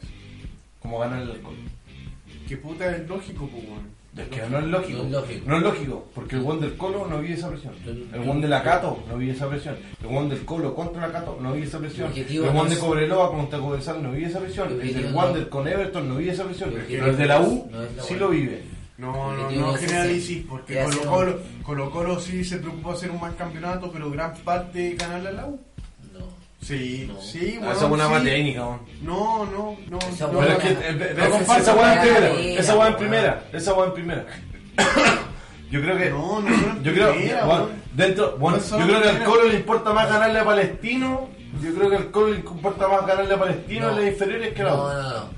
Como 0.87 0.99
ganar 0.99 1.21
el 1.21 1.31
alcohol. 1.31 1.55
¿Qué 2.47 2.55
puta 2.55 2.95
es 2.95 3.05
lógico, 3.09 3.45
pues, 3.51 3.61
weón? 3.65 3.97
Es 4.17 4.29
que 4.29 4.49
no 4.49 4.57
es 4.59 4.65
lógico. 4.67 4.99
No 4.99 5.03
es 5.05 5.11
lógico. 5.11 5.43
No 5.49 5.57
es 5.57 5.63
lógico, 5.63 6.07
porque 6.15 6.35
el 6.37 6.41
Juan 6.43 6.61
del 6.61 6.77
Colo 6.77 7.07
no 7.09 7.19
vive 7.19 7.33
esa 7.33 7.49
presión. 7.49 7.73
El 8.13 8.23
Juan 8.23 8.39
de 8.39 8.47
la 8.47 8.63
Cato 8.63 9.03
no 9.09 9.17
vive 9.17 9.33
esa 9.33 9.49
presión. 9.49 9.75
El 10.01 10.07
Juan 10.07 10.29
del 10.29 10.45
Colo 10.45 10.73
contra 10.73 11.07
la 11.07 11.11
Cato 11.11 11.37
no 11.41 11.51
vive 11.51 11.67
esa 11.67 11.79
presión. 11.79 12.09
El 12.15 12.25
El 12.37 12.53
no 12.53 12.63
de 12.63 12.77
Cobreloa 12.79 13.31
contra 13.31 13.59
Cobresal 13.59 14.01
no 14.01 14.13
vive 14.13 14.27
esa 14.27 14.39
presión. 14.39 14.71
El 14.71 14.79
El 14.81 14.93
del 14.93 15.11
no- 15.11 15.17
Wander 15.17 15.49
con 15.49 15.67
Everton 15.67 16.07
no 16.07 16.15
vive 16.15 16.31
esa 16.31 16.45
presión. 16.45 16.69
El 16.71 16.83
Pero 16.87 17.07
el 17.07 17.17
de 17.17 17.25
la 17.25 17.41
U 17.41 17.69
la 17.69 18.01
sí 18.03 18.15
lo 18.15 18.29
vive. 18.29 18.63
No, 18.97 19.33
no, 19.35 19.51
no 19.51 19.73
generalicis, 19.73 20.45
porque 20.47 20.81
Colo 20.83 21.01
Colo, 21.11 21.39
Colo 21.63 21.91
Colo 21.91 22.19
sí 22.21 22.45
se 22.45 22.59
preocupó 22.59 22.93
hacer 22.93 23.11
un 23.11 23.19
mal 23.19 23.35
campeonato, 23.35 23.91
pero 23.91 24.09
gran 24.09 24.33
parte 24.37 24.95
ganarle 24.97 25.29
a 25.29 25.33
la 25.33 25.45
U. 25.47 25.59
No. 26.69 26.75
Sí, 26.77 27.05
No. 27.07 27.21
sí, 27.21 27.53
Ah, 27.57 27.61
weón, 27.61 27.71
esa 27.77 27.87
sí. 27.87 28.11
más 28.11 28.23
técnica, 28.23 28.65
weón. 28.65 28.79
No, 29.01 29.45
no, 29.45 29.77
no. 29.89 29.99
Esa 29.99 30.27
no, 30.27 30.43
es 30.43 30.57
que, 30.57 30.69
no. 30.73 30.79
eh, 30.81 30.85
eh, 30.89 31.15
No 31.17 31.55
esa- 31.55 31.75
weá 31.75 31.93
en 31.93 32.01
primera, 32.01 32.59
esa 32.59 32.75
weá 32.75 32.87
en 32.87 32.93
weón. 32.93 32.97
primera, 32.97 33.43
esa 33.53 33.73
weá 33.73 33.85
en 33.87 33.93
primera. 33.93 34.25
Yo 35.71 35.81
creo 35.81 35.97
que, 35.97 36.09
No, 36.09 36.39
no, 36.41 36.49
no, 36.49 36.81
yo 36.81 36.93
creo, 36.93 37.13
primera, 37.13 37.45
bueno, 37.45 37.63
weón. 37.65 37.81
dentro, 37.93 38.37
bueno, 38.37 38.57
No 38.71 38.79
yo 38.79 38.85
creo 38.87 39.01
que 39.01 39.09
al. 39.09 39.23
Colo 39.25 39.43
le 39.49 39.55
importa 39.55 39.91
más 39.93 40.09
ganarle 40.09 40.39
a 40.39 40.45
Palestino, 40.45 41.29
yo 41.61 41.73
creo 41.75 41.89
que 41.89 41.95
al 41.97 42.11
Colo 42.11 42.29
le 42.29 42.35
importa 42.37 42.87
más 42.87 43.05
ganarle 43.05 43.33
a 43.33 43.39
Palestino 43.39 43.85
No. 43.87 43.91
en 43.97 44.03
las 44.05 44.13
inferiores 44.13 44.53
que 44.53 44.61
a 44.61 44.65
la. 44.65 44.71
No, 44.71 44.93
no, 44.93 45.09
no. 45.09 45.29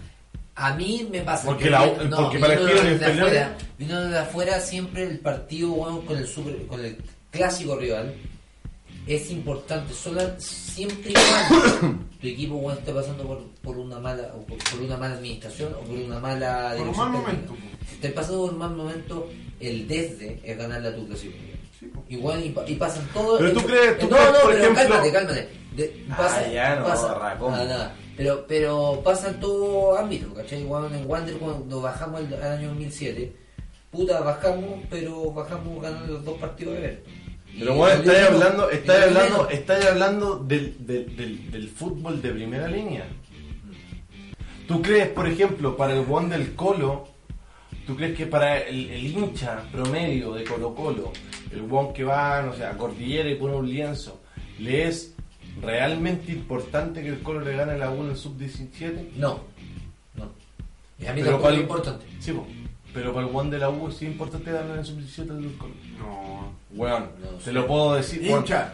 A 0.56 0.74
mí 0.76 1.08
me 1.12 1.22
pasa 1.22 1.46
Porque 1.48 1.64
que 1.64 1.70
la- 1.72 1.84
vi- 1.86 1.92
porque 2.16 2.38
vino 2.38 2.48
Palestino 2.48 2.82
en 2.82 2.94
inferiores- 2.94 3.48
vino 3.78 4.02
de 4.02 4.20
afuera 4.20 4.60
siempre 4.60 5.04
el 5.04 5.20
partido 5.20 5.72
weón, 5.72 6.02
con 6.06 6.18
el 6.18 6.28
super, 6.28 6.68
con 6.68 6.84
el 6.86 6.98
clásico 7.32 7.76
rival 7.78 8.14
es 9.16 9.32
importante 9.32 9.94
solo 9.94 10.22
siempre 10.38 11.14
tu 12.22 12.28
equipo 12.28 12.56
weón, 12.58 12.78
esté 12.78 12.92
pasando 12.94 13.24
por, 13.24 13.44
por 13.62 13.78
una 13.78 14.00
mala 14.00 14.32
o 14.36 14.42
por, 14.46 14.58
por 14.58 14.80
una 14.82 14.98
mala 14.98 15.16
administración 15.16 15.74
o 15.74 15.80
por 15.82 15.98
una 15.98 16.20
mala 16.20 16.74
Por 16.78 16.88
un 16.88 16.94
dirección 16.94 17.12
mal 17.14 17.24
técnica. 17.26 17.48
momento, 17.52 17.68
si 17.88 17.96
estás 17.96 18.12
pasando 18.12 18.42
por 18.42 18.54
un 18.54 18.60
mal 18.60 18.76
momento 18.76 19.30
el 19.60 19.88
desde 19.88 20.40
es 20.44 20.58
ganarle 20.58 20.90
a 20.90 20.96
tu 20.96 21.02
rival. 21.06 21.18
Sí. 21.18 21.92
Igual 22.10 22.46
y, 22.46 22.50
pa- 22.50 22.70
y 22.70 22.76
pasan 22.76 23.08
todos. 23.14 23.40
Pero 23.40 23.54
tú 23.54 23.62
crees- 23.66 23.98
tú 24.00 24.08
no, 24.10 24.16
crees, 24.18 24.32
no, 24.34 24.40
por 24.42 24.52
pero 24.52 24.64
ejemplo- 24.64 24.82
cálmate, 24.84 25.12
cálmate. 25.12 25.50
De- 25.76 26.06
Ah, 26.10 26.18
pasa, 26.18 26.52
ya, 26.52 26.76
no, 26.76 26.86
pasa, 26.86 27.14
racón. 27.16 27.52
nada, 27.54 27.66
nada. 27.66 27.96
Pero, 28.18 28.46
pero 28.48 29.02
pasa 29.04 29.30
en 29.30 29.40
todo 29.40 29.98
ámbito, 29.98 30.34
¿cachai? 30.34 30.62
Igual 30.62 30.94
en 30.94 31.10
Wander 31.10 31.36
cuando 31.38 31.82
bajamos 31.82 32.20
el, 32.22 32.34
al 32.34 32.52
año 32.58 32.68
2007, 32.70 33.34
puta, 33.92 34.20
bajamos, 34.20 34.82
pero 34.90 35.32
bajamos 35.32 35.82
ganando 35.82 36.14
los 36.14 36.26
dos 36.26 36.38
partidos 36.38 36.74
de 36.76 36.82
ver. 36.82 37.04
Pero 37.60 37.76
bueno, 37.76 38.02
estáis 38.02 38.28
hablando, 38.30 38.70
estáis 38.70 39.04
hablando, 39.06 39.50
estáis 39.50 39.86
hablando 39.86 40.38
del, 40.40 40.76
del, 40.88 41.16
del, 41.16 41.52
del 41.52 41.68
fútbol 41.70 42.22
de 42.22 42.32
primera 42.32 42.68
línea. 42.68 43.06
¿Tú 44.68 44.82
crees, 44.82 45.08
por 45.10 45.28
ejemplo, 45.28 45.76
para 45.76 45.94
el 45.94 46.06
Juan 46.06 46.30
del 46.30 46.54
Colo, 46.56 47.08
tú 47.88 47.96
crees 47.96 48.16
que 48.16 48.28
para 48.28 48.60
el, 48.60 48.90
el 48.90 49.06
hincha 49.08 49.64
promedio 49.72 50.34
de 50.34 50.44
Colo 50.44 50.74
Colo, 50.76 51.12
el 51.52 51.62
Juan 51.62 51.92
que 51.94 52.04
va, 52.04 52.42
no 52.44 52.54
sé, 52.54 52.66
a 52.66 52.78
Cordillera 52.78 53.30
y 53.30 53.36
pone 53.36 53.56
un 53.56 53.68
lienzo, 53.70 54.22
le 54.60 54.88
es 54.88 55.16
realmente 55.62 56.32
importante 56.32 57.02
que 57.02 57.10
el 57.10 57.20
Colo 57.22 57.42
le 57.42 57.56
gane 57.56 57.74
a 57.74 57.78
la 57.78 57.90
U 57.92 58.04
en 58.04 58.12
el 58.12 58.18
sub-17? 58.18 59.14
No, 59.16 59.40
no. 60.16 60.32
Y 61.00 61.08
a 61.08 61.14
mí 61.14 61.22
Pero 61.24 61.42
para 61.42 61.54
es 61.54 61.58
el- 61.58 61.64
importante. 61.64 62.06
Sí, 62.20 62.32
pero 62.94 63.12
para 63.14 63.26
el 63.26 63.34
Juan 63.34 63.50
de 63.50 63.58
la 63.58 63.70
U 63.70 63.92
sí 63.92 64.06
es 64.06 64.12
importante 64.12 64.52
ganar 64.52 64.72
en 64.74 64.80
el 64.80 64.86
sub-17 64.86 65.26
del 65.26 65.58
Colo. 65.58 65.74
No. 65.98 66.39
Weón, 66.72 67.10
No 67.22 67.28
te 67.44 67.52
lo 67.54 67.66
puedo 67.68 67.96
decir. 67.96 68.22
weón. 68.24 68.40
Hincha. 68.42 68.74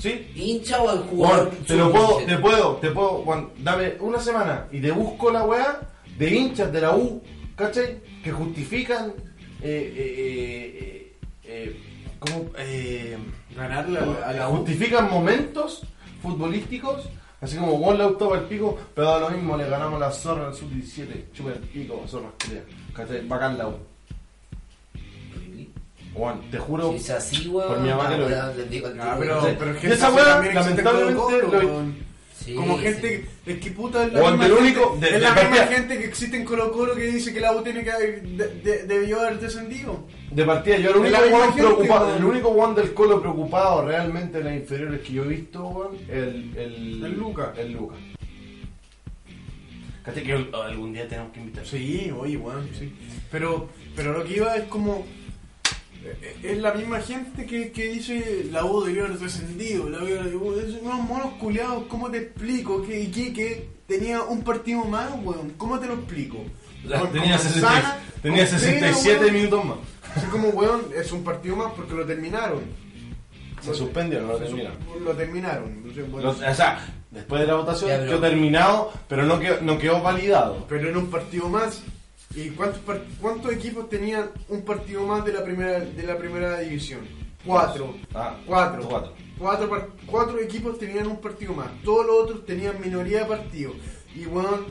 Sí, 0.00 0.30
¿Hincha 0.36 0.80
o 0.80 0.92
el 0.92 0.98
jugador? 1.00 1.48
Juan, 1.48 1.64
te 1.66 1.74
lo 1.76 1.90
puedo, 1.90 2.06
sub-17? 2.20 2.26
te 2.26 2.38
puedo, 2.38 2.72
te 2.76 2.90
puedo, 2.92 3.08
Juan, 3.24 3.48
dame 3.58 3.94
una 4.00 4.20
semana 4.20 4.66
y 4.70 4.80
te 4.80 4.92
busco 4.92 5.30
la 5.32 5.42
weá 5.44 5.80
de 6.16 6.34
hinchas 6.36 6.72
de 6.72 6.80
la 6.80 6.94
U, 6.94 7.20
¿cachai? 7.56 8.00
Que 8.22 8.30
justifican, 8.30 9.12
eh, 9.60 9.92
eh, 9.96 10.78
eh, 10.80 11.16
eh, 11.44 11.80
¿cómo? 12.20 12.44
Eh, 12.58 13.16
Ganarle 13.56 13.98
a 13.98 14.06
la, 14.06 14.26
a 14.28 14.32
la 14.34 14.48
U. 14.50 14.58
justifican 14.58 15.10
momentos 15.10 15.82
futbolísticos, 16.22 17.08
así 17.40 17.56
como 17.56 17.76
Juan 17.78 17.98
le 17.98 18.04
gustó 18.06 18.34
el 18.36 18.42
pico, 18.42 18.78
pero 18.94 19.08
da 19.08 19.18
lo 19.18 19.30
mismo, 19.30 19.56
le 19.56 19.68
ganamos 19.68 19.98
la 19.98 20.12
zorra 20.12 20.42
en 20.44 20.48
el 20.50 20.54
sub-17, 20.54 21.32
chupa 21.32 21.50
el 21.50 21.58
pico, 21.58 22.04
zorra, 22.06 22.28
¿cachai? 22.94 23.26
Bacán 23.26 23.58
la 23.58 23.66
U. 23.68 23.74
Juan, 26.14 26.40
te 26.50 26.58
juro, 26.58 26.90
Si 26.92 26.96
es 26.98 27.10
así, 27.10 27.48
weón. 27.48 27.68
Por 27.68 27.80
mi 27.80 27.88
mamá 27.90 28.04
no, 28.04 28.10
que 28.10 28.16
lo 28.18 29.02
Ah, 29.02 29.16
pero, 29.18 29.40
pero 29.58 29.74
gente 29.74 29.94
esa 29.94 30.10
weá, 30.10 30.42
lamentablemente. 30.52 31.22
Sí, 32.44 32.54
Como 32.54 32.78
sí. 32.78 32.82
gente, 32.84 33.26
es 33.44 33.58
que 33.58 33.70
puta 33.72 34.04
es 34.06 34.12
la 34.12 34.20
Juan, 34.20 34.38
misma 34.38 34.46
gente, 34.56 34.60
único- 34.80 34.96
de- 34.98 35.06
es 35.06 35.12
de 35.12 35.18
la 35.20 35.34
misma 35.34 35.48
partida. 35.50 35.66
gente 35.66 35.98
que 35.98 36.04
existe 36.06 36.36
en 36.36 36.44
Colo 36.46 36.72
Colo 36.72 36.94
que 36.94 37.02
dice 37.02 37.34
que 37.34 37.40
la 37.40 37.52
U 37.54 37.62
tiene 37.62 37.84
que 37.84 37.90
haber, 37.90 38.22
de- 38.22 38.48
de- 38.62 38.82
debió 38.84 39.20
haber 39.20 39.38
descendido. 39.38 40.06
De 40.30 40.44
partida, 40.44 40.78
yo 40.78 40.90
el 40.90 40.96
único 40.96 41.20
misma 41.20 41.30
Juan 41.36 41.48
gente, 41.52 41.62
preocupado, 41.62 42.16
el 42.16 42.24
único 42.24 42.48
Juan 42.50 42.74
del 42.74 42.94
Colo 42.94 43.20
preocupado 43.20 43.84
realmente 43.86 44.38
en 44.38 44.44
las 44.44 44.54
inferiores 44.54 45.00
que 45.02 45.12
yo 45.12 45.24
he 45.24 45.28
visto, 45.28 45.62
Juan, 45.66 45.88
el, 46.08 46.54
el, 46.56 47.04
El 47.04 47.18
Luca. 47.18 47.52
El 47.56 47.72
Luca. 47.72 47.96
¿Cachai 50.04 50.22
que 50.24 50.32
al- 50.32 50.50
algún 50.54 50.92
día 50.94 51.06
tenemos 51.06 51.32
que 51.32 51.40
invitar? 51.40 51.66
Sí, 51.66 52.10
oye, 52.18 52.36
weón, 52.38 52.66
sí. 52.78 52.92
Pero, 53.30 53.68
pero 53.94 54.16
lo 54.16 54.24
que 54.24 54.36
iba 54.36 54.56
es 54.56 54.64
como. 54.64 55.04
Es 56.42 56.58
la 56.58 56.72
misma 56.74 57.00
gente 57.00 57.46
que, 57.46 57.70
que 57.72 57.88
dice 57.88 58.46
la 58.50 58.64
U 58.64 58.82
debió 58.84 59.04
haber 59.06 59.18
descendido. 59.18 59.88
La 59.88 59.98
U 60.02 60.04
debió 60.06 60.20
haber- 60.52 60.64
esos 60.68 60.82
unos 60.82 61.00
monos 61.00 61.32
culiados, 61.40 61.84
¿cómo 61.88 62.10
te 62.10 62.18
explico? 62.18 62.82
Que 62.82 63.00
Iquique 63.02 63.68
tenía 63.86 64.22
un 64.22 64.42
partido 64.42 64.84
más, 64.84 65.10
weón. 65.22 65.50
¿Cómo 65.56 65.78
te 65.78 65.86
lo 65.86 65.94
explico? 65.94 66.38
Con- 66.98 67.10
tenía 67.12 67.36
con 67.36 67.46
60 67.46 67.70
Manzana, 67.70 67.98
tenía 68.22 68.48
con 68.48 68.58
67 68.58 69.08
Pena, 69.10 69.20
weón. 69.20 69.34
minutos 69.34 69.64
más. 69.64 69.78
Así 70.16 70.26
como, 70.28 70.48
weón, 70.50 70.82
es 70.96 71.12
un 71.12 71.22
partido 71.24 71.56
más 71.56 71.72
porque 71.74 71.94
lo 71.94 72.04
terminaron. 72.06 72.60
Se 73.60 73.74
suspendió, 73.74 74.20
no 74.22 74.28
lo 74.28 74.38
terminaron. 74.38 74.78
Lo 75.04 75.10
terminaron. 75.14 75.64
Entonces, 75.72 76.10
bueno, 76.10 76.28
Los- 76.28 76.40
o 76.40 76.54
sea, 76.54 76.86
después 77.10 77.40
de 77.40 77.46
la 77.48 77.54
votación 77.56 77.90
quedó 78.06 78.20
terminado, 78.20 78.92
pero 79.08 79.24
no 79.24 79.40
quedó, 79.40 79.60
no 79.60 79.78
quedó 79.78 80.00
validado. 80.00 80.64
pero 80.68 80.88
era 80.88 80.98
un 80.98 81.10
partido 81.10 81.48
más. 81.48 81.82
¿Y 82.34 82.50
cuántos, 82.50 82.80
cuántos 83.20 83.52
equipos 83.52 83.88
tenían 83.88 84.30
un 84.48 84.62
partido 84.62 85.04
más 85.06 85.24
de 85.24 85.32
la 85.32 85.42
primera, 85.44 85.80
de 85.80 86.02
la 86.02 86.16
primera 86.18 86.58
división? 86.60 87.00
Cuatro. 87.44 87.94
Ah, 88.14 88.38
Cuatro. 88.46 88.86
cuatro. 88.88 89.12
Cuatro, 89.38 89.68
par- 89.70 89.88
cuatro 90.06 90.38
equipos 90.40 90.78
tenían 90.78 91.06
un 91.06 91.20
partido 91.20 91.54
más. 91.54 91.68
Todos 91.84 92.04
los 92.06 92.16
otros 92.24 92.44
tenían 92.46 92.80
minoría 92.80 93.20
de 93.20 93.24
partidos. 93.26 93.76
Y 94.14 94.24
bueno, 94.24 94.66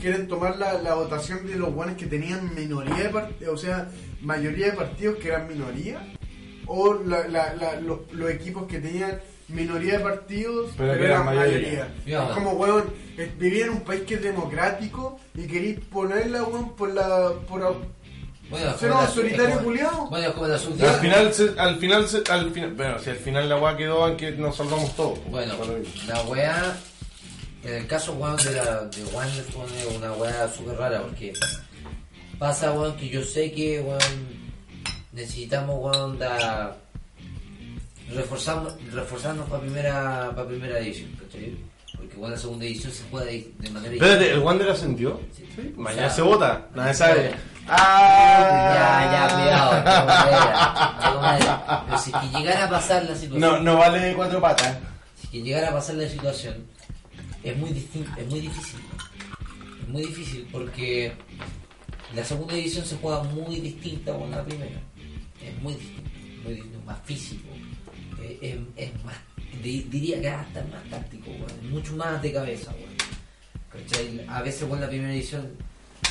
quieren 0.00 0.28
tomar 0.28 0.56
la, 0.58 0.74
la 0.74 0.94
votación 0.94 1.46
de 1.46 1.56
los 1.56 1.74
buenos 1.74 1.96
que 1.96 2.06
tenían 2.06 2.54
minoría 2.54 2.94
de 3.04 3.08
partidos, 3.08 3.54
o 3.54 3.56
sea, 3.56 3.90
mayoría 4.20 4.66
de 4.66 4.72
partidos 4.72 5.16
que 5.16 5.28
eran 5.28 5.48
minoría. 5.48 6.14
O 6.66 6.94
la- 6.94 7.26
la- 7.26 7.54
la- 7.54 7.80
los, 7.80 8.00
los 8.12 8.30
equipos 8.30 8.66
que 8.66 8.78
tenían 8.78 9.20
minoría 9.50 9.98
de 9.98 10.04
partidos, 10.04 10.70
Pero 10.76 10.92
pero, 10.92 11.04
eran 11.04 11.24
mayoría. 11.26 11.88
mayoría. 12.06 12.34
Como, 12.34 12.52
weón, 12.52 12.84
eh, 13.18 13.30
vivir 13.38 13.62
en 13.64 13.70
un 13.70 13.80
país 13.82 14.02
que 14.06 14.14
es 14.14 14.22
democrático 14.22 15.18
y 15.34 15.46
queréis 15.46 15.80
ponerla, 15.80 16.42
weón, 16.44 16.74
por 16.76 16.92
la. 16.94 17.32
por 17.48 17.62
a- 17.62 17.72
Bueno, 18.50 18.76
ser 18.78 18.90
como 18.90 19.02
un 19.02 19.08
solitario 19.08 19.58
culiao. 19.62 20.08
Bueno, 20.10 20.26
es 20.28 20.32
como 20.34 20.46
la 20.48 20.54
Al 20.54 21.00
final, 21.00 21.32
se- 21.34 21.54
al 21.60 21.76
final, 21.78 22.08
se- 22.08 22.32
al 22.32 22.50
final, 22.50 22.72
bueno, 22.74 22.98
si 22.98 23.10
al 23.10 23.16
final 23.16 23.48
la 23.48 23.56
weá 23.58 23.76
quedó 23.76 24.08
en 24.08 24.16
que 24.16 24.32
nos 24.32 24.56
salvamos 24.56 24.94
todos. 24.96 25.18
pues, 25.20 25.30
Bueno, 25.30 25.54
la 26.08 26.22
weá, 26.22 26.76
en 27.62 27.74
el 27.74 27.86
caso 27.86 28.12
weón 28.14 28.36
de 28.38 28.52
la 28.52 28.80
de 28.86 29.04
Wander 29.14 29.44
es 29.46 29.96
una 29.96 30.12
weá 30.14 30.48
súper 30.48 30.76
rara 30.78 31.02
porque 31.02 31.32
pasa 32.40 32.72
weón 32.72 32.96
que 32.96 33.08
yo 33.08 33.22
sé 33.22 33.52
que 33.52 33.80
weón 33.80 34.40
necesitamos 35.12 35.76
weón 35.78 36.18
da 36.18 36.76
reforzarnos, 38.14 38.74
reforzarnos 38.92 39.48
para 39.48 39.60
primera 39.62 40.32
para 40.34 40.48
primera 40.48 40.78
división, 40.78 41.10
¿cachai? 41.20 41.56
Porque 41.96 42.16
bueno, 42.16 42.34
la 42.34 42.40
segunda 42.40 42.64
edición 42.64 42.92
se 42.92 43.02
juega 43.10 43.26
de, 43.26 43.52
de 43.58 43.70
manera 43.70 43.92
Espérate, 43.94 44.30
¿el 44.32 44.38
Wander 44.38 44.70
ascendió? 44.70 45.20
Sí. 45.36 45.44
Sí, 45.54 45.74
Mañana 45.76 46.06
O 46.06 46.08
sea, 46.08 46.16
se 46.16 46.22
vota, 46.22 46.68
nadie 46.74 46.94
sabe. 46.94 47.30
Ya, 47.30 47.36
¡Ah! 47.68 49.28
ya, 49.28 49.34
cuidado. 49.36 49.74
de 51.06 51.12
tomadera. 51.14 51.84
Pero 51.86 51.98
si 51.98 52.10
es 52.10 52.16
que 52.16 52.38
llegara 52.38 52.64
a 52.64 52.70
pasar 52.70 53.04
la 53.04 53.14
situación, 53.14 53.40
No, 53.40 53.58
no 53.60 53.76
vale 53.78 54.14
cuatro 54.14 54.40
patas. 54.40 54.78
si 55.20 55.26
es 55.26 55.30
que 55.30 55.42
llegara 55.42 55.68
a 55.70 55.72
pasar 55.74 55.96
la 55.96 56.08
situación, 56.08 56.64
es 57.42 57.56
muy 57.56 57.70
distinto, 57.70 58.10
es 58.18 58.26
muy 58.28 58.40
difícil. 58.40 58.80
Es 59.82 59.88
muy 59.88 60.02
difícil 60.02 60.48
porque 60.52 61.12
la 62.14 62.24
segunda 62.24 62.54
edición 62.54 62.84
se 62.86 62.96
juega 62.96 63.22
muy 63.24 63.56
distinta 63.60 64.12
con 64.16 64.30
la 64.30 64.42
primera. 64.44 64.80
Es 65.44 65.60
muy 65.62 65.74
distinto, 65.74 66.10
muy 66.44 66.54
distinto, 66.54 66.78
más 66.86 66.98
físico. 67.04 67.48
Eh, 68.22 68.38
es, 68.76 68.88
es 68.90 69.04
más, 69.04 69.16
di- 69.62 69.86
diría 69.90 70.20
que 70.20 70.28
hasta 70.28 70.62
más 70.64 70.82
táctico, 70.90 71.30
weón, 71.30 71.70
mucho 71.70 71.94
más 71.96 72.20
de 72.22 72.32
cabeza, 72.32 72.72
weón. 72.72 72.90
A 74.28 74.42
veces 74.42 74.68
con 74.68 74.80
la 74.80 74.88
primera 74.88 75.12
edición 75.12 75.48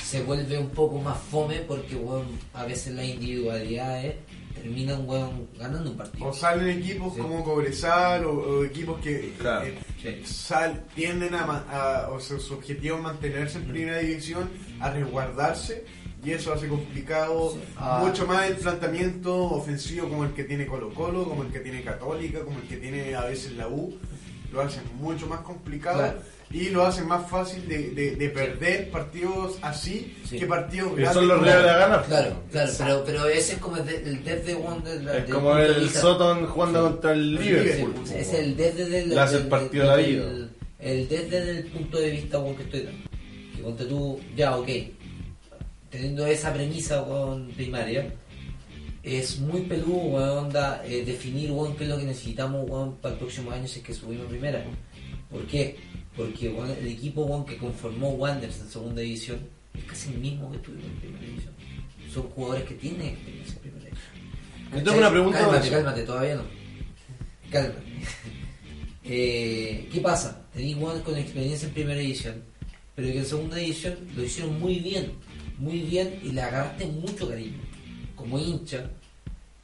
se 0.04 0.24
vuelve 0.24 0.58
un 0.58 0.70
poco 0.70 1.00
más 1.00 1.18
fome 1.20 1.58
porque 1.68 1.96
weón, 1.96 2.26
a 2.54 2.66
veces 2.66 2.94
las 2.96 3.06
individualidades 3.06 4.16
terminan 4.56 5.08
weón, 5.08 5.48
ganando 5.58 5.92
un 5.92 5.98
partido. 5.98 6.26
O 6.28 6.34
salen 6.34 6.80
equipos 6.80 7.14
Sí. 7.16 7.22
como 7.22 7.44
Cobresal 7.44 8.26
o, 8.26 8.32
o 8.34 8.66
equipos 8.66 9.00
que 9.02 9.34
Claro, 9.40 9.68
eh, 9.68 9.78
sí. 10.02 10.22
sal- 10.26 10.84
tienden 10.96 11.36
a, 11.36 11.46
ma- 11.46 11.66
a- 11.70 12.10
o 12.12 12.20
sea, 12.20 12.40
su 12.40 12.56
objetivo 12.56 12.98
es 12.98 13.04
mantenerse 13.04 13.58
en 13.60 13.66
primera 13.66 14.00
división, 14.00 14.50
a 14.80 14.90
resguardarse 14.92 15.86
y 16.24 16.32
eso 16.32 16.54
hace 16.54 16.68
complicado. 16.68 17.58
Ah. 17.78 18.02
mucho 18.06 18.26
más 18.28 18.50
el 18.50 18.56
planteamiento 18.58 19.36
ofensivo 19.36 20.10
como 20.10 20.24
el 20.26 20.32
que 20.34 20.44
tiene 20.44 20.66
Colo 20.68 20.94
Colo, 20.94 21.24
como 21.26 21.44
el 21.44 21.50
que 21.52 21.60
tiene 21.60 21.82
Católica, 21.84 22.40
como 22.42 22.60
el 22.60 22.68
que 22.68 22.78
tiene 22.78 23.16
a 23.16 23.26
veces 23.26 23.54
la 23.54 23.68
U, 23.68 23.98
lo 24.52 24.62
hacen 24.62 24.84
mucho 25.00 25.28
más 25.28 25.42
complicado. 25.42 26.00
Claro. 26.00 26.20
Y 26.52 26.70
lo 26.70 26.84
hacen 26.84 27.08
más 27.08 27.30
fácil 27.30 27.68
de, 27.68 27.92
de- 27.92 28.16
de 28.16 28.30
perder 28.30 28.90
partidos 28.90 29.60
así 29.62 30.18
Sí. 30.28 30.40
que 30.40 30.48
partidos 30.48 30.90
Que 30.96 31.02
grandes. 31.02 31.14
son 31.14 31.28
los 31.28 31.42
reales 31.44 31.72
a 31.72 31.78
ganar. 31.78 32.06
Claro, 32.06 32.36
claro, 32.52 32.72
pero, 32.80 33.04
pero 33.06 33.26
ese 33.28 33.54
es 33.54 33.60
como 33.60 33.78
el, 33.78 33.86
de- 33.86 33.98
el 33.98 34.24
desde 34.24 34.56
one 34.56 34.82
del, 34.90 35.08
Es 35.10 35.26
como 35.32 35.54
de 35.54 35.68
el 35.68 35.82
vista- 35.82 36.02
Soton 36.02 36.48
jugando 36.48 36.82
contra 36.90 37.14
el 37.14 37.20
El 37.20 37.36
Liverpool. 37.36 37.94
Es 38.16 38.34
el 38.34 38.58
desde 38.58 38.90
del, 38.90 39.10
Le 39.10 39.20
hace 39.20 39.36
el 39.38 39.48
partido 39.48 39.84
de 39.84 39.90
la 39.90 39.96
vida. 39.98 40.24
El 40.80 41.08
desde 41.08 41.46
del 41.46 41.66
punto 41.68 42.00
de 42.00 42.10
vista 42.10 42.40
weón, 42.40 42.56
que 42.56 42.64
estoy 42.64 42.82
dando. 42.82 43.10
Que 43.56 43.62
ponte 43.64 43.86
tú, 43.86 44.20
ya, 44.36 44.58
ok. 44.58 44.68
Teniendo 45.90 46.26
esa 46.28 46.54
premisa 46.54 47.02
weón, 47.02 47.50
primaria, 47.56 48.14
es 49.02 49.40
muy 49.40 49.62
peludo, 49.62 49.98
weón, 49.98 50.46
onda, 50.46 50.84
eh, 50.86 51.04
definir 51.04 51.52
weón, 51.52 51.76
qué 51.76 51.86
es 51.86 51.90
lo 51.90 51.98
que 51.98 52.04
necesitamos 52.04 52.70
weón, 52.70 52.96
para 52.98 53.14
el 53.14 53.20
próximo 53.20 53.52
año 53.52 53.68
si 53.68 53.80
es 53.80 53.86
que 53.86 53.94
subimos 53.94 54.28
primera. 54.28 54.64
¿Por 55.32 55.46
qué? 55.48 55.78
Porque 56.16 56.50
weón, 56.50 56.72
el 56.72 56.88
equipo 56.88 57.24
weón, 57.24 57.46
que 57.46 57.58
conformó 57.58 58.12
Wanderers 58.12 58.60
en 58.62 58.70
segunda 58.70 59.02
división 59.02 59.40
es 59.78 59.84
casi 59.86 60.10
el 60.10 60.20
mismo 60.20 60.52
que 60.52 60.58
tuvimos 60.60 60.86
en 60.86 61.00
primera 61.00 61.26
división. 61.26 61.54
Son 62.14 62.24
jugadores 62.24 62.68
que 62.68 62.76
tienen 62.76 63.08
experiencia 63.08 63.54
en 63.56 63.60
primera 63.60 63.86
división. 63.86 64.10
Yo 64.74 64.84
tengo 64.84 64.98
una 64.98 65.10
pregunta 65.10 65.40
Cálmate, 65.40 65.60
más. 65.60 65.70
cálmate, 65.70 66.04
todavía 66.04 66.36
no. 66.36 66.44
Cálmate. 67.52 67.82
Eh, 69.12 69.90
¿Qué 69.92 70.02
pasa? 70.02 70.46
Tenéis 70.54 70.76
jugadores 70.76 71.04
con 71.04 71.18
experiencia 71.18 71.68
en 71.68 71.74
primera 71.74 72.00
edición, 72.00 72.44
pero 72.94 73.08
que 73.08 73.18
en 73.18 73.26
segunda 73.26 73.60
edición 73.60 73.98
lo 74.16 74.24
hicieron 74.24 74.60
muy 74.60 74.76
bien, 74.76 75.14
muy 75.60 75.80
bien 75.82 76.20
y 76.24 76.32
le 76.32 76.42
agarraste 76.42 76.86
mucho 76.88 77.30
cariño, 77.30 77.60
como 78.16 78.40
hincha. 78.40 78.90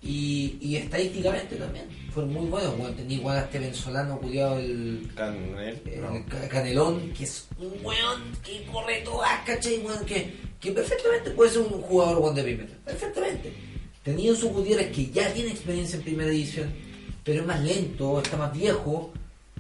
Y, 0.02 0.58
y 0.62 0.76
estadísticamente 0.76 1.56
también, 1.56 1.86
fueron 2.14 2.32
muy 2.32 2.46
buenos. 2.46 2.78
Bueno, 2.78 2.94
tenía 2.96 3.18
igual 3.18 3.38
a 3.38 3.42
este 3.42 3.58
venezolano 3.58 4.20
culiado 4.20 4.60
el, 4.60 5.10
Canel, 5.16 5.82
el 5.86 6.02
no. 6.02 6.24
Ca- 6.30 6.48
Canelón, 6.48 7.12
que 7.18 7.24
es 7.24 7.48
un 7.58 7.74
weón 7.84 8.22
que 8.44 8.64
corre 8.72 9.02
todas, 9.04 9.40
¿cachai? 9.48 9.80
Weón, 9.80 10.06
que, 10.06 10.32
que 10.60 10.72
perfectamente 10.74 11.32
puede 11.32 11.50
ser 11.50 11.62
un 11.62 11.82
jugador 11.82 12.20
weón 12.20 12.36
de 12.36 12.44
primera. 12.44 12.70
Perfectamente. 12.86 13.52
Tenía 14.04 14.36
su 14.36 14.50
Gutiérrez 14.50 14.92
que 14.92 15.08
ya 15.10 15.34
tiene 15.34 15.50
experiencia 15.50 15.98
en 15.98 16.04
primera 16.04 16.30
división, 16.30 16.72
pero 17.24 17.42
es 17.42 17.48
más 17.48 17.64
lento, 17.64 18.22
está 18.22 18.38
más 18.38 18.54
viejo. 18.54 19.12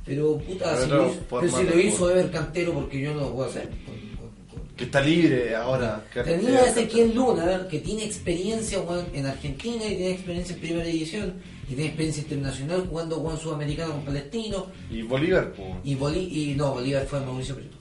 Pero 0.05 0.37
puta, 0.37 0.65
Pero 0.75 0.83
si 0.83 0.89
no, 0.91 0.97
lo 0.97 1.13
pero 1.41 1.57
si 1.57 1.63
lo 1.63 1.71
de- 1.71 1.83
hizo 1.85 2.11
Ever 2.11 2.29
Cantero, 2.29 2.73
porque 2.73 2.99
yo 3.01 3.15
no 3.15 3.21
lo 3.21 3.33
puedo 3.33 3.49
hacer. 3.49 3.67
Con- 3.83 4.04
Que 4.75 4.83
está 4.85 4.99
libre 5.01 5.55
ahora. 5.55 6.05
que- 6.13 6.21
Tenía 6.23 6.59
a 6.59 6.67
Ezequiel 6.69 7.15
Luna, 7.15 7.67
que 7.69 7.79
tiene 7.79 8.03
experiencia 8.03 8.81
weón, 8.81 9.05
en 9.13 9.25
Argentina 9.25 9.85
y 9.85 9.95
tiene 9.95 10.11
experiencia 10.11 10.53
en 10.55 10.61
primera 10.61 10.85
división 10.85 11.33
y 11.63 11.67
tiene 11.67 11.85
experiencia 11.85 12.23
internacional 12.23 12.85
jugando 12.89 13.15
Juan 13.21 13.37
Sudamericano 13.39 13.93
con 13.93 14.05
Palestino. 14.05 14.67
Y 14.91 15.01
Bolívar, 15.03 15.53
pues. 15.53 15.69
Y, 15.85 15.95
Bolí 15.95 16.19
y 16.51 16.55
no, 16.55 16.73
Bolívar 16.73 17.05
fue 17.05 17.21
Mauricio 17.21 17.55
Prieto. 17.55 17.77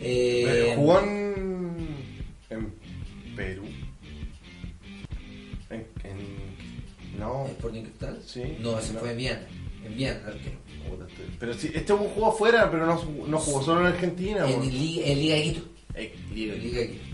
Eh, 0.00 0.74
jugó 0.76 1.00
en, 1.00 1.88
en 2.50 2.74
Perú. 3.36 3.62
En, 5.70 5.86
en- 6.04 7.18
no. 7.18 7.46
Sporting 7.46 7.82
Cristal. 7.82 8.18
Sí. 8.26 8.42
No, 8.60 8.78
ese 8.78 8.92
No. 8.94 9.00
fue 9.00 9.12
en 9.12 9.16
Viana. 9.16 9.46
En 9.86 9.96
Viana, 9.96 10.20
el 10.26 10.32
arquero. 10.34 10.56
Estoy- 11.08 11.24
Pero 11.38 11.54
sí, 11.54 11.70
este 11.74 11.92
jugó 11.92 12.26
afuera, 12.28 12.70
pero 12.70 12.84
no, 12.86 13.02
no 13.26 13.38
jugó 13.38 13.62
solo 13.62 13.80
en 13.82 13.86
Argentina. 13.88 14.48
En. 14.50 14.62
Liga, 14.70 15.06
en 15.06 15.18
Liga 15.18 15.34
de 15.36 15.42
Quito. 15.44 15.60
Libre. 16.34 16.58
Liga 16.58 16.86
Quito. 16.86 17.04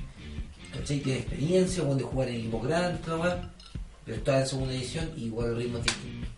¿Cachai? 0.72 0.98
Tiene 1.00 1.18
experiencia, 1.20 1.84
de 1.84 2.02
jugar 2.02 2.28
en 2.28 2.34
equipo 2.36 2.60
grande, 2.60 2.98
toda 3.04 3.16
la 3.16 3.22
weá. 3.24 3.54
pero 4.04 4.16
está 4.18 4.40
en 4.40 4.46
segunda 4.46 4.74
edición 4.74 5.10
y 5.16 5.24
igual 5.24 5.50
el 5.50 5.56
ritmo 5.56 5.78
distinto. 5.78 6.28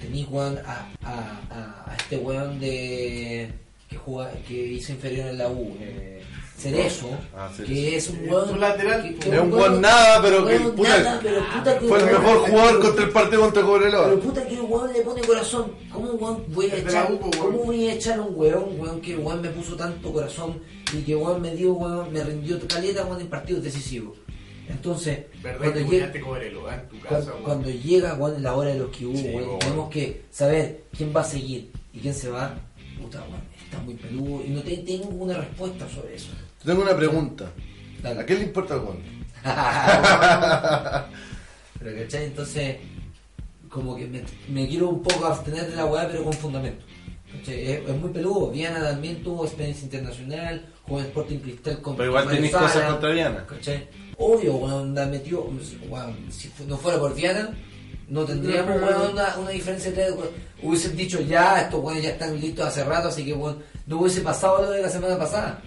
Tenéis 0.00 0.26
weón 0.28 0.58
a, 0.66 0.88
a, 1.02 1.40
a, 1.50 1.90
a 1.90 1.96
este 1.96 2.16
weón 2.18 2.60
de 2.60 3.50
que 3.88 3.96
juega, 3.96 4.32
que 4.46 4.54
hizo 4.54 4.92
inferior 4.92 5.28
en 5.28 5.38
la 5.38 5.48
U, 5.48 5.76
eh, 5.80 6.22
Cerezo, 6.56 7.10
Ah, 7.36 7.50
Cerezo. 7.54 7.72
que 7.72 7.96
es 7.96 8.08
un 8.08 8.18
un 8.54 8.60
lateral, 8.60 9.02
que- 9.18 9.28
Es 9.34 9.40
un 9.40 9.50
buen 9.50 9.80
nada, 9.80 10.22
pero 10.22 10.46
que 10.46 10.58
puta, 10.58 10.98
nada, 10.98 11.20
pero 11.22 11.40
puta 11.54 11.78
que 11.78 11.86
fue 11.86 11.98
el 11.98 12.06
mejor 12.06 12.38
jugador 12.48 12.80
contra 12.80 13.04
el 13.04 13.10
partido 13.10 13.40
contra 13.42 13.62
Pero 13.62 13.72
Cobreloa. 13.72 14.20
puta 14.20 14.46
que 14.48 14.54
el 14.54 14.60
weón 14.62 14.92
le 14.92 15.00
pone 15.02 15.20
corazón. 15.22 15.72
¿Cómo 15.92 16.12
weón 16.12 16.44
voy 16.48 16.70
a 16.70 16.76
echar? 16.76 17.08
¿Cómo 17.38 17.58
voy 17.64 17.86
a 17.88 17.92
echar 17.94 18.20
un 18.20 18.28
weón, 18.34 18.80
weón, 18.80 19.00
que 19.02 19.16
weón 19.16 19.42
me 19.42 19.50
puso 19.50 19.76
tanto 19.76 20.12
corazón 20.12 20.60
y 20.94 21.02
que 21.02 21.14
weón 21.14 21.42
me 21.42 21.54
dio, 21.54 21.74
weón, 21.74 22.10
me 22.12 22.24
rindió 22.24 22.58
caleta 22.66 23.04
weón 23.04 23.20
en 23.20 23.28
partidos 23.28 23.62
decisivos? 23.62 24.16
Entonces, 24.68 25.26
¿Verdad 25.42 25.58
cuando 25.58 25.80
llega, 25.90 26.06
ya 26.06 26.12
te 26.12 26.20
Cobreloa 26.20 26.74
en 26.74 26.88
tu 26.88 26.98
casa, 27.00 27.08
cuando, 27.10 27.30
weón? 27.32 27.42
cuando 27.44 27.70
llega 27.70 28.14
weón, 28.14 28.42
la 28.42 28.54
hora 28.54 28.70
de 28.70 28.78
los 28.78 28.90
que 28.96 29.06
hubo, 29.06 29.16
Sí, 29.16 29.28
weón, 29.32 29.48
weón. 29.48 29.58
tenemos 29.60 29.90
que 29.90 30.22
saber 30.30 30.84
quién 30.96 31.12
va 31.14 31.20
a 31.20 31.24
seguir 31.24 31.70
y 31.92 32.00
quién 32.00 32.14
se 32.14 32.30
va. 32.30 32.54
Puta 33.00 33.24
está 33.64 33.78
muy 33.80 33.94
peludo 33.94 34.44
y 34.44 34.50
no 34.50 34.62
te, 34.62 34.76
tengo 34.78 35.08
una 35.08 35.34
respuesta 35.34 35.88
sobre 35.88 36.16
eso. 36.16 36.30
Tengo 36.64 36.82
una 36.82 36.96
pregunta. 36.96 37.50
Dale. 38.02 38.20
¿A 38.20 38.26
qué 38.26 38.34
le 38.34 38.44
importa 38.44 38.74
el 38.74 38.80
Wander? 38.80 39.16
Pero 41.78 42.02
¿cachai? 42.02 42.24
Entonces, 42.24 42.76
como 43.68 43.96
que 43.96 44.06
me, 44.06 44.22
me 44.48 44.66
quiero 44.68 44.88
un 44.88 45.02
poco 45.02 45.26
abstener 45.26 45.70
de 45.70 45.76
la 45.76 45.84
weá, 45.86 46.08
pero 46.08 46.24
con 46.24 46.32
fundamento. 46.32 46.84
Es, 47.42 47.48
es 47.48 47.96
muy 47.96 48.10
peludo. 48.10 48.50
Viana 48.50 48.80
también 48.80 49.22
tuvo 49.22 49.44
experiencia 49.44 49.84
internacional, 49.84 50.66
jugó 50.82 51.00
en 51.00 51.06
Sporting 51.06 51.38
Cristal 51.38 51.82
con 51.82 51.96
Pero 51.96 52.08
igual 52.08 52.24
Mario 52.26 52.52
cosas 52.52 52.90
contra 52.90 53.10
Viana. 53.10 53.46
¿Cachai? 53.46 53.88
Obvio, 54.18 54.86
la 54.86 55.06
metió. 55.06 55.46
si 56.30 56.50
no 56.66 56.76
fuera 56.76 56.98
por 56.98 57.14
Viana, 57.14 57.50
no 58.08 58.24
tendríamos 58.24 58.80
weón, 58.80 59.12
una, 59.12 59.36
una 59.36 59.50
diferencia 59.50 59.90
de. 59.92 60.14
Hubiesen 60.62 60.96
dicho 60.96 61.20
ya, 61.20 61.62
estos 61.62 61.82
weones 61.82 62.02
ya 62.04 62.10
están 62.10 62.40
listos 62.40 62.66
hace 62.66 62.84
rato, 62.84 63.08
así 63.08 63.24
que 63.24 63.32
weón, 63.34 63.58
no 63.86 63.98
hubiese 64.00 64.20
pasado 64.20 64.62
lo 64.62 64.70
de 64.70 64.82
la 64.82 64.88
semana 64.88 65.18
pasada. 65.18 65.60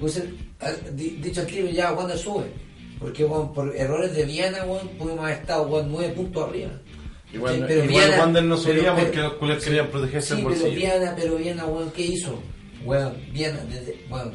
Hubiesen 0.00 0.36
di- 0.92 1.18
dicho 1.22 1.40
al 1.40 1.46
tiro 1.46 1.68
ya, 1.68 1.92
Wander 1.92 2.18
sube. 2.18 2.46
Porque 2.98 3.24
weón, 3.24 3.52
por 3.52 3.74
errores 3.76 4.14
de 4.14 4.24
Viana, 4.24 4.64
weón, 4.64 4.88
pudimos 4.98 5.24
haber 5.24 5.38
estado 5.38 5.62
weón, 5.68 5.90
nueve 5.92 6.12
puntos 6.14 6.48
arriba. 6.48 6.70
Igual, 7.32 7.60
¿Cachai? 7.60 7.84
igual 7.84 8.10
Wander 8.18 8.42
no 8.44 8.56
subía 8.56 8.74
pero- 8.82 8.94
porque 8.96 9.10
pero- 9.12 9.22
los 9.24 9.32
culés 9.34 9.64
querían 9.64 9.86
protegerse 9.88 10.34
Sí, 10.36 10.40
el 10.40 10.46
pero. 10.54 10.70
Viana, 10.70 11.14
pero 11.16 11.36
Viana, 11.36 11.64
weón, 11.66 11.90
¿qué 11.92 12.02
hizo? 12.02 12.38
Weón, 12.84 13.16
Viana, 13.32 13.58
desde, 13.68 14.04
weón, 14.10 14.32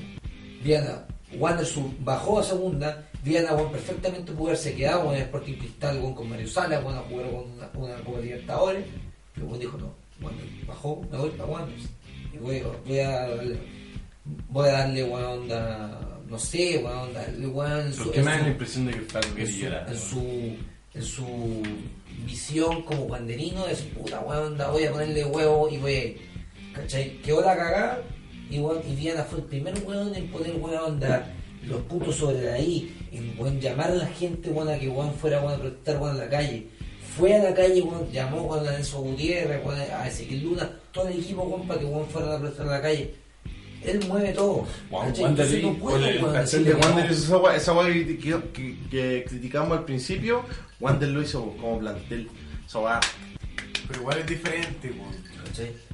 Viana, 0.64 1.06
Wander 1.38 1.65
bajó 1.99 2.40
a 2.40 2.44
segunda, 2.44 3.07
Viana, 3.23 3.53
weón, 3.53 3.72
perfectamente 3.72 4.31
pudo 4.31 4.48
haberse 4.48 4.73
quedado 4.73 5.02
weón, 5.02 5.15
en 5.15 5.22
Sporting 5.23 5.53
Cristal, 5.56 5.99
weón, 5.99 6.14
con 6.15 6.30
Mario 6.30 6.48
Sala, 6.48 6.77
a 6.77 6.81
jugar 6.81 7.02
con 7.30 7.52
una, 7.52 7.69
una 7.76 8.03
Copa 8.03 8.19
Libertadores, 8.19 8.85
pero 9.34 9.48
weón 9.48 9.60
dijo, 9.60 9.77
no, 9.77 9.93
Wander 10.22 10.45
bajó, 10.68 11.02
me 11.11 11.18
voy 11.18 11.30
para 11.31 11.45
Wander, 11.49 11.76
y 12.34 12.38
voy, 12.38 12.64
voy 12.88 12.99
a 12.99 13.10
darle, 13.27 13.57
voy 14.49 14.68
a 14.69 14.72
darle, 14.72 15.03
weón, 15.03 15.23
onda, 15.41 15.99
no 16.27 16.39
sé, 16.39 16.77
weón, 16.84 17.14
darle, 17.14 17.48
weón, 17.48 17.80
en 17.88 17.93
su- 17.93 18.03
Porque 18.06 18.19
en 18.19 18.26
me 18.26 18.31
da 18.31 18.38
la 18.41 18.48
impresión 18.49 18.85
de 18.85 18.91
que 18.93 18.99
el 18.99 19.06
flaco 19.06 19.27
en 19.38 19.48
su, 19.48 19.57
llorar. 19.60 19.88
en 19.89 19.98
su, 19.98 20.56
en 20.93 21.03
su 21.03 21.64
visión 22.26 22.81
como 22.84 23.07
banderino 23.07 23.65
de 23.68 23.76
su 23.76 23.85
puta 23.89 24.19
weón, 24.22 24.57
da, 24.57 24.69
voy 24.69 24.84
a 24.85 24.91
ponerle 24.91 25.26
huevo 25.26 25.69
y 25.69 25.77
voy 25.77 25.95
a. 25.95 26.31
¿Cachai? 26.76 27.18
Quedó 27.22 27.41
la 27.41 27.56
cagada 27.57 28.02
y, 28.49 28.56
y 28.57 28.95
Viana 28.95 29.23
fue 29.23 29.39
el 29.39 29.45
primer 29.45 29.73
weón 29.85 30.15
en 30.15 30.27
poner 30.30 30.56
weón, 30.56 30.99
da, 31.02 31.27
los 31.68 31.82
putos 31.84 32.16
sobre 32.16 32.42
la 32.42 32.60
I, 32.60 32.92
en 33.12 33.60
llamar 33.60 33.92
a 33.92 33.96
la 33.96 34.08
gente 34.08 34.50
weón, 34.50 34.70
a 34.70 34.78
que 34.80 34.88
weón 34.90 35.14
fuera 35.14 35.40
weón, 35.42 35.54
a 35.54 35.58
protestar 35.60 35.98
weón, 36.00 36.16
en 36.16 36.18
la 36.22 36.30
calle. 36.30 36.68
Fue 37.18 37.36
a 37.36 37.44
la 37.44 37.54
calle, 37.54 37.82
weón, 37.82 38.10
llamó 38.12 38.44
weón, 38.44 38.68
a 38.68 38.76
Enzo 38.76 39.02
Gutiérrez, 39.02 39.62
a 39.94 40.08
Ezequiel 40.08 40.44
Luna, 40.44 40.70
todo 40.92 41.08
el 41.08 41.20
equipo 41.20 41.44
weón, 41.44 41.68
para 41.68 41.80
que 41.80 41.86
weón 41.86 42.08
fuera 42.08 42.36
a 42.36 42.40
protestar 42.40 42.66
en 42.68 42.72
la 42.72 42.82
calle. 42.82 43.16
él 43.84 44.00
mueve 44.08 44.32
todo. 44.34 44.68
Juan 44.92 45.12
no 45.12 45.22
con 45.24 45.36
de 45.36 45.42
esa 47.58 47.74
weá 47.74 47.92
que, 47.92 48.18
que- 48.18 48.42
que- 48.54 48.78
que 48.92 49.26
criticamos 49.28 49.78
al 49.78 49.86
principio, 49.86 50.44
Wander 50.80 51.10
lo 51.10 51.22
hizo 51.22 51.56
como 51.60 51.80
plantel. 51.80 52.30
Weá, 52.74 53.00
Pero 53.88 54.02
igual 54.02 54.20
es 54.20 54.28
diferente, 54.28 54.92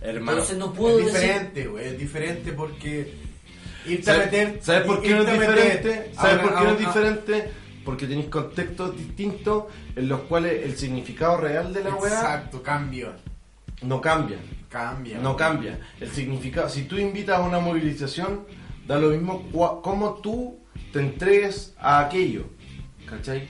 hermano. 0.01 0.31
Entonces 0.33 0.57
no 0.57 0.73
puedo 0.73 0.99
Es 0.99 1.05
decir... 1.05 1.21
diferente, 1.21 1.67
güey. 1.67 1.85
Es 1.87 1.97
diferente 1.97 2.51
porque 2.53 3.13
irte 3.87 4.11
a 4.11 4.13
¿Sabes 4.15 4.31
meter. 4.31 4.59
¿sabes 4.61 4.81
por 4.83 5.01
qué 5.01 5.09
no 5.09 5.21
es 5.21 5.31
diferente? 5.31 6.11
¿Sabes 6.13 6.39
por 6.39 6.55
qué 6.57 6.63
no 6.63 6.71
es 6.71 6.79
diferente? 6.79 7.51
Porque 7.85 8.05
tenéis 8.05 8.27
contextos 8.27 8.97
distintos 8.97 9.65
en 9.95 10.09
los 10.09 10.21
cuales 10.21 10.65
el 10.65 10.75
significado 10.77 11.37
real 11.37 11.73
de 11.73 11.83
la 11.83 11.95
weá 11.95 12.11
Exacto, 12.13 12.61
cambia. 12.61 13.13
no 13.81 14.01
cambia. 14.01 14.37
Cambia. 14.69 15.17
No 15.19 15.35
cambia. 15.37 15.79
El 15.99 16.11
significado, 16.11 16.67
si 16.67 16.83
tú 16.83 16.97
invitas 16.97 17.37
a 17.37 17.41
una 17.41 17.59
movilización, 17.59 18.45
da 18.85 18.99
lo 18.99 19.09
mismo 19.09 19.49
cómo 19.81 20.15
tú 20.15 20.59
te 20.91 20.99
entregues 20.99 21.73
a 21.79 21.99
aquello. 21.99 22.43
¿Cachai? 23.09 23.47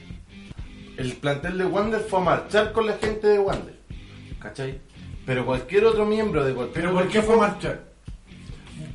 El 0.98 1.14
plantel 1.14 1.58
de 1.58 1.66
Wander 1.66 2.02
fue 2.02 2.20
a 2.20 2.24
marchar 2.24 2.72
con 2.72 2.86
la 2.86 2.94
gente 2.98 3.28
de 3.28 3.40
Wander. 3.40 3.76
¿Cachai? 4.40 4.80
Pero 5.26 5.46
cualquier 5.46 5.86
otro 5.86 6.06
miembro 6.06 6.46
de 6.46 6.54
cualquier 6.54 6.86
Pero 6.86 6.94
¿por 6.96 7.08
qué 7.08 7.22
fue 7.24 7.36
a 7.36 7.38
marchar? 7.40 7.87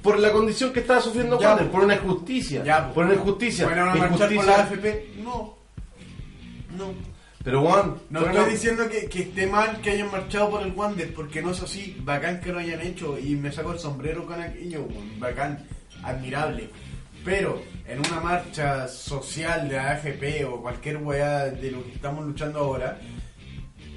Por 0.02 0.18
la 0.18 0.32
condición 0.32 0.72
que 0.72 0.80
estaba 0.80 1.00
sufriendo 1.00 1.38
Ya, 1.40 1.48
Wander, 1.50 1.66
po. 1.66 1.72
por 1.72 1.84
una 1.84 1.94
injusticia. 1.94 2.64
Ya, 2.64 2.88
po. 2.88 2.94
por 2.94 3.04
una 3.06 3.14
injusticia. 3.14 3.64
¿Fueron 3.66 3.88
a 3.88 3.94
marchar 3.94 4.08
por 4.10 4.32
Injusticia- 4.32 4.56
la 4.56 4.62
AFP? 4.64 5.06
No. 5.22 5.54
No. 6.76 6.94
Pero 7.44 7.60
Juan, 7.62 7.94
No 8.10 8.24
estoy 8.26 8.50
diciendo 8.52 8.88
que, 8.88 9.06
que 9.08 9.22
esté 9.22 9.46
mal 9.48 9.80
que 9.80 9.90
hayan 9.90 10.10
marchado 10.12 10.50
por 10.50 10.62
el 10.62 10.72
Wander, 10.72 11.12
porque 11.12 11.42
no 11.42 11.50
es 11.50 11.60
así. 11.62 11.96
Bacán 12.00 12.40
que 12.40 12.52
lo 12.52 12.58
hayan 12.60 12.80
hecho 12.80 13.18
y 13.18 13.34
me 13.34 13.50
saco 13.50 13.72
el 13.72 13.78
sombrero 13.80 14.24
con 14.26 14.40
aquello. 14.40 14.86
Bacán, 15.18 15.66
admirable. 16.04 16.70
Pero 17.24 17.60
en 17.86 17.98
una 17.98 18.20
marcha 18.20 18.86
social 18.88 19.68
de 19.68 19.76
la 19.76 19.90
AFP 19.92 20.44
o 20.44 20.60
cualquier 20.62 20.96
weá 20.98 21.46
de 21.46 21.70
lo 21.72 21.84
que 21.84 21.92
estamos 21.92 22.24
luchando 22.24 22.60
ahora, 22.60 22.98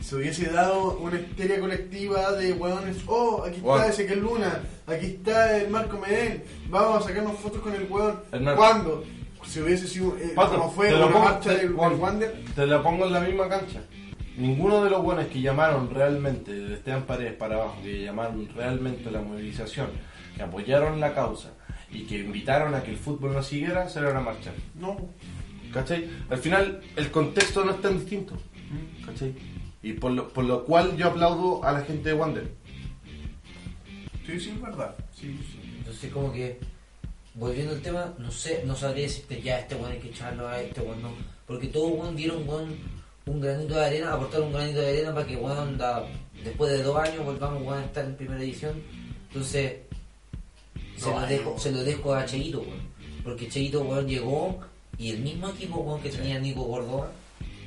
se 0.06 0.16
hubiese 0.16 0.46
dado 0.52 0.98
una 1.00 1.20
histeria 1.20 1.60
colectiva 1.60 2.32
de 2.34 2.54
weones. 2.54 2.98
Oh, 3.08 3.44
aquí 3.46 3.58
está 3.58 3.88
es 3.90 4.18
Luna, 4.22 4.62
aquí 4.86 5.06
está 5.08 5.58
el 5.58 5.70
Marco 5.72 5.98
Medel, 6.00 6.44
vamos 6.70 7.04
a 7.04 7.08
sacarnos 7.08 7.40
fotos 7.40 7.62
con 7.62 7.74
el 7.74 7.88
Marco. 7.88 8.22
¿Cuándo? 8.56 9.04
Si 9.48 9.60
hubiese 9.62 9.88
sido 9.88 10.16
eh, 10.18 10.32
Pato, 10.36 10.58
como 10.58 10.72
fue 10.72 10.90
una 10.96 11.08
pongo- 11.08 11.26
marcha 11.26 11.50
te- 11.52 11.58
del, 11.58 11.68
del 11.76 11.76
Wander. 12.00 12.44
Te 12.56 12.66
la 12.66 12.82
pongo 12.84 13.06
en 13.06 13.14
la 13.14 13.20
misma 13.22 13.48
cancha. 13.50 13.82
Ninguno 14.38 14.84
de 14.84 14.90
los 14.90 15.02
buenos 15.04 15.26
que 15.28 15.40
llamaron 15.42 15.90
realmente, 15.94 16.52
desde 16.52 16.74
Esteban 16.76 17.04
Paredes 17.04 17.34
para 17.34 17.56
abajo, 17.56 17.78
que 17.84 18.04
llamaron 18.04 18.48
realmente 18.56 19.10
la 19.12 19.22
movilización, 19.22 19.88
que 20.36 20.44
apoyaron 20.44 21.00
la 21.00 21.14
causa 21.14 21.52
y 21.92 22.04
que 22.06 22.18
invitaron 22.20 22.76
a 22.76 22.84
que 22.84 22.92
el 22.92 22.98
fútbol 22.98 23.34
no 23.34 23.42
siguiera, 23.44 23.88
salieron 23.88 24.18
a 24.18 24.22
marchar. 24.22 24.54
No. 24.76 24.98
¿Cachai? 25.74 26.10
Al 26.30 26.38
final, 26.38 26.82
el 26.96 27.12
contexto 27.12 27.64
no 27.64 27.72
es 27.72 27.82
tan 27.82 27.98
distinto. 28.00 28.36
¿Cachai? 29.06 29.34
Y 29.86 29.94
por 29.94 30.14
lo, 30.14 30.28
por 30.30 30.46
lo 30.46 30.66
cual 30.66 30.98
yo 30.98 31.10
aplaudo 31.10 31.64
a 31.64 31.72
la 31.72 31.82
gente 31.82 32.10
de 32.10 32.16
Wander. 32.16 32.50
Sí, 34.26 34.40
sí, 34.40 34.50
es 34.50 34.60
verdad. 34.60 34.96
Sí, 35.14 35.40
sí. 35.52 35.60
Entonces 35.78 36.12
como 36.12 36.34
que, 36.34 36.58
volviendo 37.36 37.74
al 37.74 37.82
tema, 37.84 38.12
no 38.18 38.32
sé, 38.32 38.64
no 38.66 38.76
sabría 38.76 39.04
decirte 39.04 39.44
ya 39.44 39.60
este 39.60 39.76
weón 39.76 39.92
hay 39.92 40.00
que 40.00 40.10
echarlo 40.10 40.48
a 40.48 40.60
este 40.60 40.82
weón 40.82 41.04
no. 41.04 41.10
Porque 41.46 41.68
todos 41.68 41.92
weón 42.00 42.16
dieron 42.16 42.50
weón, 42.50 42.76
un 43.28 43.40
granito 43.40 43.76
de 43.76 43.86
arena, 43.86 44.14
aportaron 44.14 44.48
un 44.48 44.54
granito 44.54 44.80
de 44.80 44.90
arena 44.90 45.14
para 45.14 45.28
que 45.28 45.36
weón 45.36 45.78
después 46.44 46.72
de 46.72 46.82
dos 46.82 46.98
años 46.98 47.24
volvamos 47.24 47.62
weón, 47.62 47.84
a 47.84 47.86
estar 47.86 48.06
en 48.06 48.16
primera 48.16 48.42
edición. 48.42 48.82
Entonces, 49.28 49.82
se 50.98 51.12
lo, 51.12 51.28
dejo, 51.28 51.60
se 51.60 51.72
lo 51.72 51.84
dejo 51.84 52.16
a 52.16 52.26
Cheito 52.26 52.62
weón. 52.62 52.90
Porque 53.24 53.48
Cheito 53.48 53.84
weón 53.84 54.08
llegó 54.08 54.62
y 54.98 55.12
el 55.12 55.20
mismo 55.20 55.48
equipo 55.50 55.78
weón 55.82 56.02
que 56.02 56.10
tenía 56.10 56.40
Nico 56.40 56.64
Gordoa 56.64 57.12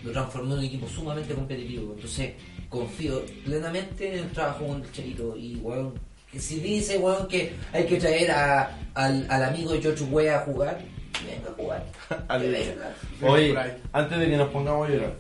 lo 0.05 0.13
transformó 0.13 0.55
en 0.55 0.61
un 0.61 0.65
equipo 0.65 0.89
sumamente 0.89 1.35
competitivo. 1.35 1.93
Entonces, 1.95 2.33
confío 2.69 3.23
plenamente 3.45 4.13
en 4.13 4.25
el 4.25 4.31
trabajo 4.31 4.67
con 4.67 4.83
el 4.83 4.93
Cheito 4.93 5.37
y 5.37 5.57
weón, 5.57 5.95
que 6.31 6.39
si 6.41 6.61
dice 6.61 6.99
weón 6.99 7.27
que 7.29 7.53
hay 7.73 7.87
que 7.87 7.97
traer 7.97 8.31
a, 8.31 8.79
al, 8.95 9.27
al 9.31 9.45
amigo 9.45 9.73
de 9.73 9.81
Chochu 9.81 10.05
Wea 10.07 10.37
a 10.39 10.41
jugar, 10.41 10.79
venga 11.27 11.51
a 11.51 11.55
jugar. 11.55 11.85
Oye, 13.23 13.55
antes 13.93 14.19
de 14.19 14.29
que 14.29 14.37
nos 14.37 14.49
pongamos 14.51 14.89
a 14.89 14.93
llorar, 14.93 15.15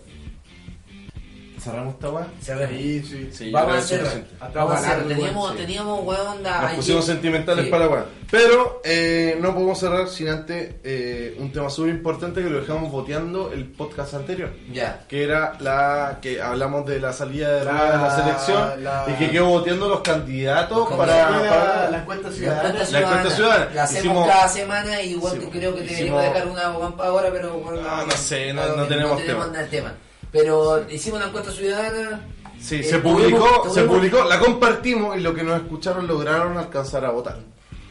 ¿cerramos 1.61 1.95
esta 1.95 2.11
weá? 2.11 2.27
Sí, 2.41 3.03
sí. 3.03 3.31
Sí, 3.33 3.51
Vamos 3.51 3.93
a. 3.93 3.97
Hasta 4.45 4.59
vamos 4.59 4.75
a 4.75 4.77
hacer, 4.79 4.89
bajarlo, 4.91 5.09
teníamos, 5.09 5.57
teníamos 5.57 6.05
weón 6.05 6.43
da, 6.43 6.63
Nos 6.63 6.73
pusimos 6.75 7.05
sentimentales 7.07 7.65
sí. 7.67 7.71
para 7.71 7.85
la 7.87 7.91
weá. 7.91 8.05
Pero 8.31 8.83
eh, 8.85 9.39
no 9.41 9.55
podemos 9.55 9.79
cerrar 9.79 10.07
sin 10.09 10.29
antes 10.29 10.75
eh, 10.85 11.35
un 11.41 11.51
tema 11.51 11.71
súper 11.71 11.91
importante 11.95 12.43
que 12.43 12.51
lo 12.51 12.61
dejamos 12.61 12.93
boteando 12.93 13.51
el 13.53 13.65
podcast 13.67 14.13
anterior. 14.15 14.51
Ya. 14.73 15.05
Que 15.09 15.25
era 15.25 15.55
la 15.61 16.19
que 16.21 16.41
hablamos 16.43 16.85
de 16.87 17.01
la 17.01 17.13
salida 17.15 17.51
de 17.53 17.65
La- 17.65 17.71
Rueda 17.73 17.93
de 17.93 17.99
la 17.99 18.17
selección 18.17 18.85
la- 18.85 19.05
y 19.09 19.13
que 19.15 19.31
quedó 19.31 19.47
boteando 19.47 19.89
los 19.89 20.01
candidatos 20.03 20.77
Los 20.91 20.99
para, 20.99 21.29
para- 21.29 21.41
la, 21.85 21.91
la 21.91 21.99
encuesta 22.01 22.29
La 22.29 22.35
ciudadana. 22.35 22.73
La 22.91 23.01
encuesta 23.01 23.31
ciudadana. 23.31 23.69
La 23.75 23.83
hacemos 23.85 24.05
Hicimos- 24.05 24.29
cada 24.29 24.49
semana 24.49 25.03
y 25.03 25.11
igual 25.13 25.33
Sí, 25.35 25.39
que 25.41 25.51
creo 25.59 25.75
que 25.75 25.85
hicimos- 25.85 26.23
deberíamos 26.23 26.55
dejar 26.57 26.73
una 26.75 27.05
ahora, 27.05 27.31
pero 27.33 27.53
bueno, 27.61 27.81
Ah, 27.89 28.05
no 28.07 28.13
sé, 28.17 28.53
no- 28.53 28.77
no 28.77 28.85
tenemos 28.87 29.25
tema. 29.25 29.47
nada 29.47 29.59
de 29.63 29.69
tema. 29.69 29.95
Pero 30.31 30.87
hicimos 30.91 31.21
la 31.21 31.27
encuesta 31.27 31.51
ciudadana. 31.53 32.27
Sí, 32.61 32.77
Eh, 32.77 32.83
se 32.83 32.99
tuvimos- 32.99 33.23
publicó, 33.23 33.69
se 33.73 33.81
tuvimos- 33.83 33.97
publicó, 33.97 34.25
la 34.25 34.39
compartimos 34.41 35.17
y 35.17 35.21
lo 35.21 35.35
que 35.35 35.43
nos 35.43 35.57
escucharon 35.63 36.07
lograron 36.07 36.59
alcanzar 36.59 37.05
a 37.05 37.11
votar. 37.11 37.39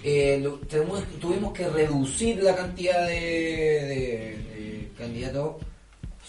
Eh, 0.03 0.39
lo- 0.43 0.55
tenemos- 0.67 1.03
tuvimos 1.19 1.53
que 1.53 1.67
reducir 1.69 2.41
la 2.43 2.55
cantidad 2.55 3.07
de, 3.07 3.13
de- 3.15 4.37
de 4.37 4.91
candidatos 4.97 5.55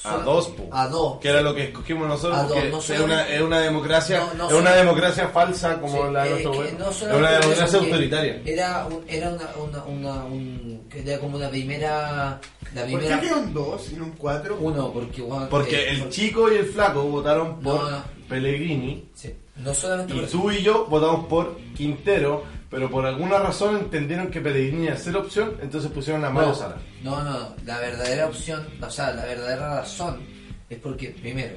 A 0.05 0.17
dos, 0.19 0.49
po. 0.49 0.69
a 0.73 0.87
dos 0.89 1.19
Que 1.19 1.29
era 1.29 1.41
lo 1.43 1.55
que 1.55 1.65
escogimos 1.65 2.07
nosotros, 2.09 2.39
A 2.39 2.43
dos, 2.45 2.53
porque 2.53 2.69
no 2.71 2.79
es, 2.79 3.01
una, 3.01 3.29
es 3.29 3.41
una 3.43 3.61
democracia, 3.61 4.21
No, 4.37 4.45
no 4.45 4.49
es 4.49 4.55
una 4.55 4.75
democracia 4.75 5.29
falsa 5.29 5.81
como 5.81 6.07
Sí, 6.07 6.13
la 6.13 6.25
de 6.25 6.31
nuestro 6.31 6.53
gobierno. 6.55 6.85
no 6.85 6.91
es 6.91 7.03
una 7.03 7.31
democracia 7.33 7.79
autoritaria. 7.79 8.43
Era, 8.47 8.87
un- 8.87 9.05
era 9.09 9.29
una, 9.31 9.51
una, 9.57 9.85
una, 9.85 10.25
un, 10.25 10.87
que 10.89 11.01
era 11.01 11.19
como 11.19 11.37
una 11.37 11.49
primera, 11.51 12.41
la 12.75 12.81
¿Por 12.87 13.01
qué 13.01 13.07
primera 13.17 13.37
un 13.37 13.53
2 13.55 13.93
y 13.93 14.01
un 14.01 14.11
4? 14.13 14.57
uno 14.61 14.93
porque 14.93 15.23
weón, 15.23 15.49
Porque 15.49 15.77
eh, 15.77 15.91
el 15.91 16.09
chico 16.11 16.51
y 16.53 16.57
el 16.57 16.67
flaco 16.67 17.03
votaron 17.03 17.59
por 17.61 17.83
No, 17.83 17.91
no. 17.91 18.03
Pellegrini 18.29 19.09
sí, 19.15 19.35
no 19.57 19.75
solamente 19.75 20.15
y 20.15 20.27
tú 20.27 20.51
y 20.51 20.63
yo 20.63 20.87
votamos 20.87 21.27
por 21.27 21.57
Quintero, 21.77 22.45
pero 22.71 22.91
por 22.91 23.07
alguna 23.07 23.39
razón 23.39 23.77
entendieron 23.77 24.29
que 24.31 24.41
Pellegrini 24.41 24.85
iba 24.87 24.95
a 24.95 24.99
ser 24.99 25.17
opción, 25.17 25.57
entonces 25.63 25.91
pusieron 25.91 26.25
a 26.25 26.31
Mario 26.31 26.51
no, 26.51 26.55
Sala. 26.55 26.77
no, 27.03 27.23
no, 27.25 27.55
la 27.65 27.79
verdadera 27.81 28.27
opción, 28.27 28.67
o 28.81 28.91
sea, 28.91 29.13
la 29.13 29.25
verdadera 29.25 29.77
razón 29.81 30.21
es 30.69 30.79
porque, 30.79 31.09
primero, 31.11 31.57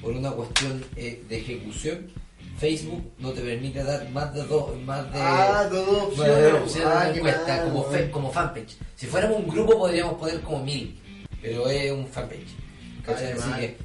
por 0.00 0.12
una 0.12 0.30
cuestión 0.30 0.84
eh, 0.96 1.22
de 1.28 1.38
ejecución, 1.38 2.06
Facebook 2.58 3.12
no 3.18 3.30
te 3.32 3.40
permite 3.40 3.82
dar 3.82 4.08
más 4.10 4.32
de 4.34 4.44
dos, 4.44 4.76
más 4.84 5.04
de, 5.12 5.18
Ah, 5.20 5.68
dos 5.70 6.16
más 6.16 6.26
de 6.28 6.42
dos 6.42 6.52
opciones. 6.52 6.62
opciones 6.62 6.88
Ah, 6.94 7.04
la 7.06 7.12
qué 7.12 7.18
encuesta, 7.18 7.56
mal, 7.56 7.64
como, 7.64 7.84
fe- 7.84 8.10
como 8.10 8.32
fanpage. 8.32 8.76
Si 8.94 9.06
fuéramos 9.06 9.38
un 9.38 9.48
grupo 9.48 9.78
podríamos 9.78 10.14
poner 10.14 10.40
como 10.42 10.64
mil, 10.64 11.00
pero 11.40 11.68
es 11.68 11.90
un 11.90 12.06
fanpage. 12.06 12.46
Así 13.06 13.24
que, 13.58 13.76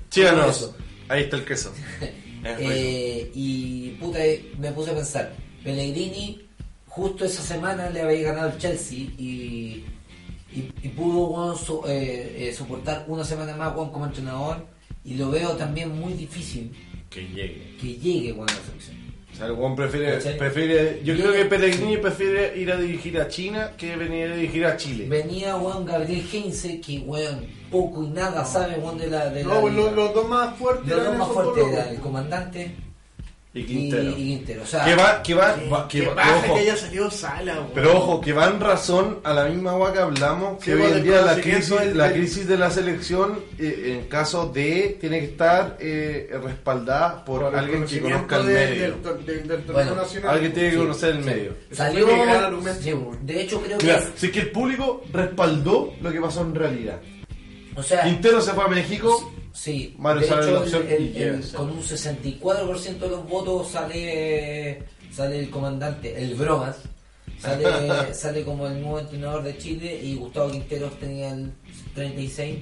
eso. 0.50 0.76
ahí 1.08 1.24
está 1.24 1.38
el 1.38 1.46
queso. 1.46 1.74
Eh, 2.60 3.30
y 3.34 3.90
puta, 4.00 4.24
eh, 4.24 4.54
me 4.60 4.72
puse 4.72 4.92
a 4.92 4.94
pensar, 4.96 5.34
Pellegrini 5.64 6.47
justo 6.98 7.24
esa 7.26 7.44
semana 7.44 7.90
le 7.92 8.02
había 8.02 8.24
ganado 8.32 8.50
el 8.50 8.58
Chelsea 8.58 8.98
y, 8.98 9.86
y, 10.52 10.72
y 10.84 10.88
pudo 10.90 11.28
weón, 11.28 11.56
so- 11.58 11.84
eh, 11.88 12.50
eh, 12.50 12.54
soportar 12.54 13.06
una 13.08 13.24
semana 13.24 13.56
más 13.56 13.76
weón, 13.76 13.92
como 13.92 14.06
entrenador 14.06 14.66
y 15.06 15.14
lo 15.14 15.30
veo 15.30 15.52
también 15.52 15.98
muy 15.98 16.14
difícil 16.14 16.72
que 17.10 17.22
llegue. 17.22 17.78
que 17.80 17.94
llegue 17.96 18.32
weón, 18.34 18.50
a 18.50 18.54
la 18.54 18.60
selección. 18.66 18.98
O 19.32 19.36
sea, 19.38 19.46
el 19.46 19.52
weón 19.52 19.76
prefiere, 19.76 20.18
prefiere, 20.36 21.02
yo 21.04 21.14
creo 21.16 21.32
que 21.32 21.46
Pellegrini 21.46 21.98
prefiere 21.98 22.58
ir 22.60 22.72
a 22.72 22.78
dirigir 22.78 23.20
a 23.22 23.28
China 23.28 23.72
que 23.78 23.96
venir 23.96 24.32
a 24.32 24.36
dirigir 24.36 24.66
a 24.66 24.76
Chile. 24.78 25.06
Venía 25.08 25.56
weón, 25.58 25.86
Gabriel 25.86 26.26
Heinze 26.32 26.82
que 26.82 27.00
weón, 27.00 27.46
poco 27.70 28.04
y 28.04 28.08
nada 28.08 28.44
sabe 28.44 28.78
weón, 28.80 28.98
de 28.98 29.08
la... 29.08 29.30
De 29.30 29.44
No, 29.44 29.70
los, 29.70 29.94
los 29.94 30.14
dos 30.16 30.28
más 30.28 30.58
fuertes 30.58 30.88
Los 30.90 31.06
dos 31.06 31.18
más 31.18 31.28
fuertes 31.28 31.64
el 31.92 32.00
comandante 32.00 32.72
Y 33.60 33.66
Quintero. 33.66 34.10
y 34.12 34.14
Quintero. 34.16 34.64
O 34.64 34.66
sea, 34.66 34.86
que 34.86 34.96
va, 34.96 35.24
que 35.24 35.34
va, 35.34 35.88
que 35.88 36.00
qué 36.02 36.08
va- 36.08 36.16
paja 36.16 36.36
ojo, 36.38 36.54
que 36.56 36.60
haya 36.62 36.76
salido 36.78 37.12
Sala, 37.12 37.54
weón. 37.56 37.68
pero 37.74 37.98
ojo, 37.98 38.22
que 38.22 38.34
va 38.34 38.48
en 38.48 38.60
razón 38.60 39.20
a 39.24 39.34
la 39.34 39.46
misma 39.46 39.72
agua 39.72 39.94
que 39.94 40.00
hablamos, 40.00 40.64
que 40.64 40.76
Sí, 40.76 40.82
hoy 40.82 40.92
en 40.92 41.04
día 41.04 41.22
la 41.22 41.36
crisis, 41.36 41.70
del- 41.70 41.98
la 41.98 42.12
crisis 42.14 42.48
de 42.48 42.58
la 42.58 42.70
selección, 42.72 43.40
eh, 43.60 43.98
en 44.02 44.10
caso 44.10 44.48
de, 44.48 44.98
tiene 45.00 45.20
que 45.20 45.26
estar 45.26 45.78
eh, 45.80 46.30
respaldada 46.44 47.24
por, 47.26 47.44
alguien 47.56 47.86
que 47.86 48.00
conozca 48.02 48.38
el 48.38 48.44
medio. 48.46 48.96
Del, 48.98 49.26
del, 49.26 49.48
del 49.48 49.62
Bueno, 49.62 49.96
nacional. 49.96 50.32
Alguien 50.36 50.54
tiene 50.54 50.70
que 50.70 50.76
Sí, 50.76 50.82
conocer 50.82 51.10
el 51.16 51.24
sí. 51.24 51.30
medio. 51.30 51.54
salió... 51.72 52.08
de 53.22 53.42
hecho 53.42 53.62
creo 53.62 53.78
que... 53.78 53.92
Es- 53.96 54.10
si 54.16 54.26
es 54.28 54.32
que 54.32 54.40
el 54.40 54.52
público 54.52 55.04
respaldó 55.12 55.94
lo 56.02 56.12
que 56.12 56.22
pasó 56.22 56.42
en 56.42 56.56
realidad. 56.56 57.00
o 57.76 57.84
sea, 57.84 58.04
Quintero 58.04 58.42
se 58.42 58.52
fue 58.54 58.64
a 58.64 58.68
México, 58.68 59.34
Sí, 59.58 59.96
Mario 59.98 60.22
de 60.22 60.28
sale 60.28 60.42
hecho, 60.44 60.52
la 60.54 60.60
opción 60.60 60.84
el- 60.88 61.18
el- 61.18 61.18
el- 61.18 61.52
con 61.52 61.72
un 61.72 61.82
64% 61.82 63.06
de 63.06 63.10
los 63.10 63.28
votos 63.28 63.70
sale 63.72 64.84
sale 65.12 65.40
el 65.40 65.50
comandante, 65.50 66.16
el 66.22 66.36
Bromas, 66.36 66.78
Sale, 67.40 67.66
sale 68.14 68.44
como 68.44 68.68
el 68.68 68.80
nuevo 68.82 69.00
entrenador 69.00 69.42
de 69.44 69.58
Chile 69.58 70.00
y 70.02 70.16
Gustavo 70.16 70.52
Quinteros 70.52 71.00
tenía 71.00 71.32
el 71.34 71.52
36 71.96 72.60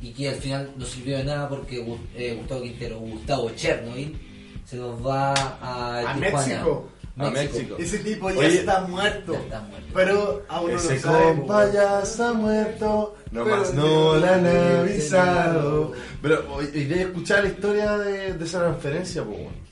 y 0.00 0.10
que 0.12 0.28
al 0.28 0.36
final 0.36 0.70
no 0.76 0.84
sirvió 0.86 1.18
de 1.18 1.24
nada 1.24 1.48
porque 1.48 1.84
eh, 2.16 2.34
Gustavo 2.38 2.62
Quintero, 2.62 2.98
Gustavo 3.00 3.50
Chernobyl, 3.50 4.16
se 4.64 4.76
nos 4.76 5.04
va 5.04 5.32
a, 5.34 6.12
A. 6.12 6.14
México. 6.14 6.88
A 7.18 7.30
México. 7.30 7.76
Ese 7.78 7.98
tipo 8.00 8.30
ya 8.30 8.38
Oye, 8.38 8.58
está 8.58 8.80
muerto. 8.82 9.32
ya 9.32 9.38
está 9.40 9.60
muerto. 9.62 9.88
Pero 9.94 10.42
aún 10.48 10.70
no 10.72 10.76
Ese 10.76 11.00
lo 11.00 11.12
compa 11.12 11.72
ya 11.72 12.02
está 12.02 12.32
muerto, 12.34 13.15
Pero 13.32 13.44
no 13.44 13.54
han 13.54 13.76
no 13.76 14.16
le 14.16 14.28
han 14.28 14.46
avisado. 14.46 15.92
Pero 16.22 16.54
hoy 16.54 16.66
hoy 16.66 16.84
día 16.84 17.02
escuchar 17.02 17.42
la 17.44 17.50
historia 17.50 17.98
de, 17.98 18.34
de 18.34 18.44
esa 18.44 18.60
transferencia, 18.60 19.24
pues 19.24 19.36
bueno. 19.38 19.66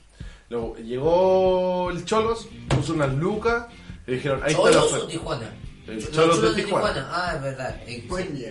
Luego, 0.49 0.75
llegó 0.77 1.89
el 1.89 2.05
Cholos, 2.05 2.47
puso 2.69 2.93
unas 2.93 3.13
lucas 3.15 3.65
y 4.05 4.13
dijeron, 4.13 4.41
ahí 4.43 4.51
está 4.51 4.63
la 4.65 4.71
¿Cholos 4.71 4.83
o 4.83 4.87
oferta. 4.95 5.07
Tijuana? 5.07 5.53
El 5.87 5.95
Los 5.95 6.11
Cholos 6.11 6.41
de 6.55 6.63
Tijuana. 6.63 7.09
Ah, 7.11 7.33
es 7.35 7.41
verdad. 7.41 7.81
Eh, 7.87 8.07
sí. 8.07 8.45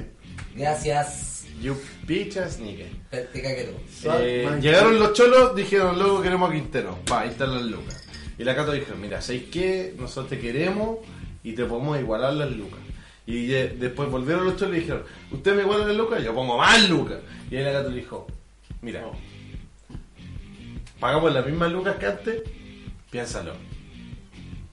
Gracias. 0.57 1.45
You 1.61 1.77
bitches, 2.07 2.59
nigga. 2.59 2.87
Te, 3.11 3.19
te 3.23 3.43
cagué 3.43 3.65
todo. 3.65 4.19
Eh, 4.21 4.43
Man, 4.45 4.61
llegaron 4.61 4.99
los 4.99 5.13
cholos, 5.13 5.55
dijeron, 5.55 5.99
luego 5.99 6.21
queremos 6.21 6.51
a 6.51 6.53
Quintero. 6.53 6.99
Pa, 7.07 7.21
ahí 7.21 7.31
están 7.31 7.55
las 7.55 7.63
lucas. 7.63 8.03
Y 8.37 8.43
la 8.45 8.57
Cato 8.57 8.73
dijo, 8.73 8.93
mira, 9.01 9.23
¿sabéis 9.23 9.45
qué? 9.53 9.95
Nosotros 9.97 10.31
te 10.31 10.41
queremos 10.41 10.99
y 11.45 11.53
te 11.53 11.65
podemos 11.65 11.99
igualar 12.01 12.35
las 12.35 12.51
lucas. 12.51 12.81
Y 13.27 13.47
después 13.47 14.11
volvieron 14.11 14.45
los 14.45 14.57
cholos 14.57 14.77
y 14.77 14.81
dijeron, 14.81 15.03
¿usted 15.31 15.55
me 15.55 15.63
iguala 15.63 15.87
las 15.87 15.97
lucas? 15.97 16.23
Yo 16.23 16.35
pongo 16.35 16.59
más 16.59 16.89
lucas. 16.91 17.21
Y 17.51 17.57
ahí 17.57 17.65
la 17.65 17.73
Cato 17.73 17.89
le 17.91 17.97
dijo, 17.97 18.27
mira, 18.83 19.03
pagamos 21.01 21.33
las 21.33 21.47
mismas 21.47 21.73
lucas 21.73 21.97
que 21.97 22.07
antes, 22.07 22.43
piénsalo, 23.11 23.53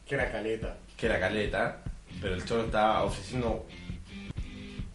Que 0.07 0.15
era 0.15 0.31
caleta. 0.31 0.77
que 0.97 1.05
era 1.05 1.19
caleta, 1.19 1.83
pero 2.21 2.35
el 2.35 2.43
cholo 2.45 2.63
estaba 2.65 3.03
ofreciendo 3.03 3.65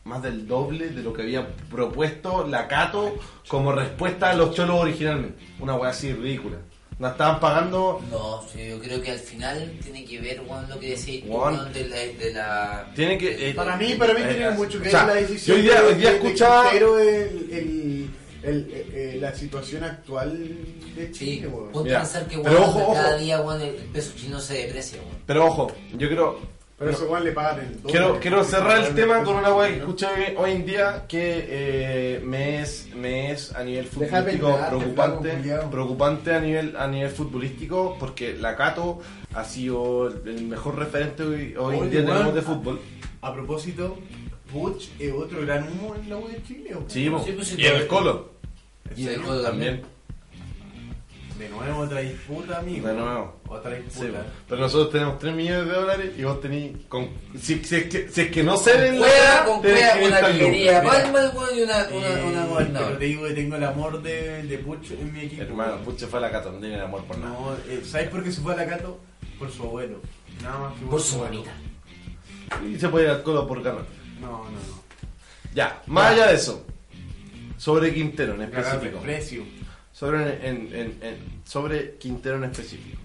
más 0.04 0.22
del 0.22 0.46
doble 0.46 0.90
de 0.90 1.02
lo 1.02 1.12
que 1.12 1.22
había 1.22 1.48
propuesto 1.70 2.46
la 2.46 2.68
Cato 2.68 3.18
como 3.48 3.72
respuesta 3.72 4.30
a 4.30 4.34
los 4.34 4.54
cholos 4.54 4.76
originalmente. 4.80 5.42
Una 5.58 5.74
weá 5.74 5.90
así 5.90 6.12
ridícula. 6.12 6.58
Nos 6.98 7.12
estaban 7.12 7.40
pagando. 7.40 8.00
No, 8.10 8.42
sí, 8.50 8.68
yo 8.70 8.78
creo 8.80 9.02
que 9.02 9.10
al 9.10 9.18
final 9.18 9.70
tiene 9.82 10.04
que 10.06 10.18
ver 10.18 10.42
con 10.44 10.66
lo 10.68 10.80
que 10.80 10.90
decís 10.96 11.24
de 11.24 11.88
la, 11.88 11.96
de 12.24 12.32
la... 12.32 12.92
Tiene 12.94 13.18
que. 13.18 13.50
eh, 13.50 13.54
Para 13.54 13.76
mí, 13.76 13.94
para 13.96 14.14
mí 14.14 14.20
eh, 14.22 14.28
tiene 14.28 14.46
eh, 14.46 14.50
mucho 14.52 14.80
que 14.80 14.88
o 14.88 14.90
sea, 14.90 15.04
ver 15.04 15.14
la 15.16 15.20
decisión 15.20 15.56
Yo 15.58 15.60
hoy 15.60 15.62
día, 15.68 15.82
de- 15.82 15.86
hoy 15.88 15.94
día 15.96 16.10
de- 16.12 16.18
de 16.18 16.24
escuchaba. 16.26 16.62
Quintero, 16.70 16.98
el, 16.98 17.08
el, 17.52 18.10
el- 18.42 18.70
eh, 18.94 19.18
la 19.20 19.34
situación 19.34 19.84
actual 19.84 20.38
de 20.96 21.06
Sí, 21.08 21.12
Chile, 21.12 21.50
Mira, 21.84 21.98
a 21.98 22.02
pensar 22.02 22.26
que 22.28 22.38
pero 22.38 22.50
weón, 22.60 22.62
ojo, 22.70 22.92
cada 22.94 23.10
ojo. 23.16 23.18
día 23.24 23.40
weón, 23.42 23.60
el 23.60 23.74
peso 23.74 24.12
chino 24.16 24.40
se 24.40 24.54
deprecia, 24.54 24.98
weón. 25.02 25.16
Pero 25.26 25.44
ojo, 25.46 25.72
yo 25.98 26.06
quiero. 26.08 26.55
Pero 26.78 26.90
eso 26.90 27.04
igual 27.04 27.24
le 27.24 27.32
pagan 27.32 27.60
el 27.60 27.76
doble. 27.76 27.90
Quiero, 27.90 28.20
quiero 28.20 28.44
cerrar 28.44 28.84
el 28.84 28.94
tema 28.94 29.22
con 29.22 29.36
una 29.36 29.54
weá 29.54 29.68
que 29.68 29.78
escuché 29.78 30.06
hoy 30.36 30.50
en 30.52 30.66
día 30.66 31.06
que 31.08 31.46
eh, 31.48 32.20
me, 32.22 32.60
es, 32.60 32.88
me 32.94 33.32
es 33.32 33.54
a 33.54 33.64
nivel 33.64 33.86
futbolístico 33.86 34.58
preocupante, 34.68 35.38
preocupante 35.70 36.34
a 36.34 36.40
nivel, 36.40 36.76
a 36.76 36.86
nivel 36.86 37.10
futbolístico 37.10 37.96
porque 37.98 38.34
la 38.34 38.56
Cato 38.56 39.00
ha 39.32 39.44
sido 39.44 40.08
el 40.08 40.42
mejor 40.42 40.76
referente 40.78 41.22
hoy, 41.22 41.54
hoy 41.56 41.78
en 41.78 41.90
día 41.90 42.04
tenemos 42.04 42.34
de 42.34 42.42
fútbol. 42.42 42.80
A 43.22 43.32
propósito, 43.32 43.96
Butch 44.52 44.90
es 44.98 45.12
otro 45.14 45.40
gran 45.40 45.66
humo 45.72 45.94
en 45.94 46.10
la 46.10 46.18
U 46.18 46.28
de 46.28 46.42
Chile. 46.42 46.76
Sí. 46.88 47.04
Sí, 47.24 47.32
pues, 47.32 47.48
sí, 47.48 47.56
y 47.58 47.64
el 47.64 47.86
Colo 47.86 48.32
Y 48.94 49.08
el? 49.08 49.22
Colo 49.22 49.42
también. 49.42 49.95
De 51.38 51.48
nuevo 51.50 51.80
otra 51.80 52.00
disputa, 52.00 52.58
amigo. 52.58 52.88
De 52.88 52.94
nuevo. 52.94 53.40
Otra 53.48 53.72
disputa. 53.74 54.06
po. 54.22 54.24
pero 54.48 54.60
nosotros 54.62 54.90
tenemos 54.92 55.18
3 55.18 55.34
millones 55.34 55.66
de 55.66 55.72
dólares 55.74 56.10
y 56.16 56.24
vos 56.24 56.40
tenés. 56.40 56.72
Con, 56.88 57.08
si, 57.38 57.62
si, 57.62 57.76
es 57.76 57.84
que- 57.84 58.08
si 58.08 58.20
es 58.22 58.30
que 58.30 58.42
no 58.42 58.56
ceden 58.56 58.98
la 59.00 59.06
Cueva, 59.06 59.44
con 59.44 59.60
cueva, 59.60 59.78
una 59.78 59.92
500 59.98 60.22
alquería, 60.24 60.82
palma 60.82 61.20
el 61.20 61.36
weón 61.36 61.58
y 61.58 61.62
una, 61.62 61.74
una, 61.74 61.86
una 61.88 62.06
Eh, 62.08 62.22
pero 62.32 62.46
gobernadora. 62.48 62.98
te 62.98 63.04
digo 63.04 63.26
que 63.28 63.34
tengo 63.34 63.56
el 63.56 63.64
amor 63.64 64.02
de, 64.02 64.42
de 64.44 64.56
Butch 64.58 64.90
en 64.92 65.12
mi 65.12 65.20
equipo. 65.20 65.42
Hermano, 65.42 65.76
pucha 65.84 66.06
fue 66.06 66.18
a 66.18 66.22
la 66.22 66.30
Cato, 66.32 66.52
no 66.52 66.58
tiene 66.58 66.80
amor 66.80 67.04
por 67.04 67.18
nada. 67.18 67.32
No, 67.32 67.54
eh, 67.68 67.82
¿sabes 67.84 68.08
por 68.08 68.24
qué 68.24 68.32
se 68.32 68.40
fue 68.40 68.54
a 68.54 68.56
la 68.56 68.66
Cato? 68.66 68.98
Por 69.38 69.50
su 69.52 69.62
abuelo. 69.64 70.00
Nada 70.42 70.58
más 70.58 70.72
que 70.74 70.80
por, 70.80 70.90
Por 70.90 71.00
su 71.02 71.16
abuelo. 71.16 71.42
bonita. 71.42 71.52
Y 72.66 72.78
se 72.80 72.88
puede 72.88 73.04
ir 73.06 73.10
al 73.10 73.22
Colo 73.22 73.46
por 73.46 73.62
ganar. 73.62 73.84
No, 74.20 74.28
no, 74.30 74.44
no. 74.44 74.82
Ya, 75.54 75.82
más 75.86 76.12
allá 76.12 76.28
de 76.28 76.34
eso, 76.36 76.64
sobre 77.58 77.92
Quintero 77.92 78.34
en 78.34 78.42
el 78.42 78.48
específico. 78.52 78.98
precio. 79.00 79.42
Sobre, 79.98 80.46
en- 80.46 80.68
en- 80.74 80.98
en- 81.00 81.40
sobre 81.46 81.94
Quintero 81.96 82.36
en 82.36 82.44
específico. 82.44 82.98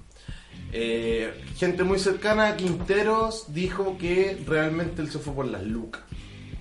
Eh, 0.74 1.32
gente 1.56 1.84
muy 1.86 1.98
cercana 2.00 2.50
a 2.50 2.58
Quinteros 2.58 3.46
dijo 3.54 3.98
que 3.98 4.38
realmente 4.46 5.02
él 5.02 5.10
se 5.10 5.20
fue 5.20 5.34
por 5.34 5.46
las 5.46 5.64
lucas. 5.64 6.02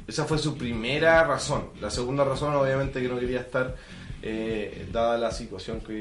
Esa 0.07 0.27
fue 0.27 0.39
su 0.39 0.57
primera 0.57 1.25
razón. 1.25 1.65
La 1.81 1.91
segunda 1.91 2.23
razón, 2.25 2.55
obviamente, 2.55 3.01
que 3.03 3.09
no 3.09 3.19
quería 3.19 3.41
estar, 3.41 3.75
eh, 4.23 4.87
dada 4.93 5.19
la 5.19 5.33
situación 5.33 5.81
que 5.81 5.93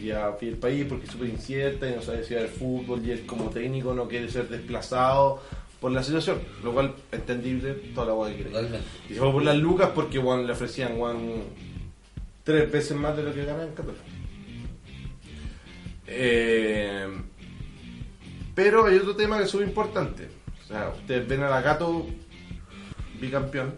día 0.00 0.30
vive 0.40 0.52
el 0.54 0.58
país, 0.58 0.84
porque 0.88 1.06
es 1.06 1.12
súper 1.12 1.28
incierta 1.28 1.88
y 1.88 1.94
no 1.94 2.02
sabe 2.02 2.24
si 2.24 2.34
va 2.34 2.40
el 2.40 2.48
fútbol 2.48 3.06
y 3.06 3.12
él 3.12 3.24
como 3.24 3.50
técnico 3.50 3.94
no 3.94 4.08
quiere 4.08 4.28
ser 4.30 4.48
desplazado 4.48 5.40
por 5.80 5.92
la 5.92 6.02
situación, 6.02 6.38
lo 6.64 6.72
cual 6.72 6.92
entendible, 7.12 7.72
toda 7.94 8.08
la 8.08 8.14
hueá 8.14 8.30
que 8.36 8.42
quiere. 8.44 8.50
Y 9.10 9.14
se 9.14 9.20
fue 9.20 9.30
por 9.30 9.44
las 9.44 9.56
lucas 9.56 9.90
porque 9.94 10.18
Juan 10.18 10.44
le 10.46 10.52
ofrecían 10.54 10.96
Juan 10.96 11.16
tres 12.46 12.70
veces 12.70 12.96
más 12.96 13.16
de 13.16 13.24
lo 13.24 13.34
que 13.34 13.44
ganaba 13.44 13.64
en. 13.64 13.74
Eh, 16.06 17.08
pero 18.54 18.86
hay 18.86 18.96
otro 18.98 19.16
tema 19.16 19.36
que 19.36 19.44
es 19.44 19.50
súper 19.50 19.66
importante. 19.66 20.28
O 20.62 20.66
sea, 20.68 20.90
ustedes 20.90 21.26
ven 21.26 21.42
a 21.42 21.50
la 21.50 21.60
Gato 21.60 22.06
bicampeón 23.20 23.76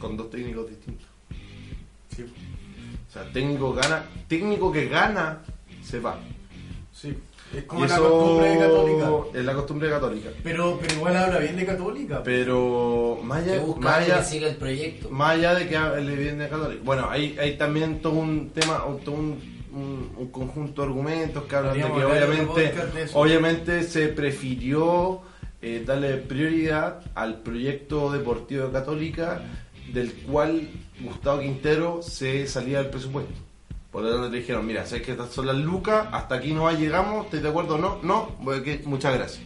con 0.00 0.16
dos 0.16 0.28
técnicos 0.28 0.68
distintos. 0.68 1.06
Sí, 2.14 2.24
O 3.08 3.12
sea, 3.12 3.30
técnico 3.32 3.72
gana, 3.72 4.04
técnico 4.26 4.72
que 4.72 4.88
gana 4.88 5.42
se 5.84 6.00
va. 6.00 6.18
Es 7.54 7.62
como 7.64 7.84
Y 7.84 7.88
la 7.88 7.94
eso 7.94 8.10
costumbre 8.10 8.48
de 8.50 8.58
Católica. 8.58 9.10
Es 9.34 9.44
la 9.44 9.54
costumbre 9.54 9.88
católica. 9.90 10.28
Pero, 10.42 10.78
pero 10.80 10.94
igual 10.94 11.16
habla 11.16 11.38
bien 11.38 11.56
de 11.56 11.64
Católica. 11.66 12.22
Pero 12.22 13.18
allá- 14.02 14.18
que 14.18 14.24
siga 14.24 14.48
el 14.48 14.56
proyecto. 14.56 15.10
Más 15.10 15.30
allá 15.36 15.54
de 15.54 15.68
que 15.68 15.78
le 16.02 16.16
viene 16.16 16.44
a 16.44 16.48
Católica. 16.48 16.82
Bueno, 16.84 17.08
hay, 17.08 17.36
hay 17.38 17.56
también 17.56 18.00
todo 18.00 18.14
un 18.14 18.50
tema, 18.50 18.84
todo 19.04 19.14
un, 19.14 19.38
un- 19.72 20.10
un 20.16 20.26
conjunto 20.30 20.82
de 20.82 20.88
argumentos 20.88 21.44
que 21.44 21.56
hablan 21.56 21.74
de 21.74 21.80
que 21.80 21.86
obviamente, 22.04 22.60
de 22.62 23.10
obviamente 23.14 23.82
se 23.84 24.08
prefirió 24.08 25.20
eh, 25.62 25.82
darle 25.86 26.16
prioridad 26.18 27.00
al 27.14 27.42
proyecto 27.42 28.10
deportivo 28.12 28.66
de 28.66 28.72
Católica, 28.72 29.40
del 29.92 30.12
cual 30.12 30.68
Gustavo 31.00 31.40
Quintero 31.40 32.00
se 32.02 32.46
salía 32.46 32.78
del 32.78 32.90
presupuesto. 32.90 33.32
Por 33.96 34.04
lo 34.04 34.10
tanto 34.10 34.28
le 34.28 34.40
dijeron, 34.40 34.66
mira, 34.66 34.84
sabes 34.84 35.06
que 35.06 35.12
estas 35.12 35.30
son 35.30 35.46
las 35.46 35.56
lucas, 35.56 36.06
hasta 36.12 36.34
aquí 36.34 36.52
no 36.52 36.70
llegamos, 36.70 37.24
¿estás 37.24 37.42
de 37.42 37.48
acuerdo? 37.48 37.78
No, 37.78 37.98
no, 38.02 38.36
Bueno, 38.40 38.62
que- 38.62 38.82
muchas 38.84 39.14
gracias. 39.14 39.42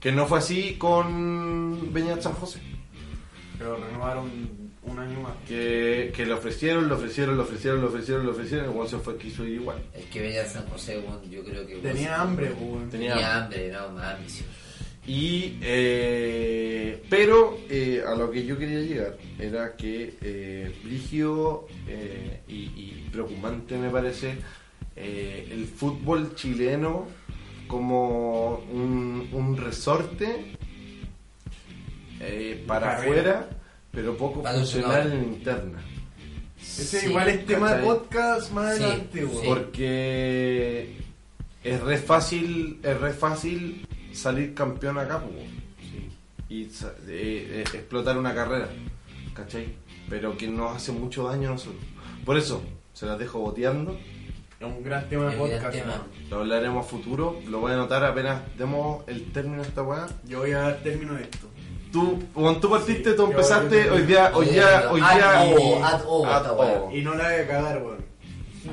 Que 0.00 0.10
no 0.10 0.26
fue 0.26 0.38
así 0.40 0.74
con 0.76 1.92
Beñat 1.92 2.22
San 2.22 2.32
José. 2.32 2.60
Pero 3.56 3.76
renovaron 3.76 4.28
un 4.82 4.98
año 4.98 5.20
más. 5.20 5.34
que, 5.46 6.12
que 6.12 6.26
le 6.26 6.32
ofrecieron, 6.32 6.88
le 6.88 6.94
ofrecieron, 6.94 7.36
le 7.36 7.42
ofrecieron, 7.44 7.80
le 7.82 7.86
ofrecieron, 7.86 8.24
le 8.26 8.32
ofrecieron, 8.32 8.64
el 8.64 8.70
weón 8.72 8.88
se 8.88 8.98
fue, 8.98 9.16
quiso 9.16 9.44
ir 9.44 9.60
igual. 9.60 9.80
Es 9.94 10.06
que 10.06 10.22
de 10.22 10.44
San 10.44 10.66
José, 10.66 11.00
yo 11.30 11.44
creo 11.44 11.64
que... 11.64 11.76
Tenía 11.76 12.20
hambre, 12.20 12.48
pues. 12.48 12.90
Tenía- 12.90 13.12
Tenía 13.14 13.36
hambre, 13.44 13.70
no, 13.70 13.90
más 13.90 14.16
ambición. 14.16 14.48
Y, 15.06 15.58
eh, 15.62 17.02
pero 17.08 17.58
eh, 17.70 18.02
a 18.04 18.14
lo 18.16 18.30
que 18.30 18.44
yo 18.44 18.58
quería 18.58 18.80
llegar 18.80 19.16
era 19.38 19.76
que 19.76 20.14
eh, 20.20 20.74
Brigio 20.82 21.66
eh, 21.86 22.40
y, 22.48 22.54
y 22.54 23.08
preocupante 23.12 23.76
me 23.76 23.88
parece 23.90 24.34
eh, 24.96 25.48
el 25.52 25.66
fútbol 25.66 26.34
chileno 26.34 27.06
como 27.68 28.56
un, 28.72 29.28
un 29.32 29.56
resorte 29.56 30.56
eh, 32.20 32.64
para 32.66 32.96
afuera, 32.96 33.48
pero 33.92 34.16
poco 34.16 34.42
Para 34.42 34.58
funcional 34.58 35.12
en 35.12 35.22
interna. 35.34 35.78
Ese 36.60 37.00
Sí, 37.00 37.06
igual 37.08 37.28
es 37.28 37.46
tema 37.46 37.74
de 37.74 37.82
podcast 37.84 38.50
más 38.52 38.76
Sí, 38.76 38.82
adelante, 38.82 39.20
sí. 39.20 39.46
Porque 39.46 40.96
es 41.62 41.80
re 41.80 41.98
fácil, 41.98 42.80
es 42.82 43.00
re 43.00 43.12
fácil 43.12 43.86
salir 44.16 44.54
campeón 44.54 44.98
acá, 44.98 45.20
pues, 45.20 45.34
weón. 45.34 45.66
y 46.48 46.62
eh, 46.64 46.68
eh, 47.08 47.64
explotar 47.72 48.16
una 48.18 48.34
carrera, 48.34 48.68
¿cachai? 49.34 49.74
Pero 50.08 50.36
que 50.36 50.48
nos 50.48 50.76
hace 50.76 50.92
mucho 50.92 51.24
daño 51.28 51.48
a 51.48 51.52
nosotros. 51.52 51.82
Por 52.24 52.36
eso, 52.36 52.62
se 52.92 53.06
las 53.06 53.18
dejo 53.18 53.40
boteando, 53.40 53.98
Es 54.60 54.66
un 54.66 54.82
gran 54.82 55.08
tema 55.08 55.30
de 55.30 55.36
podcast, 55.36 55.70
tema. 55.70 56.02
lo 56.30 56.36
hablaremos 56.38 56.86
a 56.86 56.88
futuro, 56.88 57.38
lo 57.48 57.60
voy 57.60 57.72
a 57.72 57.74
anotar 57.74 58.04
apenas 58.04 58.40
demos 58.56 59.04
el 59.06 59.30
término 59.32 59.62
de 59.62 59.68
esta 59.68 59.82
weá. 59.82 60.06
Yo 60.24 60.38
voy 60.40 60.52
a 60.52 60.58
dar 60.60 60.76
término 60.82 61.14
de 61.14 61.22
esto. 61.22 61.48
Tú, 61.92 62.22
cuando 62.34 62.60
tú 62.60 62.70
partiste, 62.70 63.10
Sí, 63.10 63.16
tú 63.16 63.22
yo- 63.26 63.30
empezaste, 63.30 63.84
yo- 63.86 63.94
hoy 63.94 64.02
día, 64.02 64.30
hoy 64.34 64.46
día, 64.46 64.88
hoy 64.90 65.00
Ad 65.02 65.14
día... 65.16 65.42
o, 65.58 65.84
ad 65.84 66.02
o, 66.06 66.26
Ad 66.26 66.36
esta 66.42 66.52
o. 66.52 66.60
weá. 66.88 66.98
Y 66.98 67.02
no 67.02 67.14
la 67.14 67.24
voy 67.24 67.34
a 67.34 67.46
cagar, 67.46 67.82
weón. 67.82 68.04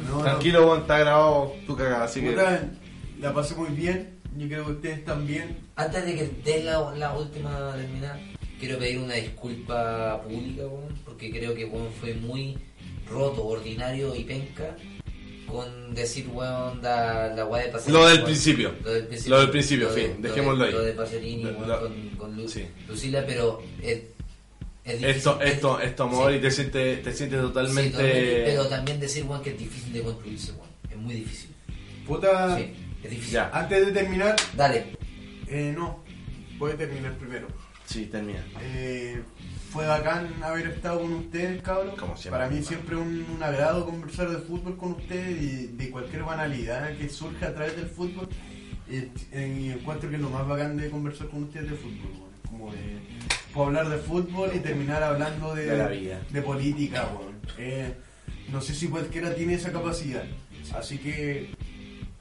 No, 0.09 0.21
Tranquilo, 0.23 0.65
weón, 0.65 0.81
está 0.81 0.97
grabado 0.99 1.53
tu 1.67 1.75
cagada, 1.75 2.05
así 2.05 2.21
no. 2.21 2.29
que... 2.29 2.35
Puta, 2.35 2.63
la 3.19 3.33
pasé 3.33 3.55
muy 3.55 3.69
bien. 3.69 4.19
Yo 4.37 4.47
creo 4.47 4.65
que 4.65 4.71
ustedes 4.71 5.05
también. 5.05 5.57
Antes 5.75 6.05
de 6.05 6.15
que 6.15 6.29
den 6.43 6.65
la, 6.65 6.93
la 6.95 7.13
última 7.17 7.73
terminada, 7.75 8.19
quiero 8.59 8.79
pedir 8.79 8.97
una 8.99 9.13
disculpa 9.15 10.21
pública, 10.23 10.63
weón, 10.67 10.97
porque 11.05 11.31
creo 11.31 11.53
que 11.53 11.65
weón 11.65 11.91
fue 11.99 12.13
muy 12.15 12.57
roto, 13.09 13.45
ordinario 13.45 14.15
y 14.15 14.23
penca 14.23 14.75
con 15.47 15.93
decir, 15.93 16.27
weón, 16.29 16.81
da, 16.81 17.27
la 17.35 17.45
weá 17.45 17.63
de 17.65 17.69
Pacerini. 17.71 17.99
Lo 17.99 18.05
del 18.07 18.15
weón. 18.17 18.25
principio. 18.25 18.73
Lo 18.83 18.91
del 18.93 19.05
principio. 19.07 19.29
Lo 19.35 19.41
del 19.41 19.49
principio, 19.51 19.87
Lo 19.89 19.93
de- 19.93 20.01
fin, 20.01 20.11
lo 20.11 20.21
de- 20.21 20.29
dejémoslo 20.29 20.63
ahí. 20.65 20.71
Lo 20.71 20.81
de 20.81 20.91
weón, 20.93 21.67
lo- 21.69 21.79
con, 21.79 22.09
con 22.17 22.35
Lu- 22.37 22.47
sí. 22.49 22.65
Lucila, 22.87 23.23
pero 23.27 23.61
es, 23.81 24.01
es 24.83 24.99
difícil. 24.99 25.05
Esto, 25.05 25.41
es- 25.41 25.51
esto, 25.53 25.79
esto, 25.79 26.03
amor, 26.03 26.31
sí. 26.31 26.37
y 26.37 26.41
te 26.41 26.49
sientes, 26.51 27.03
te 27.03 27.13
sientes 27.13 27.39
Sí, 27.39 27.45
totalmente... 27.45 27.91
totalmente, 27.91 28.43
pero 28.45 28.65
también 28.67 28.99
decir, 28.99 29.25
weón, 29.25 29.43
que 29.43 29.51
es 29.51 29.59
difícil 29.59 29.93
de 29.93 30.01
construirse, 30.01 30.51
weón. 30.53 30.69
Es 30.89 30.97
muy 30.97 31.13
difícil. 31.15 31.49
Puta, 32.07 32.57
Sí, 32.57 32.73
es 33.03 33.09
difícil. 33.09 33.33
Ya. 33.33 33.49
antes 33.53 33.85
de 33.85 33.91
terminar, 33.91 34.35
Dale. 34.55 34.97
eh, 35.47 35.73
no, 35.75 36.03
voy 36.57 36.71
a 36.71 36.77
terminar 36.77 37.13
primero. 37.17 37.47
Sí, 37.85 38.05
termina. 38.05 38.43
Eh, 38.61 39.21
fue 39.71 39.85
bacán 39.87 40.29
haber 40.43 40.67
estado 40.67 41.01
con 41.01 41.13
ustedes. 41.13 41.61
Como 41.63 42.15
siempre, 42.15 42.29
Para 42.31 42.47
mí 42.47 42.55
hermano. 42.57 42.67
siempre 42.67 42.95
un, 42.95 43.25
un 43.35 43.43
agrado 43.43 43.85
conversar 43.85 44.29
de 44.29 44.37
fútbol 44.37 44.77
con 44.77 44.91
ustedes 44.93 45.41
y 45.41 45.67
de 45.67 45.89
cualquier 45.89 46.23
banalidad 46.23 46.95
que 46.97 47.09
surja 47.09 47.47
a 47.47 47.53
través 47.53 47.75
del 47.75 47.87
fútbol. 47.87 48.29
Eh, 48.89 49.09
eh, 49.31 49.57
Y 49.59 49.69
encuentro 49.71 50.09
que 50.09 50.15
es 50.17 50.21
lo 50.21 50.29
más 50.29 50.47
bacán 50.47 50.77
de 50.77 50.89
conversar 50.89 51.27
con 51.27 51.43
ustedes 51.43 51.71
de 51.71 51.75
fútbol. 51.77 52.11
weón. 52.13 52.33
Como 52.49 52.71
de 52.71 52.79
puedo 53.53 53.67
hablar 53.67 53.89
de 53.89 53.97
fútbol 53.97 54.51
y 54.55 54.59
terminar 54.59 55.03
hablando 55.03 55.53
de, 55.55 55.65
De 55.65 55.77
la 55.77 55.87
vida. 55.87 56.21
de 56.29 56.41
política. 56.41 57.09
weón. 57.17 57.33
Eh, 57.57 57.93
no 58.51 58.61
sé 58.61 58.73
si 58.75 58.87
cualquiera 58.87 59.33
tiene 59.35 59.55
esa 59.55 59.71
capacidad. 59.71 60.23
Así 60.75 60.97
que 60.99 61.49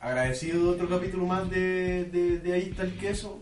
agradecido 0.02 0.64
de 0.64 0.70
otro 0.70 0.88
capítulo 0.88 1.24
más 1.26 1.48
de, 1.48 2.04
de, 2.06 2.38
de 2.40 2.52
Ahí 2.52 2.68
está 2.70 2.82
el 2.82 2.94
queso. 2.98 3.40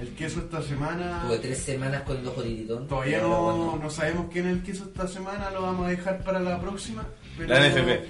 El 0.00 0.08
queso 0.10 0.40
esta 0.40 0.60
semana. 0.60 1.22
Tuve 1.26 1.38
tres 1.38 1.58
semanas 1.58 2.02
con 2.02 2.18
el 2.18 2.26
ojo. 2.26 2.42
Todavía 2.88 3.20
no, 3.22 3.76
no 3.76 3.90
sabemos 3.90 4.26
quién 4.32 4.46
es 4.46 4.52
el 4.54 4.62
queso 4.62 4.84
esta 4.84 5.06
semana, 5.08 5.50
lo 5.50 5.62
vamos 5.62 5.86
a 5.86 5.90
dejar 5.90 6.22
para 6.24 6.40
la 6.40 6.60
próxima. 6.60 7.06
pero- 7.38 7.48
La 7.54 7.68
NFP. 7.68 8.04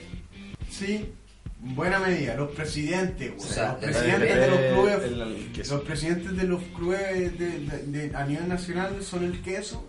Sí, 0.71 1.13
buena 1.61 1.99
medida. 2.01 2.35
Los 2.37 2.51
presidentes, 2.53 3.33
güey, 3.37 3.49
O 3.49 3.53
sea, 3.53 3.73
los 3.73 3.81
presidentes 3.85 4.31
NFP 4.31 4.41
de 4.41 4.49
los 4.51 4.61
clubes, 4.73 5.03
el- 5.05 5.69
los 5.71 5.83
presidentes 5.83 6.37
de 6.37 6.45
los 6.45 6.63
clubes 6.75 7.39
de, 7.39 7.49
de- 7.61 8.09
de- 8.09 8.17
a 8.17 8.25
nivel 8.27 8.49
nacional 8.49 9.03
son 9.03 9.25
el 9.25 9.41
queso. 9.43 9.89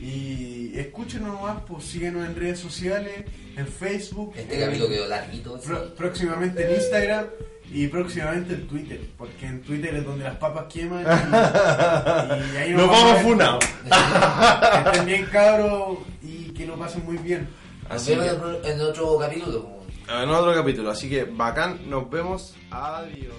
Y 0.00 0.72
escúchenos 0.78 1.28
nomás, 1.28 1.62
pues 1.68 1.84
síguenos 1.84 2.26
en 2.26 2.34
redes 2.34 2.58
sociales, 2.58 3.24
en 3.56 3.66
Facebook, 3.66 4.32
Este 4.36 4.54
en- 4.54 4.66
capítulo 4.66 4.88
quedó 4.88 5.06
larguito. 5.08 5.60
pro- 5.60 5.94
próximamente 5.94 6.66
en 6.66 6.74
Instagram 6.76 7.26
y 7.72 7.86
próximamente 7.88 8.54
en 8.54 8.66
Twitter, 8.66 9.00
porque 9.18 9.46
en 9.46 9.60
Twitter 9.62 9.94
es 9.94 10.04
donde 10.04 10.24
las 10.24 10.36
papas 10.36 10.64
queman. 10.72 11.04
Y, 11.04 12.54
y 12.54 12.56
ahí 12.56 12.70
Nos 12.72 12.88
vamos 12.88 13.20
funados. 13.22 13.64
Que 13.84 14.88
estén 14.90 15.06
bien 15.06 15.26
cabros 15.26 15.98
y 16.22 16.44
que 16.52 16.66
lo 16.66 16.76
pasen 16.78 17.04
muy 17.04 17.18
bien. 17.18 17.48
Nos 17.88 17.92
Así 18.02 18.14
vemos 18.14 18.56
que, 18.62 18.70
en 18.72 18.80
otro- 18.80 19.18
capítulo. 19.18 19.60
weón. 20.08 20.22
en 20.22 20.30
otro 20.30 20.54
capítulo. 20.54 20.90
Así 20.90 21.08
que 21.10 21.24
bacán, 21.24 21.88
nos 21.90 22.08
vemos. 22.10 22.54
Adiós. 22.70 23.34